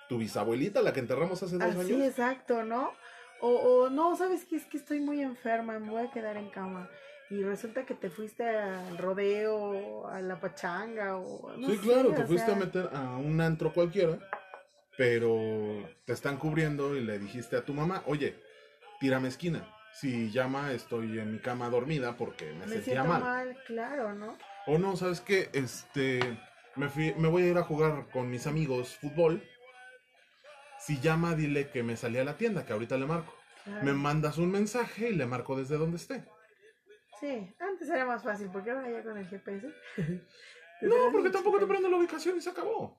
Tu 0.09 0.17
bisabuelita, 0.17 0.82
la 0.82 0.91
que 0.91 0.99
enterramos 0.99 1.41
hace 1.41 1.55
dos 1.57 1.63
Así, 1.76 1.93
años. 1.93 2.07
exacto, 2.07 2.63
¿no? 2.63 2.91
O, 3.41 3.49
o 3.49 3.89
no, 3.89 4.15
¿sabes 4.17 4.43
qué? 4.45 4.57
Es 4.57 4.65
que 4.65 4.78
estoy 4.78 4.99
muy 4.99 5.22
enferma, 5.22 5.80
me 5.80 5.89
voy 5.89 6.03
a 6.05 6.11
quedar 6.11 6.36
en 6.36 6.49
cama. 6.49 6.89
Y 7.30 7.43
resulta 7.43 7.86
que 7.86 7.93
te 7.93 8.09
fuiste 8.09 8.47
al 8.47 8.97
rodeo, 8.97 10.07
a 10.07 10.19
la 10.21 10.39
pachanga, 10.39 11.17
o 11.17 11.55
no 11.57 11.67
sí, 11.67 11.75
sé, 11.77 11.82
claro, 11.84 12.09
te 12.13 12.25
fuiste 12.25 12.47
sea, 12.47 12.55
a 12.55 12.59
meter 12.59 12.89
a 12.91 13.17
un 13.17 13.39
antro 13.39 13.71
cualquiera, 13.71 14.17
pero 14.97 15.88
te 16.05 16.13
están 16.13 16.38
cubriendo 16.38 16.95
y 16.95 17.01
le 17.01 17.19
dijiste 17.19 17.55
a 17.55 17.63
tu 17.63 17.73
mamá, 17.73 18.01
oye, 18.07 18.36
tírame 18.99 19.27
esquina. 19.27 19.67
Si 19.93 20.32
llama, 20.32 20.71
estoy 20.71 21.19
en 21.19 21.34
mi 21.34 21.39
cama 21.39 21.69
dormida 21.69 22.15
porque 22.17 22.51
me, 22.53 22.65
Me 22.65 22.75
sentía 22.75 23.03
mal. 23.03 23.21
mal. 23.21 23.57
claro, 23.67 24.13
¿no? 24.15 24.38
O 24.65 24.77
no, 24.77 24.95
¿sabes 24.97 25.21
qué? 25.21 25.49
Este, 25.53 26.19
me, 26.75 26.89
fui- 26.89 27.13
me 27.15 27.27
voy 27.27 27.43
a 27.43 27.47
ir 27.47 27.57
a 27.57 27.63
jugar 27.63 28.07
con 28.11 28.30
mis 28.30 28.47
amigos 28.47 28.97
fútbol. 28.99 29.43
Si 30.80 30.99
llama, 30.99 31.36
dile 31.36 31.69
que 31.69 31.84
me 31.84 31.95
salí 31.97 32.17
a 32.17 32.23
la 32.23 32.38
tienda, 32.38 32.65
que 32.65 32.73
ahorita 32.73 32.97
le 32.97 33.05
marco. 33.05 33.34
Claro. 33.65 33.84
Me 33.84 33.93
mandas 33.93 34.38
un 34.38 34.51
mensaje 34.51 35.09
y 35.09 35.15
le 35.15 35.25
marco 35.25 35.55
desde 35.57 35.77
donde 35.77 35.97
esté. 35.97 36.23
Sí, 37.20 37.53
antes 37.59 37.89
era 37.89 38.05
más 38.05 38.24
fácil, 38.24 38.49
porque 38.51 38.72
ahora 38.72 38.89
ya 38.89 39.03
con 39.03 39.17
el 39.17 39.28
GPS. 39.28 39.67
No, 40.82 40.95
porque 41.11 41.30
tampoco 41.30 41.59
te 41.59 41.67
prende 41.67 41.89
la 41.89 41.97
ubicación 41.97 42.38
y 42.38 42.41
se 42.41 42.51
acabó. 42.51 42.97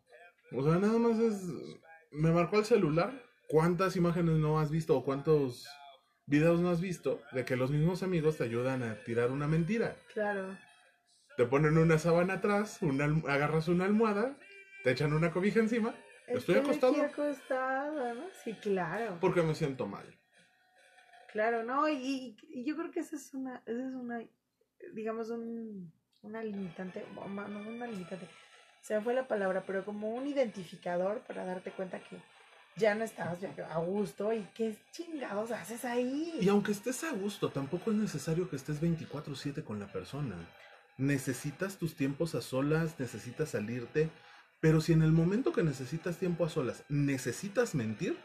O 0.52 0.62
sea, 0.62 0.78
nada 0.78 0.98
más 0.98 1.18
es. 1.18 1.46
Me 2.10 2.30
marcó 2.30 2.58
el 2.58 2.66
celular. 2.66 3.10
¿Cuántas 3.48 3.96
imágenes 3.96 4.36
no 4.36 4.60
has 4.60 4.70
visto 4.70 4.96
o 4.96 5.02
cuántos 5.02 5.66
videos 6.26 6.60
no 6.60 6.68
has 6.68 6.82
visto 6.82 7.22
de 7.32 7.44
que 7.46 7.56
los 7.56 7.70
mismos 7.70 8.02
amigos 8.02 8.36
te 8.36 8.44
ayudan 8.44 8.82
a 8.82 8.96
tirar 8.96 9.30
una 9.30 9.48
mentira? 9.48 9.96
Claro. 10.12 10.58
Te 11.38 11.46
ponen 11.46 11.78
una 11.78 11.98
sábana 11.98 12.34
atrás, 12.34 12.82
una 12.82 13.06
agarras 13.32 13.66
una 13.68 13.86
almohada, 13.86 14.36
te 14.84 14.90
echan 14.90 15.14
una 15.14 15.30
cobija 15.30 15.58
encima. 15.58 15.94
Estoy 16.26 16.56
acostado. 16.56 16.92
Estoy 16.92 17.24
acostado, 17.30 18.14
¿no? 18.14 18.26
Sí, 18.44 18.52
claro. 18.60 19.16
Porque 19.20 19.42
me 19.42 19.54
siento 19.54 19.86
mal. 19.86 20.19
Claro, 21.32 21.62
¿no? 21.62 21.88
Y, 21.88 22.36
yo 22.64 22.76
creo 22.76 22.90
que 22.90 23.00
esa 23.00 23.16
es 23.16 23.32
una, 23.34 23.62
esa 23.66 23.88
es 23.88 23.94
una, 23.94 24.20
digamos, 24.94 25.30
un, 25.30 25.92
una 26.22 26.42
limitante, 26.42 27.04
no 27.14 27.24
una 27.24 27.86
limitante, 27.86 28.26
se 28.82 28.94
me 28.94 29.00
fue 29.02 29.14
la 29.14 29.28
palabra, 29.28 29.64
pero 29.66 29.84
como 29.84 30.10
un 30.10 30.26
identificador 30.26 31.20
para 31.20 31.44
darte 31.44 31.70
cuenta 31.70 32.00
que 32.00 32.16
ya 32.76 32.94
no 32.94 33.04
estabas 33.04 33.38
a 33.44 33.78
gusto 33.78 34.32
y 34.32 34.46
qué 34.54 34.76
chingados 34.90 35.50
haces 35.50 35.84
ahí. 35.84 36.38
Y 36.40 36.48
aunque 36.48 36.72
estés 36.72 37.04
a 37.04 37.12
gusto, 37.12 37.50
tampoco 37.50 37.90
es 37.90 37.96
necesario 37.96 38.48
que 38.48 38.56
estés 38.56 38.80
24/7 38.80 39.62
con 39.62 39.78
la 39.78 39.92
persona. 39.92 40.36
Necesitas 40.96 41.76
tus 41.76 41.94
tiempos 41.94 42.34
a 42.34 42.40
solas, 42.40 42.98
necesitas 42.98 43.50
salirte, 43.50 44.10
pero 44.60 44.80
si 44.80 44.92
en 44.92 45.02
el 45.02 45.12
momento 45.12 45.52
que 45.52 45.62
necesitas 45.62 46.18
tiempo 46.18 46.44
a 46.44 46.50
solas 46.50 46.84
necesitas 46.88 47.74
mentir, 47.74 48.16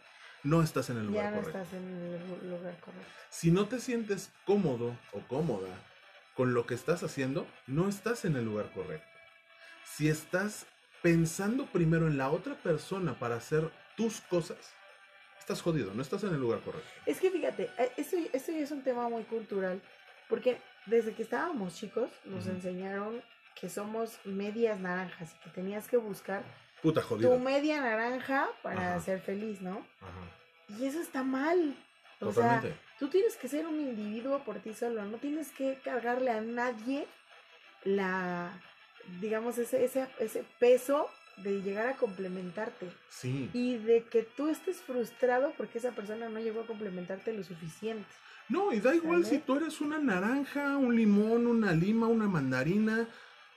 no 0.45 0.61
estás 0.63 0.89
en 0.89 0.97
el 0.97 1.03
ya 1.05 1.09
lugar 1.11 1.33
no 1.33 1.39
correcto. 1.41 1.59
estás 1.59 1.73
en 1.73 1.83
el 1.87 2.27
lu- 2.29 2.57
lugar 2.57 2.79
correcto. 2.79 3.07
Si 3.29 3.51
no 3.51 3.67
te 3.67 3.79
sientes 3.79 4.31
cómodo 4.45 4.97
o 5.11 5.19
cómoda 5.27 5.67
con 6.35 6.53
lo 6.53 6.65
que 6.65 6.73
estás 6.75 7.03
haciendo, 7.03 7.45
no 7.67 7.89
estás 7.89 8.23
en 8.25 8.35
el 8.37 8.45
lugar 8.45 8.71
correcto. 8.73 9.07
Si 9.83 10.07
estás 10.09 10.65
pensando 11.01 11.65
primero 11.67 12.07
en 12.07 12.17
la 12.17 12.29
otra 12.29 12.55
persona 12.55 13.17
para 13.19 13.35
hacer 13.35 13.69
tus 13.97 14.21
cosas, 14.21 14.57
estás 15.39 15.61
jodido, 15.61 15.93
no 15.93 16.01
estás 16.01 16.23
en 16.23 16.33
el 16.33 16.39
lugar 16.39 16.59
correcto. 16.61 16.87
Es 17.05 17.19
que 17.19 17.29
fíjate, 17.31 17.69
esto, 17.97 18.15
esto 18.33 18.51
ya 18.51 18.59
es 18.59 18.71
un 18.71 18.83
tema 18.83 19.07
muy 19.09 19.23
cultural, 19.23 19.81
porque 20.29 20.57
desde 20.85 21.13
que 21.13 21.23
estábamos 21.23 21.75
chicos 21.75 22.09
nos 22.25 22.47
enseñaron 22.47 23.21
que 23.59 23.69
somos 23.69 24.19
medias 24.25 24.79
naranjas 24.79 25.33
y 25.35 25.43
que 25.43 25.49
tenías 25.51 25.87
que 25.87 25.97
buscar 25.97 26.43
Puta 26.85 27.01
tu 27.01 27.07
jodido. 27.07 27.39
media 27.39 27.81
naranja 27.81 28.47
para 28.63 28.91
Ajá. 28.95 28.99
ser 29.01 29.19
feliz, 29.21 29.61
¿no? 29.61 29.85
Ajá. 30.01 30.77
Y 30.79 30.85
eso 30.85 30.99
está 31.01 31.23
mal. 31.23 31.75
O 32.21 32.27
Totalmente. 32.27 32.69
sea, 32.69 32.77
tú 32.99 33.09
tienes 33.09 33.35
que 33.35 33.47
ser 33.47 33.67
un 33.67 33.79
individuo 33.79 34.39
por 34.45 34.59
ti 34.59 34.73
solo, 34.73 35.03
no 35.03 35.17
tienes 35.17 35.49
que 35.51 35.77
cargarle 35.83 36.31
a 36.31 36.41
nadie 36.41 37.05
la, 37.83 38.51
digamos, 39.19 39.57
ese, 39.57 39.83
ese, 39.83 40.07
ese 40.19 40.43
peso 40.59 41.09
de 41.37 41.61
llegar 41.61 41.87
a 41.87 41.97
complementarte 41.97 42.89
Sí. 43.09 43.49
y 43.53 43.77
de 43.77 44.03
que 44.03 44.23
tú 44.23 44.47
estés 44.47 44.77
frustrado 44.81 45.53
porque 45.57 45.79
esa 45.79 45.91
persona 45.91 46.29
no 46.29 46.39
llegó 46.39 46.61
a 46.61 46.65
complementarte 46.67 47.33
lo 47.33 47.43
suficiente. 47.43 48.07
No, 48.47 48.71
y 48.71 48.79
da 48.79 48.95
igual 48.95 49.25
¿Sale? 49.25 49.37
si 49.37 49.41
tú 49.43 49.55
eres 49.57 49.81
una 49.81 49.97
naranja, 49.97 50.77
un 50.77 50.95
limón, 50.95 51.47
una 51.47 51.73
lima, 51.73 52.07
una 52.07 52.27
mandarina, 52.27 53.07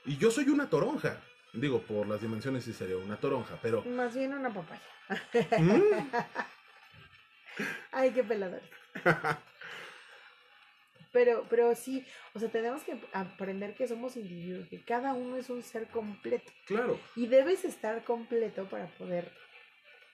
y 0.05 0.17
yo 0.17 0.31
soy 0.31 0.49
una 0.49 0.69
toronja. 0.69 1.21
Digo, 1.53 1.81
por 1.81 2.07
las 2.07 2.21
dimensiones 2.21 2.63
sí 2.63 2.73
sería 2.73 2.97
una 2.97 3.17
toronja, 3.17 3.57
pero... 3.61 3.83
Más 3.85 4.13
bien 4.15 4.33
una 4.33 4.53
papaya. 4.53 4.81
Mm, 5.57 5.81
Ay, 7.91 8.11
qué 8.11 8.23
pelador. 8.23 8.61
Pero, 11.11 11.45
pero 11.49 11.73
sí, 11.75 12.05
o 12.35 12.39
sea, 12.39 12.49
tenemos 12.49 12.83
que 12.83 13.01
aprender 13.13 13.73
que 13.75 13.87
somos 13.87 14.15
individuos, 14.15 14.67
que 14.67 14.83
cada 14.83 15.13
uno 15.13 15.37
es 15.37 15.49
un 15.49 15.63
ser 15.63 15.87
completo. 15.87 16.51
claro, 16.67 16.99
Y 17.15 17.25
debes 17.25 17.65
estar 17.65 18.03
completo 18.03 18.65
para 18.69 18.85
poder. 18.97 19.31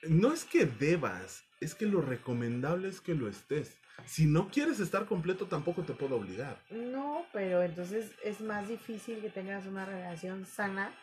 no 0.04 0.32
es 0.32 0.46
que 0.46 0.66
debas, 0.66 1.44
es 1.60 1.76
que 1.76 1.86
lo 1.86 2.02
recomendable 2.02 2.88
es 2.88 3.02
que 3.02 3.14
lo 3.14 3.28
estés. 3.28 3.78
Si 4.06 4.26
no 4.26 4.50
quieres 4.50 4.80
estar 4.80 5.06
completo, 5.06 5.48
tampoco 5.48 5.84
te 5.84 5.94
puedo 5.94 6.16
obligar. 6.16 6.62
No, 6.70 7.26
pero 7.34 7.62
entonces 7.62 8.12
es 8.24 8.40
más 8.42 8.68
difícil 8.70 9.20
que 9.22 9.30
tengas 9.30 9.66
una 9.66 9.86
relación 9.86 10.46
sana 10.46 10.94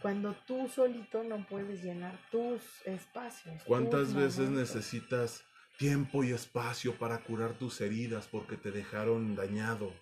cuando 0.00 0.34
tú 0.46 0.68
solito 0.68 1.22
no 1.22 1.46
puedes 1.46 1.82
llenar 1.82 2.18
tus 2.30 2.62
espacios. 2.86 3.62
¿Cuántas 3.64 4.08
tus 4.08 4.14
veces 4.14 4.50
necesitas 4.50 5.44
tiempo 5.78 6.24
y 6.24 6.32
espacio 6.32 6.94
para 6.96 7.18
curar 7.18 7.52
tus 7.54 7.80
heridas 7.80 8.26
porque 8.26 8.56
te 8.56 8.70
dejaron 8.70 9.34
dañado 9.34 9.92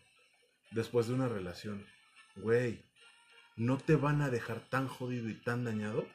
después 0.71 1.09
de 1.09 1.15
una 1.15 1.29
relación? 1.29 1.85
Güey, 2.37 2.85
no 3.57 3.77
te 3.77 3.97
van 3.97 4.23
a 4.23 4.31
dejar 4.31 4.61
tan 4.61 4.87
jodido 4.87 5.29
y 5.29 5.35
tan 5.35 5.65
dañado 5.65 6.07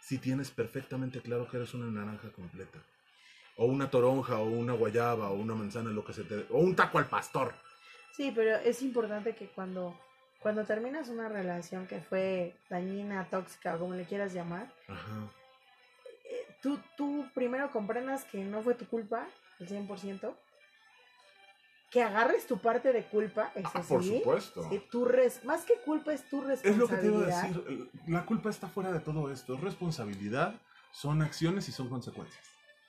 si 0.00 0.18
tienes 0.18 0.50
perfectamente 0.50 1.20
claro 1.20 1.48
que 1.48 1.56
eres 1.56 1.74
una 1.74 1.86
naranja 1.86 2.30
completa. 2.30 2.78
O 3.56 3.66
una 3.66 3.90
toronja, 3.90 4.38
o 4.38 4.44
una 4.44 4.72
guayaba, 4.72 5.30
o 5.30 5.34
una 5.34 5.54
manzana, 5.54 5.90
lo 5.90 6.04
que 6.04 6.12
se 6.12 6.24
te... 6.24 6.46
O 6.50 6.58
un 6.58 6.76
taco 6.76 6.98
al 6.98 7.06
pastor. 7.06 7.54
Sí, 8.12 8.32
pero 8.34 8.56
es 8.56 8.82
importante 8.82 9.34
que 9.34 9.48
cuando, 9.48 9.98
cuando 10.44 10.66
terminas 10.66 11.08
una 11.08 11.26
relación 11.30 11.86
que 11.86 12.02
fue 12.02 12.54
dañina, 12.68 13.26
tóxica, 13.30 13.76
o 13.76 13.78
como 13.78 13.94
le 13.94 14.04
quieras 14.04 14.34
llamar, 14.34 14.70
Ajá. 14.88 15.32
eh, 16.26 16.46
tú, 16.62 16.78
tú 16.98 17.26
primero 17.34 17.70
comprendas 17.70 18.24
que 18.24 18.44
no 18.44 18.60
fue 18.62 18.74
tu 18.74 18.86
culpa, 18.86 19.26
al 19.58 19.66
100%, 19.66 20.36
que 21.90 22.02
agarres 22.02 22.46
tu 22.46 22.58
parte 22.58 22.92
de 22.92 23.04
culpa, 23.04 23.52
eso 23.54 23.70
Ah, 23.72 23.82
por 23.88 24.02
sí, 24.02 24.18
supuesto. 24.18 24.68
que 24.68 24.80
tu 24.80 25.06
res- 25.06 25.42
más 25.46 25.64
que 25.64 25.78
culpa 25.78 26.12
es 26.12 26.28
tu 26.28 26.42
Es 26.42 26.46
responsabilidad. 26.48 26.78
lo 26.78 26.88
que 26.88 26.96
te 26.96 27.06
iba 27.06 27.22
a 27.22 27.42
decir. 27.42 27.90
La 28.08 28.26
culpa 28.26 28.50
está 28.50 28.68
fuera 28.68 28.92
de 28.92 29.00
todo 29.00 29.32
esto. 29.32 29.54
Es 29.54 29.60
responsabilidad, 29.62 30.60
son 30.92 31.22
acciones 31.22 31.70
y 31.70 31.72
son 31.72 31.88
consecuencias. 31.88 32.44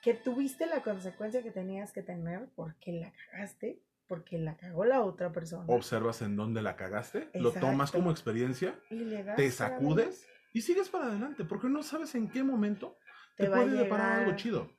Que 0.05 0.13
tuviste 0.13 0.67
la 0.67 0.83
consecuencia 0.83 1.41
que 1.41 1.49
tenías 1.49 1.91
que 1.91 2.03
tener 2.03 2.47
porque 2.55 2.91
la 2.91 3.11
cagaste, 3.11 3.81
porque 4.07 4.37
la 4.37 4.55
cagó 4.55 4.85
la 4.85 5.01
otra 5.01 5.31
persona. 5.31 5.65
observas 5.67 6.21
en 6.21 6.35
dónde 6.35 6.61
la 6.61 6.75
cagaste, 6.75 7.31
lo 7.33 7.51
tomas 7.51 7.91
como 7.91 8.11
experiencia, 8.11 8.79
y 8.91 8.99
le 8.99 9.23
das 9.23 9.35
te 9.35 9.49
sacudes 9.49 10.27
y 10.53 10.61
sigues 10.61 10.89
para 10.89 11.07
adelante, 11.07 11.43
porque 11.43 11.69
no 11.69 11.81
sabes 11.81 12.13
en 12.13 12.29
qué 12.29 12.43
momento 12.43 12.99
te, 13.35 13.47
puede 13.47 13.71
deparar 13.71 14.09
llegar. 14.09 14.19
algo 14.19 14.35
chido. 14.37 14.69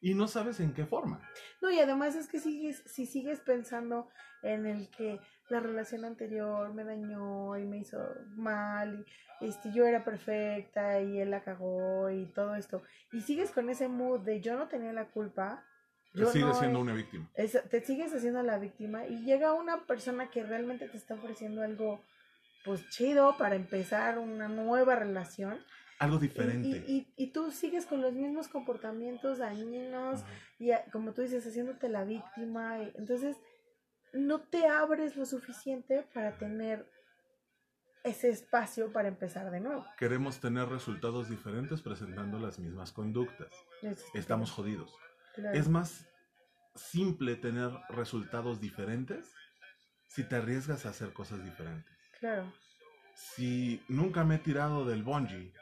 Y 0.00 0.14
no 0.14 0.28
sabes 0.28 0.60
en 0.60 0.72
qué 0.72 0.86
forma. 0.86 1.20
No, 1.60 1.72
y 1.72 1.80
además 1.80 2.14
es 2.14 2.28
que 2.28 2.38
sigues, 2.38 2.84
si 2.86 3.06
sigues 3.06 3.40
pensando 3.40 4.08
en 4.42 4.66
el 4.66 4.88
que 4.88 5.18
la 5.50 5.60
relación 5.60 6.04
anterior 6.04 6.72
me 6.74 6.84
dañó 6.84 7.56
y 7.58 7.64
me 7.64 7.78
hizo 7.78 7.98
mal, 8.36 9.04
y 9.40 9.46
este, 9.48 9.72
yo 9.72 9.86
era 9.86 10.04
perfecta 10.04 11.00
y 11.00 11.20
él 11.20 11.30
la 11.30 11.42
cagó 11.42 12.10
y 12.10 12.26
todo 12.26 12.54
esto, 12.54 12.82
y 13.12 13.20
sigues 13.20 13.50
con 13.50 13.70
ese 13.70 13.88
mood 13.88 14.20
de 14.20 14.40
yo 14.40 14.56
no 14.58 14.68
tenía 14.68 14.92
la 14.92 15.06
culpa, 15.06 15.64
yo 16.14 16.26
Sigues 16.26 16.48
no 16.48 16.54
siendo 16.54 16.80
una 16.80 16.94
víctima. 16.94 17.28
es- 17.34 17.62
te 17.68 17.80
sigues 17.82 18.12
haciendo 18.14 18.42
la 18.42 18.58
víctima 18.58 19.06
y 19.06 19.24
llega 19.24 19.52
una 19.52 19.86
persona 19.86 20.30
que 20.30 20.42
realmente 20.42 20.88
te 20.88 20.96
está 20.96 21.14
ofreciendo 21.14 21.62
algo 21.62 22.00
pues 22.64 22.88
chido 22.90 23.36
para 23.38 23.54
empezar 23.54 24.18
una 24.18 24.48
nueva 24.48 24.96
relación. 24.96 25.58
Algo 26.00 26.18
diferente. 26.18 26.66
y, 26.68 26.74
y, 26.92 27.12
y 27.16 27.26
tú 27.32 27.50
sigues 27.50 27.86
con 27.86 28.00
los 28.02 28.12
mismos 28.14 28.48
comportamientos 28.48 29.38
dañinos 29.38 30.22
Ajá. 30.22 30.30
y 30.58 30.70
como 30.92 31.12
tú 31.12 31.22
dices, 31.22 31.46
haciéndote 31.46 31.88
la 31.88 32.04
víctima. 32.04 32.82
entonces, 32.96 33.36
no 34.18 34.40
te 34.40 34.66
abres 34.66 35.16
lo 35.16 35.24
suficiente 35.24 36.06
para 36.12 36.32
tener 36.32 36.90
ese 38.04 38.28
espacio 38.28 38.92
para 38.92 39.08
empezar 39.08 39.50
de 39.50 39.60
nuevo. 39.60 39.84
Queremos 39.96 40.40
tener 40.40 40.68
resultados 40.68 41.28
diferentes 41.28 41.82
presentando 41.82 42.38
las 42.38 42.58
mismas 42.58 42.92
conductas. 42.92 43.48
Estamos 44.14 44.50
jodidos. 44.50 44.94
Claro. 45.34 45.56
Es 45.56 45.68
más 45.68 46.06
simple 46.74 47.36
tener 47.36 47.70
resultados 47.90 48.60
diferentes 48.60 49.34
si 50.06 50.24
te 50.24 50.36
arriesgas 50.36 50.86
a 50.86 50.90
hacer 50.90 51.12
cosas 51.12 51.44
diferentes. 51.44 51.96
Claro. 52.18 52.52
Si 53.14 53.82
nunca 53.88 54.24
me 54.24 54.36
he 54.36 54.38
tirado 54.38 54.84
del 54.84 55.02
bungee 55.02 55.52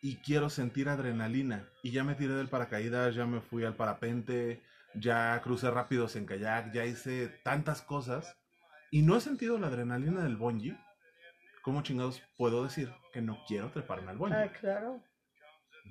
y 0.00 0.16
quiero 0.16 0.50
sentir 0.50 0.88
adrenalina 0.88 1.68
y 1.82 1.90
ya 1.90 2.04
me 2.04 2.14
tiré 2.14 2.34
del 2.34 2.48
paracaídas, 2.48 3.14
ya 3.14 3.26
me 3.26 3.40
fui 3.40 3.64
al 3.64 3.76
parapente, 3.76 4.62
ya 5.00 5.40
crucé 5.42 5.70
rápidos 5.70 6.16
en 6.16 6.26
kayak, 6.26 6.72
ya 6.72 6.84
hice 6.84 7.28
tantas 7.42 7.82
cosas 7.82 8.36
y 8.90 9.02
no 9.02 9.16
he 9.16 9.20
sentido 9.20 9.58
la 9.58 9.68
adrenalina 9.68 10.22
del 10.22 10.36
bungee, 10.36 10.76
¿cómo 11.62 11.82
chingados 11.82 12.22
puedo 12.36 12.64
decir 12.64 12.92
que 13.12 13.20
no 13.20 13.38
quiero 13.46 13.70
treparme 13.70 14.10
al 14.10 14.18
bungee? 14.18 14.36
Ah, 14.36 14.52
claro. 14.52 15.02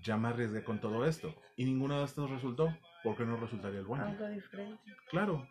Ya 0.03 0.17
me 0.17 0.29
arriesgué 0.29 0.63
con 0.63 0.79
todo 0.79 1.05
esto 1.05 1.35
y 1.55 1.65
ninguno 1.65 1.99
de 1.99 2.05
estos 2.05 2.29
resultó. 2.29 2.75
¿Por 3.03 3.15
qué 3.15 3.25
no 3.25 3.37
resultaría 3.37 3.79
el 3.79 3.85
bungee? 3.85 4.07
Algo 4.07 4.27
diferente. 4.27 4.95
Claro. 5.09 5.47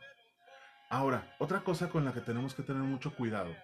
Ahora, 0.88 1.34
otra 1.38 1.60
cosa 1.60 1.88
con 1.88 2.04
la 2.04 2.12
que 2.12 2.20
tenemos 2.20 2.54
que 2.54 2.62
tener 2.62 2.82
mucho 2.82 3.14
cuidado 3.14 3.54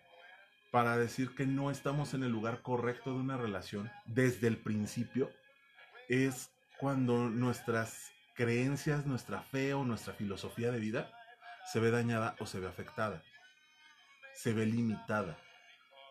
para 0.72 0.97
decir 0.97 1.34
que 1.34 1.47
no 1.47 1.70
estamos 1.70 2.14
en 2.14 2.22
el 2.22 2.32
lugar 2.32 2.62
correcto 2.62 3.12
de 3.12 3.20
una 3.20 3.36
relación 3.36 3.90
desde 4.07 4.49
el 4.49 4.57
principio 4.57 5.30
es 6.09 6.51
cuando 6.78 7.28
nuestras 7.28 8.12
creencias, 8.35 9.07
nuestra 9.07 9.43
fe 9.43 9.74
o 9.74 9.85
nuestra 9.85 10.14
filosofía 10.14 10.70
de 10.70 10.80
vida 10.80 11.11
se 11.66 11.80
ve 11.80 11.91
dañada 11.91 12.37
o 12.41 12.47
se 12.47 12.61
ve 12.61 12.68
afectada, 12.68 13.22
se 14.35 14.53
ve 14.53 14.66
limitada. 14.66 15.39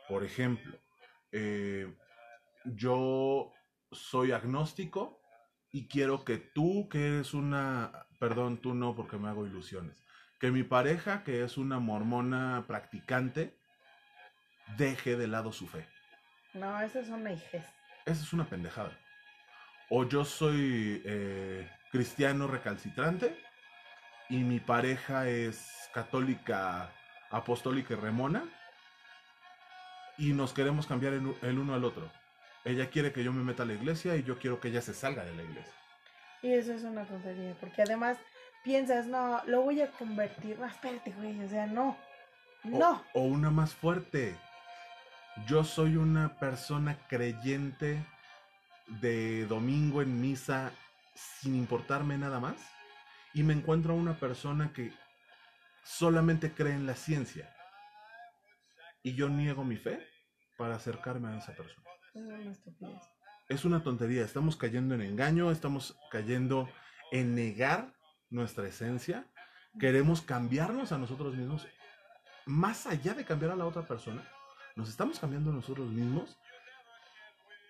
Por 0.08 0.24
ejemplo, 0.24 0.78
eh, 1.32 1.94
yo 2.66 3.52
soy 3.92 4.32
agnóstico 4.32 5.22
y 5.72 5.88
quiero 5.88 6.26
que 6.26 6.38
tú, 6.38 6.90
que 6.90 7.08
eres 7.08 7.34
una, 7.34 8.06
perdón, 8.20 8.58
tú 8.58 8.74
no 8.74 8.96
porque 8.96 9.18
me 9.18 9.30
hago 9.30 9.46
ilusiones, 9.46 10.04
que 10.40 10.52
mi 10.52 10.64
pareja, 10.64 11.24
que 11.24 11.44
es 11.44 11.58
una 11.58 11.80
mormona 11.80 12.66
practicante, 12.68 13.58
deje 14.78 15.16
de 15.16 15.28
lado 15.28 15.52
su 15.52 15.68
fe. 15.68 15.86
No, 16.54 16.80
esa 16.82 17.00
es 17.00 17.10
una 17.10 17.32
hijez. 17.32 17.66
Esa 18.06 18.24
es 18.24 18.34
una 18.34 18.46
pendejada. 18.46 18.98
O 19.90 20.08
yo 20.08 20.26
soy 20.26 21.02
eh, 21.06 21.70
cristiano 21.92 22.48
recalcitrante 22.48 23.38
y 24.30 24.38
mi 24.38 24.60
pareja 24.60 25.28
es 25.28 25.90
católica, 25.94 26.90
apostólica 27.30 27.94
y 27.94 27.98
remona 27.98 28.44
y 30.18 30.34
nos 30.34 30.54
queremos 30.54 30.88
cambiar 30.88 31.14
el, 31.14 31.36
el 31.42 31.60
uno 31.60 31.74
al 31.74 31.84
otro. 31.84 32.10
Ella 32.64 32.90
quiere 32.90 33.12
que 33.12 33.24
yo 33.24 33.34
me 33.34 33.44
meta 33.44 33.64
a 33.64 33.66
la 33.66 33.74
iglesia 33.74 34.16
y 34.16 34.24
yo 34.24 34.38
quiero 34.38 34.60
que 34.60 34.68
ella 34.70 34.82
se 34.82 34.94
salga 34.94 35.24
de 35.24 35.36
la 35.36 35.44
iglesia. 35.44 35.74
Y 36.44 36.54
eso 36.54 36.74
es 36.74 36.84
una 36.84 37.06
tontería, 37.06 37.56
porque 37.60 37.82
además 37.82 38.18
piensas, 38.64 39.08
no, 39.08 39.42
lo 39.46 39.62
voy 39.62 39.82
a 39.82 39.90
convertir. 39.92 40.58
No, 40.60 40.66
espérate, 40.66 41.12
güey, 41.12 41.44
o 41.44 41.50
sea, 41.50 41.66
no. 41.68 41.98
O- 42.64 42.70
No. 42.70 43.04
O, 43.14 43.22
una 43.22 43.50
más 43.50 43.74
fuerte. 43.74 44.36
Yo 45.48 45.64
soy 45.64 45.96
una 45.98 46.38
persona 46.40 46.98
creyente 47.08 48.06
de 48.88 49.46
domingo 49.48 50.02
en 50.02 50.20
misa 50.22 50.72
sin 51.14 51.56
importarme 51.56 52.18
nada 52.18 52.40
más. 52.40 52.62
Y 53.34 53.44
me 53.44 53.54
encuentro 53.54 53.94
a 53.94 53.98
una 53.98 54.20
persona 54.20 54.74
que 54.74 54.94
solamente 55.84 56.54
cree 56.54 56.74
en 56.74 56.86
la 56.86 56.96
ciencia. 56.96 57.54
Y 59.04 59.14
yo 59.14 59.30
niego 59.30 59.64
mi 59.64 59.78
fe 59.78 60.06
para 60.58 60.76
acercarme 60.76 61.30
a 61.30 61.38
esa 61.38 61.54
persona. 61.54 61.88
Es 63.50 63.66
una 63.66 63.82
tontería. 63.84 64.24
Estamos 64.24 64.56
cayendo 64.56 64.96
en 64.96 65.02
engaño, 65.02 65.52
estamos 65.52 65.98
cayendo 66.12 66.70
en 67.12 67.36
negar 67.36 67.94
nuestra 68.30 68.68
esencia. 68.68 69.26
Queremos 69.80 70.22
cambiarnos 70.22 70.92
a 70.92 70.98
nosotros 70.98 71.36
mismos. 71.36 71.68
Más 72.46 72.86
allá 72.88 73.14
de 73.14 73.26
cambiar 73.26 73.52
a 73.52 73.56
la 73.56 73.66
otra 73.66 73.84
persona, 73.84 74.28
nos 74.76 74.90
estamos 74.90 75.20
cambiando 75.20 75.52
a 75.52 75.54
nosotros 75.54 75.90
mismos. 75.90 76.38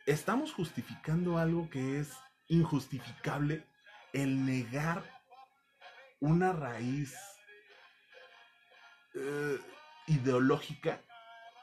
Estamos 0.05 0.53
justificando 0.53 1.37
algo 1.37 1.69
que 1.69 1.99
es 1.99 2.13
injustificable. 2.51 3.63
El 4.13 4.45
negar 4.45 5.03
una 6.19 6.51
raíz 6.53 7.15
eh, 9.15 9.57
ideológica 10.07 10.99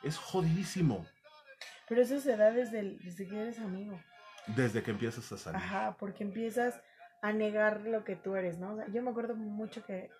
es 0.02 0.16
jodidísimo 0.16 1.06
Pero 1.88 2.02
eso 2.02 2.20
se 2.20 2.36
da 2.36 2.50
desde, 2.50 2.80
el- 2.80 2.98
desde 3.04 3.26
que 3.28 3.40
eres 3.40 3.58
amigo. 3.58 4.00
desde 4.56 4.82
que 4.82 4.90
empiezas 4.92 5.30
a 5.32 5.36
salir. 5.38 5.60
Ajá, 5.60 5.96
porque 5.98 6.24
empiezas 6.24 6.74
a 7.22 7.32
negar 7.32 7.82
lo 7.82 8.04
que 8.04 8.16
tú 8.16 8.36
eres, 8.36 8.58
¿no? 8.58 8.72
O 8.72 8.76
sea, 8.76 8.86
yo 8.88 9.02
me 9.02 9.10
acuerdo 9.10 9.34
mucho 9.34 9.84
que 9.84 10.10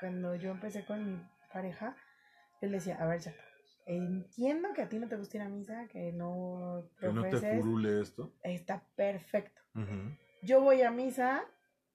cuando 0.00 0.34
yo 0.36 0.50
empecé 0.52 0.84
con 0.84 1.04
mi 1.04 1.18
pareja, 1.52 1.96
yo 2.62 2.68
le 2.68 2.78
decía, 2.78 2.96
a 2.96 3.06
ver, 3.06 3.20
ya, 3.20 3.34
entiendo 3.86 4.72
que 4.74 4.82
a 4.82 4.88
ti 4.88 4.98
no 4.98 5.08
te 5.08 5.16
gusta 5.16 5.36
ir 5.36 5.42
a 5.42 5.48
misa, 5.48 5.86
que 5.88 6.12
no 6.12 6.84
Que 7.00 7.08
no 7.08 7.22
te 7.24 7.36
furule 7.40 8.00
esto. 8.00 8.32
está 8.42 8.82
perfecto. 8.96 9.60
Yo 10.42 10.60
voy 10.60 10.82
a 10.82 10.90
misa 10.90 11.44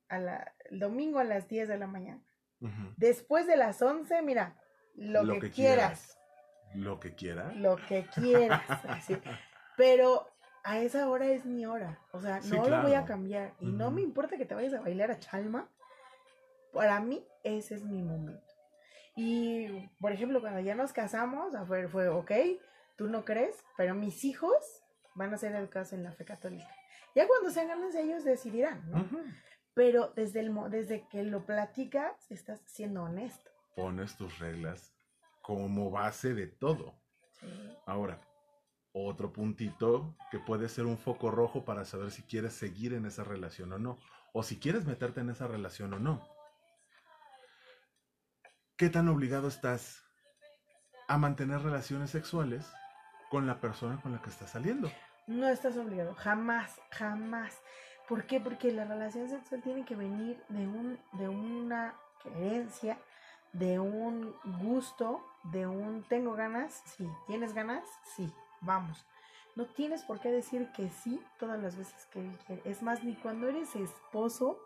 a 0.10 0.20
la, 0.20 0.54
el 0.70 0.80
domingo 0.80 1.20
a 1.20 1.24
las 1.24 1.48
10 1.48 1.68
de 1.68 1.78
la 1.78 1.88
mañana. 1.88 2.22
Después 2.98 3.48
de 3.48 3.56
las 3.56 3.82
11, 3.82 4.22
mira, 4.22 4.58
lo, 4.96 5.24
Lo 5.24 5.34
que, 5.36 5.40
que 5.42 5.52
quieras, 5.52 6.18
Lo 6.74 7.00
que 7.00 7.16
quiera. 7.16 7.52
lo 7.54 7.78
que 7.78 8.06
quieras, 8.14 8.62
así. 8.90 9.18
Pero 9.78 10.28
a 10.64 10.80
esa 10.80 11.08
hora 11.10 11.28
es 11.28 11.46
mi 11.46 11.66
hora, 11.66 12.00
o 12.12 12.20
sea, 12.20 12.42
Sí, 12.42 12.52
no 12.52 12.68
lo 12.68 12.82
voy 12.82 12.94
a 12.94 13.06
cambiar 13.06 13.54
y 13.60 13.72
no 13.72 13.92
me 13.92 14.02
importa 14.02 14.38
que 14.38 14.46
te 14.46 14.56
vayas 14.56 14.74
a 14.74 14.82
bailar 14.82 15.10
a 15.12 15.20
Chalma. 15.20 15.70
Para 16.74 17.00
mí 17.00 17.26
ese 17.44 17.76
es 17.76 17.84
mi 17.86 18.04
momento. 18.04 18.54
Y, 19.16 19.88
por 20.00 20.12
ejemplo, 20.12 20.42
cuando 20.42 20.60
ya 20.60 20.76
nos 20.76 20.94
casamos, 20.94 21.54
ver, 21.70 21.90
fue, 21.90 22.10
ok, 22.10 22.32
tú 22.98 23.08
no 23.08 23.26
crees, 23.26 23.56
pero 23.78 23.96
mis 23.96 24.24
hijos 24.26 24.84
van 25.16 25.34
a 25.34 25.38
ser 25.38 25.56
educados 25.56 25.94
en 25.94 26.04
la 26.04 26.12
fe 26.12 26.26
católica. 26.26 26.74
Ya 27.16 27.28
cuando 27.28 27.50
sean 27.50 27.68
grandes 27.68 27.96
ellos 27.96 28.24
decidirán, 28.24 28.90
¿no? 28.92 29.08
Pero 29.74 30.14
desde, 30.16 30.42
el, 30.42 30.54
desde 30.70 31.08
que 31.08 31.24
lo 31.24 31.46
platicas, 31.46 32.30
estás 32.32 32.62
siendo 32.66 33.04
honesto. 33.04 33.52
Pones 33.76 34.16
tus 34.18 34.40
reglas 34.40 34.94
como 35.42 35.90
base 35.90 36.34
de 36.34 36.48
todo. 36.48 36.94
Sí. 37.40 37.48
Ahora, 37.86 38.22
otro 38.92 39.32
puntito 39.32 40.16
que 40.32 40.40
puede 40.40 40.68
ser 40.70 40.86
un 40.86 40.98
foco 40.98 41.32
rojo 41.32 41.64
para 41.64 41.86
saber 41.86 42.12
si 42.12 42.24
quieres 42.24 42.54
seguir 42.54 42.94
en 42.94 43.06
esa 43.06 43.24
relación 43.24 43.72
o 43.74 43.80
no. 43.80 44.00
O 44.34 44.44
si 44.44 44.60
quieres 44.60 44.86
meterte 44.86 45.22
en 45.22 45.30
esa 45.30 45.48
relación 45.48 45.94
o 45.94 46.00
no. 46.00 46.28
¿Qué 48.78 48.90
tan 48.90 49.08
obligado 49.10 49.48
estás 49.48 50.04
a 51.08 51.18
mantener 51.18 51.62
relaciones 51.62 52.12
sexuales 52.12 52.72
con 53.30 53.48
la 53.48 53.60
persona 53.60 54.02
con 54.02 54.12
la 54.12 54.22
que 54.22 54.30
estás 54.30 54.52
saliendo? 54.52 54.92
No 55.30 55.48
estás 55.48 55.78
obligado, 55.78 56.16
jamás, 56.16 56.82
jamás. 56.90 57.62
¿Por 58.08 58.26
qué? 58.26 58.40
Porque 58.40 58.72
la 58.72 58.86
relación 58.86 59.30
sexual 59.30 59.62
tiene 59.62 59.86
que 59.86 59.96
venir 59.96 60.44
de, 60.50 60.66
un, 60.66 61.00
de 61.12 61.30
una 61.30 61.94
creencia, 62.24 62.98
de 63.54 63.78
un 63.78 64.36
gusto, 64.60 65.24
de 65.44 65.68
un 65.68 66.02
tengo 66.10 66.34
ganas, 66.34 66.82
sí, 66.98 67.08
tienes 67.28 67.54
ganas, 67.54 67.84
sí, 68.16 68.34
vamos. 68.62 69.06
No 69.56 69.68
tienes 69.68 70.02
por 70.02 70.20
qué 70.20 70.32
decir 70.32 70.72
que 70.72 70.90
sí 70.90 71.24
todas 71.38 71.62
las 71.62 71.76
veces 71.78 72.08
que 72.08 72.22
él 72.22 72.36
quiere. 72.48 72.64
Es 72.66 72.82
más, 72.82 73.04
ni 73.04 73.14
cuando 73.14 73.50
eres 73.50 73.76
esposo, 73.76 74.60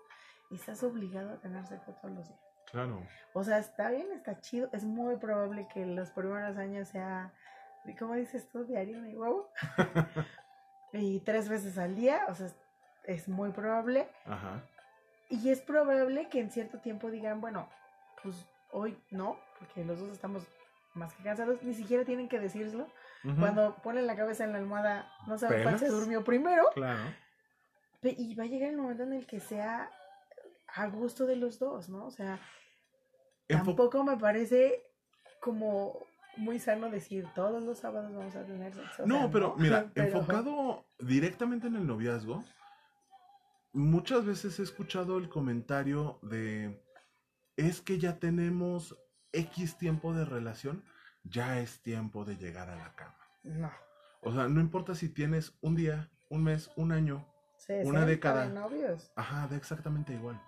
estás 0.49 0.81
obligado 0.81 1.33
a 1.33 1.41
tener 1.41 1.67
sexo 1.67 1.91
todos 2.01 2.15
los 2.15 2.25
días. 2.25 2.39
Claro. 2.71 3.05
O 3.33 3.43
sea, 3.43 3.57
está 3.57 3.89
bien, 3.89 4.13
está 4.13 4.39
chido. 4.39 4.69
Es 4.71 4.85
muy 4.85 5.17
probable 5.17 5.67
que 5.73 5.85
los 5.85 6.09
primeros 6.11 6.55
años 6.55 6.87
sea, 6.87 7.33
¿cómo 7.99 8.13
dices 8.15 8.47
tú? 8.49 8.63
Diario 8.63 9.01
de 9.01 9.17
huevo. 9.17 9.51
y 10.93 11.19
tres 11.19 11.49
veces 11.49 11.77
al 11.77 11.95
día, 11.95 12.25
o 12.29 12.35
sea, 12.35 12.47
es, 13.05 13.27
muy 13.27 13.51
probable. 13.51 14.07
Ajá. 14.25 14.63
Y 15.29 15.49
es 15.49 15.61
probable 15.61 16.29
que 16.29 16.39
en 16.39 16.51
cierto 16.51 16.79
tiempo 16.79 17.09
digan, 17.09 17.41
bueno, 17.41 17.67
pues 18.21 18.45
hoy 18.71 18.97
no, 19.09 19.37
porque 19.59 19.83
los 19.83 19.99
dos 19.99 20.09
estamos 20.11 20.47
más 20.93 21.13
que 21.15 21.23
cansados, 21.23 21.63
ni 21.63 21.73
siquiera 21.73 22.05
tienen 22.05 22.29
que 22.29 22.39
decírselo. 22.39 22.87
Ujú. 23.23 23.39
Cuando 23.39 23.75
ponen 23.77 24.05
la 24.05 24.15
cabeza 24.15 24.43
en 24.43 24.51
la 24.51 24.59
almohada, 24.59 25.11
no 25.27 25.37
saben 25.37 25.63
cuál 25.63 25.79
se 25.79 25.87
durmió 25.87 26.23
primero. 26.23 26.69
Claro. 26.75 26.99
Y 28.03 28.35
va 28.35 28.43
a 28.43 28.47
llegar 28.47 28.69
el 28.69 28.77
momento 28.77 29.03
en 29.03 29.13
el 29.13 29.25
que 29.25 29.39
sea 29.39 29.89
a 30.67 30.87
gusto 30.87 31.25
de 31.25 31.37
los 31.37 31.57
dos, 31.57 31.89
¿no? 31.89 32.05
O 32.05 32.11
sea, 32.11 32.37
Enfo- 33.47 33.65
tampoco 33.65 34.03
me 34.03 34.17
parece 34.17 34.83
como 35.39 36.05
muy 36.37 36.59
sano 36.59 36.89
decir 36.89 37.27
todos 37.35 37.63
los 37.63 37.79
sábados 37.79 38.13
vamos 38.13 38.35
a 38.35 38.43
tener 38.45 38.73
sexo. 38.73 39.03
o 39.03 39.05
No, 39.07 39.19
sea, 39.19 39.31
pero 39.31 39.55
mira, 39.57 39.89
pero- 39.93 40.07
enfocado 40.07 40.85
directamente 40.99 41.67
en 41.67 41.75
el 41.75 41.85
noviazgo, 41.87 42.43
muchas 43.73 44.25
veces 44.25 44.59
he 44.59 44.63
escuchado 44.63 45.17
el 45.17 45.29
comentario 45.29 46.19
de, 46.21 46.81
es 47.57 47.81
que 47.81 47.99
ya 47.99 48.19
tenemos 48.19 48.97
X 49.31 49.77
tiempo 49.77 50.13
de 50.13 50.25
relación, 50.25 50.83
ya 51.23 51.59
es 51.59 51.81
tiempo 51.81 52.25
de 52.25 52.35
llegar 52.37 52.69
a 52.69 52.75
la 52.75 52.93
cama. 52.95 53.17
No. 53.43 53.71
O 54.21 54.33
sea, 54.33 54.47
no 54.47 54.61
importa 54.61 54.95
si 54.95 55.09
tienes 55.09 55.57
un 55.61 55.75
día, 55.75 56.09
un 56.29 56.43
mes, 56.43 56.71
un 56.75 56.91
año, 56.91 57.15
Una 57.69 58.01
60 58.01 58.05
década. 58.05 58.47
de 58.47 58.53
novios. 58.53 59.11
ajá, 59.15 59.47
da 59.47 59.55
exactamente 59.55 60.13
igual. 60.13 60.41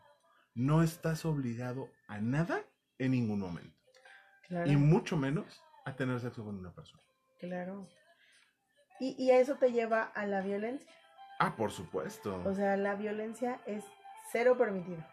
No 0.53 0.81
estás 0.83 1.25
obligado 1.25 1.89
a 2.07 2.19
nada 2.19 2.61
en 2.97 3.11
ningún 3.11 3.39
momento. 3.39 3.75
Claro. 4.47 4.71
Y 4.71 4.77
mucho 4.77 5.17
menos 5.17 5.61
a 5.85 5.95
tener 5.95 6.19
sexo 6.19 6.43
con 6.43 6.57
una 6.57 6.73
persona. 6.73 7.03
Claro. 7.39 7.87
Y, 8.99 9.15
y 9.23 9.31
a 9.31 9.39
eso 9.39 9.55
te 9.55 9.71
lleva 9.71 10.03
a 10.03 10.25
la 10.25 10.41
violencia. 10.41 10.89
Ah, 11.39 11.55
por 11.55 11.71
supuesto. 11.71 12.41
O 12.45 12.53
sea, 12.53 12.77
la 12.77 12.95
violencia 12.95 13.59
es 13.65 13.83
cero 14.31 14.57
permitida. 14.57 15.07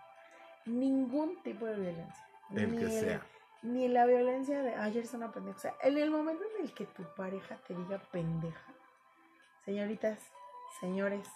Ningún 0.66 1.42
tipo 1.42 1.66
de 1.66 1.74
violencia. 1.74 2.26
el 2.50 2.70
que 2.78 2.84
Ni 2.84 2.90
sea. 2.90 3.26
Ni 3.62 3.88
la 3.88 4.06
violencia 4.06 4.62
de 4.62 4.74
ayer 4.74 5.04
es 5.04 5.14
una 5.14 5.30
pendeja. 5.30 5.56
O 5.56 5.60
sea, 5.60 5.74
en 5.82 5.98
el 5.98 6.10
momento 6.10 6.42
en 6.56 6.64
el 6.64 6.74
que 6.74 6.86
tu 6.86 7.04
pareja 7.14 7.56
te 7.66 7.74
diga 7.74 7.98
pendeja, 8.10 8.74
señoritas, 9.64 10.18
señores, 10.80 11.28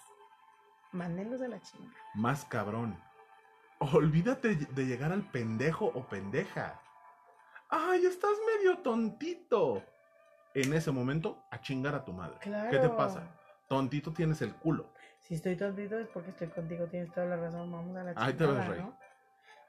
mándenlos 0.93 1.41
a 1.43 1.49
la 1.49 1.61
chinga. 1.61 1.95
Más 2.15 2.45
cabrón. 2.45 2.99
Olvídate 3.79 4.57
de 4.57 4.87
llegar 4.87 5.13
al 5.13 5.31
pendejo 5.31 5.87
o 5.87 6.07
pendeja. 6.07 6.81
¡Ay, 7.69 8.05
estás 8.07 8.33
medio 8.57 8.79
tontito! 8.79 9.83
En 10.55 10.73
ese 10.73 10.91
momento, 10.91 11.45
a 11.51 11.61
chingar 11.61 11.95
a 11.95 12.05
tu 12.05 12.13
madre. 12.13 12.37
Claro. 12.41 12.71
¿Qué 12.71 12.79
te 12.79 12.89
pasa? 12.89 13.23
Tontito 13.69 14.13
tienes 14.13 14.41
el 14.43 14.55
culo. 14.55 14.91
Si 15.21 15.35
estoy 15.35 15.57
tontito 15.57 15.99
es 15.99 16.09
porque 16.09 16.31
estoy 16.31 16.49
contigo, 16.49 16.87
tienes 16.87 17.13
toda 17.13 17.27
la 17.27 17.37
razón, 17.37 17.71
vamos 17.71 17.97
a 17.97 18.05
la 18.05 18.11
chingada, 18.15 18.27
Ahí 18.27 18.33
te 18.35 18.47
ves, 18.47 18.67
rey. 18.69 18.81
¿no? 18.81 18.97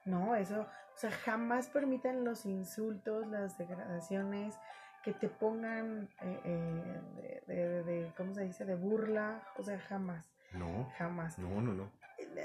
No, 0.06 0.36
eso, 0.36 0.62
o 0.62 0.98
sea, 0.98 1.12
jamás 1.12 1.68
permitan 1.68 2.24
los 2.24 2.46
insultos, 2.46 3.28
las 3.28 3.58
degradaciones, 3.58 4.56
que 5.04 5.14
te 5.14 5.28
pongan 5.30 6.08
eh, 6.22 6.42
eh, 6.46 7.42
de, 7.48 7.54
de- 7.56 7.84
de- 7.84 8.14
¿cómo 8.16 8.34
se 8.34 8.44
dice? 8.46 8.64
De 8.66 8.76
burla, 8.76 9.42
o 9.58 9.64
sea, 9.64 9.80
jamás, 9.80 10.26
No, 10.54 10.90
jamás. 10.98 11.38
no, 11.40 11.50
no, 11.62 11.74
no. 11.74 11.92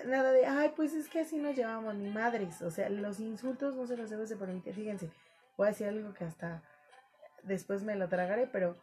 Nada 0.06 0.32
de, 0.32 0.46
ay, 0.46 0.72
pues 0.74 0.92
es 0.94 1.08
que 1.08 1.20
así 1.20 1.36
nos 1.38 1.54
llevamos, 1.54 1.94
ni 1.94 2.10
madres, 2.10 2.60
o 2.62 2.70
sea, 2.70 2.88
los 2.88 3.20
insultos 3.20 3.76
no 3.76 3.86
se 3.86 3.96
los 3.96 4.10
debes 4.10 4.28
de 4.30 4.36
permitir, 4.36 4.74
fíjense, 4.74 5.10
voy 5.56 5.66
a 5.66 5.70
decir 5.70 5.88
algo 5.88 6.14
que 6.14 6.24
hasta 6.24 6.62
después 7.42 7.82
me 7.82 7.96
lo 7.96 8.08
tragaré, 8.08 8.46
pero 8.46 8.76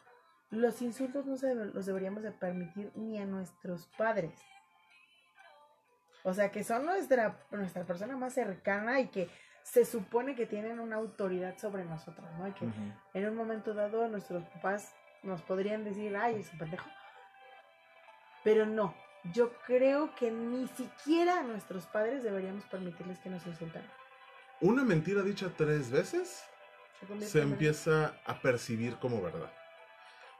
los 0.50 0.82
insultos 0.82 1.26
no 1.26 1.36
se 1.36 1.54
los 1.54 1.86
deberíamos 1.86 2.22
de 2.22 2.32
permitir 2.32 2.92
ni 2.96 3.18
a 3.18 3.24
nuestros 3.24 3.86
padres. 3.96 4.34
O 6.22 6.34
sea, 6.34 6.50
que 6.50 6.64
son 6.64 6.84
nuestra, 6.84 7.38
nuestra 7.50 7.84
persona 7.84 8.16
más 8.16 8.34
cercana 8.34 9.00
y 9.00 9.08
que 9.08 9.28
se 9.62 9.84
supone 9.84 10.34
que 10.34 10.46
tienen 10.46 10.80
una 10.80 10.96
autoridad 10.96 11.56
sobre 11.58 11.84
nosotros, 11.84 12.28
¿no? 12.38 12.48
Y 12.48 12.52
que 12.52 12.68
en 13.14 13.28
un 13.28 13.36
momento 13.36 13.72
dado 13.74 14.08
nuestros 14.08 14.44
papás 14.48 14.92
nos 15.22 15.42
podrían 15.42 15.84
decir, 15.84 16.16
ay, 16.16 16.36
es 16.40 16.52
un 16.52 16.58
pendejo. 16.58 16.88
Pero 18.42 18.66
no, 18.66 18.94
yo 19.32 19.52
creo 19.66 20.14
que 20.14 20.30
ni 20.30 20.66
siquiera 20.68 21.40
a 21.40 21.42
nuestros 21.42 21.86
padres 21.86 22.22
deberíamos 22.22 22.64
permitirles 22.64 23.18
que 23.20 23.30
nos 23.30 23.46
insultaran. 23.46 23.88
Una 24.60 24.82
mentira 24.82 25.22
dicha 25.22 25.50
tres 25.56 25.90
veces 25.90 26.42
Se, 27.20 27.40
empieza 27.40 28.20
a 28.24 28.40
percibir 28.40 28.96
como 28.96 29.22
verdad. 29.22 29.50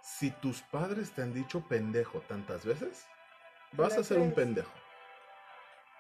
Si 0.03 0.31
tus 0.31 0.61
padres 0.63 1.13
te 1.13 1.23
han 1.23 1.33
dicho 1.33 1.67
pendejo 1.69 2.21
tantas 2.21 2.65
veces, 2.65 3.07
vas 3.73 3.97
a 3.97 4.05
ser 4.05 4.19
un 4.19 4.33
pendejo. 4.33 4.73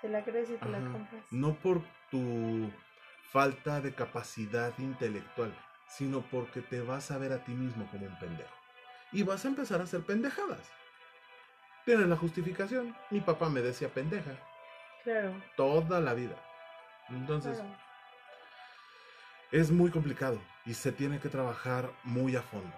Te 0.01 0.09
la 0.09 0.23
crees 0.23 0.51
y 0.51 0.57
te 0.57 0.69
la 0.69 0.79
compras. 0.79 1.25
No 1.31 1.55
por 1.55 1.83
tu 2.11 2.71
falta 3.31 3.81
de 3.81 3.95
capacidad 3.95 4.77
intelectual, 4.79 5.55
sino 5.89 6.23
porque 6.23 6.61
te 6.61 6.81
vas 6.81 7.11
a 7.11 7.19
ver 7.19 7.33
a 7.33 7.45
ti 7.45 7.53
mismo 7.53 7.87
como 7.91 8.07
un 8.07 8.19
pendejo. 8.19 8.55
Y 9.13 9.23
vas 9.23 9.45
a 9.45 9.49
empezar 9.49 9.81
a 9.81 9.85
hacer 9.85 10.03
pendejadas. 10.03 10.71
Tienes 11.85 12.07
la 12.07 12.17
justificación. 12.17 12.95
Mi 13.11 13.21
papá 13.21 13.49
me 13.49 13.61
decía 13.63 13.89
pendeja 13.89 14.33
Claro. 15.03 15.43
toda 15.57 16.01
la 16.01 16.15
vida. 16.15 16.37
Entonces, 17.09 17.59
claro. 17.59 17.90
Es 19.53 19.71
muy 19.71 19.91
complicado 19.91 20.41
y 20.67 20.75
se 20.75 20.93
tiene 20.93 21.19
que 21.19 21.29
trabajar 21.29 21.91
muy 22.05 22.37
a 22.37 22.43
fondo. 22.43 22.75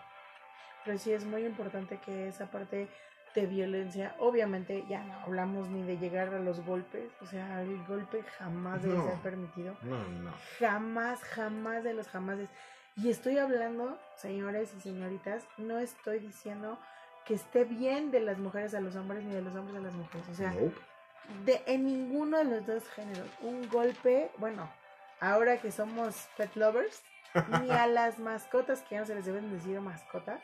Pero 0.85 0.99
sí 0.99 1.13
es 1.13 1.25
muy 1.25 1.45
importante 1.45 1.99
que 2.05 2.29
esa 2.29 2.51
parte 2.51 2.89
de 3.35 3.47
violencia, 3.47 4.15
obviamente 4.19 4.85
ya 4.89 5.03
no 5.05 5.15
hablamos 5.21 5.69
ni 5.69 5.83
de 5.83 5.97
llegar 5.97 6.35
a 6.35 6.39
los 6.39 6.61
golpes, 6.67 7.11
o 7.23 7.27
sea, 7.27 7.63
el 7.63 7.83
golpe 7.87 8.23
jamás 8.39 8.83
debe 8.83 8.97
No. 8.99 9.07
ser 9.09 9.19
permitido. 9.21 9.75
No, 9.83 9.99
no. 10.09 10.33
Jamás, 10.59 11.21
jamás 11.23 11.83
de 11.85 11.95
los 11.95 12.09
jamases. 12.09 12.49
Y 12.97 13.09
estoy 13.09 13.39
hablando, 13.39 13.99
señores 14.17 14.75
y 14.77 14.81
señoritas, 14.81 15.45
no 15.57 15.79
estoy 15.79 16.19
diciendo 16.19 16.79
que 17.25 17.35
esté 17.35 17.65
bien 17.65 18.11
de 18.11 18.21
las 18.21 18.39
mujeres 18.39 18.75
a 18.75 18.81
los 18.81 18.97
hombres 18.97 19.25
ni 19.25 19.33
de 19.33 19.41
los 19.41 19.55
hombres 19.55 19.77
a 19.79 19.81
las 19.81 19.95
mujeres. 19.95 20.29
O 20.29 20.35
sea, 20.35 20.53
de 21.47 21.63
en 21.67 21.87
ninguno 21.87 22.37
de 22.39 22.45
los 22.45 22.67
dos 22.67 22.87
géneros. 22.91 23.29
Un 23.41 23.67
golpe, 23.71 24.31
bueno, 24.37 24.69
ahora 25.23 25.57
que 25.59 25.71
somos 25.71 26.29
pet 26.37 26.55
lovers, 26.57 27.03
ni 27.61 27.71
a 27.71 27.87
las 27.99 28.19
mascotas, 28.19 28.83
que 28.83 28.97
ya 28.97 29.01
no 29.03 29.07
se 29.07 29.15
les 29.15 29.25
deben 29.25 29.51
decir 29.53 29.81
mascotas, 29.81 30.43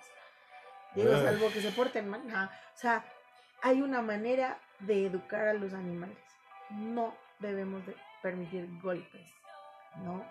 digo, 0.95 1.11
salvo 1.13 1.51
que 1.53 1.61
se 1.61 1.73
porten 1.73 2.09
mal. 2.09 2.27
no. 2.27 2.45
O 2.45 2.49
sea, 2.77 3.05
hay 3.63 3.83
una 3.83 4.03
manera 4.03 4.59
de 4.81 5.07
educar 5.07 5.49
a 5.49 5.55
los 5.55 5.75
animales. 5.75 6.17
No 6.71 7.15
debemos 7.41 7.85
de 7.87 7.95
permitir 8.23 8.69
golpes, 8.81 9.29
¿no? 10.05 10.25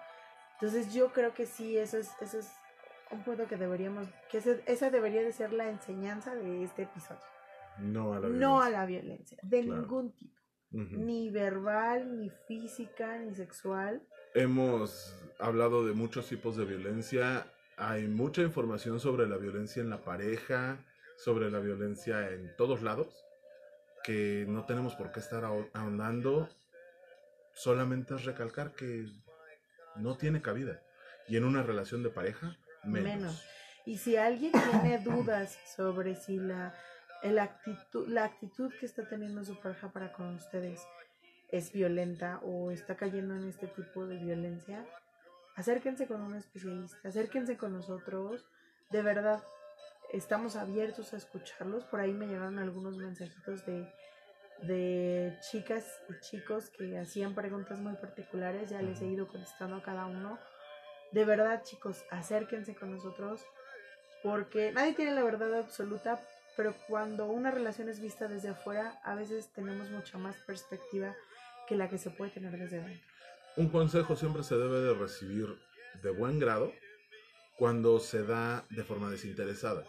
Entonces 0.53 0.93
yo 0.93 1.11
creo 1.11 1.33
que 1.33 1.45
sí, 1.45 1.77
eso 1.77 1.97
es, 1.97 2.09
eso 2.21 2.39
es 2.39 2.51
un 3.11 3.23
punto 3.23 3.47
que 3.47 3.57
deberíamos, 3.57 4.07
que 4.31 4.37
ese- 4.39 4.63
esa 4.65 4.89
debería 4.89 5.21
de 5.21 5.31
ser 5.33 5.53
la 5.53 5.67
enseñanza 5.69 6.35
de 6.35 6.63
este 6.63 6.83
episodio. 6.83 7.21
No 7.79 8.13
a 8.13 8.19
la 8.19 8.27
No 8.29 8.61
a 8.61 8.69
violencia. 8.69 8.79
la 8.79 8.85
violencia, 8.85 9.37
de 9.43 9.63
Claro. 9.63 9.81
ningún 9.81 10.11
tipo 10.15 10.35
ni 10.71 11.29
verbal, 11.29 12.17
ni 12.19 12.29
física, 12.29 13.17
ni 13.17 13.33
sexual. 13.35 14.01
Hemos 14.33 15.15
hablado 15.39 15.85
de 15.85 15.93
muchos 15.93 16.27
tipos 16.27 16.55
de 16.57 16.65
violencia. 16.65 17.47
Hay 17.77 18.07
mucha 18.07 18.41
información 18.41 18.99
sobre 18.99 19.27
la 19.27 19.37
violencia 19.37 19.81
en 19.81 19.89
la 19.89 20.01
pareja, 20.03 20.77
sobre 21.17 21.49
la 21.51 21.59
violencia 21.59 22.29
en 22.29 22.55
todos 22.55 22.81
lados, 22.81 23.07
que 24.03 24.45
no 24.47 24.65
tenemos 24.65 24.95
por 24.95 25.11
qué 25.11 25.19
estar 25.19 25.43
aho- 25.43 25.69
ahondando. 25.73 26.49
Solamente 27.53 28.15
es 28.15 28.25
recalcar 28.25 28.73
que 28.73 29.07
no 29.95 30.15
tiene 30.17 30.41
cabida. 30.41 30.81
Y 31.27 31.37
en 31.37 31.43
una 31.43 31.63
relación 31.63 32.03
de 32.03 32.09
pareja, 32.09 32.57
menos. 32.83 33.03
Menos. 33.15 33.43
Y 33.85 33.97
si 33.97 34.17
alguien 34.17 34.51
tiene 34.51 34.99
dudas 35.03 35.57
sobre 35.75 36.15
si 36.15 36.37
la, 36.37 36.73
el 37.23 37.39
actitud, 37.39 38.07
la 38.07 38.25
actitud 38.25 38.71
que 38.79 38.85
está 38.85 39.07
teniendo 39.07 39.43
su 39.43 39.59
pareja 39.59 39.91
para 39.91 40.11
con 40.13 40.35
ustedes 40.35 40.79
es 41.49 41.71
violenta 41.71 42.39
o 42.43 42.71
está 42.71 42.95
cayendo 42.95 43.35
en 43.35 43.47
este 43.47 43.67
tipo 43.67 44.05
de 44.05 44.17
violencia, 44.17 44.85
acérquense 45.55 46.07
con 46.07 46.21
un 46.21 46.35
especialista, 46.35 47.07
acérquense 47.07 47.57
con 47.57 47.73
nosotros. 47.73 48.45
De 48.89 49.01
verdad, 49.01 49.41
estamos 50.11 50.55
abiertos 50.55 51.13
a 51.13 51.17
escucharlos. 51.17 51.83
Por 51.85 51.99
ahí 51.99 52.13
me 52.13 52.27
llegaron 52.27 52.59
algunos 52.59 52.97
mensajitos 52.97 53.65
de, 53.65 53.91
de 54.63 55.37
chicas 55.49 55.85
y 56.09 56.19
chicos 56.21 56.69
que 56.69 56.97
hacían 56.97 57.33
preguntas 57.33 57.79
muy 57.79 57.93
particulares. 57.95 58.69
Ya 58.69 58.81
les 58.81 59.01
he 59.01 59.07
ido 59.07 59.27
contestando 59.27 59.77
a 59.77 59.83
cada 59.83 60.05
uno. 60.05 60.37
De 61.11 61.25
verdad, 61.25 61.63
chicos, 61.63 62.03
acérquense 62.11 62.75
con 62.75 62.91
nosotros 62.91 63.45
porque 64.23 64.71
nadie 64.71 64.93
tiene 64.93 65.13
la 65.13 65.23
verdad 65.23 65.53
absoluta, 65.55 66.19
pero 66.55 66.75
cuando 66.87 67.27
una 67.27 67.51
relación 67.51 67.87
es 67.87 67.99
vista 67.99 68.27
desde 68.27 68.49
afuera, 68.49 68.99
a 69.03 69.15
veces 69.15 69.49
tenemos 69.53 69.89
mucha 69.89 70.17
más 70.17 70.35
perspectiva 70.45 71.15
que 71.67 71.75
la 71.75 71.89
que 71.89 71.97
se 71.97 72.09
puede 72.09 72.31
tener 72.31 72.57
desde 72.57 72.81
dentro. 72.81 73.07
Un 73.55 73.69
consejo 73.69 74.15
siempre 74.15 74.43
se 74.43 74.57
debe 74.57 74.81
de 74.81 74.93
recibir 74.93 75.47
de 76.01 76.11
buen 76.11 76.39
grado 76.39 76.71
cuando 77.57 77.99
se 77.99 78.23
da 78.23 78.65
de 78.69 78.83
forma 78.83 79.09
desinteresada. 79.09 79.83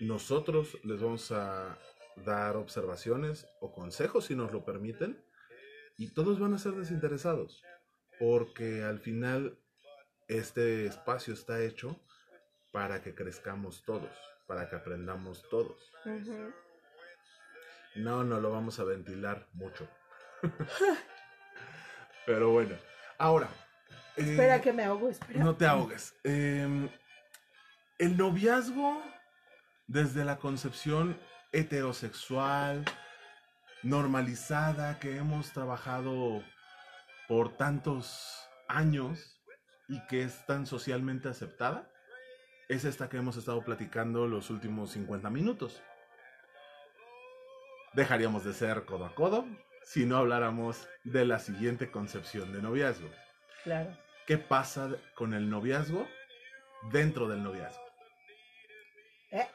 Nosotros 0.00 0.78
les 0.84 1.00
vamos 1.00 1.32
a 1.32 1.78
dar 2.24 2.56
observaciones 2.56 3.46
o 3.60 3.72
consejos 3.72 4.26
si 4.26 4.34
nos 4.34 4.52
lo 4.52 4.64
permiten 4.64 5.22
y 5.96 6.08
todos 6.08 6.38
van 6.38 6.54
a 6.54 6.58
ser 6.58 6.72
desinteresados 6.72 7.62
porque 8.22 8.84
al 8.84 9.00
final 9.00 9.58
este 10.28 10.86
espacio 10.86 11.34
está 11.34 11.60
hecho 11.60 12.00
para 12.70 13.02
que 13.02 13.16
crezcamos 13.16 13.84
todos, 13.84 14.10
para 14.46 14.68
que 14.68 14.76
aprendamos 14.76 15.42
todos. 15.50 15.90
No, 17.96 18.22
no 18.22 18.40
lo 18.40 18.50
vamos 18.50 18.78
a 18.78 18.84
ventilar 18.84 19.48
mucho. 19.52 19.88
Pero 22.26 22.50
bueno, 22.50 22.76
ahora. 23.18 23.48
eh, 24.16 24.22
Espera 24.30 24.60
que 24.60 24.72
me 24.72 24.84
ahogo, 24.84 25.08
espera. 25.08 25.42
No 25.42 25.56
te 25.56 25.66
ahogues. 25.66 26.14
Em, 26.24 26.88
El 27.98 28.16
noviazgo, 28.16 29.02
desde 29.86 30.24
la 30.24 30.38
concepción 30.38 31.18
heterosexual, 31.52 32.84
normalizada, 33.82 34.98
que 34.98 35.16
hemos 35.16 35.52
trabajado 35.52 36.42
por 37.28 37.56
tantos 37.56 38.48
años 38.68 39.40
y 39.88 40.04
que 40.06 40.22
es 40.22 40.44
tan 40.46 40.66
socialmente 40.66 41.28
aceptada, 41.28 41.88
es 42.68 42.84
esta 42.84 43.08
que 43.08 43.18
hemos 43.18 43.36
estado 43.36 43.62
platicando 43.62 44.26
los 44.26 44.48
últimos 44.50 44.92
50 44.92 45.28
minutos. 45.30 45.82
Dejaríamos 47.94 48.44
de 48.44 48.54
ser 48.54 48.84
codo 48.86 49.04
a 49.04 49.14
codo 49.14 49.44
si 49.84 50.06
no 50.06 50.16
habláramos 50.16 50.88
de 51.04 51.24
la 51.24 51.38
siguiente 51.38 51.90
concepción 51.90 52.52
de 52.52 52.62
noviazgo. 52.62 53.10
Claro. 53.64 53.96
¿Qué 54.26 54.38
pasa 54.38 54.90
con 55.14 55.34
el 55.34 55.50
noviazgo 55.50 56.08
dentro 56.90 57.28
del 57.28 57.42
noviazgo? 57.42 57.84
¿Eh? 59.30 59.46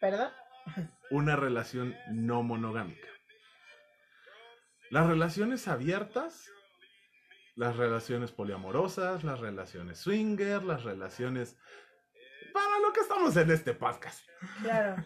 ¿Perdón? 0.00 0.30
Una 1.10 1.36
relación 1.36 1.94
no 2.10 2.42
monogámica. 2.42 3.08
Las 4.90 5.06
relaciones 5.06 5.68
abiertas, 5.68 6.50
las 7.54 7.76
relaciones 7.76 8.32
poliamorosas, 8.32 9.24
las 9.24 9.40
relaciones 9.40 9.98
swinger, 9.98 10.62
las 10.62 10.84
relaciones... 10.84 11.56
Para 12.52 12.78
lo 12.78 12.92
que 12.92 13.00
estamos 13.00 13.36
en 13.36 13.50
este 13.50 13.74
podcast. 13.74 14.26
Claro. 14.62 15.04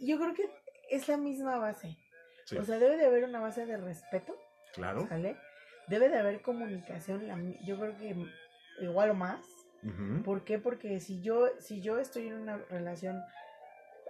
Yo 0.00 0.18
creo 0.18 0.34
que 0.34 0.50
es 0.90 1.08
la 1.08 1.16
misma 1.16 1.58
base. 1.58 1.98
Sí, 2.44 2.56
O 2.56 2.64
sea, 2.64 2.78
debe 2.78 2.96
de 2.96 3.06
haber 3.06 3.24
una 3.24 3.40
base 3.40 3.66
de 3.66 3.76
respeto, 3.76 4.36
claro. 4.74 5.06
¿sale? 5.08 5.36
Debe 5.88 6.08
de 6.08 6.18
haber 6.18 6.42
comunicación, 6.42 7.26
la 7.26 7.38
yo 7.64 7.78
creo 7.78 7.96
que 7.96 8.16
igual 8.80 9.10
o 9.10 9.14
más. 9.14 9.44
Ujú, 9.82 10.22
¿Por 10.22 10.44
qué? 10.44 10.58
Porque 10.58 11.00
si 11.00 11.20
yo, 11.22 11.48
si 11.58 11.80
yo 11.80 11.98
estoy 11.98 12.28
en 12.28 12.34
una 12.34 12.56
relación 12.56 13.22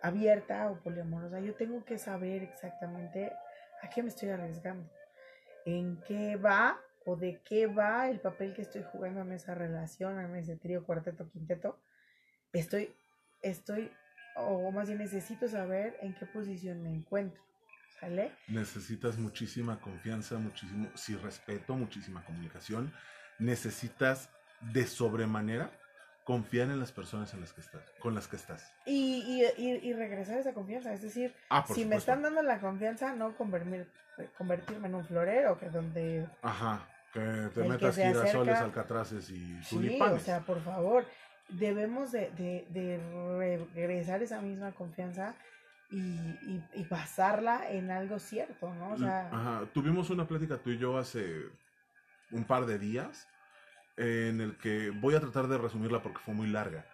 abierta 0.02 0.70
o 0.70 0.76
poliamorosa, 0.80 1.40
yo 1.40 1.54
tengo 1.54 1.84
que 1.84 1.96
saber 1.96 2.42
exactamente 2.42 3.32
a 3.82 3.88
qué 3.88 4.02
me 4.02 4.08
estoy 4.08 4.30
arriesgando, 4.30 4.90
en 5.64 6.00
qué 6.02 6.36
va 6.36 6.78
o 7.04 7.16
de 7.16 7.40
qué 7.44 7.66
va 7.66 8.10
el 8.10 8.20
papel 8.20 8.52
que 8.54 8.62
estoy 8.62 8.84
jugando 8.92 9.22
en 9.22 9.32
esa 9.32 9.54
relación, 9.54 10.20
en 10.20 10.36
ese 10.36 10.56
trío, 10.56 10.84
cuarteto, 10.84 11.28
quinteto. 11.30 11.78
Estoy, 12.52 12.94
estoy, 13.42 13.90
o 14.36 14.70
más 14.70 14.88
bien 14.88 14.98
necesito 14.98 15.48
saber 15.48 15.96
en 16.00 16.14
qué 16.14 16.26
posición 16.26 16.82
me 16.82 16.90
encuentro, 16.90 17.42
¿sale? 18.02 18.32
Necesitas 18.48 19.16
muchísima 19.16 19.78
confianza, 19.80 20.36
muchísimo, 20.38 20.90
sí, 20.94 21.14
respeto, 21.16 21.74
muchísima 21.76 22.24
comunicación. 22.24 22.92
Necesitas 23.38 24.28
de 24.72 24.86
sobremanera 24.86 25.70
confiar 26.24 26.68
en 26.68 26.78
las 26.80 26.90
personas 26.92 27.32
en 27.34 27.40
las 27.40 27.52
que 27.52 27.60
estás, 27.60 27.82
con 28.00 28.14
las 28.14 28.26
que 28.28 28.36
estás. 28.36 28.72
Y, 28.86 29.22
y, 29.26 29.44
y, 29.56 29.88
y 29.88 29.92
regresar 29.92 30.38
esa 30.38 30.52
confianza, 30.52 30.92
es 30.92 31.02
decir, 31.02 31.32
Ah, 31.48 31.64
si 31.66 31.72
me 31.72 31.82
supuesto. 31.82 31.96
están 31.98 32.22
dando 32.22 32.42
la 32.42 32.58
confianza, 32.60 33.14
no 33.14 33.36
convertir, 33.36 33.86
convertirme 34.36 34.88
en 34.88 34.94
un 34.96 35.04
florero, 35.04 35.58
que 35.58 35.68
donde 35.70 36.26
Ajá, 36.42 36.86
que 37.12 37.20
te 37.54 37.62
que 37.62 37.68
metas 37.68 37.94
se 37.94 38.06
girasoles, 38.06 38.54
acerca- 38.54 38.64
alcatraces 38.64 39.30
y 39.30 39.62
Sí, 39.62 39.76
o 39.76 39.78
tulipanes. 39.78 40.22
sea, 40.22 40.40
por 40.40 40.60
favor, 40.62 41.04
debemos 41.48 42.10
de, 42.12 42.30
de, 42.32 42.66
de 42.70 43.66
regresar 43.74 44.22
esa 44.22 44.40
misma 44.40 44.72
confianza 44.72 45.34
y, 45.92 46.62
y, 46.74 46.84
basarla 46.84 47.70
en 47.70 47.90
algo 47.90 48.18
cierto, 48.18 48.72
¿no? 48.74 48.92
O 48.92 48.98
sea, 48.98 49.28
Ajá, 49.30 49.66
tuvimos 49.74 50.08
una 50.08 50.26
plática 50.26 50.56
tú 50.56 50.70
y 50.70 50.78
yo 50.78 50.96
hace 50.96 51.50
un 52.30 52.44
par 52.44 52.64
de 52.64 52.78
días 52.78 53.28
en 53.98 54.40
el 54.40 54.56
que 54.56 54.88
voy 54.88 55.14
a 55.14 55.20
tratar 55.20 55.48
de 55.48 55.58
resumirla 55.58 56.02
porque 56.02 56.20
fue 56.20 56.32
muy 56.32 56.48
larga. 56.48 56.86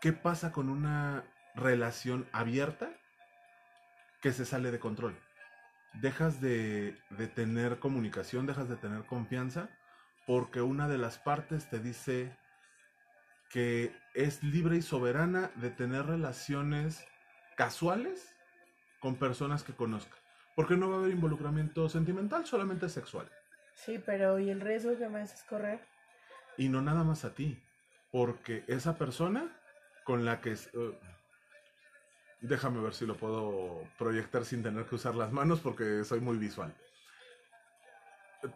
¿Qué 0.00 0.14
pasa 0.14 0.52
con 0.52 0.70
una 0.70 1.24
relación 1.54 2.26
abierta 2.32 2.90
que 4.22 4.32
se 4.32 4.46
sale 4.46 4.70
de 4.70 4.78
control? 4.78 5.14
Dejas 6.00 6.40
de, 6.40 6.96
de 7.10 7.28
tener 7.28 7.78
comunicación, 7.78 8.46
dejas 8.46 8.70
de 8.70 8.76
tener 8.76 9.04
confianza 9.04 9.68
porque 10.26 10.62
una 10.62 10.88
de 10.88 10.96
las 10.96 11.18
partes 11.18 11.68
te 11.68 11.78
dice 11.78 12.34
que 13.50 13.94
es 14.14 14.42
libre 14.42 14.78
y 14.78 14.82
soberana 14.82 15.50
de 15.56 15.68
tener 15.68 16.06
relaciones 16.06 17.06
casuales 17.56 18.34
con 19.00 19.16
personas 19.16 19.62
que 19.62 19.72
conozca. 19.74 20.16
Porque 20.54 20.76
no 20.76 20.90
va 20.90 20.96
a 20.96 20.98
haber 20.98 21.12
involucramiento 21.12 21.88
sentimental, 21.88 22.46
solamente 22.46 22.88
sexual. 22.88 23.30
sí, 23.74 24.00
pero 24.04 24.38
¿y 24.38 24.50
el 24.50 24.60
riesgo 24.60 24.96
que 24.98 25.08
me 25.08 25.20
haces 25.20 25.42
correr? 25.44 25.80
Y 26.56 26.68
no 26.68 26.82
nada 26.82 27.04
más 27.04 27.24
a 27.24 27.34
ti. 27.34 27.58
Porque 28.10 28.64
esa 28.68 28.96
persona 28.96 29.48
con 30.04 30.24
la 30.24 30.40
que... 30.40 30.52
eh, 30.52 30.98
déjame 32.42 32.80
ver 32.80 32.92
si 32.92 33.06
lo 33.06 33.16
puedo 33.16 33.84
proyectar 33.98 34.44
sin 34.44 34.62
tener 34.62 34.84
que 34.84 34.96
usar 34.96 35.14
las 35.14 35.32
manos 35.32 35.60
porque 35.60 36.04
soy 36.04 36.20
muy 36.20 36.36
visual. 36.36 36.74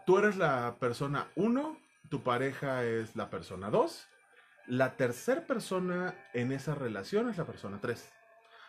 Tú 0.04 0.18
eres 0.18 0.36
la 0.36 0.76
persona 0.80 1.28
1, 1.36 1.78
tu 2.10 2.22
pareja 2.22 2.84
es 2.84 3.16
la 3.16 3.30
persona 3.30 3.70
2. 3.70 4.08
La 4.66 4.96
tercera 4.96 5.46
persona 5.46 6.14
en 6.34 6.50
esa 6.50 6.74
relación 6.74 7.30
es 7.30 7.38
la 7.38 7.44
persona 7.44 7.78
3. 7.80 8.12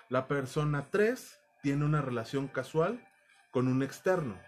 La 0.10 0.28
persona 0.28 0.88
3 0.90 1.42
tiene 1.62 1.84
una 1.84 2.02
relación 2.02 2.48
casual 2.48 3.06
con 3.52 3.68
un 3.68 3.84
externo. 3.84 4.40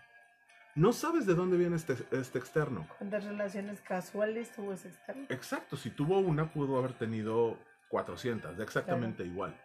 No 0.75 0.93
sabes 0.93 1.25
de 1.25 1.35
dónde 1.35 1.57
viene 1.57 1.75
este, 1.75 1.97
este 2.11 2.39
externo. 2.39 2.87
¿Cuántas 2.97 3.25
relaciones 3.25 3.81
casuales 3.81 4.51
tuvo 4.53 4.71
ese 4.71 4.87
externo? 4.87 5.25
Exacto, 5.27 5.75
si 5.75 5.89
tuvo 5.89 6.19
una, 6.19 6.53
pudo 6.53 6.77
haber 6.77 6.93
tenido 6.93 7.57
400, 7.89 8.57
de 8.57 8.63
exactamente 8.63 9.25
igual. 9.25 9.59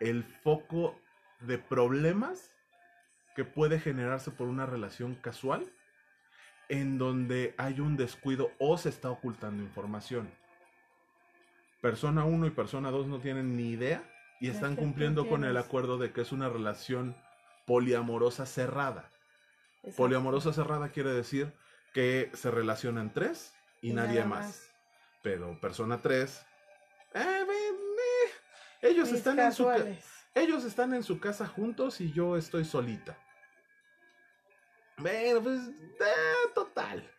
El 0.00 0.24
foco 0.24 0.98
de 1.40 1.58
problemas 1.58 2.50
que 3.36 3.44
puede 3.44 3.78
generarse 3.78 4.32
por 4.32 4.48
una 4.48 4.66
relación 4.66 5.14
casual 5.14 5.64
en 6.68 6.98
donde 6.98 7.54
hay 7.58 7.78
un 7.78 7.96
descuido 7.96 8.50
o 8.58 8.76
se 8.78 8.88
está 8.88 9.10
ocultando 9.10 9.62
información. 9.62 10.28
Persona 11.80 12.24
1 12.24 12.46
y 12.46 12.50
persona 12.50 12.90
2 12.90 13.06
no 13.06 13.20
tienen 13.20 13.56
ni 13.56 13.68
idea 13.68 14.02
y 14.40 14.46
¿De 14.46 14.52
están 14.52 14.76
cumpliendo 14.76 15.28
con 15.28 15.44
el 15.44 15.56
acuerdo 15.56 15.98
de 15.98 16.12
que 16.12 16.20
es 16.20 16.32
una 16.32 16.48
relación 16.48 17.16
poliamorosa 17.66 18.46
cerrada. 18.46 19.10
Exacto. 19.78 19.96
Poliamorosa 19.96 20.52
cerrada 20.52 20.90
quiere 20.90 21.12
decir 21.12 21.52
que 21.92 22.30
se 22.34 22.50
relacionan 22.50 23.12
tres 23.12 23.54
y, 23.80 23.90
Y 23.90 23.94
nadie 23.94 24.24
más. 24.24 24.46
más. 24.46 24.70
Pero 25.22 25.58
persona 25.60 26.00
tres, 26.00 26.44
eh, 27.14 27.20
eh, 27.20 28.30
ellos 28.82 29.10
Mis 29.10 29.18
están 29.18 29.38
en 29.40 29.52
su 29.52 29.68
ellos 30.34 30.64
están 30.64 30.92
en 30.92 31.02
su 31.02 31.18
casa 31.18 31.46
juntos 31.46 32.00
y 32.00 32.12
yo 32.12 32.36
estoy 32.36 32.64
solita. 32.64 33.18
Bueno, 34.98 35.42
pues, 35.42 35.60
eh, 35.68 36.50
total. 36.54 37.10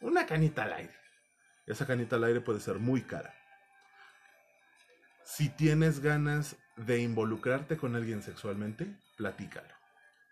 Una 0.00 0.26
canita 0.26 0.64
al 0.64 0.72
aire. 0.72 0.94
Esa 1.66 1.86
canita 1.86 2.16
al 2.16 2.24
aire 2.24 2.40
puede 2.40 2.60
ser 2.60 2.78
muy 2.78 3.02
cara. 3.02 3.34
Si 5.22 5.48
tienes 5.48 6.00
ganas 6.00 6.56
de 6.76 6.98
involucrarte 7.00 7.76
con 7.76 7.94
alguien 7.96 8.22
sexualmente, 8.22 8.86
platícalo 9.16 9.74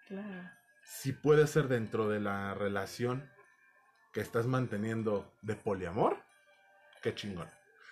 Claro. 0.08 0.50
si 0.82 1.12
puede 1.12 1.46
ser 1.46 1.68
dentro 1.68 2.08
de 2.08 2.20
la 2.20 2.54
relación 2.54 3.30
que 4.12 4.20
estás 4.20 4.46
manteniendo 4.46 5.32
de 5.42 5.54
poliamor, 5.54 6.18
qué 7.02 7.14
chingón. 7.14 7.48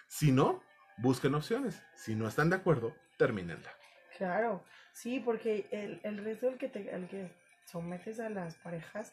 Si 0.07 0.32
no, 0.32 0.62
busquen 0.98 1.34
opciones. 1.34 1.82
Si 1.94 2.14
no 2.14 2.28
están 2.28 2.51
de 2.51 2.57
acuerdo, 2.57 2.94
termínenla. 3.16 3.70
Claro, 4.18 4.62
sí, 4.92 5.20
porque 5.20 5.66
el, 5.70 6.01
el 6.03 6.18
riesgo 6.18 6.48
al 6.48 6.59
que, 6.59 6.68
te, 6.68 6.92
al 6.92 7.09
que 7.09 7.30
sometes 7.64 8.20
a 8.20 8.28
las 8.28 8.57
parejas 8.57 9.12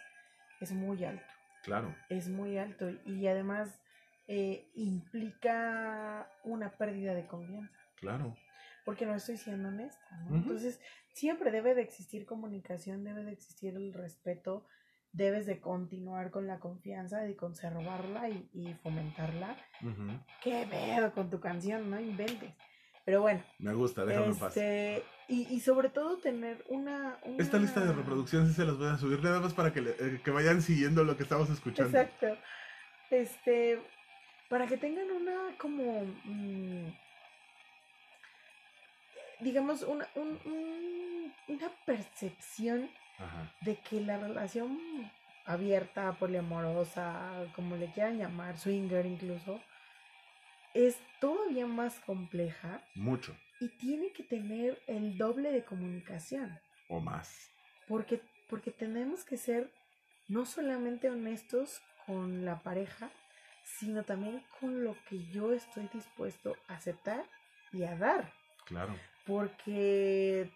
es 0.59 0.71
muy 0.73 1.05
alto, 1.05 1.25
Claro, 1.63 1.95
es 2.09 2.27
muy 2.27 2.57
alto 2.57 2.89
y 3.05 3.27
además 3.27 3.79
eh, 4.27 4.65
implica 4.75 6.29
una 6.43 6.71
pérdida 6.71 7.13
de 7.13 7.25
confianza, 7.27 7.77
claro. 7.95 8.35
Porque 8.87 9.05
no 9.05 9.15
estoy 9.15 9.35
siendo 9.35 9.67
honesta, 9.67 10.17
¿no? 10.29 10.37
Entonces, 10.37 10.79
siempre 11.13 11.51
debe 11.51 11.75
de 11.75 11.81
existir 11.81 12.25
comunicación, 12.25 13.03
debe 13.03 13.25
de 13.25 13.33
existir 13.33 13.75
el 13.75 13.93
respeto, 13.93 14.65
debes 15.11 15.45
de 15.45 15.59
continuar 15.59 16.31
con 16.31 16.47
la 16.47 16.59
confianza, 16.59 17.19
de 17.19 17.35
conservarla 17.35 18.29
y, 18.29 18.49
y 18.53 18.73
fomentarla. 18.75 19.57
¿Qué 20.41 20.65
pedo 20.71 21.11
con 21.11 21.29
tu 21.29 21.41
canción? 21.41 21.89
No 21.89 21.99
inventes. 21.99 22.53
Pero 23.03 23.19
bueno, 23.21 23.43
Me 23.59 23.73
gusta, 23.73 24.05
déjame 24.05 24.27
en 24.27 24.37
paz. 24.37 24.55
este, 24.55 25.03
y, 25.27 25.53
y 25.53 25.59
sobre 25.59 25.89
todo 25.89 26.17
tener 26.19 26.63
una, 26.69 27.19
una- 27.25 27.43
Esta 27.43 27.57
lista 27.57 27.81
de 27.83 27.91
reproducción 27.91 28.47
sí 28.47 28.53
se 28.53 28.63
las 28.63 28.77
voy 28.77 28.87
a 28.87 28.97
subir 28.97 29.21
nada 29.21 29.41
más 29.41 29.53
para 29.53 29.73
que, 29.73 29.81
le- 29.81 29.95
eh, 29.99 30.21
que 30.23 30.31
vayan 30.31 30.61
siguiendo 30.61 31.03
lo 31.03 31.17
que 31.17 31.23
estamos 31.23 31.49
escuchando. 31.49 31.97
Exacto. 31.99 32.37
Este, 33.09 33.81
para 34.49 34.65
que 34.65 34.77
tengan 34.77 35.11
una 35.11 35.57
como, 35.57 36.03
mm, 36.23 36.87
digamos, 39.39 39.83
una, 39.83 40.07
un- 40.15 40.39
un- 40.45 41.33
una 41.47 41.69
percepción 41.85 42.89
Ajá. 43.19 43.51
de 43.61 43.75
que 43.77 44.01
la 44.01 44.17
relación 44.17 44.77
abierta, 45.45 46.11
poliamorosa, 46.13 47.45
como 47.55 47.75
le 47.77 47.91
quieran 47.91 48.17
llamar, 48.17 48.57
swinger 48.57 49.05
incluso, 49.05 49.61
es 50.73 50.97
todavía 51.19 51.65
más 51.65 51.99
compleja 52.01 52.81
Mucho. 52.95 53.35
y 53.59 53.69
tiene 53.69 54.11
que 54.11 54.23
tener 54.23 54.81
el 54.87 55.17
doble 55.17 55.51
de 55.51 55.63
comunicación. 55.63 56.59
O 56.89 56.99
más. 56.99 57.49
Porque, 57.87 58.21
porque 58.49 58.71
tenemos 58.71 59.23
que 59.23 59.37
ser 59.37 59.71
no 60.27 60.45
solamente 60.45 61.09
honestos 61.09 61.81
con 62.05 62.43
la 62.45 62.59
pareja, 62.59 63.09
sino 63.63 64.03
también 64.03 64.43
con 64.59 64.83
lo 64.83 64.95
que 65.09 65.25
yo 65.31 65.53
estoy 65.53 65.89
dispuesto 65.93 66.55
a 66.67 66.75
aceptar 66.75 67.23
y 67.71 67.83
a 67.83 67.95
dar. 67.95 68.31
Claro. 68.65 68.95
Porque, 69.27 70.49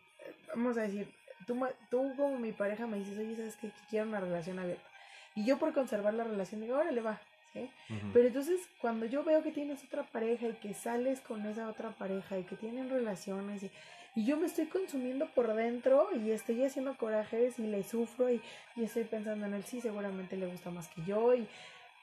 vamos 0.55 0.77
a 0.77 0.83
decir, 0.83 1.07
tú, 1.45 1.59
tú 1.89 2.13
como 2.15 2.39
mi 2.39 2.51
pareja 2.51 2.87
me 2.87 2.97
dices, 2.97 3.17
oye, 3.17 3.35
¿sabes 3.35 3.57
qué? 3.57 3.67
Que 3.67 3.81
quiero 3.89 4.07
una 4.07 4.19
relación 4.19 4.59
abierta. 4.59 4.87
Y 5.35 5.45
yo 5.45 5.57
por 5.57 5.73
conservar 5.73 6.13
la 6.13 6.23
relación 6.23 6.61
digo, 6.61 6.77
órale, 6.77 7.01
va. 7.01 7.19
¿sí? 7.53 7.69
Pero 8.13 8.27
entonces, 8.27 8.61
cuando 8.79 9.05
yo 9.05 9.23
veo 9.23 9.43
que 9.43 9.51
tienes 9.51 9.83
otra 9.83 10.03
pareja 10.03 10.47
y 10.47 10.53
que 10.53 10.73
sales 10.73 11.19
con 11.21 11.45
esa 11.45 11.67
otra 11.67 11.91
pareja 11.91 12.39
y 12.39 12.43
que 12.43 12.55
tienen 12.55 12.89
relaciones 12.89 13.63
y, 13.63 13.71
y 14.15 14.25
yo 14.25 14.37
me 14.37 14.47
estoy 14.47 14.67
consumiendo 14.67 15.27
por 15.27 15.53
dentro 15.53 16.09
y 16.15 16.31
estoy 16.31 16.63
haciendo 16.63 16.95
corajes 16.97 17.59
y 17.59 17.63
le 17.63 17.83
sufro 17.83 18.29
y, 18.29 18.41
y 18.75 18.83
estoy 18.83 19.03
pensando 19.03 19.45
en 19.45 19.53
él, 19.53 19.63
sí, 19.63 19.81
seguramente 19.81 20.37
le 20.37 20.47
gusta 20.47 20.69
más 20.69 20.87
que 20.89 21.03
yo 21.03 21.33
y 21.33 21.47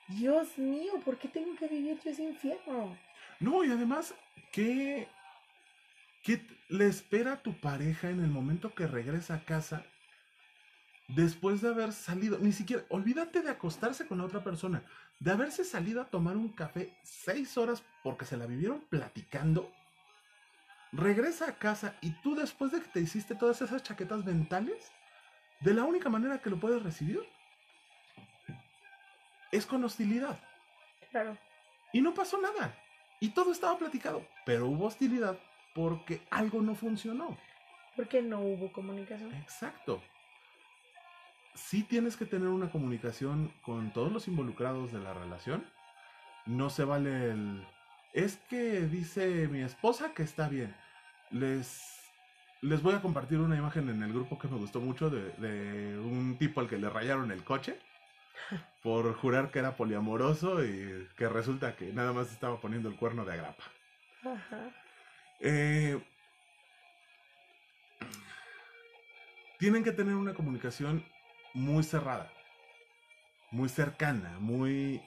Dios 0.08 0.56
mío, 0.56 0.92
¿por 1.04 1.18
qué 1.18 1.28
tengo 1.28 1.54
que 1.56 1.68
vivir 1.68 1.98
yo 2.02 2.10
ese 2.10 2.22
infierno? 2.22 2.96
No, 3.40 3.62
y 3.62 3.70
además, 3.70 4.14
¿qué, 4.52 5.06
¿qué 6.22 6.46
le 6.68 6.86
espera 6.86 7.34
a 7.34 7.42
tu 7.42 7.60
pareja 7.60 8.10
en 8.10 8.20
el 8.20 8.30
momento 8.30 8.74
que 8.74 8.86
regresa 8.86 9.34
a 9.34 9.44
casa 9.44 9.84
después 11.08 11.60
de 11.60 11.68
haber 11.68 11.92
salido? 11.92 12.38
Ni 12.38 12.52
siquiera, 12.52 12.84
olvídate 12.90 13.42
de 13.42 13.50
acostarse 13.50 14.06
con 14.06 14.18
la 14.18 14.24
otra 14.24 14.44
persona, 14.44 14.82
de 15.20 15.30
haberse 15.30 15.64
salido 15.64 16.00
a 16.00 16.10
tomar 16.10 16.36
un 16.36 16.50
café 16.50 16.94
seis 17.02 17.56
horas 17.56 17.82
porque 18.02 18.24
se 18.24 18.36
la 18.36 18.46
vivieron 18.46 18.80
platicando. 18.88 19.72
Regresa 20.92 21.48
a 21.48 21.58
casa 21.58 21.96
y 22.00 22.10
tú 22.22 22.34
después 22.34 22.72
de 22.72 22.80
que 22.80 22.88
te 22.88 23.00
hiciste 23.00 23.34
todas 23.34 23.60
esas 23.60 23.82
chaquetas 23.82 24.24
mentales, 24.24 24.90
de 25.60 25.74
la 25.74 25.84
única 25.84 26.08
manera 26.08 26.38
que 26.38 26.50
lo 26.50 26.60
puedes 26.60 26.82
recibir 26.82 27.20
es 29.50 29.66
con 29.66 29.84
hostilidad. 29.84 30.38
Claro, 31.10 31.36
Y 31.92 32.00
no 32.00 32.14
pasó 32.14 32.40
nada. 32.40 32.76
Y 33.20 33.30
todo 33.30 33.50
estaba 33.50 33.78
platicado. 33.78 34.26
Pero 34.44 34.66
hubo 34.66 34.86
hostilidad 34.86 35.38
porque 35.78 36.20
algo 36.30 36.60
no 36.60 36.74
funcionó. 36.74 37.38
porque 37.94 38.20
no 38.20 38.40
hubo 38.40 38.72
comunicación. 38.72 39.32
Exacto. 39.34 40.02
Sí 41.54 41.84
tienes 41.84 42.16
que 42.16 42.26
tener 42.26 42.48
una 42.48 42.68
comunicación 42.68 43.52
con 43.62 43.92
todos 43.92 44.10
los 44.10 44.26
involucrados 44.26 44.92
de 44.92 44.98
la 44.98 45.14
relación. 45.14 45.64
No 46.46 46.68
se 46.68 46.82
vale 46.82 47.30
el... 47.30 47.64
Es 48.12 48.38
que 48.48 48.80
dice 48.80 49.46
mi 49.46 49.62
esposa 49.62 50.14
que 50.14 50.24
está 50.24 50.48
bien. 50.48 50.74
Les, 51.30 52.10
les 52.60 52.82
voy 52.82 52.94
a 52.94 53.02
compartir 53.02 53.38
una 53.38 53.56
imagen 53.56 53.88
en 53.88 54.02
el 54.02 54.12
grupo 54.12 54.36
que 54.36 54.48
me 54.48 54.56
gustó 54.58 54.80
mucho 54.80 55.10
de, 55.10 55.30
de 55.34 55.98
un 55.98 56.38
tipo 56.38 56.60
al 56.60 56.68
que 56.68 56.78
le 56.78 56.90
rayaron 56.90 57.30
el 57.30 57.44
coche 57.44 57.78
por 58.82 59.14
jurar 59.14 59.52
que 59.52 59.60
era 59.60 59.76
poliamoroso 59.76 60.64
y 60.64 61.06
que 61.16 61.28
resulta 61.28 61.76
que 61.76 61.92
nada 61.92 62.12
más 62.12 62.32
estaba 62.32 62.60
poniendo 62.60 62.88
el 62.88 62.96
cuerno 62.96 63.24
de 63.24 63.34
agrapa. 63.34 63.64
Ajá. 64.24 64.72
Eh, 65.40 66.00
tienen 69.58 69.84
que 69.84 69.92
tener 69.92 70.14
una 70.14 70.34
comunicación 70.34 71.04
muy 71.54 71.82
cerrada, 71.82 72.30
muy 73.50 73.68
cercana, 73.68 74.38
muy, 74.38 75.02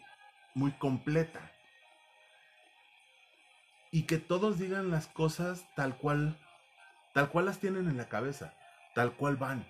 muy 0.53 0.71
completa. 0.73 1.51
Y 3.91 4.03
que 4.03 4.17
todos 4.17 4.57
digan 4.59 4.89
las 4.89 5.07
cosas 5.07 5.65
tal 5.75 5.97
cual, 5.97 6.37
tal 7.13 7.29
cual 7.29 7.45
las 7.45 7.59
tienen 7.59 7.87
en 7.87 7.97
la 7.97 8.07
cabeza, 8.07 8.53
tal 8.95 9.13
cual 9.13 9.35
van. 9.35 9.65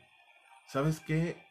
¿Sabes 0.68 1.00
qué? 1.00 1.44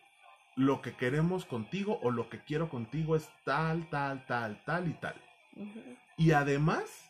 Lo 0.56 0.82
que 0.82 0.94
queremos 0.94 1.44
contigo 1.44 1.98
o 2.02 2.10
lo 2.10 2.28
que 2.28 2.42
quiero 2.42 2.68
contigo 2.68 3.16
es 3.16 3.28
tal, 3.44 3.88
tal, 3.90 4.24
tal, 4.26 4.62
tal 4.64 4.88
y 4.88 4.94
tal. 4.94 5.14
Y 6.16 6.32
además, 6.32 7.09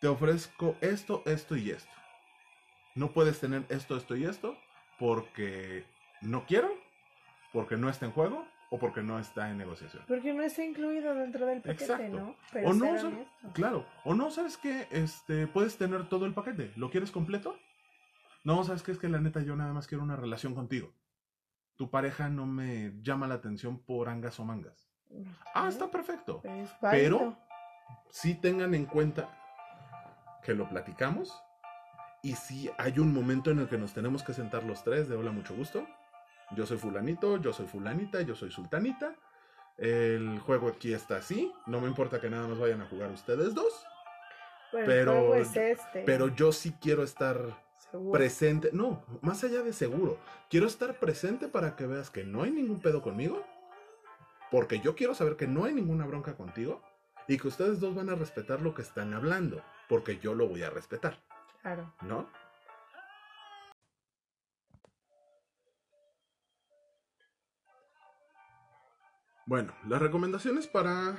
te 0.00 0.08
ofrezco 0.08 0.76
esto, 0.80 1.22
esto 1.26 1.56
y 1.56 1.70
esto. 1.70 1.92
No 2.94 3.12
puedes 3.12 3.40
tener 3.40 3.64
esto, 3.68 3.96
esto 3.96 4.16
y 4.16 4.24
esto 4.24 4.56
porque 4.98 5.84
no 6.20 6.44
quiero, 6.46 6.70
porque 7.52 7.76
no 7.76 7.88
está 7.88 8.06
en 8.06 8.12
juego 8.12 8.46
o 8.70 8.78
porque 8.78 9.02
no 9.02 9.18
está 9.18 9.50
en 9.50 9.58
negociación. 9.58 10.02
Porque 10.06 10.34
no 10.34 10.42
está 10.42 10.64
incluido 10.64 11.14
dentro 11.14 11.46
del 11.46 11.60
paquete, 11.62 11.84
Exacto. 11.84 12.18
¿no? 12.18 12.36
Pero 12.52 12.68
O 12.68 12.74
no. 12.74 13.26
Claro, 13.54 13.86
o 14.04 14.14
no, 14.14 14.30
¿sabes 14.30 14.56
qué? 14.58 14.86
Este, 14.90 15.46
puedes 15.46 15.78
tener 15.78 16.08
todo 16.08 16.26
el 16.26 16.34
paquete. 16.34 16.72
¿Lo 16.76 16.90
quieres 16.90 17.10
completo? 17.10 17.56
No, 18.44 18.64
¿sabes 18.64 18.82
qué? 18.82 18.92
Es 18.92 18.98
que 18.98 19.08
la 19.08 19.20
neta 19.20 19.40
yo 19.40 19.56
nada 19.56 19.72
más 19.72 19.86
quiero 19.86 20.04
una 20.04 20.16
relación 20.16 20.54
contigo. 20.54 20.92
Tu 21.76 21.90
pareja 21.90 22.28
no 22.28 22.44
me 22.46 22.92
llama 23.02 23.28
la 23.28 23.34
atención 23.34 23.78
por 23.78 24.08
angas 24.08 24.38
o 24.40 24.44
mangas. 24.44 24.90
Ah, 25.54 25.68
está 25.68 25.90
perfecto. 25.90 26.40
Pero 26.42 26.54
es 26.56 26.70
Pero 26.80 27.18
válido. 27.18 27.38
sí 28.10 28.34
tengan 28.34 28.74
en 28.74 28.84
cuenta 28.84 29.30
que 30.48 30.54
lo 30.54 30.66
platicamos 30.66 31.44
y 32.22 32.34
si 32.36 32.70
hay 32.78 32.98
un 32.98 33.12
momento 33.12 33.50
en 33.50 33.58
el 33.58 33.68
que 33.68 33.76
nos 33.76 33.92
tenemos 33.92 34.22
que 34.22 34.32
sentar 34.32 34.64
los 34.64 34.82
tres 34.82 35.06
de 35.06 35.14
hola, 35.14 35.30
mucho 35.30 35.54
gusto. 35.54 35.86
Yo 36.56 36.64
soy 36.64 36.78
fulanito, 36.78 37.36
yo 37.36 37.52
soy 37.52 37.66
fulanita, 37.66 38.22
yo 38.22 38.34
soy 38.34 38.50
sultanita. 38.50 39.14
El 39.76 40.38
juego 40.38 40.68
aquí 40.68 40.94
está 40.94 41.16
así. 41.16 41.52
No 41.66 41.82
me 41.82 41.86
importa 41.86 42.18
que 42.18 42.30
nada 42.30 42.48
más 42.48 42.58
vayan 42.58 42.80
a 42.80 42.86
jugar 42.86 43.10
ustedes 43.10 43.54
dos. 43.54 43.86
Pero, 44.72 45.34
es 45.34 45.54
este. 45.54 46.02
Pero 46.04 46.34
yo 46.34 46.50
sí 46.50 46.74
quiero 46.80 47.02
estar 47.02 47.62
seguro. 47.90 48.12
presente. 48.12 48.70
No, 48.72 49.04
más 49.20 49.44
allá 49.44 49.62
de 49.62 49.74
seguro. 49.74 50.18
Quiero 50.48 50.66
estar 50.66 50.98
presente 50.98 51.48
para 51.48 51.76
que 51.76 51.86
veas 51.86 52.08
que 52.08 52.24
no 52.24 52.42
hay 52.42 52.52
ningún 52.52 52.80
pedo 52.80 53.02
conmigo. 53.02 53.44
Porque 54.50 54.80
yo 54.80 54.96
quiero 54.96 55.14
saber 55.14 55.36
que 55.36 55.46
no 55.46 55.66
hay 55.66 55.74
ninguna 55.74 56.06
bronca 56.06 56.38
contigo. 56.38 56.80
Y 57.28 57.36
que 57.36 57.48
ustedes 57.48 57.80
dos 57.80 57.94
van 57.94 58.08
a 58.08 58.14
respetar 58.14 58.62
lo 58.62 58.72
que 58.72 58.80
están 58.80 59.12
hablando. 59.12 59.62
Porque 59.88 60.18
yo 60.18 60.34
lo 60.34 60.48
voy 60.48 60.62
a 60.62 60.70
respetar. 60.70 61.18
Claro. 61.62 61.92
¿No? 62.02 62.28
Bueno, 69.46 69.72
las 69.86 70.00
recomendaciones 70.02 70.66
para 70.66 71.16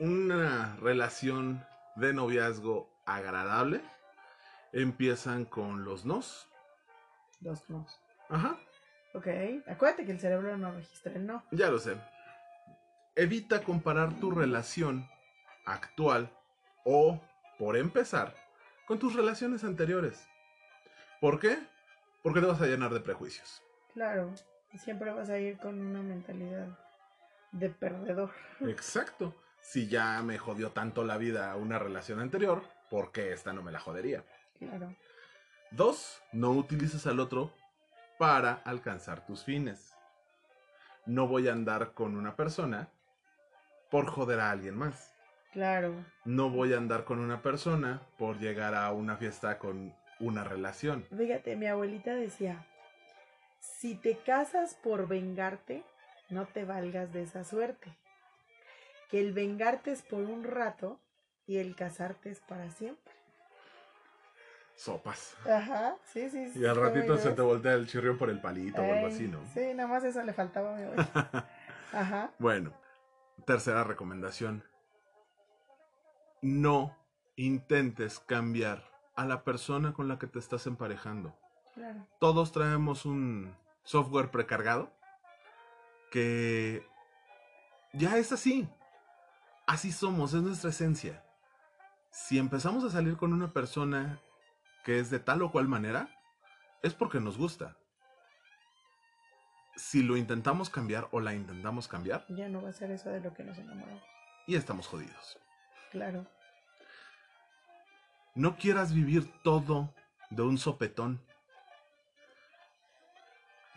una 0.00 0.76
relación 0.76 1.64
de 1.96 2.14
noviazgo 2.14 2.90
agradable 3.04 3.82
empiezan 4.72 5.44
con 5.44 5.84
los 5.84 6.04
nos. 6.06 6.48
Dos 7.40 7.68
nos. 7.68 8.00
Ajá, 8.30 8.58
Ok. 9.16 9.28
Acuérdate 9.66 10.04
que 10.04 10.12
el 10.12 10.20
cerebro 10.20 10.58
no 10.58 10.72
registra 10.72 11.14
el 11.14 11.26
no. 11.26 11.42
ya 11.50 11.70
lo 11.70 11.78
sé. 11.78 11.96
Evita 13.14 13.62
comparar 13.62 14.12
tu 14.20 14.30
relación 14.30 15.08
actual 15.64 16.30
o, 16.84 17.18
por 17.58 17.76
empezar, 17.76 18.34
con 18.86 18.98
tus 18.98 19.14
relaciones 19.14 19.64
anteriores. 19.64 20.26
¿Por 21.20 21.40
qué? 21.40 21.58
Porque 22.22 22.40
te 22.40 22.46
vas 22.46 22.60
a 22.60 22.66
llenar 22.66 22.92
de 22.92 23.00
prejuicios. 23.00 23.62
Claro. 23.94 24.32
Siempre 24.78 25.10
vas 25.12 25.30
a 25.30 25.38
ir 25.38 25.58
con 25.58 25.80
una 25.80 26.02
mentalidad 26.02 26.68
de 27.52 27.70
perdedor. 27.70 28.30
Exacto. 28.60 29.34
Si 29.60 29.88
ya 29.88 30.22
me 30.22 30.38
jodió 30.38 30.70
tanto 30.72 31.02
la 31.02 31.16
vida 31.16 31.56
una 31.56 31.78
relación 31.78 32.20
anterior, 32.20 32.62
¿por 32.90 33.10
qué 33.10 33.32
esta 33.32 33.52
no 33.52 33.62
me 33.62 33.72
la 33.72 33.80
jodería? 33.80 34.24
Claro. 34.58 34.94
Dos, 35.70 36.22
no 36.32 36.50
utilices 36.50 37.06
al 37.06 37.20
otro 37.20 37.52
para 38.18 38.54
alcanzar 38.64 39.26
tus 39.26 39.44
fines. 39.44 39.94
No 41.06 41.26
voy 41.26 41.48
a 41.48 41.52
andar 41.52 41.92
con 41.92 42.16
una 42.16 42.36
persona 42.36 42.88
por 43.90 44.06
joder 44.06 44.40
a 44.40 44.50
alguien 44.50 44.76
más. 44.76 45.15
Claro. 45.56 46.04
No 46.26 46.50
voy 46.50 46.74
a 46.74 46.76
andar 46.76 47.04
con 47.04 47.18
una 47.18 47.40
persona 47.40 48.02
por 48.18 48.38
llegar 48.38 48.74
a 48.74 48.92
una 48.92 49.16
fiesta 49.16 49.58
con 49.58 49.94
una 50.20 50.44
relación. 50.44 51.06
Fíjate, 51.16 51.56
mi 51.56 51.66
abuelita 51.66 52.14
decía, 52.14 52.66
si 53.58 53.94
te 53.94 54.18
casas 54.18 54.74
por 54.74 55.08
vengarte, 55.08 55.82
no 56.28 56.44
te 56.44 56.66
valgas 56.66 57.10
de 57.14 57.22
esa 57.22 57.42
suerte. 57.42 57.96
Que 59.10 59.18
el 59.18 59.32
vengarte 59.32 59.92
es 59.92 60.02
por 60.02 60.24
un 60.24 60.44
rato 60.44 61.00
y 61.46 61.56
el 61.56 61.74
casarte 61.74 62.28
es 62.28 62.40
para 62.40 62.70
siempre. 62.70 63.14
Sopas. 64.74 65.38
Ajá, 65.46 65.96
sí, 66.04 66.28
sí, 66.28 66.50
sí. 66.50 66.58
Y 66.60 66.66
al 66.66 66.74
¿cómo 66.74 66.88
ratito 66.88 67.16
se 67.16 67.32
te 67.32 67.40
voltea 67.40 67.72
el 67.72 67.86
chirrión 67.86 68.18
por 68.18 68.28
el 68.28 68.42
palito 68.42 68.82
o 68.82 68.84
algo 68.84 69.06
Ay, 69.06 69.14
así, 69.14 69.26
¿no? 69.26 69.40
Sí, 69.54 69.72
nada 69.72 69.88
más 69.88 70.04
eso 70.04 70.22
le 70.22 70.34
faltaba 70.34 70.74
a 70.74 70.76
mi 70.76 70.82
abuelita. 70.82 71.48
Ajá. 71.94 72.30
Bueno, 72.38 72.74
tercera 73.46 73.84
recomendación. 73.84 74.62
No 76.42 76.96
intentes 77.36 78.18
cambiar 78.20 78.84
a 79.14 79.24
la 79.24 79.44
persona 79.44 79.92
con 79.92 80.08
la 80.08 80.18
que 80.18 80.26
te 80.26 80.38
estás 80.38 80.66
emparejando. 80.66 81.36
Claro. 81.74 82.06
Todos 82.20 82.52
traemos 82.52 83.04
un 83.06 83.54
software 83.84 84.30
precargado 84.30 84.90
que 86.10 86.86
ya 87.92 88.16
es 88.18 88.32
así. 88.32 88.68
Así 89.66 89.92
somos, 89.92 90.32
es 90.34 90.42
nuestra 90.42 90.70
esencia. 90.70 91.24
Si 92.10 92.38
empezamos 92.38 92.84
a 92.84 92.90
salir 92.90 93.16
con 93.16 93.32
una 93.32 93.52
persona 93.52 94.20
que 94.84 94.98
es 95.00 95.10
de 95.10 95.18
tal 95.18 95.42
o 95.42 95.50
cual 95.50 95.66
manera, 95.68 96.08
es 96.82 96.94
porque 96.94 97.20
nos 97.20 97.36
gusta. 97.36 97.76
Si 99.74 100.02
lo 100.02 100.16
intentamos 100.16 100.70
cambiar 100.70 101.08
o 101.10 101.20
la 101.20 101.34
intentamos 101.34 101.88
cambiar, 101.88 102.24
Ya 102.28 102.48
no 102.48 102.62
va 102.62 102.70
a 102.70 102.72
ser 102.72 102.90
eso 102.92 103.10
de 103.10 103.20
lo 103.20 103.34
que 103.34 103.44
nos 103.44 103.58
enamoramos. 103.58 104.02
y 104.46 104.54
estamos 104.54 104.86
jodidos. 104.86 105.38
Claro. 105.90 106.26
No 108.34 108.56
quieras 108.56 108.92
vivir 108.92 109.32
todo 109.42 109.94
de 110.30 110.42
un 110.42 110.58
sopetón. 110.58 111.20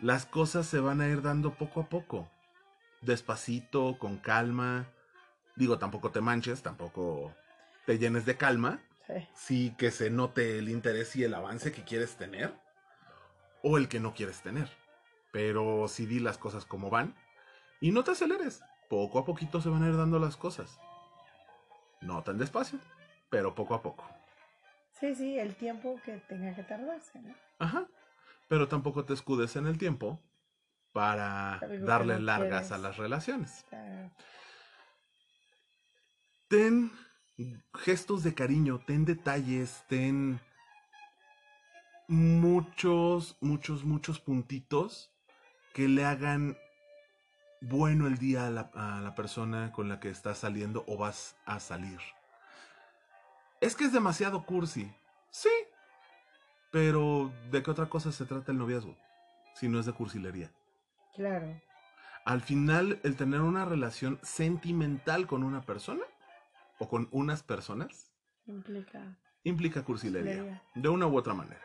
Las 0.00 0.26
cosas 0.26 0.66
se 0.66 0.80
van 0.80 1.00
a 1.00 1.08
ir 1.08 1.22
dando 1.22 1.54
poco 1.54 1.80
a 1.80 1.88
poco. 1.88 2.30
Despacito, 3.00 3.98
con 3.98 4.18
calma. 4.18 4.86
Digo, 5.56 5.78
tampoco 5.78 6.10
te 6.10 6.20
manches, 6.20 6.62
tampoco 6.62 7.34
te 7.86 7.98
llenes 7.98 8.26
de 8.26 8.36
calma. 8.36 8.80
Sí. 9.06 9.28
Sí 9.34 9.74
que 9.78 9.90
se 9.90 10.10
note 10.10 10.58
el 10.58 10.68
interés 10.68 11.16
y 11.16 11.24
el 11.24 11.34
avance 11.34 11.72
que 11.72 11.84
quieres 11.84 12.16
tener. 12.16 12.54
O 13.62 13.78
el 13.78 13.88
que 13.88 14.00
no 14.00 14.14
quieres 14.14 14.42
tener. 14.42 14.70
Pero 15.32 15.86
sí 15.88 16.06
di 16.06 16.18
las 16.18 16.38
cosas 16.38 16.64
como 16.64 16.90
van. 16.90 17.14
Y 17.80 17.92
no 17.92 18.04
te 18.04 18.12
aceleres. 18.12 18.62
Poco 18.88 19.18
a 19.18 19.24
poquito 19.24 19.60
se 19.60 19.68
van 19.68 19.82
a 19.82 19.88
ir 19.88 19.96
dando 19.96 20.18
las 20.18 20.36
cosas. 20.36 20.78
No 22.00 22.22
tan 22.22 22.38
despacio, 22.38 22.78
pero 23.28 23.54
poco 23.54 23.74
a 23.74 23.82
poco. 23.82 24.04
Sí, 24.98 25.14
sí, 25.14 25.38
el 25.38 25.54
tiempo 25.54 26.00
que 26.04 26.18
tenga 26.28 26.54
que 26.54 26.62
tardarse, 26.62 27.20
¿no? 27.20 27.34
Ajá. 27.58 27.86
Pero 28.48 28.68
tampoco 28.68 29.04
te 29.04 29.14
escudes 29.14 29.56
en 29.56 29.66
el 29.66 29.78
tiempo 29.78 30.20
para 30.92 31.60
darle 31.80 32.14
no 32.14 32.20
largas 32.20 32.68
quieres. 32.68 32.72
a 32.72 32.78
las 32.78 32.96
relaciones. 32.96 33.64
Claro. 33.68 34.10
Ten 36.48 36.90
gestos 37.74 38.22
de 38.24 38.34
cariño, 38.34 38.80
ten 38.86 39.04
detalles, 39.04 39.84
ten 39.88 40.40
muchos, 42.08 43.36
muchos, 43.40 43.84
muchos 43.84 44.18
puntitos 44.18 45.12
que 45.72 45.88
le 45.88 46.04
hagan 46.04 46.58
bueno 47.60 48.06
el 48.06 48.18
día 48.18 48.46
a 48.46 48.50
la, 48.50 48.70
a 48.74 49.00
la 49.00 49.14
persona 49.14 49.72
con 49.72 49.88
la 49.88 50.00
que 50.00 50.08
estás 50.10 50.38
saliendo 50.38 50.84
o 50.86 50.96
vas 50.96 51.36
a 51.44 51.60
salir. 51.60 51.98
Es 53.60 53.76
que 53.76 53.84
es 53.84 53.92
demasiado 53.92 54.44
cursi. 54.44 54.92
Sí. 55.30 55.50
Pero 56.70 57.32
¿de 57.50 57.62
qué 57.62 57.70
otra 57.70 57.86
cosa 57.88 58.12
se 58.12 58.24
trata 58.24 58.52
el 58.52 58.58
noviazgo? 58.58 58.96
Si 59.54 59.68
no 59.68 59.78
es 59.80 59.86
de 59.86 59.92
cursilería. 59.92 60.50
Claro. 61.14 61.60
Al 62.24 62.40
final, 62.40 63.00
el 63.02 63.16
tener 63.16 63.40
una 63.40 63.64
relación 63.64 64.18
sentimental 64.22 65.26
con 65.26 65.42
una 65.42 65.62
persona 65.62 66.02
o 66.78 66.88
con 66.88 67.08
unas 67.10 67.42
personas 67.42 68.10
Implica. 68.46 69.16
implica 69.44 69.82
cursilería. 69.84 70.32
Cursilería. 70.36 70.62
De 70.74 70.88
una 70.88 71.06
u 71.06 71.16
otra 71.16 71.34
manera. 71.34 71.60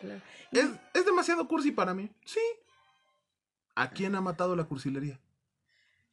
Claro. 0.00 0.20
¿Es, 0.52 0.70
es 0.94 1.04
demasiado 1.04 1.48
cursi 1.48 1.72
para 1.72 1.92
mí? 1.94 2.10
Sí. 2.24 2.40
¿A 3.74 3.90
quién 3.90 4.14
ha 4.14 4.20
matado 4.20 4.54
la 4.56 4.64
cursilería? 4.64 5.18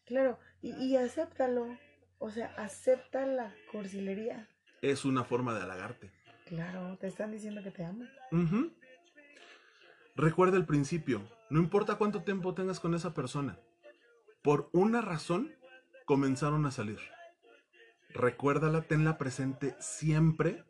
Claro. 0.06 0.39
Y, 0.62 0.72
y 0.72 0.97
acéptalo. 0.97 1.78
O 2.20 2.30
sea, 2.30 2.54
acepta 2.58 3.26
la 3.26 3.54
cursilería. 3.72 4.47
Es 4.82 5.06
una 5.06 5.24
forma 5.24 5.54
de 5.54 5.62
halagarte. 5.62 6.12
Claro, 6.45 6.97
te 6.97 7.08
están 7.08 7.32
diciendo 7.32 7.64
que 7.64 7.72
te 7.72 7.84
aman. 7.84 8.10
Recuerda 10.16 10.58
el 10.58 10.66
principio. 10.66 11.22
No 11.49 11.60
importa 11.60 11.95
cuánto 11.95 12.24
tiempo 12.24 12.54
tengas 12.54 12.80
con 12.80 12.93
esa 12.93 13.14
persona. 13.14 13.60
Por 14.41 14.70
una 14.74 15.01
razón 15.01 15.56
comenzaron 16.06 16.66
a 16.66 16.72
salir. 16.72 16.99
Recuérdala, 18.10 18.82
tenla 18.82 19.18
presente 19.18 19.76
siempre 19.80 20.64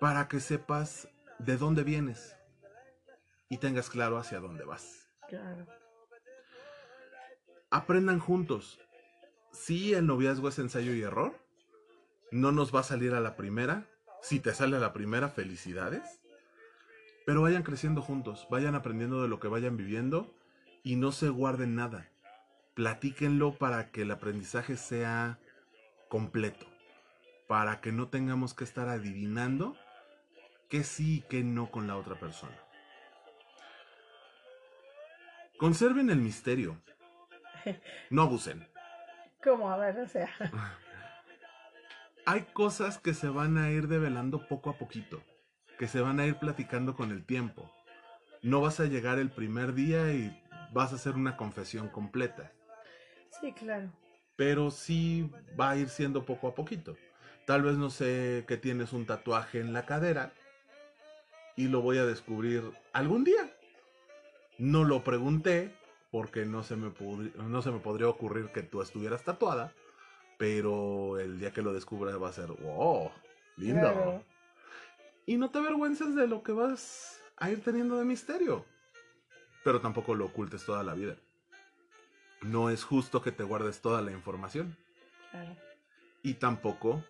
para 0.00 0.26
que 0.26 0.40
sepas 0.40 1.08
de 1.38 1.56
dónde 1.56 1.84
vienes 1.84 2.36
y 3.48 3.58
tengas 3.58 3.90
claro 3.90 4.18
hacia 4.18 4.40
dónde 4.40 4.64
vas. 4.64 5.08
Claro. 5.28 5.66
Aprendan 7.70 8.18
juntos. 8.18 8.80
Si 9.52 9.92
el 9.92 10.06
noviazgo 10.06 10.48
es 10.48 10.58
ensayo 10.58 10.94
y 10.94 11.02
error, 11.02 11.38
no 12.30 12.50
nos 12.52 12.74
va 12.74 12.80
a 12.80 12.84
salir 12.84 13.12
a 13.14 13.20
la 13.20 13.36
primera. 13.36 13.86
Si 14.22 14.40
te 14.40 14.54
sale 14.54 14.76
a 14.76 14.80
la 14.80 14.92
primera, 14.92 15.28
felicidades. 15.28 16.20
Pero 17.26 17.42
vayan 17.42 17.62
creciendo 17.62 18.00
juntos, 18.00 18.46
vayan 18.50 18.74
aprendiendo 18.74 19.20
de 19.20 19.28
lo 19.28 19.38
que 19.38 19.48
vayan 19.48 19.76
viviendo 19.76 20.34
y 20.82 20.96
no 20.96 21.12
se 21.12 21.28
guarden 21.28 21.74
nada. 21.74 22.08
Platíquenlo 22.72 23.58
para 23.58 23.90
que 23.90 24.02
el 24.02 24.10
aprendizaje 24.12 24.78
sea 24.78 25.38
completo, 26.08 26.66
para 27.46 27.82
que 27.82 27.92
no 27.92 28.08
tengamos 28.08 28.54
que 28.54 28.64
estar 28.64 28.88
adivinando 28.88 29.76
qué 30.70 30.84
sí 30.84 31.16
y 31.16 31.20
qué 31.28 31.42
no 31.44 31.70
con 31.70 31.86
la 31.86 31.96
otra 31.98 32.18
persona. 32.18 32.56
Conserven 35.58 36.08
el 36.08 36.20
misterio. 36.20 36.80
No 38.10 38.22
abusen. 38.22 38.66
¿Cómo? 39.42 39.70
A 39.70 39.76
ver, 39.76 39.98
o 40.00 40.06
sea. 40.08 40.28
Hay 42.26 42.42
cosas 42.52 42.98
que 42.98 43.14
se 43.14 43.28
van 43.28 43.56
a 43.56 43.70
ir 43.70 43.88
develando 43.88 44.46
poco 44.48 44.70
a 44.70 44.74
poquito, 44.78 45.22
que 45.78 45.86
se 45.88 46.00
van 46.00 46.20
a 46.20 46.26
ir 46.26 46.36
platicando 46.36 46.94
con 46.94 47.10
el 47.10 47.24
tiempo. 47.24 47.72
No 48.42 48.60
vas 48.60 48.80
a 48.80 48.84
llegar 48.84 49.18
el 49.18 49.30
primer 49.30 49.72
día 49.74 50.12
y 50.12 50.42
vas 50.72 50.92
a 50.92 50.96
hacer 50.96 51.14
una 51.14 51.36
confesión 51.36 51.88
completa, 51.88 52.52
Sí, 53.40 53.52
claro. 53.52 53.90
pero 54.36 54.70
sí 54.70 55.30
va 55.58 55.70
a 55.70 55.76
ir 55.76 55.88
siendo 55.88 56.24
poco 56.26 56.48
a 56.48 56.54
poquito. 56.54 56.96
Tal 57.46 57.62
vez 57.62 57.76
no 57.78 57.88
sé 57.88 58.44
que 58.46 58.58
tienes 58.58 58.92
un 58.92 59.06
tatuaje 59.06 59.60
en 59.60 59.72
la 59.72 59.86
cadera 59.86 60.32
y 61.56 61.68
lo 61.68 61.80
voy 61.80 61.96
a 61.98 62.04
descubrir 62.04 62.62
algún 62.92 63.24
día. 63.24 63.50
No 64.58 64.84
lo 64.84 65.02
pregunté 65.02 65.74
porque 66.10 66.44
no 66.44 66.62
se 66.62 66.76
me, 66.76 66.88
pudri- 66.88 67.34
no 67.34 67.62
se 67.62 67.70
me 67.70 67.78
podría 67.78 68.08
ocurrir 68.08 68.50
que 68.52 68.62
tú 68.62 68.80
estuvieras 68.82 69.24
tatuada, 69.24 69.72
pero 70.38 71.18
el 71.18 71.38
día 71.38 71.52
que 71.52 71.62
lo 71.62 71.72
descubra 71.72 72.16
va 72.16 72.28
a 72.28 72.32
ser, 72.32 72.46
wow, 72.46 73.10
lindo. 73.56 73.80
Claro. 73.80 74.24
Y 75.26 75.36
no 75.36 75.50
te 75.50 75.58
avergüences 75.58 76.14
de 76.14 76.26
lo 76.26 76.42
que 76.42 76.52
vas 76.52 77.20
a 77.36 77.50
ir 77.50 77.62
teniendo 77.62 77.98
de 77.98 78.04
misterio. 78.04 78.64
Pero 79.64 79.80
tampoco 79.80 80.14
lo 80.14 80.26
ocultes 80.26 80.64
toda 80.64 80.82
la 80.82 80.94
vida. 80.94 81.16
No 82.42 82.70
es 82.70 82.84
justo 82.84 83.20
que 83.20 83.32
te 83.32 83.42
guardes 83.42 83.80
toda 83.82 84.00
la 84.00 84.12
información. 84.12 84.76
Claro. 85.30 85.56
Y 86.22 86.34
tampoco 86.34 87.04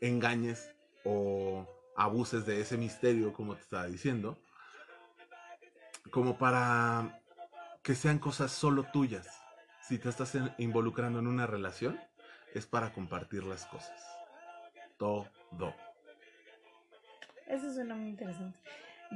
engañes 0.00 0.70
o 1.04 1.66
abuses 1.96 2.44
de 2.44 2.60
ese 2.60 2.76
misterio, 2.76 3.32
como 3.32 3.54
te 3.54 3.62
estaba 3.62 3.86
diciendo. 3.86 4.36
Como 6.10 6.36
para 6.36 7.22
que 7.86 7.94
sean 7.94 8.18
cosas 8.18 8.50
solo 8.50 8.82
tuyas. 8.92 9.28
Si 9.80 9.96
te 9.96 10.08
estás 10.08 10.34
en- 10.34 10.50
involucrando 10.58 11.20
en 11.20 11.28
una 11.28 11.46
relación, 11.46 12.00
es 12.52 12.66
para 12.66 12.92
compartir 12.92 13.44
las 13.44 13.64
cosas. 13.66 14.04
Todo. 14.98 15.28
Eso 17.46 17.72
suena 17.72 17.94
muy 17.94 18.08
interesante. 18.08 18.58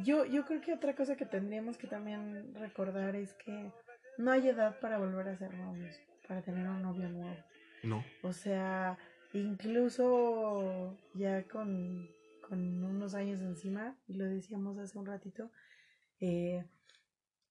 Yo, 0.05 0.25
yo 0.25 0.45
creo 0.45 0.61
que 0.61 0.73
otra 0.73 0.95
cosa 0.95 1.17
que 1.17 1.27
tendríamos 1.27 1.79
que 1.79 1.89
también 1.89 2.55
recordar 2.55 3.17
es 3.17 3.35
que 3.35 3.73
no 4.19 4.31
hay 4.31 4.47
edad 4.49 4.79
para 4.79 4.99
volver 4.99 5.27
a 5.27 5.37
ser 5.37 5.53
novios, 5.53 5.97
para 6.29 6.41
tener 6.43 6.69
un 6.69 6.81
novio 6.81 7.09
nuevo. 7.09 7.37
No. 7.83 8.05
O 8.23 8.33
sea, 8.33 8.97
incluso 9.33 10.97
ya 11.15 11.43
con, 11.49 12.09
con 12.49 12.85
unos 12.85 13.15
años 13.15 13.41
encima, 13.41 13.97
y 14.07 14.15
lo 14.15 14.27
decíamos 14.27 14.79
hace 14.79 14.97
un 14.97 15.07
ratito, 15.07 15.51
eh, 16.21 16.65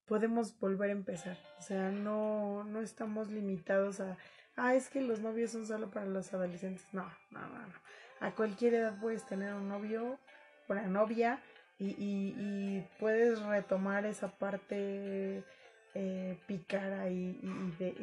podemos 0.10 0.60
volver 0.60 0.90
a 0.90 0.94
empezar. 0.94 1.38
O 1.60 1.62
sea, 1.62 1.92
no, 1.92 2.64
no 2.66 2.82
estamos 2.82 3.30
limitados 3.30 4.00
a, 4.02 4.18
ah, 4.58 4.74
es 4.74 4.90
que 4.90 5.02
los 5.02 5.20
novios 5.20 5.52
son 5.52 5.68
solo 5.68 5.90
para 5.92 6.08
los 6.08 6.34
adolescentes. 6.34 6.86
No, 6.92 7.06
no, 7.30 7.40
no, 7.48 7.60
no. 7.60 7.74
A 8.20 8.32
cualquier 8.32 8.74
edad 8.74 9.00
puedes 9.00 9.26
tener 9.26 9.54
un 9.54 9.70
novio, 9.70 10.18
una 10.68 10.88
novia, 10.88 11.40
y, 11.78 11.92
y, 11.92 12.86
puedes 13.00 13.40
retomar 13.42 14.06
esa 14.06 14.28
parte 14.38 15.46
eh, 15.94 16.38
pícara 16.46 17.10
y, 17.10 17.40
de, 17.80 17.94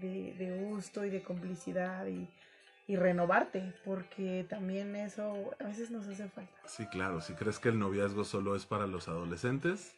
de, 0.00 0.34
de- 0.36 0.64
gusto 0.64 1.04
y 1.04 1.10
de 1.10 1.22
complicidad 1.22 2.06
y 2.06 2.96
renovarte, 2.96 3.72
porque 3.84 4.44
también 4.48 4.96
eso 4.96 5.52
a 5.60 5.64
veces 5.64 5.92
nos 5.92 6.08
hace 6.08 6.28
falta. 6.28 6.52
Sí, 6.66 6.86
claro. 6.86 7.20
Si 7.20 7.34
crees 7.34 7.60
que 7.60 7.68
el 7.68 7.78
noviazgo 7.78 8.24
solo 8.24 8.56
es 8.56 8.66
para 8.66 8.88
los 8.88 9.06
adolescentes, 9.06 9.94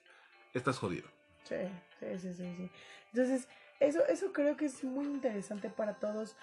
estás 0.53 0.79
jodido. 0.79 1.09
Sí, 1.45 1.57
sí, 2.01 2.19
sí, 2.19 2.35
sí. 2.35 2.71
Entonces, 3.13 3.49
eso, 3.81 4.07
eso 4.07 4.33
creo 4.33 4.57
que 4.57 4.67
es 4.67 4.83
muy 4.85 5.07
interesante 5.07 5.69
para 5.71 5.95
todos. 5.95 6.37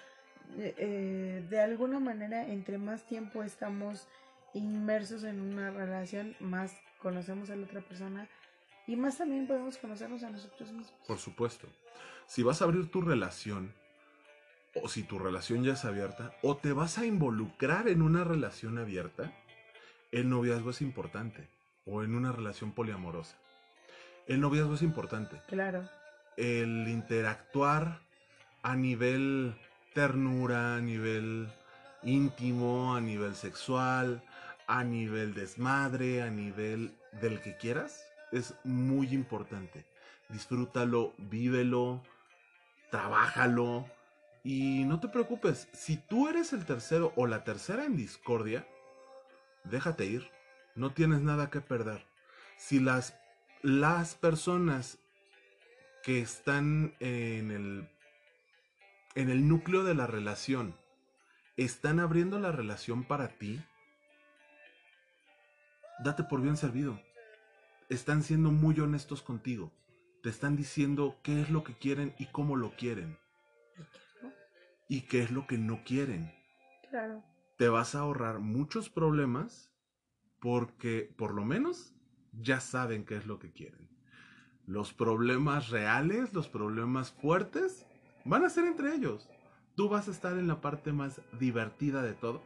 Eh, 0.58 0.74
eh, 0.78 1.46
de 1.48 1.60
alguna 1.60 2.00
manera, 2.00 2.46
entre 2.46 2.78
más 2.78 3.06
tiempo 3.06 3.42
estamos 3.42 4.08
inmersos 4.52 5.24
en 5.24 5.40
una 5.40 5.70
relación, 5.70 6.34
más 6.40 6.74
conocemos 6.98 7.50
a 7.50 7.56
la 7.56 7.64
otra 7.64 7.80
persona 7.80 8.28
y 8.86 8.96
más 8.96 9.18
también 9.18 9.46
podemos 9.46 9.78
conocernos 9.78 10.22
a 10.22 10.30
nosotros 10.30 10.72
mismos. 10.72 10.92
Por 11.06 11.18
supuesto. 11.18 11.68
Si 12.26 12.42
vas 12.42 12.60
a 12.60 12.64
abrir 12.64 12.90
tu 12.90 13.00
relación 13.00 13.72
o 14.74 14.88
si 14.88 15.02
tu 15.02 15.18
relación 15.18 15.64
ya 15.64 15.72
es 15.72 15.84
abierta, 15.84 16.32
o 16.42 16.56
te 16.56 16.72
vas 16.72 16.98
a 16.98 17.06
involucrar 17.06 17.88
en 17.88 18.02
una 18.02 18.24
relación 18.24 18.78
abierta, 18.78 19.32
el 20.12 20.28
noviazgo 20.28 20.70
es 20.70 20.80
importante, 20.80 21.48
o 21.86 22.02
en 22.02 22.14
una 22.14 22.32
relación 22.32 22.72
poliamorosa. 22.72 23.36
El 24.26 24.40
noviazgo 24.40 24.74
es 24.74 24.82
importante. 24.82 25.40
Claro. 25.48 25.88
El 26.36 26.88
interactuar 26.88 28.00
a 28.62 28.76
nivel 28.76 29.54
ternura, 29.94 30.76
a 30.76 30.80
nivel 30.80 31.48
íntimo, 32.02 32.94
a 32.94 33.00
nivel 33.00 33.34
sexual, 33.34 34.22
a 34.66 34.84
nivel 34.84 35.34
desmadre, 35.34 36.22
a 36.22 36.30
nivel 36.30 36.94
del 37.20 37.40
que 37.40 37.56
quieras, 37.56 38.04
es 38.32 38.54
muy 38.64 39.12
importante. 39.12 39.84
Disfrútalo, 40.28 41.12
vívelo, 41.18 42.02
trabájalo 42.90 43.86
y 44.44 44.84
no 44.84 45.00
te 45.00 45.08
preocupes. 45.08 45.68
Si 45.72 45.96
tú 45.96 46.28
eres 46.28 46.52
el 46.52 46.64
tercero 46.64 47.12
o 47.16 47.26
la 47.26 47.44
tercera 47.44 47.84
en 47.84 47.96
discordia, 47.96 48.66
déjate 49.64 50.06
ir. 50.06 50.30
No 50.76 50.92
tienes 50.92 51.20
nada 51.20 51.50
que 51.50 51.60
perder. 51.60 52.06
Si 52.56 52.78
las, 52.78 53.19
las 53.62 54.14
personas 54.14 54.98
que 56.02 56.20
están 56.20 56.94
en 57.00 57.50
el, 57.50 57.88
en 59.14 59.28
el 59.28 59.48
núcleo 59.48 59.84
de 59.84 59.94
la 59.94 60.06
relación 60.06 60.74
están 61.56 62.00
abriendo 62.00 62.38
la 62.38 62.52
relación 62.52 63.04
para 63.04 63.28
ti, 63.28 63.62
date 66.02 66.24
por 66.24 66.40
bien 66.40 66.56
servido. 66.56 66.98
Están 67.90 68.22
siendo 68.22 68.50
muy 68.50 68.78
honestos 68.80 69.20
contigo. 69.20 69.70
Te 70.22 70.30
están 70.30 70.56
diciendo 70.56 71.18
qué 71.22 71.40
es 71.42 71.50
lo 71.50 71.64
que 71.64 71.74
quieren 71.74 72.14
y 72.18 72.26
cómo 72.26 72.56
lo 72.56 72.76
quieren. 72.76 73.18
Y 74.88 75.02
qué 75.02 75.22
es 75.22 75.30
lo 75.30 75.46
que 75.46 75.58
no 75.58 75.84
quieren. 75.84 76.32
Claro. 76.88 77.22
Te 77.58 77.68
vas 77.68 77.94
a 77.94 78.00
ahorrar 78.00 78.38
muchos 78.38 78.88
problemas 78.88 79.70
porque 80.40 81.12
por 81.16 81.34
lo 81.34 81.44
menos 81.44 81.94
ya 82.32 82.60
saben 82.60 83.04
qué 83.04 83.16
es 83.16 83.26
lo 83.26 83.38
que 83.38 83.50
quieren. 83.50 83.88
Los 84.66 84.92
problemas 84.92 85.70
reales, 85.70 86.32
los 86.32 86.48
problemas 86.48 87.12
fuertes, 87.12 87.86
van 88.24 88.44
a 88.44 88.50
ser 88.50 88.64
entre 88.64 88.94
ellos. 88.94 89.28
Tú 89.74 89.88
vas 89.88 90.08
a 90.08 90.10
estar 90.10 90.32
en 90.38 90.46
la 90.46 90.60
parte 90.60 90.92
más 90.92 91.20
divertida 91.38 92.02
de 92.02 92.12
todo 92.12 92.42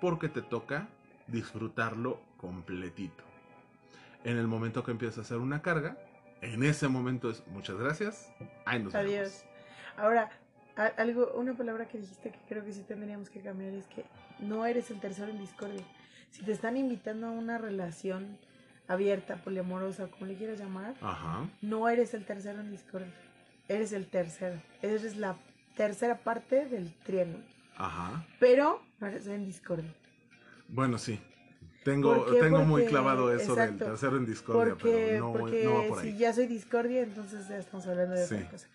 porque 0.00 0.28
te 0.28 0.42
toca 0.42 0.88
disfrutarlo 1.26 2.20
completito. 2.36 3.24
En 4.24 4.36
el 4.36 4.46
momento 4.46 4.84
que 4.84 4.90
empieza 4.90 5.20
a 5.20 5.24
hacer 5.24 5.38
una 5.38 5.62
carga, 5.62 5.98
en 6.42 6.62
ese 6.62 6.88
momento 6.88 7.30
es 7.30 7.46
muchas 7.48 7.76
gracias. 7.76 8.30
Nos 8.80 8.94
Adiós. 8.94 9.12
vemos. 9.12 9.44
Ahora, 9.96 10.30
algo, 10.96 11.32
una 11.34 11.54
palabra 11.54 11.88
que 11.88 11.98
dijiste 11.98 12.30
que 12.30 12.38
creo 12.48 12.64
que 12.64 12.72
sí 12.72 12.82
tendríamos 12.82 13.30
que 13.30 13.40
cambiar 13.40 13.72
es 13.72 13.86
que 13.86 14.04
no 14.40 14.66
eres 14.66 14.90
el 14.90 15.00
tercero 15.00 15.30
en 15.30 15.38
discordia. 15.38 15.84
Si 16.30 16.42
te 16.42 16.52
están 16.52 16.76
invitando 16.76 17.28
a 17.28 17.30
una 17.30 17.58
relación 17.58 18.38
abierta, 18.88 19.36
poliamorosa, 19.36 20.06
como 20.08 20.26
le 20.26 20.34
quieras 20.34 20.58
llamar, 20.58 20.94
Ajá. 21.00 21.48
no 21.62 21.88
eres 21.88 22.14
el 22.14 22.24
tercero 22.24 22.60
en 22.60 22.70
discordia. 22.70 23.12
Eres 23.68 23.92
el 23.92 24.06
tercero. 24.06 24.60
Eres 24.82 25.16
la 25.16 25.36
tercera 25.76 26.18
parte 26.18 26.66
del 26.66 26.92
triángulo. 27.04 27.44
Ajá. 27.76 28.24
Pero 28.38 28.82
no 29.00 29.06
eres 29.06 29.26
en 29.26 29.46
discordia. 29.46 29.92
Bueno, 30.68 30.98
sí. 30.98 31.20
Tengo, 31.82 32.24
tengo 32.40 32.64
muy 32.64 32.86
clavado 32.86 33.34
eso 33.34 33.54
del 33.54 33.76
tercero 33.76 34.16
en 34.16 34.24
discordia, 34.24 34.74
Porque, 34.74 35.06
pero 35.10 35.24
no, 35.26 35.32
porque 35.38 35.64
no 35.64 35.74
va 35.74 35.88
por 35.88 35.98
ahí. 35.98 36.12
si 36.12 36.18
ya 36.18 36.32
soy 36.32 36.46
discordia, 36.46 37.02
entonces 37.02 37.46
ya 37.48 37.58
estamos 37.58 37.86
hablando 37.86 38.14
de 38.14 38.26
Sí. 38.26 38.34
otra 38.36 38.50
cosa. 38.50 38.68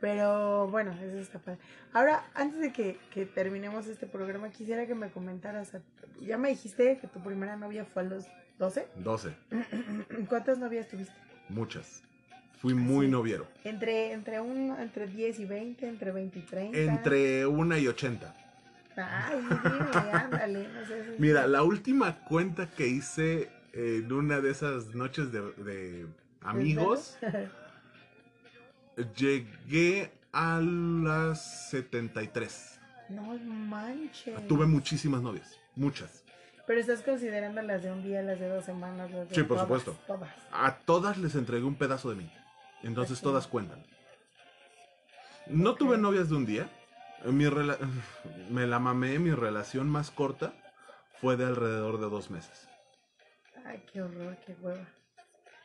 Pero 0.00 0.68
bueno, 0.68 0.92
eso 1.00 1.18
está 1.18 1.38
padre. 1.38 1.58
Ahora, 1.92 2.24
antes 2.34 2.60
de 2.60 2.72
que, 2.72 2.98
que 3.12 3.24
terminemos 3.26 3.86
este 3.86 4.06
programa, 4.06 4.50
quisiera 4.50 4.86
que 4.86 4.94
me 4.94 5.10
comentaras. 5.10 5.74
a- 5.74 5.80
ya 6.20 6.38
me 6.38 6.50
dijiste 6.50 6.98
que 7.00 7.06
tu 7.08 7.20
primera 7.20 7.56
novia 7.56 7.84
fue 7.84 8.02
a 8.02 8.04
los 8.06 8.26
12. 8.62 8.86
12. 8.96 9.34
¿Cuántas 10.28 10.56
novias 10.58 10.86
tuviste? 10.88 11.12
Muchas. 11.48 12.02
Fui 12.60 12.74
muy 12.74 13.06
Sí. 13.06 13.10
noviero. 13.12 13.48
Entre, 13.64 14.12
entre, 14.12 14.40
un, 14.40 14.76
entre 14.78 15.08
10 15.08 15.40
y 15.40 15.44
20, 15.46 15.88
entre 15.88 16.12
20 16.12 16.38
y 16.38 16.42
30. 16.42 16.78
Entre 16.78 17.44
una 17.44 17.76
y 17.80 17.88
80. 17.88 18.32
Ay, 18.96 19.36
dime, 19.40 20.12
ándale. 20.12 20.68
No 20.68 20.86
sé, 20.86 21.00
eso- 21.00 21.12
Mira, 21.18 21.48
la 21.48 21.64
última 21.64 22.14
cuenta 22.24 22.68
que 22.70 22.86
hice 22.86 23.50
en 23.72 24.12
una 24.12 24.40
de 24.40 24.50
esas 24.52 24.94
noches 24.94 25.32
de, 25.32 25.40
de 25.54 26.06
amigos, 26.42 27.18
llegué 29.16 30.12
a 30.32 30.60
las 30.60 31.70
73. 31.70 32.78
No 33.08 33.36
manches. 33.38 34.46
Tuve 34.46 34.66
muchísimas 34.66 35.20
novias, 35.20 35.58
muchas. 35.74 36.21
Pero 36.66 36.80
estás 36.80 37.02
considerando 37.02 37.60
las 37.62 37.82
de 37.82 37.90
un 37.90 38.02
día, 38.02 38.22
las 38.22 38.38
de 38.38 38.48
dos 38.48 38.64
semanas, 38.64 39.10
las 39.10 39.28
de 39.28 39.34
Sí, 39.34 39.42
por 39.42 39.56
todas, 39.58 39.62
supuesto. 39.82 39.96
Todas. 40.06 40.30
A 40.52 40.76
todas 40.78 41.18
les 41.18 41.34
entregué 41.34 41.64
un 41.64 41.74
pedazo 41.76 42.10
de 42.10 42.16
mí. 42.16 42.32
Entonces 42.82 43.20
todas 43.20 43.46
cuentan. 43.46 43.84
No 45.46 45.74
tuve 45.74 45.98
novias 45.98 46.28
de 46.28 46.36
un 46.36 46.46
día. 46.46 46.68
Mi 47.24 47.44
rela- 47.46 47.78
me 48.50 48.66
la 48.66 48.78
mamé, 48.78 49.18
mi 49.18 49.32
relación 49.32 49.88
más 49.88 50.10
corta 50.10 50.52
fue 51.20 51.36
de 51.36 51.44
alrededor 51.46 51.98
de 52.00 52.08
dos 52.08 52.30
meses. 52.30 52.68
Ay, 53.64 53.82
qué 53.92 54.02
horror, 54.02 54.36
qué 54.46 54.54
hueva. 54.60 54.86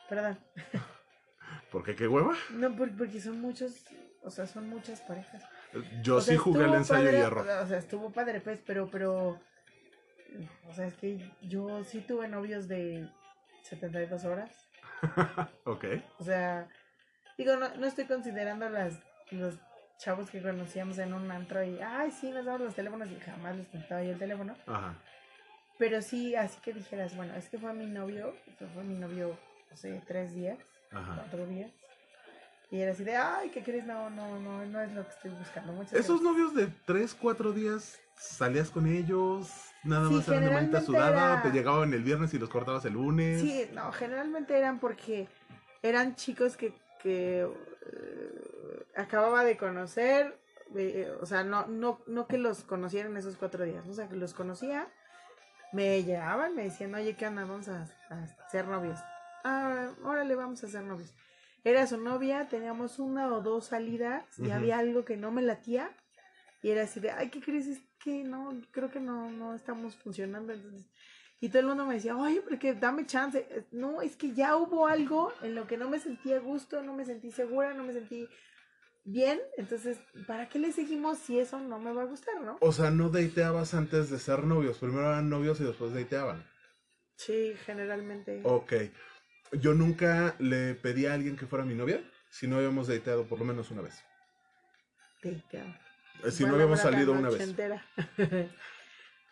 Perdón. 0.10 0.40
¿Por 1.72 1.84
qué 1.84 1.96
qué 1.96 2.08
hueva? 2.08 2.34
No, 2.52 2.76
por- 2.76 2.96
porque 2.96 3.20
son 3.22 3.40
muchos, 3.42 3.74
o 4.24 4.30
sea, 4.30 4.46
son 4.48 4.70
muchas 4.70 5.02
parejas. 5.02 5.44
Yo 6.02 6.18
O 6.18 6.22
sea, 6.22 6.34
sí 6.34 6.38
jugué 6.38 6.66
el 6.66 6.74
ensayo 6.76 7.06
padre, 7.06 7.18
y 7.20 7.22
error. 7.22 7.48
O 7.64 7.68
sea, 7.68 7.78
estuvo 7.78 8.12
padre, 8.12 8.40
pues, 8.42 8.62
pero, 8.66 8.90
pero, 8.90 9.40
o 10.68 10.74
sea, 10.74 10.88
es 10.88 10.96
que 10.96 11.20
yo 11.42 11.84
sí 11.84 12.02
tuve 12.02 12.28
novios 12.28 12.68
de 12.68 13.08
72 13.64 14.26
horas. 14.26 14.52
Ok. 15.66 15.86
O 16.20 16.24
sea, 16.24 16.68
digo, 17.38 17.56
no, 17.58 17.70
no 17.76 17.86
estoy 17.86 18.06
considerando 18.06 18.70
las, 18.70 19.00
los 19.32 19.56
chavos 19.98 20.30
que 20.30 20.42
conocíamos 20.42 20.98
en 20.98 21.14
un 21.14 21.30
antro 21.32 21.64
y, 21.64 21.80
ay, 21.82 22.12
sí, 22.12 22.32
nos 22.32 22.46
damos 22.46 22.62
los 22.62 22.76
teléfonos 22.76 23.10
y 23.12 23.20
jamás 23.20 23.58
les 23.58 23.68
contaba 23.68 24.04
yo 24.04 24.12
el 24.12 24.20
teléfono. 24.20 24.56
Ajá. 24.66 24.96
Pero 25.78 26.02
sí, 26.02 26.36
así 26.36 26.60
que 26.62 26.74
dijeras, 26.74 27.16
bueno, 27.16 27.36
es 27.36 27.50
que 27.50 27.58
fue 27.58 27.74
mi 27.74 27.86
novio, 27.86 28.36
fue, 28.74 28.84
mi 28.84 28.96
novio, 28.96 29.38
no 29.70 29.78
sé, 29.78 30.02
tres 30.08 30.34
días, 30.34 30.58
Ajá. 30.92 31.16
cuatro 31.16 31.46
días. 31.46 31.72
Y 32.70 32.80
era 32.82 32.92
así 32.92 33.04
de, 33.04 33.16
ay, 33.16 33.50
¿qué 33.50 33.64
crees? 33.64 33.86
No, 33.86 34.10
no, 34.10 34.40
no, 34.40 34.66
no 34.66 34.82
es 34.82 34.92
lo 34.94 35.04
que 35.04 35.10
estoy 35.12 35.32
buscando. 35.32 35.72
Muchas 35.74 35.94
Esos 35.94 36.22
gracias". 36.22 36.22
novios 36.22 36.54
de 36.56 36.68
3, 36.86 37.16
4 37.16 37.54
días, 37.54 37.98
salías 38.20 38.70
con 38.70 38.88
ellos, 38.88 39.50
nada 39.84 40.10
Sí, 40.10 40.16
más 40.16 40.28
eran 40.28 40.44
de 40.44 40.52
manita 40.52 40.82
sudada, 40.82 41.34
era- 41.34 41.42
te 41.44 41.52
llegaban 41.52 41.94
el 41.94 42.04
viernes 42.04 42.34
y 42.34 42.40
los 42.40 42.50
cortabas 42.50 42.84
el 42.86 42.94
lunes. 42.94 43.40
Sí, 43.40 43.70
no, 43.74 43.92
generalmente 43.94 44.58
eran 44.58 44.80
porque 44.80 45.30
eran 45.82 46.16
chicos 46.16 46.58
que, 46.58 46.74
que 47.02 47.42
eh, 47.44 48.86
acababa 48.98 49.46
de 49.46 49.56
conocer, 49.56 50.38
eh, 50.76 51.10
o 51.22 51.26
sea, 51.26 51.46
no, 51.46 51.68
no, 51.68 52.02
no 52.08 52.28
que 52.28 52.38
los 52.38 52.64
conocieran 52.64 53.16
esos 53.16 53.38
cuatro 53.38 53.64
días, 53.64 53.88
o 53.88 53.94
sea, 53.94 54.10
que 54.10 54.16
los 54.18 54.34
conocía, 54.34 54.90
me 55.72 56.04
llegaban, 56.04 56.54
me 56.56 56.64
decían, 56.66 56.94
oye, 56.96 57.16
¿qué 57.16 57.28
onda? 57.28 57.46
Vamos 57.46 57.70
a, 57.70 57.84
a 58.10 58.50
ser 58.52 58.68
novios. 58.68 59.00
Ah, 59.46 59.90
órale, 60.04 60.36
vamos 60.36 60.62
a 60.66 60.68
ser 60.68 60.84
novios. 60.84 61.14
Era 61.68 61.86
su 61.86 61.98
novia, 61.98 62.48
teníamos 62.48 62.98
una 62.98 63.28
o 63.34 63.42
dos 63.42 63.66
salidas 63.66 64.24
y 64.40 64.52
había 64.52 64.78
algo 64.78 65.04
que 65.04 65.18
no 65.18 65.32
me 65.32 65.42
latía 65.42 65.92
y 66.62 66.70
era 66.70 66.84
así 66.84 67.02
de, 67.02 67.12
ay, 67.12 67.30
¿qué 67.30 67.42
crees? 67.42 67.68
Es 67.68 67.82
que 68.00 68.24
no, 68.24 68.54
creo 68.72 68.90
que 68.90 69.02
no, 69.02 69.30
no 69.32 69.54
estamos 69.54 69.98
funcionando, 69.98 70.54
entonces... 70.54 70.86
Y 71.42 71.50
todo 71.50 71.60
el 71.60 71.68
mundo 71.68 71.86
me 71.86 71.96
decía, 71.96 72.16
oye, 72.16 72.42
porque 72.42 72.74
dame 72.74 73.06
chance. 73.06 73.46
Eh, 73.52 73.66
No, 73.72 74.02
es 74.02 74.16
que 74.16 74.34
ya 74.34 74.56
hubo 74.56 74.88
algo 74.88 75.34
en 75.42 75.56
lo 75.56 75.68
que 75.68 75.76
no 75.76 75.90
me 75.90 76.00
sentí 76.00 76.32
a 76.32 76.40
gusto, 76.40 76.82
no 76.84 76.94
me 76.94 77.04
sentí 77.04 77.32
segura, 77.32 77.74
no 77.74 77.84
me 77.84 77.92
sentí 77.92 78.30
bien. 79.04 79.42
Entonces, 79.58 80.00
¿para 80.26 80.48
qué 80.48 80.60
le 80.60 80.72
seguimos 80.72 81.18
si 81.18 81.38
eso 81.38 81.60
no 81.60 81.80
me 81.80 81.92
va 81.92 82.04
a 82.04 82.06
gustar, 82.06 82.40
no? 82.42 82.58
O 82.62 82.72
sea, 82.72 82.92
no 82.92 83.10
dateabas 83.10 83.74
antes 83.74 84.10
de 84.10 84.20
ser 84.20 84.46
novios. 84.46 84.78
Primero 84.78 85.10
eran 85.10 85.30
novios 85.30 85.60
y 85.60 85.66
después 85.66 85.94
dateaban. 85.94 86.44
Sí, 87.18 87.54
generalmente. 87.66 88.42
Ok. 88.44 88.74
Yo 89.54 89.74
nunca 89.74 90.36
le 90.40 90.76
pedí 90.76 91.06
a 91.06 91.14
alguien 91.14 91.38
que 91.38 91.48
fuera 91.48 91.66
mi 91.66 91.74
novia 91.76 92.02
si 92.30 92.48
no 92.48 92.58
habíamos 92.58 92.88
dateado 92.88 93.26
por 93.28 93.40
lo 93.40 93.46
menos 93.46 93.72
una 93.72 93.82
vez. 93.82 94.04
Eh, 95.24 96.32
Si 96.32 96.46
no 96.46 96.56
habíamos 96.56 96.80
salido 96.80 97.14
una 97.14 97.30
vez. 97.30 97.56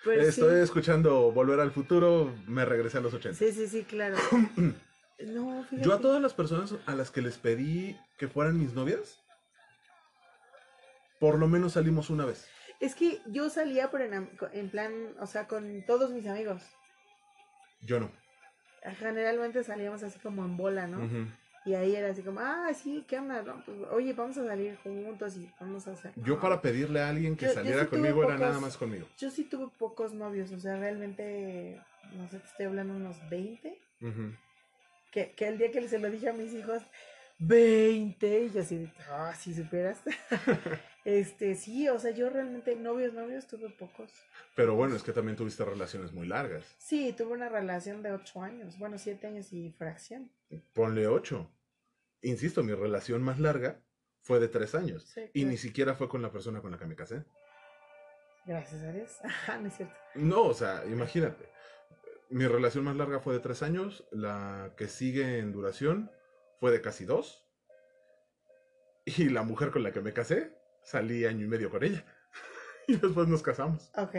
Pues 0.04 0.28
Estoy 0.28 0.58
sí. 0.58 0.62
escuchando 0.62 1.32
Volver 1.32 1.60
al 1.60 1.72
Futuro, 1.72 2.32
me 2.46 2.64
regresé 2.64 3.00
a 3.00 3.02
los 3.02 3.12
80. 3.16 3.40
Sí, 3.40 3.52
sí, 3.52 3.68
sí, 3.68 3.84
claro. 3.84 4.16
No. 5.18 5.66
Yo 5.72 5.94
a 5.94 6.02
todas 6.02 6.22
las 6.22 6.34
personas 6.34 6.76
a 6.86 6.94
las 6.94 7.10
que 7.10 7.22
les 7.22 7.38
pedí 7.38 7.98
que 8.18 8.28
fueran 8.28 8.60
mis 8.60 8.74
novias, 8.74 9.24
por 11.22 11.40
lo 11.40 11.48
menos 11.48 11.72
salimos 11.74 12.10
una 12.10 12.26
vez. 12.26 12.50
Es 12.82 12.96
que 12.96 13.22
yo 13.28 13.50
salía 13.50 13.90
por 13.90 14.02
en, 14.02 14.30
en 14.52 14.70
plan, 14.70 15.16
o 15.22 15.26
sea, 15.26 15.48
con 15.48 15.86
todos 15.86 16.12
mis 16.12 16.28
amigos. 16.28 16.64
Yo 17.82 18.02
no. 18.02 18.12
Generalmente 19.00 19.64
salíamos 19.64 20.04
así 20.04 20.20
como 20.20 20.44
en 20.46 20.58
bola, 20.58 20.88
¿no? 20.88 21.10
Y 21.66 21.74
ahí 21.74 21.96
era 21.96 22.10
así 22.12 22.22
como, 22.22 22.40
ah, 22.42 22.70
sí, 22.76 23.04
¿qué 23.08 23.18
onda? 23.18 23.42
No, 23.42 23.64
pues, 23.66 23.76
oye, 23.92 24.14
vamos 24.14 24.38
a 24.38 24.46
salir 24.46 24.78
juntos 24.84 25.36
y 25.38 25.50
vamos 25.60 25.88
a 25.88 25.94
hacer. 25.94 26.12
Yo 26.16 26.40
para 26.40 26.62
pedirle 26.62 27.02
a 27.02 27.10
alguien 27.10 27.36
que 27.36 27.46
Yo- 27.46 27.52
yo 27.52 27.56
saliera 27.56 27.84
sí 27.84 27.88
conmigo 27.90 28.24
era 28.24 28.38
nada 28.38 28.60
más 28.60 28.78
conmigo. 28.78 29.08
Yo 29.18 29.32
sí 29.32 29.46
tuve 29.46 29.72
pocos 29.80 30.14
novios, 30.14 30.52
o 30.52 30.60
sea, 30.60 30.78
realmente, 30.78 31.82
no 32.14 32.28
sé, 32.30 32.38
te 32.40 32.46
estoy 32.48 32.66
hablando 32.68 32.94
unos 32.96 33.18
20. 33.30 33.80
Ujú. 34.02 34.34
Que, 35.12 35.32
que 35.32 35.48
el 35.48 35.58
día 35.58 35.72
que 35.72 35.88
se 35.88 35.98
lo 35.98 36.12
dije 36.12 36.30
a 36.30 36.34
mis 36.34 36.54
hijos, 36.54 36.84
20, 37.40 38.44
y 38.46 38.52
yo 38.52 38.62
así, 38.62 38.88
ah, 39.10 39.34
si 39.36 39.54
supieras. 39.56 40.02
este, 41.06 41.56
sí, 41.56 41.88
o 41.88 42.00
sea, 42.00 42.12
yo 42.12 42.30
realmente 42.30 42.76
novios, 42.76 43.14
novios 43.14 43.48
tuve 43.48 43.70
pocos. 43.70 44.12
Pero 44.56 44.76
bueno, 44.76 44.96
es 44.96 45.04
que 45.04 45.14
también 45.14 45.38
tuviste 45.38 45.64
relaciones 45.64 46.12
muy 46.12 46.28
largas. 46.28 46.66
Sí, 46.80 47.14
tuve 47.16 47.34
una 47.34 47.48
relación 47.48 48.02
de 48.02 48.12
8 48.12 48.42
años, 48.42 48.78
bueno, 48.80 48.98
7 48.98 49.28
años 49.28 49.54
y 49.54 49.72
fracción. 49.72 50.32
Ponle 50.74 51.08
ocho. 51.08 51.52
Insisto, 52.22 52.64
mi 52.64 52.74
relación 52.74 53.22
más 53.22 53.40
larga 53.40 53.82
fue 54.22 54.40
de 54.40 54.48
tres 54.48 54.74
años. 54.74 55.04
Sí, 55.04 55.30
Y 55.34 55.46
ni 55.46 55.58
siquiera 55.58 55.94
fue 55.94 56.10
con 56.10 56.24
la 56.24 56.32
persona 56.32 56.60
con 56.62 56.72
la 56.72 56.80
que 56.80 56.88
me 56.88 56.96
casé. 56.96 57.24
Gracias 58.46 58.82
a 58.82 58.92
Dios. 58.92 59.20
Ajá, 59.24 59.58
no 59.60 59.68
es 59.68 59.76
cierto. 59.76 59.96
No, 60.16 60.44
o 60.44 60.54
sea, 60.54 60.84
imagínate. 60.88 61.50
Mi 62.30 62.48
relación 62.48 62.84
más 62.84 62.96
larga 62.96 63.20
fue 63.20 63.36
de 63.36 63.40
tres 63.40 63.62
años. 63.62 64.08
La 64.12 64.74
que 64.76 64.88
sigue 64.88 65.38
en 65.38 65.52
duración 65.52 66.12
fue 66.60 66.72
de 66.72 66.82
casi 66.82 67.06
dos. 67.06 67.46
Y 69.06 69.30
la 69.30 69.44
mujer 69.44 69.70
con 69.70 69.84
la 69.84 69.92
que 69.92 70.02
me 70.02 70.14
casé, 70.14 70.55
salí 70.86 71.26
año 71.26 71.46
y 71.46 71.50
medio 71.50 71.70
con 71.70 71.84
ella. 71.84 72.04
Y 72.88 72.98
después 72.98 73.28
nos 73.28 73.42
casamos. 73.42 73.92
Ok. 73.98 74.14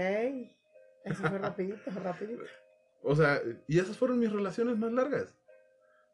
Eso 1.04 1.22
fue 1.28 1.38
rapidito, 1.38 1.88
rapidito. 2.02 2.42
O 3.04 3.14
sea, 3.14 3.40
y 3.68 3.78
esas 3.78 3.96
fueron 3.96 4.18
mis 4.18 4.32
relaciones 4.32 4.76
más 4.76 4.90
largas. 4.92 5.32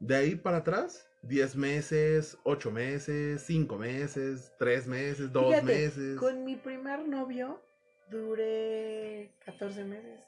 De 0.01 0.15
ahí 0.17 0.35
para 0.35 0.59
atrás, 0.59 1.09
10 1.23 1.57
meses, 1.57 2.37
8 2.45 2.71
meses, 2.71 3.41
5 3.47 3.79
meses, 3.79 4.53
3 4.59 4.87
meses, 4.87 5.33
2 5.33 5.47
Fíjate, 5.47 5.65
meses. 5.65 6.19
Con 6.19 6.45
mi 6.45 6.57
primer 6.57 7.09
novio 7.09 7.63
duré 8.11 9.33
14 9.47 9.85
meses. 9.85 10.21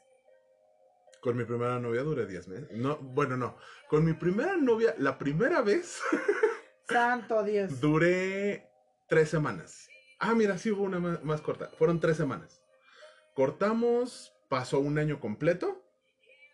Con 1.21 1.37
mi 1.37 1.43
primera 1.43 1.79
novia 1.79 2.01
duré 2.01 2.25
10 2.25 2.47
meses. 2.47 2.71
No, 2.71 2.97
bueno, 2.97 3.37
no. 3.37 3.55
Con 3.87 4.03
mi 4.03 4.13
primera 4.13 4.57
novia, 4.57 4.95
la 4.97 5.19
primera 5.19 5.61
vez, 5.61 6.01
Santo 6.89 7.43
Dios. 7.43 7.79
duré 7.79 8.67
3 9.09 9.29
semanas. 9.29 9.87
Ah, 10.19 10.33
mira, 10.33 10.57
sí 10.57 10.71
hubo 10.71 10.83
una 10.83 10.99
más, 10.99 11.23
más 11.23 11.41
corta. 11.41 11.69
Fueron 11.77 11.99
3 11.99 12.15
semanas. 12.17 12.61
Cortamos, 13.33 14.33
pasó 14.49 14.79
un 14.79 14.97
año 14.97 15.19
completo 15.19 15.81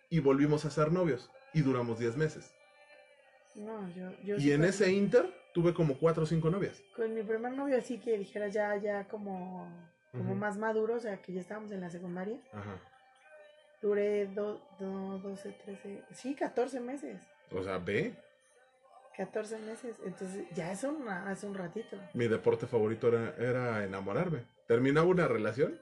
y 0.10 0.20
volvimos 0.20 0.66
a 0.66 0.72
ser 0.72 0.92
novios. 0.92 1.30
Y 1.54 1.62
duramos 1.62 2.00
10 2.00 2.18
meses. 2.18 2.54
No, 3.56 3.88
yo, 3.90 4.10
yo 4.24 4.38
Y 4.38 4.42
sí 4.42 4.52
en 4.54 4.64
ese 4.64 4.92
inter 4.92 5.34
tuve 5.54 5.74
como 5.74 5.98
4 5.98 6.24
o 6.24 6.26
5 6.26 6.50
novias. 6.50 6.82
Con 6.96 7.14
mi 7.14 7.22
primer 7.24 7.52
novio 7.52 7.78
así 7.78 8.00
que 8.00 8.18
dijera 8.18 8.48
ya, 8.48 8.76
ya 8.78 9.08
como, 9.10 9.68
como 10.12 10.34
más 10.36 10.58
maduro, 10.58 10.96
o 10.96 11.00
sea 11.00 11.22
que 11.22 11.34
ya 11.34 11.42
estábamos 11.42 11.72
en 11.72 11.82
la 11.82 11.90
secundaria. 11.90 12.38
Ajá. 12.54 12.80
Duré 13.82 14.28
do, 14.28 14.62
do- 14.80 15.20
12, 15.20 15.52
13, 15.66 16.04
sí, 16.14 16.36
14 16.36 16.80
meses. 16.80 17.20
O 17.52 17.62
sea, 17.64 17.78
ve, 17.80 18.16
14 19.18 19.58
meses. 19.60 19.98
Entonces 20.06 20.46
ya 20.56 20.72
es, 20.72 20.84
una, 20.84 21.32
es 21.32 21.44
un 21.44 21.54
ratito. 21.56 21.98
mi 22.14 22.28
deporte 22.28 22.68
favorito 22.68 23.08
era, 23.10 23.36
era 23.38 23.84
enamorarme. 23.84 24.46
Terminaba 24.68 25.08
una 25.08 25.28
relación 25.28 25.80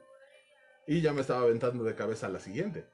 y 0.86 1.00
ya 1.00 1.12
me 1.12 1.20
estaba 1.20 1.42
aventando 1.42 1.84
de 1.84 1.94
cabeza 1.94 2.26
a 2.26 2.30
la 2.30 2.40
siguiente. 2.40 2.84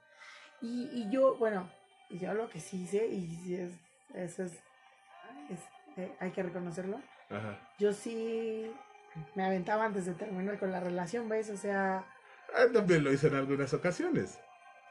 Y, 0.61 0.89
y 0.93 1.11
yo, 1.11 1.37
bueno, 1.37 1.71
yo 2.11 2.35
lo 2.35 2.49
que 2.49 2.61
sí 2.61 2.83
hice, 2.83 3.07
y 3.07 3.55
es, 3.55 3.73
eso 4.15 4.43
es, 4.45 4.53
es- 5.51 5.97
eh, 5.99 6.13
hay 6.21 6.31
que 6.31 6.43
reconocerlo. 6.43 7.01
Ajá. 7.31 7.59
Yo 7.79 7.93
sí 7.93 8.71
me 9.35 9.45
aventaba 9.45 9.85
antes 9.87 10.05
de 10.07 10.13
terminar 10.15 10.59
con 10.59 10.71
la 10.71 10.81
relación, 10.81 11.29
¿ves? 11.29 11.49
O 11.51 11.57
sea, 11.57 12.05
Ah, 12.55 12.67
También 12.73 13.03
lo 13.03 13.13
hice 13.13 13.27
en 13.29 13.35
algunas 13.35 13.73
ocasiones. 13.75 14.39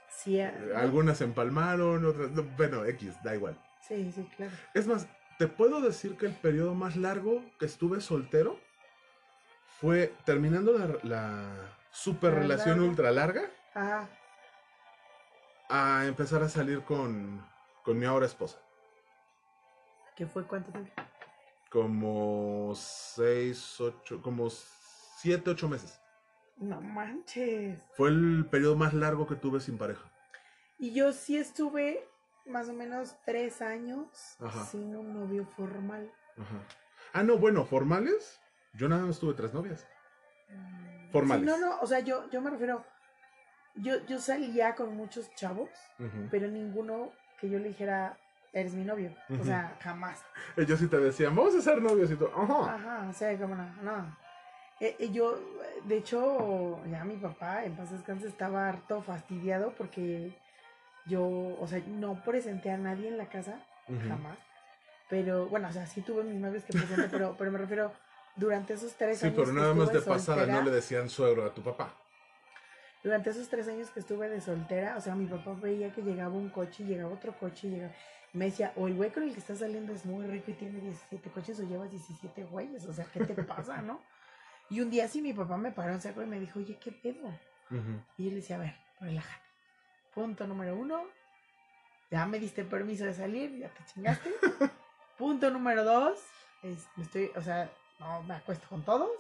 sí. 0.10 0.40
eh, 0.40 0.52
Algunas 0.76 1.20
se 1.20 1.24
empalmaron, 1.24 2.04
otras... 2.06 2.32
no, 2.32 2.44
bueno, 2.58 2.84
X, 2.86 3.16
da 3.24 3.36
igual. 3.36 3.58
Sí, 3.82 4.12
sí, 4.14 4.28
claro. 4.36 4.52
Es 4.74 4.88
más, 4.88 5.08
te 5.38 5.48
puedo 5.48 5.82
decir 5.82 6.18
que 6.18 6.26
el 6.28 6.34
periodo 6.34 6.74
más 6.76 6.96
largo 6.96 7.44
que 7.60 7.66
estuve 7.66 8.02
soltero 8.02 8.60
fue 9.80 10.14
terminando 10.26 10.78
la, 10.78 10.98
la 11.04 11.78
super 11.92 12.34
La 12.34 12.40
relación 12.40 12.78
larga. 12.78 12.90
ultra 12.90 13.12
larga 13.12 13.52
Ajá. 13.74 14.10
a 15.70 16.06
empezar 16.06 16.42
a 16.44 16.50
salir 16.50 16.84
con, 16.84 17.46
con 17.84 17.98
mi 18.00 18.06
ahora 18.06 18.26
esposa. 18.26 18.60
¿Qué 20.16 20.26
fue 20.26 20.46
cuánto 20.48 20.72
tiempo? 20.72 20.94
Como 21.70 22.74
seis, 22.76 23.82
ocho, 23.82 24.22
como 24.22 24.50
siete, 24.50 25.50
ocho 25.50 25.68
meses. 25.68 26.00
No 26.56 26.80
manches. 26.80 27.82
Fue 27.98 28.08
el 28.10 28.46
periodo 28.50 28.78
más 28.78 28.94
largo 28.94 29.28
que 29.28 29.36
tuve 29.36 29.60
sin 29.60 29.78
pareja. 29.78 30.10
Y 30.78 30.94
yo 30.94 31.12
sí 31.12 31.36
estuve 31.38 32.08
más 32.46 32.70
o 32.70 32.74
menos 32.74 33.16
tres 33.26 33.62
años 33.62 34.38
Ajá. 34.40 34.66
sin 34.66 34.96
un 34.96 35.14
novio 35.14 35.46
formal. 35.58 36.12
Ajá. 36.38 36.66
Ah, 37.14 37.24
no, 37.24 37.38
bueno, 37.38 37.66
formales. 37.66 38.40
Yo 38.74 38.90
nada 38.90 39.06
más 39.06 39.20
tuve 39.20 39.34
tres 39.34 39.54
novias. 39.54 39.88
Mm, 40.50 41.12
Formales. 41.12 41.54
sí, 41.54 41.60
no, 41.60 41.66
no, 41.66 41.80
o 41.80 41.88
sea, 41.88 42.00
yo, 42.00 42.30
yo 42.30 42.42
me 42.42 42.50
refiero, 42.50 42.86
yo, 43.76 44.06
yo 44.06 44.20
salía 44.20 44.76
con 44.76 44.96
muchos 44.96 45.34
chavos, 45.36 45.70
pero 46.30 46.48
ninguno 46.48 47.12
que 47.40 47.50
yo 47.50 47.58
le 47.58 47.70
dijera, 47.70 48.18
eres 48.52 48.74
mi 48.74 48.84
novio. 48.84 49.16
O 49.40 49.44
sea, 49.44 49.78
jamás. 49.82 50.24
Ellos 50.58 50.80
sí 50.80 50.88
te 50.88 50.98
decían, 50.98 51.36
vamos 51.36 51.56
a 51.56 51.62
ser 51.62 51.82
novios 51.82 52.12
y 52.12 52.16
tú, 52.16 52.28
ajá. 52.28 52.76
Ajá, 52.76 53.08
o 53.10 53.14
sea, 53.14 53.38
como 53.38 53.56
no, 53.56 53.66
no. 53.82 54.18
Eh, 54.82 54.96
eh, 55.00 55.10
yo, 55.12 55.40
de 55.86 55.98
hecho, 55.98 56.84
ya 56.88 57.06
mi 57.06 57.16
papá 57.16 57.64
en 57.64 57.78
paz 57.78 57.92
descanse 57.92 58.28
estaba 58.28 58.68
harto 58.68 59.02
fastidiado 59.02 59.74
porque 59.78 60.38
yo, 61.06 61.24
o 61.60 61.68
sea, 61.68 61.82
no 61.88 62.24
presenté 62.24 62.72
a 62.72 62.78
nadie 62.78 63.08
en 63.08 63.18
la 63.18 63.28
casa, 63.28 63.60
jamás. 64.08 64.38
Pero, 65.10 65.48
bueno, 65.48 65.68
o 65.68 65.72
sea, 65.72 65.86
sí 65.86 66.02
tuve 66.02 66.24
mis 66.24 66.40
novios 66.40 66.64
que 66.64 66.74
presenté, 66.74 67.08
pero, 67.10 67.36
pero 67.38 67.52
me 67.52 67.60
refiero, 67.60 67.92
durante 68.36 68.74
esos 68.74 68.94
tres 68.96 69.20
Sí, 69.20 69.28
años. 69.28 69.36
pero 69.38 69.48
que 69.54 69.60
nada 69.62 69.74
más 69.74 69.92
de 69.92 70.00
estuve 70.00 70.16
pasada 70.16 70.38
soltera, 70.40 70.60
no 70.60 70.66
le 70.66 70.72
decían 70.76 71.10
suegro 71.10 71.46
a 71.46 71.54
tu 71.54 71.62
papá. 71.62 71.94
Durante 73.04 73.30
esos 73.30 73.48
tres 73.50 73.68
años 73.68 73.92
que 73.92 74.00
estuve 74.00 74.28
de 74.30 74.42
soltera, 74.42 74.98
o 74.98 75.02
sea, 75.02 75.14
mi 75.14 75.28
papá 75.28 75.54
veía 75.62 75.94
que 75.94 76.02
llegaba 76.02 76.34
un 76.34 76.50
coche 76.50 76.84
y 76.84 76.88
llegaba 76.88 77.14
otro 77.14 77.38
coche 77.38 77.68
y 77.68 77.72
llegaba. 77.72 77.94
Me 78.34 78.46
decía, 78.46 78.74
o 78.76 78.88
el 78.88 78.96
güey 78.96 79.12
con 79.12 79.24
el 79.24 79.32
que 79.32 79.40
está 79.40 79.56
saliendo 79.56 79.94
es 79.94 80.06
muy 80.06 80.26
rico 80.26 80.50
y 80.52 80.56
tiene 80.56 80.80
17 80.82 81.30
coches 81.30 81.60
o 81.60 81.64
llevas 81.64 81.92
17 81.92 82.44
güeyes, 82.46 82.86
o 82.86 82.92
sea, 82.94 83.06
¿qué 83.14 83.24
te 83.24 83.44
pasa, 83.44 83.82
no? 83.84 84.02
Y 84.72 84.82
un 84.82 84.90
día 84.90 85.08
sí 85.08 85.22
mi 85.22 85.32
papá 85.34 85.56
me 85.56 85.72
paró 85.72 85.94
en 85.94 86.02
seco 86.02 86.24
y 86.24 86.26
me 86.26 86.40
dijo, 86.40 86.58
oye, 86.60 86.78
¿qué 86.84 86.92
pedo? 86.92 87.30
Y 88.18 88.24
yo 88.26 88.30
le 88.32 88.36
decía, 88.38 88.56
a 88.56 88.60
ver, 88.60 88.76
relájate. 89.00 89.45
Punto 90.16 90.48
número 90.48 90.76
uno, 90.76 91.04
ya 92.10 92.26
me 92.26 92.40
diste 92.40 92.64
permiso 92.64 93.04
de 93.04 93.14
salir, 93.14 93.58
ya 93.58 93.70
te 93.70 93.84
chingaste. 93.94 94.32
Punto 95.18 95.52
número 95.52 95.84
dos, 95.84 96.18
es, 96.64 96.88
me 96.96 97.04
estoy, 97.04 97.32
o 97.36 97.42
sea, 97.42 97.70
no 98.00 98.24
me 98.24 98.34
acuesto 98.36 98.66
con 98.70 98.84
todos. 98.84 99.12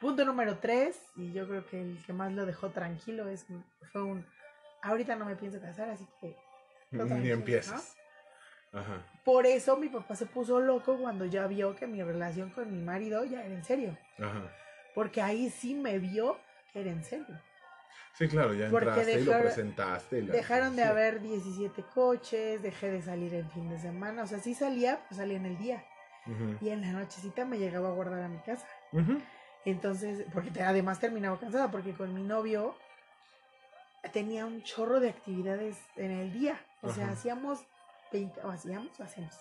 Punto 0.00 0.24
número 0.24 0.58
tres, 0.58 1.00
y 1.14 1.32
yo 1.32 1.46
creo 1.46 1.64
que 1.66 1.80
el 1.80 2.02
que 2.04 2.12
más 2.12 2.32
lo 2.32 2.44
dejó 2.44 2.70
tranquilo 2.70 3.28
es 3.28 3.46
fue 3.92 4.02
un, 4.02 4.26
ahorita 4.82 5.14
no 5.14 5.24
me 5.26 5.36
pienso 5.36 5.60
casar, 5.60 5.90
así 5.90 6.06
que 6.20 6.36
No, 6.90 7.04
Ni 7.04 7.30
empiezas. 7.30 7.96
Ajá. 8.72 9.02
por 9.24 9.46
eso 9.46 9.76
mi 9.76 9.88
papá 9.88 10.14
se 10.14 10.26
puso 10.26 10.60
loco 10.60 10.96
cuando 10.96 11.24
ya 11.24 11.48
vio 11.48 11.74
que 11.74 11.88
mi 11.88 12.04
relación 12.04 12.50
con 12.50 12.70
mi 12.70 12.80
marido 12.80 13.24
ya 13.24 13.44
era 13.44 13.54
en 13.54 13.64
serio. 13.64 13.96
Ajá. 14.18 14.42
Porque 14.94 15.22
ahí 15.22 15.50
sí 15.50 15.74
me 15.74 15.98
vio 15.98 16.38
que 16.72 16.80
era 16.80 16.90
en 16.90 17.04
serio. 17.04 17.40
Sí, 18.14 18.28
claro, 18.28 18.52
ya 18.54 18.68
entraste 18.90 19.12
y 19.20 19.24
lo 19.24 19.32
presentaste. 19.42 20.18
y 20.18 20.22
la- 20.22 20.32
Dejaron 20.34 20.76
de 20.76 20.82
haber 20.84 21.20
17 21.20 21.82
coches, 21.94 22.60
dejé 22.62 22.90
de 22.90 23.02
salir 23.02 23.32
en 23.34 23.50
fin 23.50 23.68
de 23.70 23.78
semana. 23.78 24.22
O 24.24 24.26
sea, 24.26 24.38
sí 24.40 24.54
salía, 24.54 25.00
pues 25.08 25.18
salía 25.18 25.36
en 25.36 25.46
el 25.46 25.56
día. 25.58 25.84
Y 26.60 26.68
en 26.68 26.82
la 26.82 26.92
nochecita 26.92 27.44
me 27.44 27.58
llegaba 27.58 27.88
a 27.88 27.92
guardar 27.92 28.22
a 28.22 28.28
mi 28.28 28.38
casa. 28.40 28.66
Entonces, 29.64 30.24
porque 30.32 30.50
te- 30.50 30.62
además 30.62 30.98
terminaba 31.00 31.38
cansada, 31.40 31.70
porque 31.70 31.92
con 31.94 32.12
mi 32.14 32.22
novio 32.22 32.74
tenía 34.12 34.46
un 34.46 34.62
chorro 34.62 35.00
de 35.00 35.10
actividades 35.10 35.76
en 35.96 36.10
el 36.10 36.32
día. 36.32 36.58
O 36.82 36.92
sea, 36.92 37.10
hacíamos 37.10 37.60
20, 38.12 38.40
o 38.42 38.50
hacíamos 38.50 38.98
o 38.98 39.02
hacemos. 39.02 39.34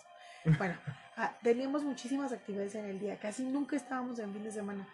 Bueno, 0.58 0.76
ah, 1.18 1.38
teníamos 1.44 1.84
muchísimas 1.84 2.32
actividades 2.32 2.76
en 2.76 2.86
el 2.86 3.00
día. 3.00 3.18
Casi 3.20 3.44
nunca 3.44 3.76
estábamos 3.76 4.20
en 4.20 4.34
fin 4.34 4.44
de 4.44 4.52
semana. 4.52 4.88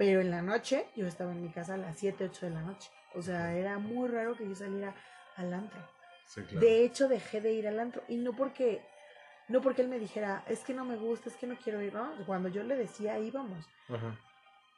Pero 0.00 0.22
en 0.22 0.30
la 0.30 0.40
noche, 0.40 0.86
yo 0.96 1.06
estaba 1.06 1.30
en 1.32 1.42
mi 1.42 1.50
casa 1.50 1.74
a 1.74 1.76
las 1.76 1.98
7, 1.98 2.30
8 2.30 2.46
de 2.46 2.52
la 2.54 2.62
noche. 2.62 2.90
O 3.14 3.20
sea, 3.20 3.54
era 3.54 3.78
muy 3.78 4.08
raro 4.08 4.34
que 4.34 4.48
yo 4.48 4.54
saliera 4.54 4.94
al 5.36 5.52
antro. 5.52 5.78
Sí, 6.24 6.40
claro. 6.40 6.58
De 6.58 6.84
hecho, 6.84 7.06
dejé 7.06 7.42
de 7.42 7.52
ir 7.52 7.68
al 7.68 7.78
antro. 7.78 8.02
Y 8.08 8.16
no 8.16 8.32
porque, 8.32 8.80
no 9.48 9.60
porque 9.60 9.82
él 9.82 9.88
me 9.88 9.98
dijera, 9.98 10.42
es 10.48 10.60
que 10.60 10.72
no 10.72 10.86
me 10.86 10.96
gusta, 10.96 11.28
es 11.28 11.36
que 11.36 11.46
no 11.46 11.54
quiero 11.62 11.82
ir, 11.82 11.92
¿no? 11.92 12.12
Cuando 12.24 12.48
yo 12.48 12.62
le 12.62 12.76
decía, 12.76 13.18
íbamos. 13.18 13.66
Ajá. 13.90 14.16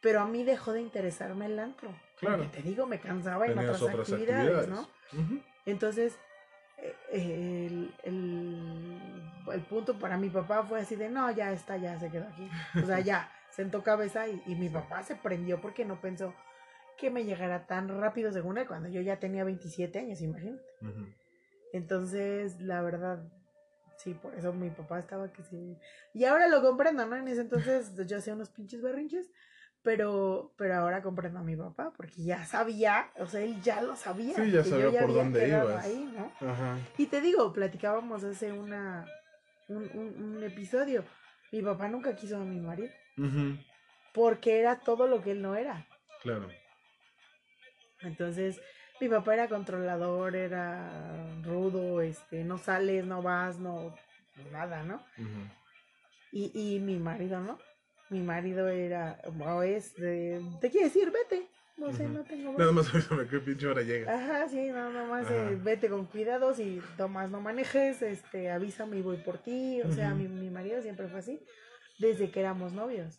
Pero 0.00 0.22
a 0.22 0.26
mí 0.26 0.42
dejó 0.42 0.72
de 0.72 0.80
interesarme 0.80 1.46
el 1.46 1.56
antro. 1.60 1.94
Claro. 2.18 2.38
Porque 2.38 2.56
te 2.56 2.62
digo, 2.68 2.86
me 2.86 2.98
cansaba 2.98 3.46
en 3.46 3.56
otras, 3.56 3.80
otras 3.80 4.00
actividades, 4.00 4.56
actividades. 4.56 4.68
¿no? 4.68 5.40
Entonces, 5.66 6.18
eh, 6.78 6.96
el, 7.12 7.94
el 8.02 9.22
el 9.50 9.60
punto 9.62 9.94
para 9.94 10.16
mi 10.16 10.28
papá 10.28 10.62
fue 10.62 10.80
así 10.80 10.94
de, 10.94 11.08
no, 11.08 11.30
ya 11.30 11.52
está, 11.52 11.76
ya 11.76 11.98
se 11.98 12.10
quedó 12.10 12.28
aquí. 12.28 12.48
O 12.80 12.86
sea, 12.86 13.00
ya, 13.00 13.28
sentó 13.52 13.82
cabeza 13.84 14.26
y, 14.28 14.42
y 14.46 14.54
mi 14.56 14.68
papá 14.68 15.02
se 15.04 15.14
prendió 15.14 15.60
porque 15.60 15.84
no 15.84 16.00
pensó 16.00 16.34
que 16.98 17.10
me 17.10 17.24
llegara 17.24 17.66
tan 17.66 17.88
rápido 18.00 18.32
según 18.32 18.58
él, 18.58 18.66
cuando 18.66 18.88
yo 18.88 19.00
ya 19.00 19.18
tenía 19.18 19.44
27 19.44 19.98
años, 19.98 20.20
imagínate. 20.20 20.62
Entonces, 21.72 22.60
la 22.60 22.82
verdad, 22.82 23.22
sí, 23.96 24.14
por 24.14 24.34
eso 24.34 24.52
mi 24.52 24.70
papá 24.70 24.98
estaba 24.98 25.32
que 25.32 25.42
sí. 25.42 25.76
Y 26.12 26.24
ahora 26.24 26.48
lo 26.48 26.60
comprendo, 26.62 27.06
¿no? 27.06 27.16
En 27.16 27.26
ese 27.28 27.40
entonces 27.40 27.92
yo 28.06 28.18
hacía 28.18 28.34
unos 28.34 28.50
pinches 28.50 28.82
berrinches, 28.82 29.30
pero, 29.82 30.52
pero 30.56 30.76
ahora 30.76 31.02
comprendo 31.02 31.40
a 31.40 31.42
mi 31.42 31.56
papá, 31.56 31.92
porque 31.96 32.22
ya 32.22 32.44
sabía, 32.44 33.10
o 33.18 33.26
sea, 33.26 33.40
él 33.40 33.60
ya 33.62 33.82
lo 33.82 33.96
sabía. 33.96 34.36
Sí, 34.36 34.50
ya 34.50 34.62
sabía 34.62 34.90
yo 34.90 34.92
por 34.92 35.02
había 35.10 35.22
dónde 35.24 35.48
ibas. 35.48 35.84
ahí, 35.84 36.14
¿no? 36.16 36.48
Ajá. 36.48 36.78
Y 36.98 37.06
te 37.06 37.20
digo, 37.20 37.52
platicábamos 37.52 38.22
hace 38.22 38.52
una, 38.52 39.06
un, 39.68 39.82
un, 39.94 40.34
un 40.36 40.44
episodio. 40.44 41.04
Mi 41.50 41.62
papá 41.62 41.88
nunca 41.88 42.14
quiso 42.14 42.36
a 42.36 42.44
mi 42.44 42.60
marido, 42.60 42.90
Ujú. 43.16 43.58
porque 44.14 44.60
era 44.60 44.80
todo 44.80 45.06
lo 45.06 45.22
que 45.22 45.32
él 45.32 45.42
no 45.42 45.54
era. 45.54 45.86
Claro. 46.22 46.48
Entonces, 48.02 48.60
mi 49.00 49.08
papá 49.08 49.34
era 49.34 49.48
controlador, 49.48 50.36
era 50.36 51.40
rudo, 51.42 52.00
este, 52.02 52.44
no 52.44 52.58
sales, 52.58 53.04
no 53.04 53.22
vas, 53.22 53.58
no, 53.58 53.94
nada, 54.50 54.82
¿no? 54.82 55.04
Y, 56.30 56.50
y 56.54 56.80
mi 56.80 56.98
marido, 56.98 57.40
¿no? 57.40 57.58
Mi 58.10 58.20
marido 58.20 58.68
era, 58.68 59.20
o 59.24 59.62
es, 59.62 59.94
de, 59.96 60.40
te 60.60 60.70
quiere 60.70 60.86
decir, 60.86 61.10
vete. 61.10 61.48
No 61.78 61.92
sé, 61.92 62.06
no 62.06 62.22
tengo 62.24 62.52
Nada 62.52 62.70
más. 62.70 62.84
más 62.92 62.94
avísame 62.94 63.26
qué 63.26 63.40
pinche 63.40 63.66
hora 63.66 63.82
llega. 63.82 64.14
Ajá, 64.14 64.48
sí, 64.48 64.68
no, 64.68 64.90
nomás 64.90 65.26
Ajá. 65.26 65.50
eh, 65.50 65.58
vete 65.60 65.88
con 65.88 66.04
cuidado, 66.06 66.54
si 66.54 66.80
tomas 66.96 67.30
no 67.30 67.40
manejes, 67.40 68.02
este, 68.02 68.50
avísame 68.50 68.98
y 68.98 69.02
voy 69.02 69.16
por 69.16 69.38
ti. 69.38 69.80
O 69.82 69.90
sea, 69.90 70.14
mi, 70.14 70.28
mi 70.28 70.50
marido 70.50 70.80
siempre 70.82 71.08
fue 71.08 71.20
así, 71.20 71.40
desde 71.98 72.30
que 72.30 72.40
éramos 72.40 72.72
novios. 72.72 73.16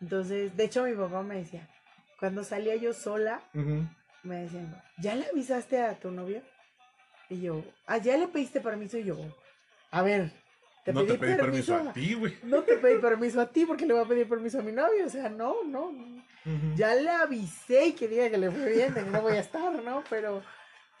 Entonces, 0.00 0.56
de 0.56 0.64
hecho, 0.64 0.84
mi 0.84 0.94
papá 0.94 1.22
me 1.22 1.36
decía, 1.36 1.68
cuando 2.18 2.44
salía 2.44 2.76
yo 2.76 2.92
sola, 2.92 3.40
me 4.22 4.42
decían, 4.42 4.82
¿ya 4.98 5.14
le 5.14 5.26
avisaste 5.26 5.82
a 5.82 5.98
tu 5.98 6.10
novio? 6.10 6.42
Y 7.28 7.40
yo, 7.40 7.64
ah, 7.86 7.98
ya 7.98 8.16
le 8.16 8.28
pediste 8.28 8.60
permiso 8.60 8.98
y 8.98 9.04
yo, 9.04 9.16
a 9.90 10.02
ver, 10.02 10.30
te 10.84 10.92
no 10.92 11.00
pedí, 11.00 11.12
te 11.12 11.18
pedí 11.18 11.36
permiso, 11.36 11.72
permiso 11.72 11.90
a 11.90 11.92
ti, 11.92 12.14
güey. 12.14 12.38
No 12.44 12.62
te 12.62 12.76
pedí 12.76 13.00
permiso 13.00 13.40
a 13.40 13.46
ti 13.50 13.66
porque 13.66 13.86
le 13.86 13.94
voy 13.94 14.04
a 14.04 14.08
pedir 14.08 14.28
permiso 14.28 14.60
a 14.60 14.62
mi 14.62 14.72
novio. 14.72 15.06
O 15.06 15.08
sea, 15.08 15.28
no, 15.28 15.64
no. 15.64 15.88
Ujú. 15.88 16.74
Ya 16.76 16.94
le 16.94 17.10
avisé 17.10 17.86
y 17.86 17.92
que 17.94 18.06
diga 18.06 18.30
que 18.30 18.38
le 18.38 18.50
fue 18.50 18.72
bien, 18.72 18.94
de 18.94 19.02
que 19.02 19.10
no 19.10 19.20
voy 19.20 19.32
a 19.32 19.40
estar, 19.40 19.72
¿no? 19.82 20.04
Pero, 20.08 20.42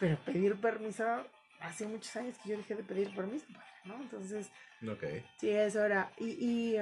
pero 0.00 0.16
pedir 0.24 0.56
permiso, 0.56 1.04
hace 1.60 1.86
muchos 1.86 2.14
años 2.16 2.38
que 2.38 2.50
yo 2.50 2.56
dejé 2.56 2.74
de 2.74 2.84
pedir 2.84 3.10
permiso, 3.10 3.46
padre, 3.52 3.66
¿no? 3.84 3.96
Entonces, 4.02 4.50
Ok. 4.88 5.04
sí, 5.38 5.50
eso 5.50 5.84
era. 5.84 6.12
Y, 6.18 6.26
y, 6.26 6.76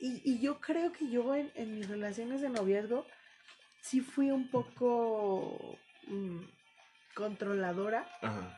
y, 0.00 0.22
y 0.24 0.40
yo 0.40 0.60
creo 0.60 0.92
que 0.92 1.08
yo 1.10 1.34
en, 1.34 1.50
en 1.54 1.74
mis 1.74 1.88
relaciones 1.88 2.40
de 2.40 2.48
noviazgo 2.48 3.06
sí 3.82 4.00
fui 4.00 4.30
un 4.30 4.48
poco 4.48 5.78
mm, 6.06 6.40
controladora 7.14 8.06
Ajá. 8.22 8.56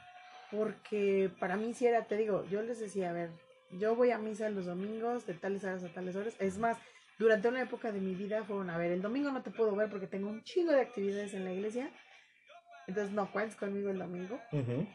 porque 0.51 1.31
para 1.41 1.57
mí 1.57 1.73
sí 1.75 1.87
era, 1.87 2.05
te 2.07 2.17
digo, 2.17 2.45
yo 2.51 2.63
les 2.63 2.79
decía, 2.81 3.11
a 3.11 3.13
ver, 3.13 3.31
yo 3.79 3.97
voy 3.97 4.11
a 4.11 4.19
misa 4.19 4.51
los 4.51 4.67
domingos 4.67 5.27
de 5.27 5.35
tales 5.35 5.65
horas 5.65 5.83
a 5.85 5.89
tales 5.89 6.15
horas. 6.17 6.37
Es 6.39 6.59
más, 6.59 6.77
durante 7.19 7.49
una 7.49 7.63
época 7.63 7.91
de 7.93 8.01
mi 8.01 8.15
vida 8.15 8.45
fueron, 8.45 8.71
a 8.71 8.77
ver, 8.77 8.93
el 8.93 9.03
domingo 9.03 9.31
no 9.31 9.43
te 9.43 9.51
puedo 9.51 9.75
ver 9.75 9.89
porque 9.89 10.07
tengo 10.07 10.29
un 10.29 10.43
chingo 10.43 10.73
de 10.73 10.81
actividades 10.83 11.35
en 11.35 11.45
la 11.45 11.53
iglesia. 11.53 11.91
Entonces 12.87 13.13
no 13.13 13.31
cuentes 13.31 13.57
conmigo 13.57 13.91
el 13.91 13.99
domingo. 13.99 14.41
Ujú. 14.53 14.87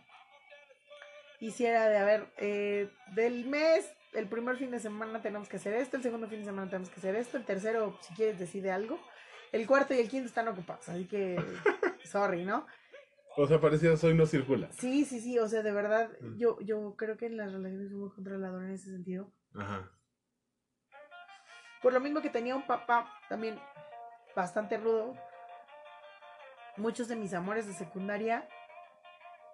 Y 1.39 1.51
si 1.51 1.65
era 1.65 1.87
de, 1.89 1.97
a 1.97 2.03
ver, 2.05 2.27
eh, 2.37 2.89
del 3.13 3.45
mes, 3.45 3.93
el 4.13 4.27
primer 4.27 4.57
fin 4.57 4.71
de 4.71 4.79
semana 4.79 5.21
tenemos 5.21 5.47
que 5.47 5.57
hacer 5.57 5.73
esto, 5.75 5.95
el 5.97 6.03
segundo 6.03 6.27
fin 6.27 6.39
de 6.39 6.45
semana 6.45 6.67
tenemos 6.69 6.89
que 6.89 6.99
hacer 6.99 7.15
esto, 7.15 7.37
el 7.37 7.45
tercero, 7.45 7.97
si 8.01 8.13
quieres, 8.15 8.39
decide 8.39 8.71
algo. 8.71 8.99
El 9.51 9.65
cuarto 9.67 9.93
y 9.93 9.99
el 9.99 10.09
quinto 10.09 10.27
están 10.27 10.47
ocupados, 10.47 10.89
así 10.89 11.07
que, 11.07 11.35
sorry, 12.03 12.43
¿no? 12.43 12.65
O 13.37 13.45
sea, 13.45 13.61
parecía 13.61 13.95
soy 13.97 14.15
no 14.15 14.25
circula. 14.25 14.71
Sí, 14.71 15.05
sí, 15.05 15.19
sí, 15.21 15.37
o 15.37 15.47
sea, 15.47 15.61
de 15.61 15.71
verdad, 15.71 16.09
Mm. 16.21 16.37
yo, 16.37 16.59
yo 16.61 16.95
creo 16.97 17.17
que 17.17 17.27
en 17.27 17.37
las 17.37 17.53
relaciones 17.53 17.89
fui 17.91 17.97
muy 17.99 18.09
controladora 18.09 18.65
en 18.65 18.73
ese 18.73 18.89
sentido. 18.89 19.31
Ajá. 19.53 19.91
Por 21.83 21.93
lo 21.93 21.99
mismo 21.99 22.21
que 22.21 22.31
tenía 22.31 22.55
un 22.55 22.65
papá 22.65 23.13
también 23.29 23.59
bastante 24.35 24.77
rudo. 24.77 25.15
Muchos 26.77 27.07
de 27.07 27.15
mis 27.15 27.33
amores 27.33 27.65
de 27.67 27.73
secundaria 27.73 28.47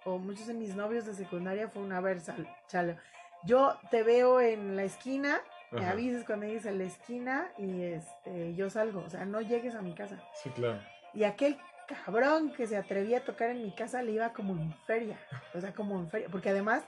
o 0.05 0.17
muchos 0.17 0.47
de 0.47 0.53
mis 0.53 0.75
novios 0.75 1.05
de 1.05 1.13
secundaria 1.13 1.69
fue 1.69 1.81
una 1.81 2.01
versa, 2.01 2.35
chale. 2.67 2.97
Yo 3.45 3.77
te 3.89 4.03
veo 4.03 4.41
en 4.41 4.75
la 4.75 4.83
esquina, 4.83 5.39
me 5.71 5.81
Ajá. 5.81 5.91
avisas 5.91 6.25
cuando 6.25 6.45
llegues 6.45 6.65
a 6.65 6.71
la 6.71 6.83
esquina 6.83 7.47
y 7.57 7.81
este 7.83 8.53
yo 8.55 8.69
salgo, 8.69 9.01
o 9.05 9.09
sea, 9.09 9.23
no 9.25 9.39
llegues 9.41 9.75
a 9.75 9.81
mi 9.81 9.93
casa. 9.93 10.21
Sí, 10.41 10.49
claro. 10.49 10.79
Y 11.13 11.23
aquel 11.23 11.57
cabrón 12.05 12.51
que 12.51 12.67
se 12.67 12.75
atrevía 12.75 13.19
a 13.19 13.21
tocar 13.23 13.49
en 13.51 13.63
mi 13.63 13.71
casa 13.71 14.01
le 14.01 14.11
iba 14.11 14.33
como 14.33 14.53
en 14.53 14.73
feria, 14.85 15.17
o 15.53 15.61
sea, 15.61 15.73
como 15.73 15.97
en 15.99 16.09
feria, 16.09 16.27
porque 16.29 16.49
además 16.49 16.83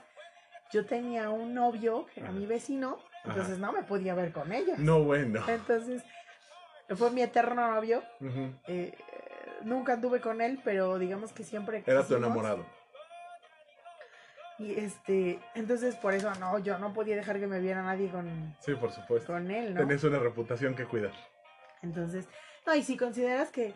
yo 0.70 0.84
tenía 0.84 1.30
un 1.30 1.54
novio 1.54 2.06
que 2.12 2.20
era 2.20 2.28
Ajá. 2.28 2.38
mi 2.38 2.44
vecino, 2.46 2.98
Ajá. 3.22 3.30
entonces 3.30 3.58
no 3.58 3.72
me 3.72 3.82
podía 3.84 4.14
ver 4.14 4.32
con 4.32 4.52
ellos. 4.52 4.78
No, 4.78 5.02
bueno. 5.02 5.42
Entonces, 5.48 6.02
fue 6.94 7.10
mi 7.10 7.22
eterno 7.22 7.74
novio. 7.74 8.02
Eh, 8.66 8.96
nunca 9.66 9.92
anduve 9.94 10.20
con 10.20 10.40
él, 10.40 10.60
pero 10.64 10.98
digamos 10.98 11.32
que 11.32 11.44
siempre. 11.44 11.82
Era 11.86 12.00
tu 12.00 12.08
quisimos. 12.08 12.24
enamorado. 12.24 12.66
Y 14.58 14.78
este, 14.80 15.38
entonces 15.54 15.96
por 15.96 16.14
eso 16.14 16.32
no, 16.36 16.58
yo 16.60 16.78
no 16.78 16.94
podía 16.94 17.14
dejar 17.16 17.38
que 17.38 17.46
me 17.46 17.60
viera 17.60 17.82
nadie 17.82 18.08
con, 18.08 18.56
Sí, 18.60 18.74
por 18.74 18.90
supuesto. 18.90 19.30
con 19.32 19.50
él, 19.50 19.74
¿no? 19.74 19.80
Tenés 19.80 20.02
una 20.04 20.18
reputación 20.18 20.74
que 20.74 20.86
cuidar. 20.86 21.12
Entonces, 21.82 22.26
no, 22.66 22.74
y 22.74 22.82
si 22.82 22.96
consideras 22.96 23.50
que 23.50 23.74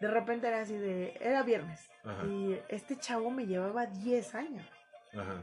de 0.00 0.08
repente 0.08 0.48
era 0.48 0.62
así 0.62 0.76
de, 0.78 1.14
era 1.20 1.42
viernes, 1.42 1.90
Ajá. 2.04 2.24
y 2.26 2.58
este 2.68 2.96
chavo 2.98 3.30
me 3.30 3.46
llevaba 3.46 3.84
10 3.86 4.34
años, 4.34 4.66
Ajá. 5.12 5.42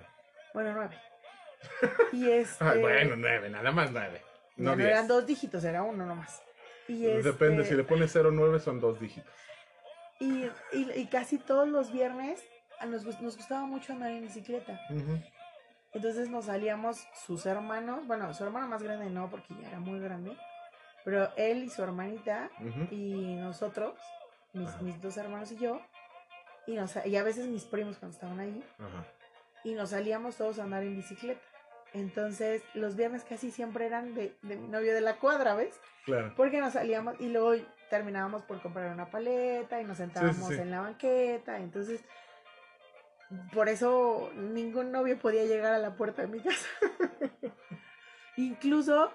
bueno, 0.53 0.73
9. 0.73 0.97
Y 2.13 2.27
este, 2.31 2.63
Ah, 2.65 2.73
bueno, 2.79 3.15
nueve, 3.17 3.49
nada 3.51 3.71
más 3.71 3.91
nueve. 3.91 4.19
ya 4.57 4.63
No, 4.63 4.75
no 4.75 4.83
eran 4.83 5.07
dos 5.07 5.27
dígitos, 5.27 5.63
era 5.63 5.83
uno 5.83 6.07
nomás. 6.07 6.41
Y 6.87 7.03
Depende, 7.05 7.61
este, 7.61 7.69
si 7.69 7.75
le 7.77 7.83
pones 7.83 8.15
09 8.15 8.59
son 8.59 8.79
dos 8.79 8.99
dígitos. 8.99 9.31
Y, 10.21 10.45
y, 10.71 10.91
y 10.95 11.07
casi 11.07 11.39
todos 11.39 11.67
los 11.67 11.91
viernes 11.91 12.41
nos, 12.87 13.03
nos 13.21 13.35
gustaba 13.35 13.65
mucho 13.65 13.91
andar 13.91 14.11
en 14.11 14.21
bicicleta. 14.21 14.79
Entonces 15.93 16.29
nos 16.29 16.45
salíamos 16.45 17.05
sus 17.25 17.45
hermanos, 17.45 18.07
bueno, 18.07 18.33
su 18.33 18.43
hermano 18.43 18.67
más 18.67 18.81
grande 18.83 19.09
no, 19.09 19.29
porque 19.29 19.53
ya 19.59 19.67
era 19.67 19.79
muy 19.79 19.99
grande, 19.99 20.37
pero 21.03 21.29
él 21.35 21.63
y 21.63 21.69
su 21.69 21.83
hermanita 21.83 22.49
y 22.91 23.35
nosotros, 23.35 23.99
mis, 24.53 24.81
mis 24.81 25.01
dos 25.01 25.17
hermanos 25.17 25.51
y 25.51 25.57
yo, 25.57 25.81
y, 26.67 26.75
nos, 26.75 26.95
y 27.03 27.17
a 27.17 27.23
veces 27.23 27.47
mis 27.47 27.65
primos 27.65 27.97
cuando 27.97 28.15
estaban 28.15 28.39
ahí, 28.39 28.63
y 29.63 29.73
nos 29.73 29.89
salíamos 29.89 30.37
todos 30.37 30.59
a 30.59 30.63
andar 30.63 30.83
en 30.83 30.95
bicicleta. 30.95 31.41
Entonces 31.93 32.63
los 32.73 32.95
viernes 32.95 33.25
casi 33.25 33.51
siempre 33.51 33.85
eran 33.85 34.13
de, 34.13 34.37
de 34.43 34.55
mi 34.55 34.67
novio 34.69 34.93
de 34.93 35.01
la 35.01 35.17
cuadra, 35.17 35.55
¿ves? 35.55 35.77
Claro. 36.05 36.31
Porque 36.37 36.61
nos 36.61 36.73
salíamos 36.73 37.19
y 37.19 37.27
luego 37.27 37.55
terminábamos 37.91 38.41
por 38.43 38.61
comprar 38.61 38.91
una 38.91 39.11
paleta 39.11 39.81
y 39.81 39.83
nos 39.83 39.97
sentábamos 39.97 40.47
sí. 40.47 40.53
en 40.53 40.71
la 40.71 40.79
banqueta. 40.79 41.57
Entonces, 41.57 42.01
por 43.53 43.67
eso 43.67 44.31
ningún 44.33 44.93
novio 44.93 45.19
podía 45.19 45.43
llegar 45.43 45.73
a 45.73 45.77
la 45.77 45.95
puerta 45.95 46.21
de 46.21 46.29
mi 46.29 46.39
casa. 46.39 46.67
Incluso 48.37 49.11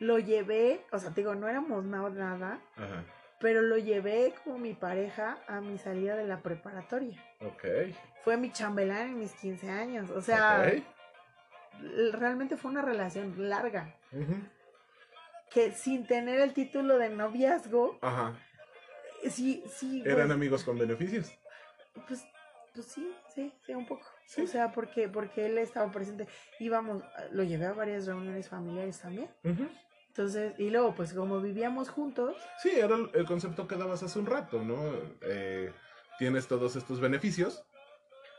lo 0.00 0.18
llevé, 0.18 0.80
o 0.92 0.98
sea, 0.98 1.10
te 1.10 1.20
digo, 1.20 1.34
no 1.34 1.46
éramos 1.46 1.84
nada, 1.84 2.08
nada, 2.08 2.60
Ajá. 2.76 3.04
pero 3.38 3.60
lo 3.60 3.76
llevé 3.76 4.34
como 4.42 4.58
mi 4.58 4.72
pareja 4.72 5.36
a 5.46 5.60
mi 5.60 5.76
salida 5.76 6.16
de 6.16 6.26
la 6.26 6.40
preparatoria. 6.40 7.22
Ok. 7.40 7.64
Fue 8.24 8.38
mi 8.38 8.50
chambelán 8.50 9.10
en 9.10 9.18
mis 9.18 9.32
15 9.34 9.70
años. 9.70 10.10
O 10.10 10.22
sea, 10.22 10.72
realmente 12.12 12.56
fue 12.56 12.70
una 12.70 12.80
relación 12.80 13.34
larga. 13.50 13.94
Ujú. 14.10 14.36
Que 15.50 15.72
sin 15.72 16.06
tener 16.06 16.40
el 16.40 16.52
título 16.52 16.98
de 16.98 17.08
noviazgo, 17.08 17.98
Ajá. 18.02 18.34
sí, 19.30 19.62
sí. 19.68 20.02
Eran 20.04 20.30
amigos 20.32 20.64
con 20.64 20.78
beneficios. 20.78 21.32
Pues, 22.06 22.24
pues 22.74 22.86
sí, 22.86 23.10
sí, 23.34 23.52
sí, 23.64 23.72
un 23.74 23.86
poco. 23.86 24.06
Sí. 24.26 24.42
O 24.42 24.46
sea, 24.46 24.72
porque, 24.72 25.08
porque 25.08 25.46
él 25.46 25.56
estaba 25.58 25.90
presente. 25.92 26.26
Íbamos, 26.58 27.02
lo 27.30 27.42
llevé 27.44 27.66
a 27.66 27.72
varias 27.72 28.06
reuniones 28.06 28.48
familiares 28.48 28.98
también. 29.00 29.30
Entonces, 30.08 30.54
y 30.58 30.70
luego, 30.70 30.94
pues 30.94 31.12
como 31.12 31.40
vivíamos 31.40 31.88
juntos, 31.90 32.36
Sí, 32.62 32.70
era 32.74 32.96
el, 32.96 33.10
el 33.14 33.26
concepto 33.26 33.68
que 33.68 33.76
dabas 33.76 34.02
hace 34.02 34.18
un 34.18 34.26
rato, 34.26 34.62
¿no? 34.62 34.76
Eh, 35.22 35.72
tienes 36.18 36.48
todos 36.48 36.74
estos 36.76 37.00
beneficios, 37.00 37.64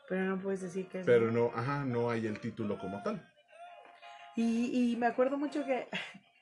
pero 0.10 0.24
no 0.24 0.40
puedes 0.40 0.62
decir 0.62 0.88
que 0.88 1.02
es. 1.02 1.06
pero 1.06 1.32
no, 1.32 1.52
ajá, 1.56 1.86
no 1.86 2.10
hay 2.10 2.26
el 2.26 2.40
título 2.40 2.78
como 2.80 3.02
tal. 3.04 3.24
Y, 4.36 4.92
y 4.92 4.96
me 4.98 5.06
acuerdo 5.08 5.38
mucho 5.38 5.64
que 5.66 5.88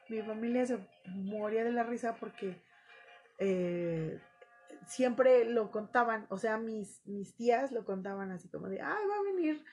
mi 0.10 0.22
familia 0.22 0.66
se 0.66 0.78
moría 1.06 1.64
de 1.64 1.72
la 1.72 1.84
risa 1.84 2.16
porque 2.16 2.62
eh, 3.40 4.20
siempre 4.88 5.46
lo 5.46 5.72
contaban, 5.72 6.26
o 6.30 6.38
sea, 6.38 6.58
mis, 6.58 7.02
mis 7.06 7.36
tías 7.36 7.72
lo 7.72 7.86
contaban 7.86 8.32
así 8.32 8.50
como 8.50 8.70
de, 8.70 8.82
ay, 8.82 9.06
va 9.08 9.16
a 9.16 9.34
venir 9.34 9.64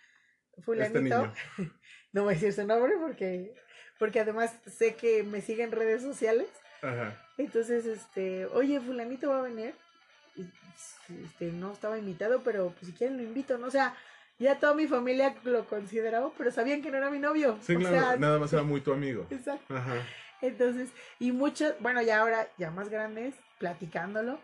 fulanito, 0.60 1.00
niño. 1.00 1.32
no 2.12 2.24
voy 2.24 2.32
a 2.32 2.34
decir 2.34 2.52
su 2.52 2.66
nombre 2.66 2.94
porque, 3.00 3.54
porque 3.98 4.20
además 4.20 4.54
sé 4.66 4.94
que 4.94 5.22
me 5.22 5.40
sigue 5.40 5.62
en 5.62 5.72
redes 5.72 6.02
sociales. 6.02 6.48
Ajá. 6.82 7.16
Entonces, 7.38 7.86
este, 7.86 8.46
oye, 8.46 8.80
fulanito 8.80 9.30
va 9.30 9.38
a 9.38 9.42
venir. 9.42 9.74
Y, 10.36 10.46
este, 11.24 11.52
no 11.52 11.72
estaba 11.72 11.98
invitado, 11.98 12.42
pero 12.42 12.70
pues 12.70 12.86
si 12.86 12.92
quieren 12.92 13.16
lo 13.16 13.22
invito, 13.22 13.58
¿no? 13.58 13.66
O 13.66 13.70
sea, 13.70 13.94
ya 14.38 14.58
toda 14.58 14.74
mi 14.74 14.86
familia 14.86 15.34
lo 15.44 15.66
consideraba, 15.66 16.32
pero 16.36 16.50
sabían 16.50 16.82
que 16.82 16.90
no 16.90 16.98
era 16.98 17.10
mi 17.10 17.18
novio. 17.18 17.58
Sí, 17.60 17.76
o 17.76 17.78
claro, 17.78 17.96
sea, 17.96 18.16
nada 18.16 18.38
más 18.38 18.52
era 18.52 18.62
muy 18.62 18.80
tu 18.80 18.92
amigo. 18.92 19.26
exacto. 19.30 19.74
Ajá. 19.74 19.94
Entonces, 20.42 20.90
y 21.18 21.32
muchos, 21.32 21.74
bueno, 21.80 22.02
ya 22.02 22.20
ahora, 22.20 22.48
ya 22.58 22.70
más 22.70 22.88
grandes, 22.88 23.34
platicándolo, 23.58 24.38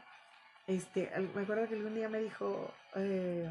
este, 0.68 1.10
me 1.34 1.42
acuerdo 1.42 1.68
que 1.68 1.74
algún 1.74 1.94
día 1.94 2.08
me 2.08 2.20
dijo, 2.20 2.72
eh, 2.94 3.50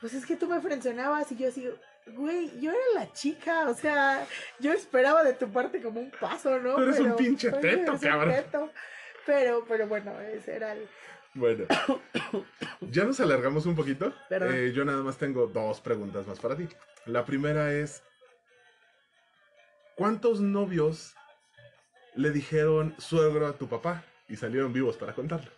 pues 0.00 0.14
es 0.14 0.26
que 0.26 0.36
tú 0.36 0.46
me 0.46 0.60
frencionabas 0.60 1.30
y 1.32 1.36
yo 1.36 1.48
así, 1.48 1.68
güey, 2.06 2.60
yo 2.60 2.70
era 2.70 2.80
la 2.94 3.12
chica, 3.12 3.68
o 3.68 3.74
sea, 3.74 4.26
yo 4.58 4.72
esperaba 4.72 5.22
de 5.22 5.32
tu 5.32 5.50
parte 5.50 5.80
como 5.80 6.00
un 6.00 6.10
paso, 6.10 6.58
¿no? 6.58 6.74
Tú 6.74 6.82
eres 6.82 7.00
un 7.00 7.16
pinche 7.16 7.50
pero 7.50 7.60
teto, 7.60 7.98
cabrón. 8.00 8.34
teto. 8.34 8.70
Pero, 9.24 9.64
pero 9.68 9.86
bueno, 9.86 10.20
ese 10.20 10.56
era 10.56 10.72
el, 10.72 10.88
Bueno, 11.34 11.66
ya 12.80 13.04
nos 13.04 13.20
alargamos 13.20 13.66
un 13.66 13.76
poquito. 13.76 14.12
Eh, 14.30 14.72
yo 14.74 14.84
nada 14.84 15.02
más 15.02 15.16
tengo 15.16 15.46
dos 15.46 15.80
preguntas 15.80 16.26
más 16.26 16.40
para 16.40 16.56
ti. 16.56 16.68
La 17.06 17.24
primera 17.24 17.72
es, 17.72 18.02
¿cuántos 19.94 20.40
novios 20.40 21.14
le 22.14 22.30
dijeron 22.30 22.94
suegro 22.98 23.46
a 23.46 23.52
tu 23.54 23.68
papá 23.68 24.04
y 24.28 24.36
salieron 24.36 24.72
vivos 24.72 24.96
para 24.96 25.14
contarlo? 25.14 25.50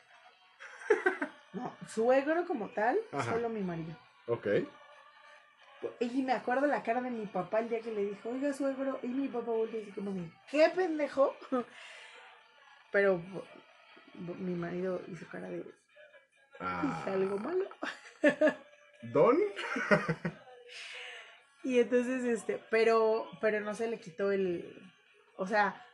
no, 1.52 1.76
suegro 1.88 2.46
como 2.46 2.68
tal, 2.70 2.98
Ajá. 3.12 3.32
solo 3.32 3.48
mi 3.48 3.62
marido. 3.62 3.96
Ok. 4.26 4.46
Y 6.00 6.22
me 6.22 6.32
acuerdo 6.32 6.66
la 6.66 6.82
cara 6.82 7.02
de 7.02 7.10
mi 7.10 7.26
papá 7.26 7.60
el 7.60 7.68
día 7.68 7.80
que 7.80 7.92
le 7.92 8.06
dijo, 8.06 8.30
oiga, 8.30 8.52
suegro, 8.52 8.98
y 9.02 9.08
mi 9.08 9.28
papá 9.28 9.50
volvió 9.50 9.82
así 9.82 9.90
como 9.92 10.12
de, 10.12 10.30
¿qué 10.50 10.70
pendejo? 10.74 11.36
Pero 12.90 13.20
mi 14.38 14.54
marido 14.54 15.02
hizo 15.08 15.26
cara 15.26 15.48
de, 15.48 15.64
Ah, 16.60 17.00
¿hice 17.00 17.10
algo 17.10 17.38
malo? 17.38 17.68
¿Don? 19.12 19.36
Y 21.64 21.80
entonces, 21.80 22.24
este, 22.24 22.62
pero, 22.70 23.28
pero 23.40 23.60
no 23.60 23.74
se 23.74 23.88
le 23.88 23.98
quitó 23.98 24.30
el, 24.30 24.92
o 25.36 25.46
sea, 25.46 25.84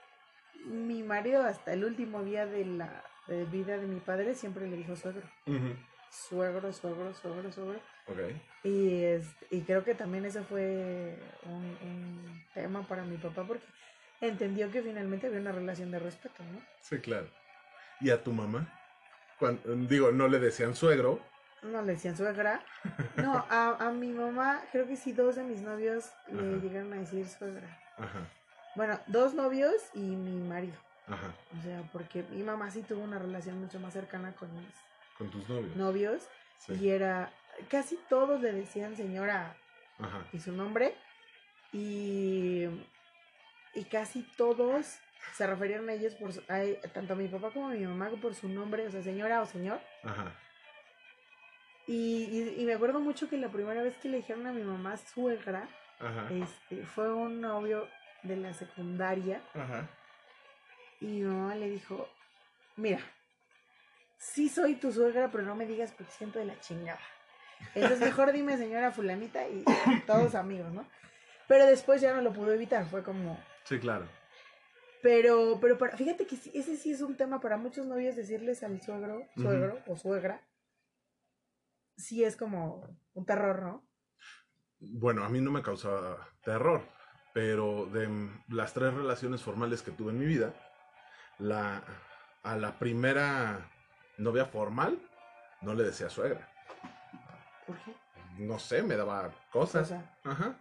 mi 0.67 1.03
marido 1.03 1.43
hasta 1.43 1.73
el 1.73 1.85
último 1.85 2.23
día 2.23 2.47
de 2.47 2.65
la 2.65 3.03
de 3.27 3.45
vida 3.45 3.79
de 3.79 3.87
mi 3.87 4.01
padre 4.01 4.35
siempre 4.35 4.67
le 4.69 4.77
dijo 4.77 4.97
suegro, 4.97 5.23
suegro, 6.11 6.73
suegro, 6.73 7.15
suegro, 7.15 7.53
suegro. 7.53 7.81
Y, 8.65 9.05
este, 9.05 9.47
y 9.51 9.61
creo 9.63 9.85
que 9.85 9.95
también 9.95 10.25
ese 10.25 10.43
fue 10.43 11.17
un, 11.45 11.65
un 11.83 12.45
tema 12.55 12.83
para 12.89 13.05
mi 13.05 13.17
papá 13.17 13.45
porque 13.47 13.65
entendió 14.21 14.71
que 14.71 14.83
finalmente 14.83 15.29
había 15.29 15.41
una 15.41 15.53
relación 15.53 15.91
de 15.93 16.01
respeto, 16.01 16.43
¿no? 16.43 16.61
Sí, 16.81 16.99
claro. 16.99 17.29
¿Y 18.01 18.11
a 18.11 18.23
tu 18.23 18.33
mamá? 18.33 18.69
Cuan- 19.39 19.61
digo, 19.89 20.11
no 20.11 20.27
le 20.29 20.41
decían 20.41 20.75
suegro. 20.75 21.21
No 21.63 21.83
le 21.83 21.93
decían 21.93 22.17
suegra. 22.17 22.65
No, 23.17 23.47
a, 23.49 23.77
a 23.79 23.91
mi 23.93 24.09
mamá, 24.09 24.63
creo 24.73 24.87
que 24.89 24.97
sí, 24.97 25.13
dos 25.13 25.37
de 25.37 25.45
mis 25.45 25.61
novios 25.63 26.11
le 26.33 26.59
llegaron 26.61 26.93
a 26.95 26.97
decir 26.97 27.27
suegra. 27.29 27.79
Ajá, 27.97 28.27
Bueno, 28.81 28.99
dos 29.09 29.35
novios 29.35 29.75
y 29.93 29.99
mi 30.01 30.41
marido. 30.49 30.73
ajá. 31.07 31.35
O 31.59 31.63
sea, 31.63 31.83
porque 31.93 32.23
mi 32.31 32.43
mamá 32.43 32.71
sí 32.71 32.81
tuvo 32.81 33.03
una 33.05 33.19
relación 33.19 33.61
mucho 33.61 33.79
más 33.79 33.93
cercana 33.93 34.33
con 34.33 34.51
mis 34.55 34.75
Con 35.19 35.31
tus 35.31 35.47
novios. 35.51 35.77
novios. 35.77 36.29
Sí. 36.61 36.73
Y 36.81 36.89
era, 36.89 37.31
casi 37.69 37.99
todos 38.09 38.41
le 38.41 38.53
decían 38.55 38.97
señora 38.97 39.55
Ajá. 39.99 40.25
y 40.33 40.39
su 40.41 40.53
nombre. 40.53 40.95
Y, 41.75 42.65
y 43.75 43.85
casi 43.91 44.23
todos 44.39 44.99
se 45.35 45.47
referían 45.47 45.87
a 45.91 45.93
ellos 45.93 46.15
por 46.15 46.33
su- 46.33 46.43
a- 46.49 46.89
tanto 46.95 47.13
a 47.13 47.17
mi 47.17 47.29
papá 47.29 47.51
como 47.51 47.69
a 47.69 47.73
mi 47.73 47.85
mamá 47.87 48.09
por 48.23 48.35
su 48.35 48.49
nombre, 48.49 48.87
o 48.87 48.91
sea, 48.91 49.03
señora 49.03 49.43
o 49.43 49.47
señor. 49.47 49.79
Ajá. 50.05 50.33
Y, 51.87 52.25
y, 52.57 52.63
y 52.63 52.65
me 52.65 52.73
acuerdo 52.73 52.99
mucho 53.01 53.29
que 53.29 53.37
la 53.37 53.51
primera 53.51 53.83
vez 53.83 53.95
que 53.99 54.09
le 54.09 54.17
dijeron 54.17 54.47
a 54.47 54.53
mi 54.53 54.63
mamá 54.63 54.97
suegra, 54.97 55.69
Ajá. 55.99 56.29
este, 56.33 56.83
fue 56.87 57.13
un 57.13 57.43
novio 57.43 57.87
de 58.23 58.37
la 58.37 58.53
secundaria. 58.55 59.43
Ajá. 59.55 59.89
Y 61.01 61.07
mi 61.07 61.23
mamá 61.23 61.55
le 61.55 61.71
dijo, 61.71 62.09
mira, 62.77 63.01
sí 64.19 64.49
soy 64.49 64.75
tu 64.75 64.93
suegra, 64.93 65.31
pero 65.31 65.45
no 65.45 65.55
me 65.55 65.67
digas 65.67 65.93
porque 65.93 66.13
siento 66.13 66.39
de 66.39 66.45
la 66.45 66.61
chingada. 66.61 67.01
Entonces 67.75 68.01
mejor 68.01 68.33
dime 68.33 68.57
señora 68.57 68.93
fulanita 68.93 69.49
y 69.49 69.65
todos 70.07 70.35
amigos, 70.35 70.73
¿no? 70.73 70.87
Pero 71.49 71.67
después 71.67 72.01
ya 72.01 72.15
no 72.15 72.21
lo 72.21 72.33
pudo 72.33 72.53
evitar, 72.53 72.87
fue 72.87 73.03
como... 73.03 73.43
Sí, 73.65 73.79
claro. 73.79 74.07
Pero, 75.03 75.59
pero 75.61 75.79
para, 75.79 75.97
fíjate 75.97 76.27
que 76.27 76.37
ese 76.37 76.77
sí 76.77 76.93
es 76.93 77.01
un 77.01 77.17
tema 77.17 77.41
para 77.41 77.57
muchos 77.57 77.87
novios 77.87 78.17
decirles 78.17 78.63
al 78.63 78.81
suegro, 78.83 79.27
suegro 79.35 79.81
o 79.87 79.97
suegra. 79.97 80.47
Sí 81.97 82.23
es 82.23 82.37
como 82.37 82.87
un 83.15 83.25
terror, 83.25 83.63
¿no? 83.63 83.89
Bueno, 84.79 85.25
a 85.25 85.29
mí 85.29 85.41
no 85.41 85.51
me 85.51 85.63
causaba 85.63 86.29
terror, 86.43 86.87
pero 87.33 87.87
de 87.87 88.09
las 88.49 88.73
tres 88.73 88.93
relaciones 88.95 89.43
formales 89.43 89.83
que 89.83 89.93
tuve 89.93 90.13
en 90.13 90.19
mi 90.19 90.27
vida, 90.27 90.53
la, 91.39 91.83
a 92.43 92.57
la 92.57 92.79
primera 92.79 93.69
novia 94.19 94.47
formal 94.47 94.99
no 95.63 95.75
le 95.75 95.85
decía 95.85 96.09
suegra. 96.09 96.49
¿Por 97.67 97.77
qué? 97.79 97.95
No 98.39 98.59
sé, 98.59 98.83
me 98.83 98.97
daba 98.97 99.31
cosas. 99.51 99.93
Ajá. 100.25 100.55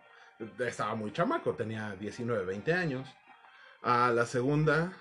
Estaba 0.60 0.96
muy 0.96 1.12
chamaco, 1.12 1.54
tenía 1.54 1.96
19, 1.96 2.46
20 2.46 2.74
años. 2.74 3.10
A 3.82 4.12
la 4.12 4.26
segunda, 4.26 4.91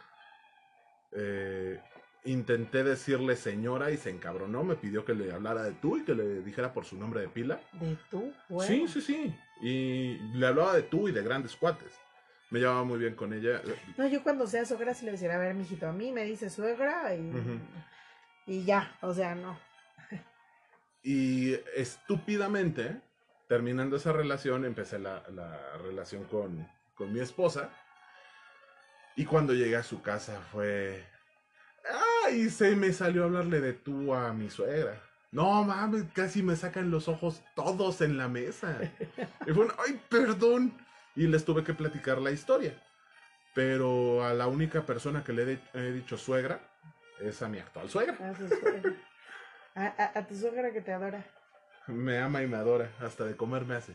eh, 1.13 1.81
intenté 2.31 2.85
decirle 2.85 3.37
señora 3.37 3.91
y 3.91 3.97
se 3.97 4.11
encabronó, 4.11 4.63
me 4.65 4.77
pidió 4.77 5.05
que 5.05 5.15
le 5.15 5.33
hablara 5.33 5.63
de 5.63 5.73
tú 5.73 5.97
y 5.97 6.05
que 6.05 6.15
le 6.15 6.43
dijera 6.43 6.73
por 6.73 6.85
su 6.85 6.97
nombre 6.97 7.21
de 7.21 7.29
pila. 7.29 7.61
de 7.73 7.97
tú. 8.11 8.33
Sí, 8.61 8.87
sí, 8.89 9.01
sí. 9.01 9.35
Y 9.63 10.19
le 10.35 10.47
hablaba 10.47 10.75
de 10.75 10.83
tú 10.83 11.09
y 11.09 11.13
de 11.13 11.23
grandes 11.23 11.57
cuates. 11.57 11.93
Me 12.51 12.61
llevaba 12.61 12.85
muy 12.85 12.99
bien 12.99 13.15
con 13.15 13.33
ella. 13.33 13.61
No, 13.97 14.07
yo 14.09 14.23
cuando 14.23 14.47
sea 14.47 14.65
suegra 14.65 14.95
sí 14.95 15.05
le 15.05 15.13
decía, 15.13 15.35
a 15.35 15.39
ver, 15.39 15.55
mijito, 15.55 15.87
a 15.89 15.93
mí 15.93 16.13
me 16.13 16.25
dice 16.25 16.49
suegra 16.49 17.15
y, 17.15 17.33
y 18.47 18.65
ya, 18.65 18.97
o 19.03 19.13
sea, 19.13 19.35
no. 19.35 19.59
Y 21.03 21.55
estúpidamente, 21.77 23.01
terminando 23.49 23.97
esa 23.97 24.13
relación, 24.13 24.65
empecé 24.65 24.99
la, 24.99 25.23
la 25.31 25.77
relación 25.79 26.25
con, 26.25 26.67
con 26.95 27.13
mi 27.13 27.21
esposa. 27.21 27.71
Y 29.17 29.25
cuando 29.25 29.53
llegué 29.55 29.77
a 29.77 29.83
su 29.83 30.03
casa 30.03 30.41
fue... 30.53 31.05
¡Ay! 32.29 32.51
Se 32.51 32.77
me 32.77 32.93
salió 32.93 33.23
a 33.23 33.27
hablarle 33.27 33.61
de 33.61 33.73
tú 33.73 34.15
a 34.15 34.33
mi 34.33 34.51
suegra. 34.51 35.01
No 35.31 35.63
mames, 35.65 36.05
casi 36.15 36.43
me 36.43 36.57
sacan 36.57 36.91
los 36.91 37.09
ojos 37.09 37.43
todos 37.55 38.01
en 38.01 38.17
la 38.17 38.29
mesa. 38.29 38.79
Y 39.47 39.53
fue, 39.53 39.67
un, 39.67 39.73
¡ay, 39.87 40.01
perdón! 40.09 40.73
Y 41.17 41.27
les 41.27 41.45
tuve 41.45 41.65
que 41.65 41.75
platicar 41.75 42.19
la 42.19 42.31
historia. 42.31 42.75
Pero 43.55 44.25
a 44.25 44.33
la 44.35 44.47
única 44.47 44.83
persona 44.87 45.25
que 45.25 45.33
le 45.33 45.43
he, 45.43 45.47
de- 45.47 45.61
he 45.75 45.93
dicho 45.93 46.17
suegra 46.17 46.61
es 47.21 47.43
a 47.43 47.49
mi 47.49 47.59
actual 47.59 47.89
suegra. 47.91 48.15
A, 48.31 48.35
su 48.37 48.49
suegra. 48.49 48.93
A, 49.75 49.87
a- 49.87 50.19
a 50.19 50.27
tu 50.27 50.35
suegra 50.37 50.73
que 50.73 50.81
te 50.81 50.93
adora. 50.93 51.25
Me 51.89 52.19
ama 52.19 52.43
y 52.43 52.47
me 52.47 52.57
adora, 52.57 52.91
hasta 53.01 53.25
de 53.25 53.37
comer 53.37 53.65
me 53.65 53.75
hace. 53.75 53.95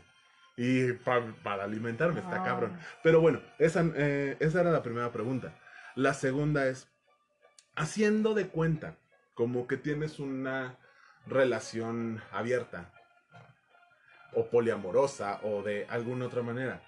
Y 0.57 0.91
pa- 0.93 1.23
para 1.43 1.63
alimentarme 1.63 2.19
está 2.19 2.41
Ah. 2.41 2.43
cabrón. 2.45 2.77
Pero 3.03 3.21
bueno, 3.21 3.41
esa, 3.59 3.83
eh, 3.95 4.37
esa 4.39 4.61
era 4.61 4.71
la 4.71 4.83
primera 4.83 5.11
pregunta. 5.11 5.53
La 5.95 6.13
segunda 6.13 6.67
es, 6.67 6.87
haciendo 7.75 8.33
de 8.33 8.47
cuenta 8.47 8.97
como 9.33 9.67
que 9.67 9.77
tienes 9.77 10.19
una 10.19 10.77
relación 11.25 12.21
abierta 12.31 12.91
o 14.33 14.47
poliamorosa 14.47 15.39
o 15.43 15.61
de 15.61 15.85
alguna 15.89 16.25
otra 16.25 16.41
manera. 16.41 16.81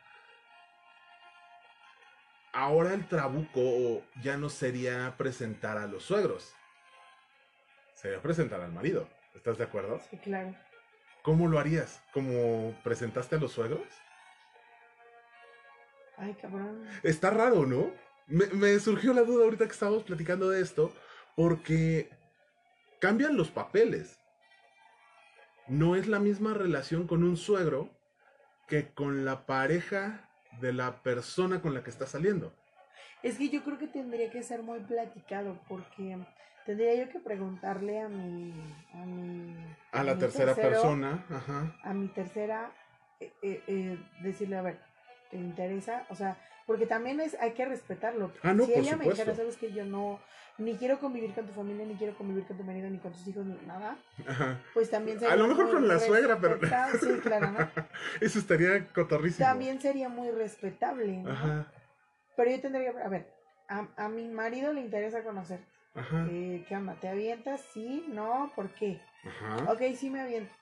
Ahora 2.53 2.93
el 2.93 3.07
trabuco 3.07 4.03
ya 4.21 4.37
no 4.37 4.49
sería 4.49 5.15
presentar 5.17 5.77
a 5.77 5.87
los 5.87 6.03
suegros. 6.03 6.53
Sería 7.93 8.21
presentar 8.21 8.61
al 8.61 8.71
marido. 8.71 9.09
¿Estás 9.33 9.57
de 9.57 9.65
acuerdo? 9.65 9.99
Sí, 10.09 10.17
claro. 10.17 10.55
¿Cómo 11.21 11.47
lo 11.47 11.59
harías? 11.59 12.01
¿Cómo 12.13 12.79
presentaste 12.83 13.35
a 13.35 13.39
los 13.39 13.51
suegros? 13.51 13.87
Ay, 16.17 16.33
cabrón. 16.35 16.87
Está 17.03 17.29
raro, 17.31 17.65
¿no? 17.65 17.91
Me, 18.27 18.47
me 18.47 18.79
surgió 18.79 19.13
la 19.13 19.23
duda 19.23 19.43
ahorita 19.45 19.65
que 19.65 19.71
estábamos 19.71 20.03
platicando 20.03 20.49
de 20.49 20.61
esto, 20.61 20.93
porque 21.35 22.09
cambian 22.99 23.37
los 23.37 23.51
papeles. 23.51 24.19
No 25.67 25.95
es 25.95 26.07
la 26.07 26.19
misma 26.19 26.53
relación 26.53 27.07
con 27.07 27.23
un 27.23 27.37
suegro 27.37 27.89
que 28.67 28.93
con 28.93 29.25
la 29.25 29.45
pareja 29.45 30.29
de 30.61 30.73
la 30.73 31.03
persona 31.03 31.61
con 31.61 31.73
la 31.73 31.83
que 31.83 31.89
está 31.89 32.07
saliendo. 32.07 32.53
Es 33.23 33.37
que 33.37 33.49
yo 33.49 33.63
creo 33.63 33.77
que 33.77 33.87
tendría 33.87 34.29
que 34.29 34.43
ser 34.43 34.61
muy 34.61 34.79
platicado 34.81 35.59
porque 35.67 36.17
tendría 36.65 36.95
yo 36.95 37.11
que 37.11 37.19
preguntarle 37.19 38.01
a 38.01 38.07
mi... 38.07 38.53
A, 38.93 39.05
mi, 39.05 39.55
A 39.91 40.03
la 40.03 40.13
mi 40.13 40.19
tercera 40.19 40.53
tercero, 40.53 40.69
persona, 40.69 41.25
ajá. 41.29 41.75
A 41.83 41.93
mi 41.93 42.07
tercera 42.07 42.71
eh, 43.19 43.31
eh, 43.41 43.63
eh, 43.67 43.99
decirle, 44.21 44.57
a 44.57 44.61
ver, 44.61 44.79
¿te 45.29 45.37
interesa? 45.37 46.05
O 46.09 46.15
sea, 46.15 46.37
porque 46.65 46.85
también 46.85 47.19
es, 47.19 47.35
hay 47.39 47.51
que 47.51 47.65
respetarlo. 47.65 48.31
Ah, 48.43 48.53
no, 48.53 48.65
si 48.65 48.71
por 48.73 48.81
ella 48.81 48.91
me 48.95 49.05
supuesto. 49.05 49.21
dijera, 49.23 49.35
sabes 49.35 49.57
que 49.57 49.71
yo 49.71 49.85
no, 49.85 50.19
ni 50.57 50.75
quiero 50.75 50.99
convivir 50.99 51.33
con 51.33 51.45
tu 51.47 51.53
familia, 51.53 51.85
ni 51.85 51.95
quiero 51.95 52.17
convivir 52.17 52.45
con 52.47 52.57
tu 52.57 52.63
marido, 52.63 52.89
ni 52.89 52.97
con 52.97 53.11
tus 53.11 53.27
hijos, 53.27 53.45
ni 53.45 53.55
nada, 53.67 53.97
Ajá. 54.27 54.59
pues 54.73 54.89
también 54.89 55.17
A 55.17 55.21
sería 55.21 55.35
lo 55.35 55.47
mejor 55.47 55.71
con 55.71 55.87
la 55.87 55.99
suegra, 55.99 56.39
pero-. 56.39 56.59
Sí, 56.99 57.19
claro, 57.21 57.51
¿no? 57.51 57.59
Eso 58.21 58.39
estaría 58.39 58.87
cotorrísimo. 58.93 59.47
También 59.47 59.79
sería 59.81 60.09
muy 60.09 60.31
respetable, 60.31 61.17
¿no? 61.17 61.29
Ajá, 61.31 61.67
Pero 62.35 62.51
yo 62.51 62.61
tendría 62.61 62.91
que, 62.91 62.99
a 62.99 63.07
ver, 63.09 63.31
a, 63.67 63.87
a 63.97 64.09
mi 64.09 64.27
marido 64.27 64.73
le 64.73 64.81
interesa 64.81 65.23
conocer. 65.23 65.59
ajá, 65.95 66.25
Eh, 66.29 66.65
¿Qué 66.67 66.75
onda? 66.75 66.95
¿Te 66.99 67.07
avientas? 67.07 67.61
Sí, 67.73 68.05
no, 68.09 68.51
¿por 68.55 68.69
qué? 68.73 68.99
ajá. 69.25 69.71
Ok, 69.71 69.81
sí 69.95 70.09
me 70.09 70.21
aviento. 70.21 70.53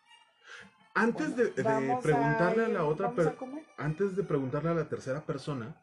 Antes 0.96 1.36
de, 1.36 1.48
preguntarle 1.48 2.66
a, 2.66 2.68
la 2.68 2.86
otra 2.86 3.08
vamos 3.08 3.26
a 3.26 3.30
per- 3.30 3.38
comer. 3.38 3.66
antes 3.78 4.16
de 4.16 4.24
preguntarle 4.24 4.70
a 4.70 4.74
la 4.76 4.88
tercera 4.90 5.22
persona, 5.26 5.76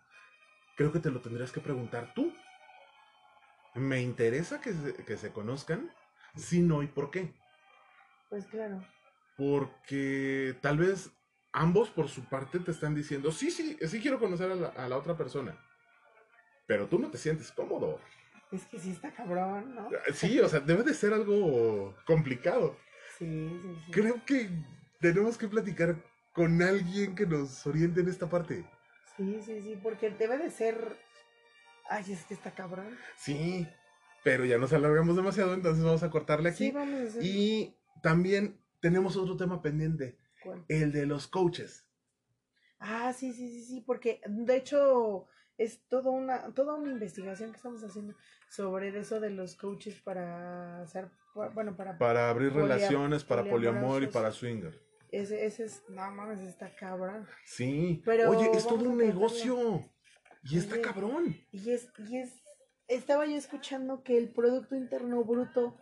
creo 0.76 0.92
que 0.92 1.00
te 1.00 1.10
lo 1.10 1.20
tendrías 1.20 1.50
que 1.52 1.60
preguntar 1.60 2.14
tú. 2.14 2.32
¿Me 3.74 4.00
interesa 4.02 4.60
que 4.60 4.72
se, 4.72 4.94
que 4.94 5.16
se 5.16 5.32
conozcan? 5.32 5.90
Sí, 6.36 6.60
no 6.60 6.82
y 6.82 6.86
por 6.86 7.10
qué. 7.10 7.32
Pues 8.28 8.46
claro. 8.46 8.84
Porque 9.36 10.56
tal 10.60 10.78
vez 10.78 11.10
ambos 11.52 11.88
por 11.90 12.08
su 12.08 12.24
parte 12.24 12.60
te 12.60 12.70
están 12.70 12.94
diciendo, 12.94 13.32
sí, 13.32 13.50
sí, 13.50 13.76
sí 13.88 14.00
quiero 14.00 14.18
conocer 14.20 14.50
a 14.52 14.54
la, 14.54 14.68
a 14.68 14.88
la 14.88 14.96
otra 14.96 15.16
persona. 15.16 15.58
Pero 16.66 16.86
tú 16.86 16.98
no 17.00 17.10
te 17.10 17.18
sientes 17.18 17.50
cómodo. 17.50 17.98
Es 18.52 18.64
que 18.66 18.78
sí 18.78 18.90
está 18.90 19.12
cabrón, 19.12 19.74
¿no? 19.74 19.88
Sí, 20.12 20.38
o 20.40 20.48
sea, 20.48 20.60
debe 20.60 20.82
de 20.84 20.94
ser 20.94 21.12
algo 21.12 21.96
complicado. 22.06 22.76
Sí, 23.18 23.26
sí, 23.62 23.76
sí. 23.86 23.92
Creo 23.92 24.24
que 24.24 24.50
tenemos 25.00 25.38
que 25.38 25.48
platicar 25.48 25.96
con 26.32 26.62
alguien 26.62 27.14
que 27.14 27.26
nos 27.26 27.66
oriente 27.66 28.00
en 28.00 28.08
esta 28.08 28.28
parte. 28.28 28.64
Sí, 29.16 29.40
sí, 29.44 29.60
sí, 29.62 29.78
porque 29.82 30.10
debe 30.10 30.38
de 30.38 30.50
ser. 30.50 30.96
Ay, 31.88 32.12
es 32.12 32.24
que 32.24 32.34
está 32.34 32.54
cabrón. 32.54 32.96
Sí, 33.16 33.66
pero 34.22 34.44
ya 34.44 34.58
nos 34.58 34.72
alargamos 34.72 35.16
demasiado, 35.16 35.54
entonces 35.54 35.84
vamos 35.84 36.02
a 36.02 36.10
cortarle 36.10 36.50
aquí. 36.50 36.66
Sí, 36.66 36.70
vamos 36.70 37.00
a 37.00 37.04
hacer. 37.04 37.24
y 37.24 37.76
también 38.02 38.60
tenemos 38.80 39.16
otro 39.16 39.36
tema 39.36 39.60
pendiente, 39.60 40.18
¿Cuál? 40.42 40.64
el 40.68 40.92
de 40.92 41.06
los 41.06 41.26
coaches. 41.26 41.86
Ah, 42.78 43.12
sí, 43.12 43.32
sí, 43.32 43.48
sí, 43.50 43.64
sí, 43.64 43.80
porque 43.82 44.20
de 44.26 44.56
hecho 44.56 45.26
es 45.58 45.86
toda 45.88 46.10
una, 46.10 46.54
toda 46.54 46.74
una 46.74 46.90
investigación 46.90 47.50
que 47.50 47.56
estamos 47.56 47.84
haciendo 47.84 48.14
sobre 48.48 48.98
eso 48.98 49.20
de 49.20 49.28
los 49.28 49.56
coaches 49.56 50.00
para 50.00 50.80
hacer, 50.80 51.10
bueno, 51.54 51.76
para, 51.76 51.98
Para 51.98 52.30
abrir 52.30 52.54
relaciones, 52.54 53.24
para 53.24 53.44
poliamor 53.44 54.02
y 54.02 54.06
para 54.06 54.32
swinger. 54.32 54.89
Ese, 55.12 55.44
ese 55.46 55.64
es, 55.64 55.82
no 55.88 56.10
mames, 56.10 56.40
está 56.40 56.74
cabrón. 56.74 57.26
Sí, 57.44 58.02
Pero 58.04 58.30
oye, 58.30 58.50
es 58.52 58.66
todo 58.66 58.88
un 58.88 58.98
negocio. 58.98 59.84
Y 60.42 60.56
está 60.58 60.74
Oye. 60.74 60.82
cabrón. 60.82 61.36
Y 61.52 61.70
es, 61.70 61.88
y 62.08 62.16
es, 62.16 62.32
estaba 62.88 63.26
yo 63.26 63.36
escuchando 63.36 64.02
que 64.02 64.16
el 64.16 64.30
Producto 64.30 64.74
Interno 64.74 65.22
Bruto 65.22 65.76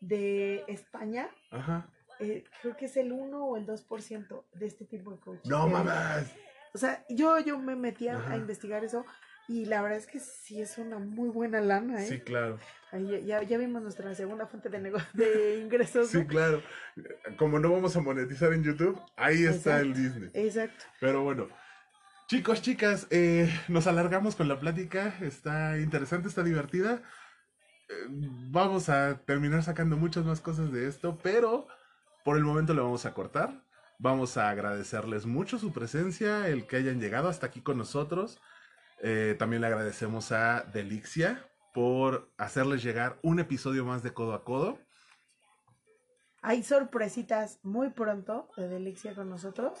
de 0.00 0.64
España, 0.68 1.28
Ajá. 1.50 1.90
eh, 2.20 2.44
creo 2.62 2.76
que 2.76 2.84
es 2.86 2.96
el 2.96 3.10
1 3.12 3.44
o 3.44 3.56
el 3.56 3.66
2% 3.66 4.44
de 4.54 4.66
este 4.66 4.84
tipo 4.84 5.10
de 5.10 5.18
coaches. 5.18 5.46
No 5.50 5.66
mames. 5.66 6.30
O 6.74 6.78
sea, 6.78 7.04
yo, 7.08 7.38
yo 7.40 7.58
me 7.58 7.74
metí 7.76 8.06
a, 8.08 8.18
Ajá. 8.18 8.32
a 8.32 8.36
investigar 8.36 8.84
eso 8.84 9.04
y 9.46 9.66
la 9.66 9.82
verdad 9.82 9.98
es 9.98 10.06
que 10.06 10.20
sí 10.20 10.60
es 10.60 10.78
una 10.78 10.98
muy 10.98 11.28
buena 11.28 11.60
lana, 11.60 12.02
¿eh? 12.02 12.06
Sí, 12.06 12.20
claro. 12.20 12.58
Ahí 12.90 13.24
ya, 13.26 13.42
ya, 13.42 13.58
vimos 13.58 13.82
nuestra 13.82 14.14
segunda 14.14 14.46
fuente 14.46 14.68
de, 14.68 15.02
de 15.12 15.58
ingresos. 15.62 16.08
Sí, 16.08 16.18
¿no? 16.18 16.26
claro. 16.26 16.62
Como 17.36 17.58
no 17.58 17.70
vamos 17.70 17.96
a 17.96 18.00
monetizar 18.00 18.52
en 18.52 18.62
YouTube, 18.62 19.00
ahí 19.16 19.44
está 19.44 19.80
el 19.80 19.92
Disney. 19.92 20.30
Exacto. 20.32 20.84
Pero 21.00 21.22
bueno, 21.22 21.48
chicos, 22.28 22.62
chicas, 22.62 23.06
eh, 23.10 23.52
nos 23.68 23.86
alargamos 23.86 24.36
con 24.36 24.48
la 24.48 24.58
plática. 24.58 25.14
Está 25.20 25.78
interesante, 25.78 26.28
está 26.28 26.42
divertida. 26.42 27.02
Eh, 27.88 28.06
vamos 28.50 28.88
a 28.88 29.20
terminar 29.26 29.62
sacando 29.62 29.96
muchas 29.96 30.24
más 30.24 30.40
cosas 30.40 30.72
de 30.72 30.88
esto, 30.88 31.18
pero 31.22 31.66
por 32.24 32.38
el 32.38 32.44
momento 32.44 32.72
le 32.72 32.80
vamos 32.80 33.04
a 33.04 33.12
cortar. 33.12 33.62
Vamos 33.98 34.36
a 34.36 34.48
agradecerles 34.48 35.26
mucho 35.26 35.58
su 35.58 35.72
presencia, 35.72 36.48
el 36.48 36.66
que 36.66 36.76
hayan 36.76 37.00
llegado 37.00 37.28
hasta 37.28 37.46
aquí 37.46 37.60
con 37.60 37.76
nosotros. 37.76 38.40
Eh, 39.06 39.36
también 39.38 39.60
le 39.60 39.66
agradecemos 39.66 40.32
a 40.32 40.62
Delixia 40.72 41.46
por 41.74 42.32
hacerles 42.38 42.82
llegar 42.82 43.18
un 43.22 43.38
episodio 43.38 43.84
más 43.84 44.02
de 44.02 44.14
Codo 44.14 44.32
a 44.32 44.44
Codo. 44.44 44.78
Hay 46.40 46.62
sorpresitas 46.62 47.60
muy 47.62 47.90
pronto 47.90 48.48
de 48.56 48.66
Delixia 48.66 49.14
con 49.14 49.28
nosotros. 49.28 49.78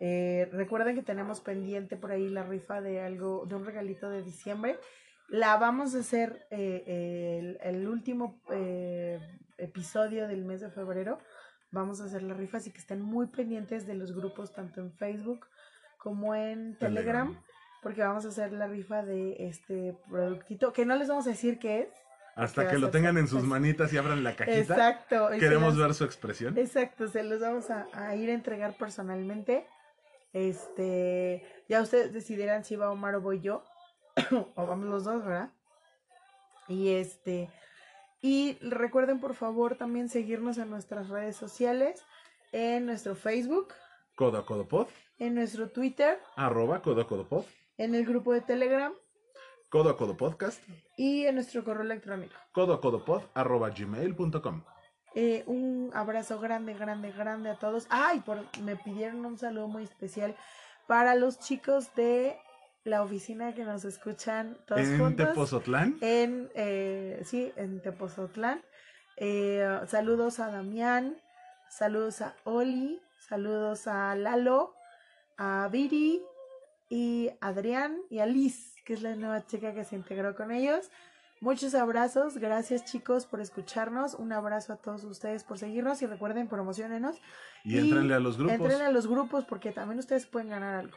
Eh, 0.00 0.48
recuerden 0.50 0.96
que 0.96 1.02
tenemos 1.04 1.40
pendiente 1.40 1.96
por 1.96 2.10
ahí 2.10 2.28
la 2.28 2.42
rifa 2.42 2.80
de 2.80 3.00
algo, 3.00 3.46
de 3.46 3.54
un 3.54 3.64
regalito 3.64 4.10
de 4.10 4.24
diciembre. 4.24 4.80
La 5.28 5.56
vamos 5.58 5.94
a 5.94 6.00
hacer 6.00 6.48
eh, 6.50 7.38
el, 7.38 7.58
el 7.62 7.86
último 7.86 8.42
eh, 8.50 9.20
episodio 9.58 10.26
del 10.26 10.44
mes 10.44 10.60
de 10.60 10.70
febrero. 10.70 11.18
Vamos 11.70 12.00
a 12.00 12.06
hacer 12.06 12.24
la 12.24 12.34
rifa, 12.34 12.58
así 12.58 12.72
que 12.72 12.78
estén 12.78 13.00
muy 13.00 13.28
pendientes 13.28 13.86
de 13.86 13.94
los 13.94 14.12
grupos 14.12 14.52
tanto 14.52 14.80
en 14.80 14.92
Facebook 14.92 15.46
como 15.98 16.34
en 16.34 16.76
Telegram, 16.78 17.28
Telegram. 17.28 17.44
Porque 17.82 18.02
vamos 18.02 18.24
a 18.24 18.28
hacer 18.28 18.52
la 18.52 18.66
rifa 18.66 19.02
de 19.02 19.36
este 19.46 19.96
productito, 20.08 20.72
que 20.72 20.84
no 20.84 20.96
les 20.96 21.08
vamos 21.08 21.26
a 21.26 21.30
decir 21.30 21.58
qué 21.58 21.82
es. 21.82 21.88
Hasta 22.34 22.68
que 22.68 22.78
lo 22.78 22.90
tengan 22.90 23.16
en 23.16 23.28
sus 23.28 23.44
manitas 23.44 23.92
y 23.92 23.96
abran 23.96 24.22
la 24.22 24.36
cajita. 24.36 24.58
Exacto. 24.58 25.28
Queremos 25.38 25.78
ver 25.78 25.94
su 25.94 26.04
expresión. 26.04 26.58
Exacto, 26.58 27.08
se 27.08 27.22
los 27.24 27.40
vamos 27.40 27.70
a, 27.70 27.86
a 27.94 28.14
ir 28.14 28.28
a 28.28 28.34
entregar 28.34 28.76
personalmente. 28.76 29.66
Este, 30.34 31.42
ya 31.66 31.80
ustedes 31.80 32.12
decidirán 32.12 32.62
si 32.62 32.76
va 32.76 32.90
Omar 32.90 33.14
o 33.14 33.22
voy 33.22 33.40
yo, 33.40 33.64
o 34.54 34.66
vamos 34.66 34.86
los 34.86 35.04
dos, 35.04 35.24
¿verdad? 35.24 35.50
Y 36.68 36.90
este, 36.90 37.48
y 38.20 38.58
recuerden 38.60 39.18
por 39.18 39.34
favor 39.34 39.76
también 39.76 40.10
seguirnos 40.10 40.58
en 40.58 40.68
nuestras 40.68 41.08
redes 41.08 41.36
sociales, 41.36 42.04
en 42.52 42.84
nuestro 42.84 43.14
Facebook, 43.14 43.72
Codo 44.14 44.38
a 44.38 44.44
Codo 44.44 44.68
Pod. 44.68 44.88
en 45.18 45.36
nuestro 45.36 45.70
Twitter, 45.70 46.18
arroba 46.36 46.82
codo 46.82 47.00
a 47.00 47.06
codo 47.06 47.26
pod, 47.26 47.44
en 47.78 47.94
el 47.94 48.04
grupo 48.04 48.32
de 48.32 48.40
Telegram 48.40 48.92
codo 49.68 49.90
a 49.90 49.96
codo 49.96 50.16
podcast, 50.16 50.62
y 50.96 51.26
en 51.26 51.34
nuestro 51.34 51.64
correo 51.64 51.82
electrónico. 51.82 52.34
codo 52.52 52.74
a 52.74 52.80
codo 52.80 53.04
pod, 53.04 53.22
arroba 53.34 53.70
gmail.com. 53.70 54.62
Eh, 55.14 55.44
un 55.46 55.90
abrazo 55.94 56.38
grande, 56.40 56.74
grande, 56.74 57.10
grande 57.12 57.50
a 57.50 57.58
todos. 57.58 57.86
Ay, 57.90 58.20
por, 58.20 58.38
me 58.62 58.76
pidieron 58.76 59.24
un 59.24 59.38
saludo 59.38 59.68
muy 59.68 59.82
especial 59.82 60.36
para 60.86 61.14
los 61.14 61.38
chicos 61.38 61.94
de 61.94 62.38
la 62.84 63.02
oficina 63.02 63.54
que 63.54 63.64
nos 63.64 63.84
escuchan 63.84 64.58
todos 64.66 64.82
En 64.82 64.98
juntos. 64.98 65.28
Tepozotlán, 65.28 65.98
En, 66.00 66.50
eh, 66.54 67.20
sí, 67.24 67.52
en 67.56 67.82
Tepozotlán. 67.82 68.62
Eh, 69.16 69.66
saludos 69.86 70.38
a 70.38 70.50
Damián, 70.50 71.20
saludos 71.70 72.20
a 72.20 72.36
Oli, 72.44 73.00
saludos 73.18 73.86
a 73.86 74.14
Lalo, 74.14 74.74
a 75.38 75.68
Viri 75.72 76.22
y 76.88 77.30
Adrián 77.40 77.98
y 78.10 78.20
a 78.20 78.26
Liz, 78.26 78.74
que 78.84 78.94
es 78.94 79.02
la 79.02 79.14
nueva 79.16 79.46
chica 79.46 79.74
que 79.74 79.84
se 79.84 79.96
integró 79.96 80.34
con 80.34 80.50
ellos. 80.50 80.90
Muchos 81.40 81.74
abrazos, 81.74 82.38
gracias 82.38 82.84
chicos 82.84 83.26
por 83.26 83.40
escucharnos, 83.40 84.14
un 84.14 84.32
abrazo 84.32 84.72
a 84.72 84.76
todos 84.76 85.04
ustedes 85.04 85.44
por 85.44 85.58
seguirnos 85.58 86.00
y 86.00 86.06
recuerden 86.06 86.48
promocionenos 86.48 87.20
y 87.62 87.78
entrenle 87.78 88.14
a 88.14 88.20
los 88.20 88.38
grupos. 88.38 88.54
Entren 88.54 88.82
a 88.82 88.90
los 88.90 89.06
grupos 89.06 89.44
porque 89.44 89.70
también 89.70 89.98
ustedes 89.98 90.26
pueden 90.26 90.48
ganar 90.48 90.76
algo. 90.76 90.96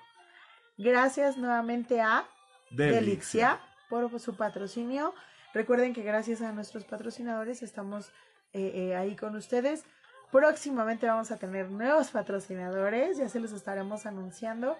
Gracias 0.77 1.37
nuevamente 1.37 1.99
a 1.99 2.25
Delixia 2.71 3.59
por 3.89 4.17
su 4.19 4.35
patrocinio. 4.37 5.13
Recuerden 5.53 5.93
que 5.93 6.03
gracias 6.03 6.41
a 6.41 6.53
nuestros 6.53 6.85
patrocinadores 6.85 7.61
estamos 7.61 8.09
eh, 8.53 8.71
eh, 8.73 8.95
ahí 8.95 9.17
con 9.17 9.35
ustedes. 9.35 9.83
Próximamente 10.31 11.07
vamos 11.07 11.31
a 11.31 11.37
tener 11.37 11.69
nuevos 11.71 12.11
patrocinadores, 12.11 13.17
ya 13.17 13.27
se 13.27 13.39
los 13.39 13.51
estaremos 13.51 14.05
anunciando. 14.05 14.77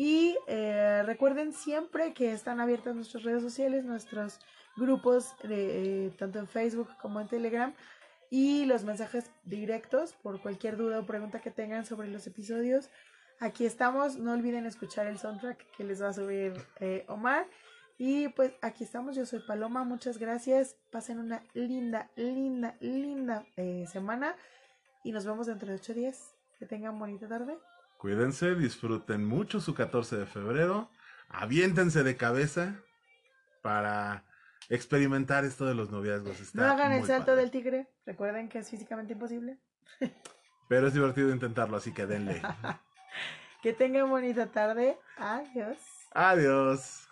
Y 0.00 0.38
eh, 0.46 1.02
recuerden 1.04 1.52
siempre 1.52 2.14
que 2.14 2.32
están 2.32 2.58
abiertas 2.58 2.94
nuestras 2.94 3.22
redes 3.22 3.42
sociales, 3.42 3.84
nuestros 3.84 4.38
grupos, 4.78 5.34
de, 5.42 6.06
eh, 6.06 6.10
tanto 6.16 6.38
en 6.38 6.48
Facebook 6.48 6.88
como 7.02 7.20
en 7.20 7.28
Telegram, 7.28 7.74
y 8.30 8.64
los 8.64 8.82
mensajes 8.82 9.30
directos 9.44 10.14
por 10.14 10.40
cualquier 10.40 10.78
duda 10.78 11.00
o 11.00 11.04
pregunta 11.04 11.42
que 11.42 11.50
tengan 11.50 11.84
sobre 11.84 12.08
los 12.08 12.26
episodios. 12.26 12.88
Aquí 13.40 13.66
estamos, 13.66 14.16
no 14.16 14.32
olviden 14.32 14.64
escuchar 14.64 15.06
el 15.06 15.18
soundtrack 15.18 15.70
que 15.76 15.84
les 15.84 16.02
va 16.02 16.08
a 16.08 16.12
subir 16.14 16.54
eh, 16.80 17.04
Omar. 17.06 17.46
Y 17.98 18.28
pues 18.28 18.54
aquí 18.62 18.84
estamos, 18.84 19.16
yo 19.16 19.26
soy 19.26 19.40
Paloma, 19.40 19.84
muchas 19.84 20.16
gracias, 20.16 20.76
pasen 20.90 21.18
una 21.18 21.42
linda, 21.52 22.10
linda, 22.16 22.74
linda 22.80 23.44
semana 23.86 24.34
y 25.04 25.12
nos 25.12 25.26
vemos 25.26 25.46
dentro 25.46 25.68
de 25.68 25.74
ocho 25.74 25.92
días. 25.92 26.34
Que 26.58 26.64
tengan 26.64 26.98
bonita 26.98 27.28
tarde. 27.28 27.58
Cuídense, 28.00 28.54
disfruten 28.54 29.26
mucho 29.26 29.60
su 29.60 29.74
14 29.74 30.16
de 30.16 30.24
febrero. 30.24 30.90
Aviéntense 31.28 32.02
de 32.02 32.16
cabeza 32.16 32.80
para 33.60 34.24
experimentar 34.70 35.44
esto 35.44 35.66
de 35.66 35.74
los 35.74 35.90
noviazgos. 35.90 36.40
Está 36.40 36.62
no 36.62 36.72
hagan 36.72 36.92
el 36.92 37.04
salto 37.04 37.26
padre. 37.26 37.42
del 37.42 37.50
tigre, 37.50 37.88
recuerden 38.06 38.48
que 38.48 38.60
es 38.60 38.70
físicamente 38.70 39.12
imposible. 39.12 39.58
Pero 40.70 40.86
es 40.86 40.94
divertido 40.94 41.30
intentarlo, 41.30 41.76
así 41.76 41.92
que 41.92 42.06
denle. 42.06 42.40
Que 43.62 43.74
tengan 43.74 44.08
bonita 44.08 44.46
tarde. 44.46 44.98
Adiós. 45.18 45.76
Adiós. 46.12 47.06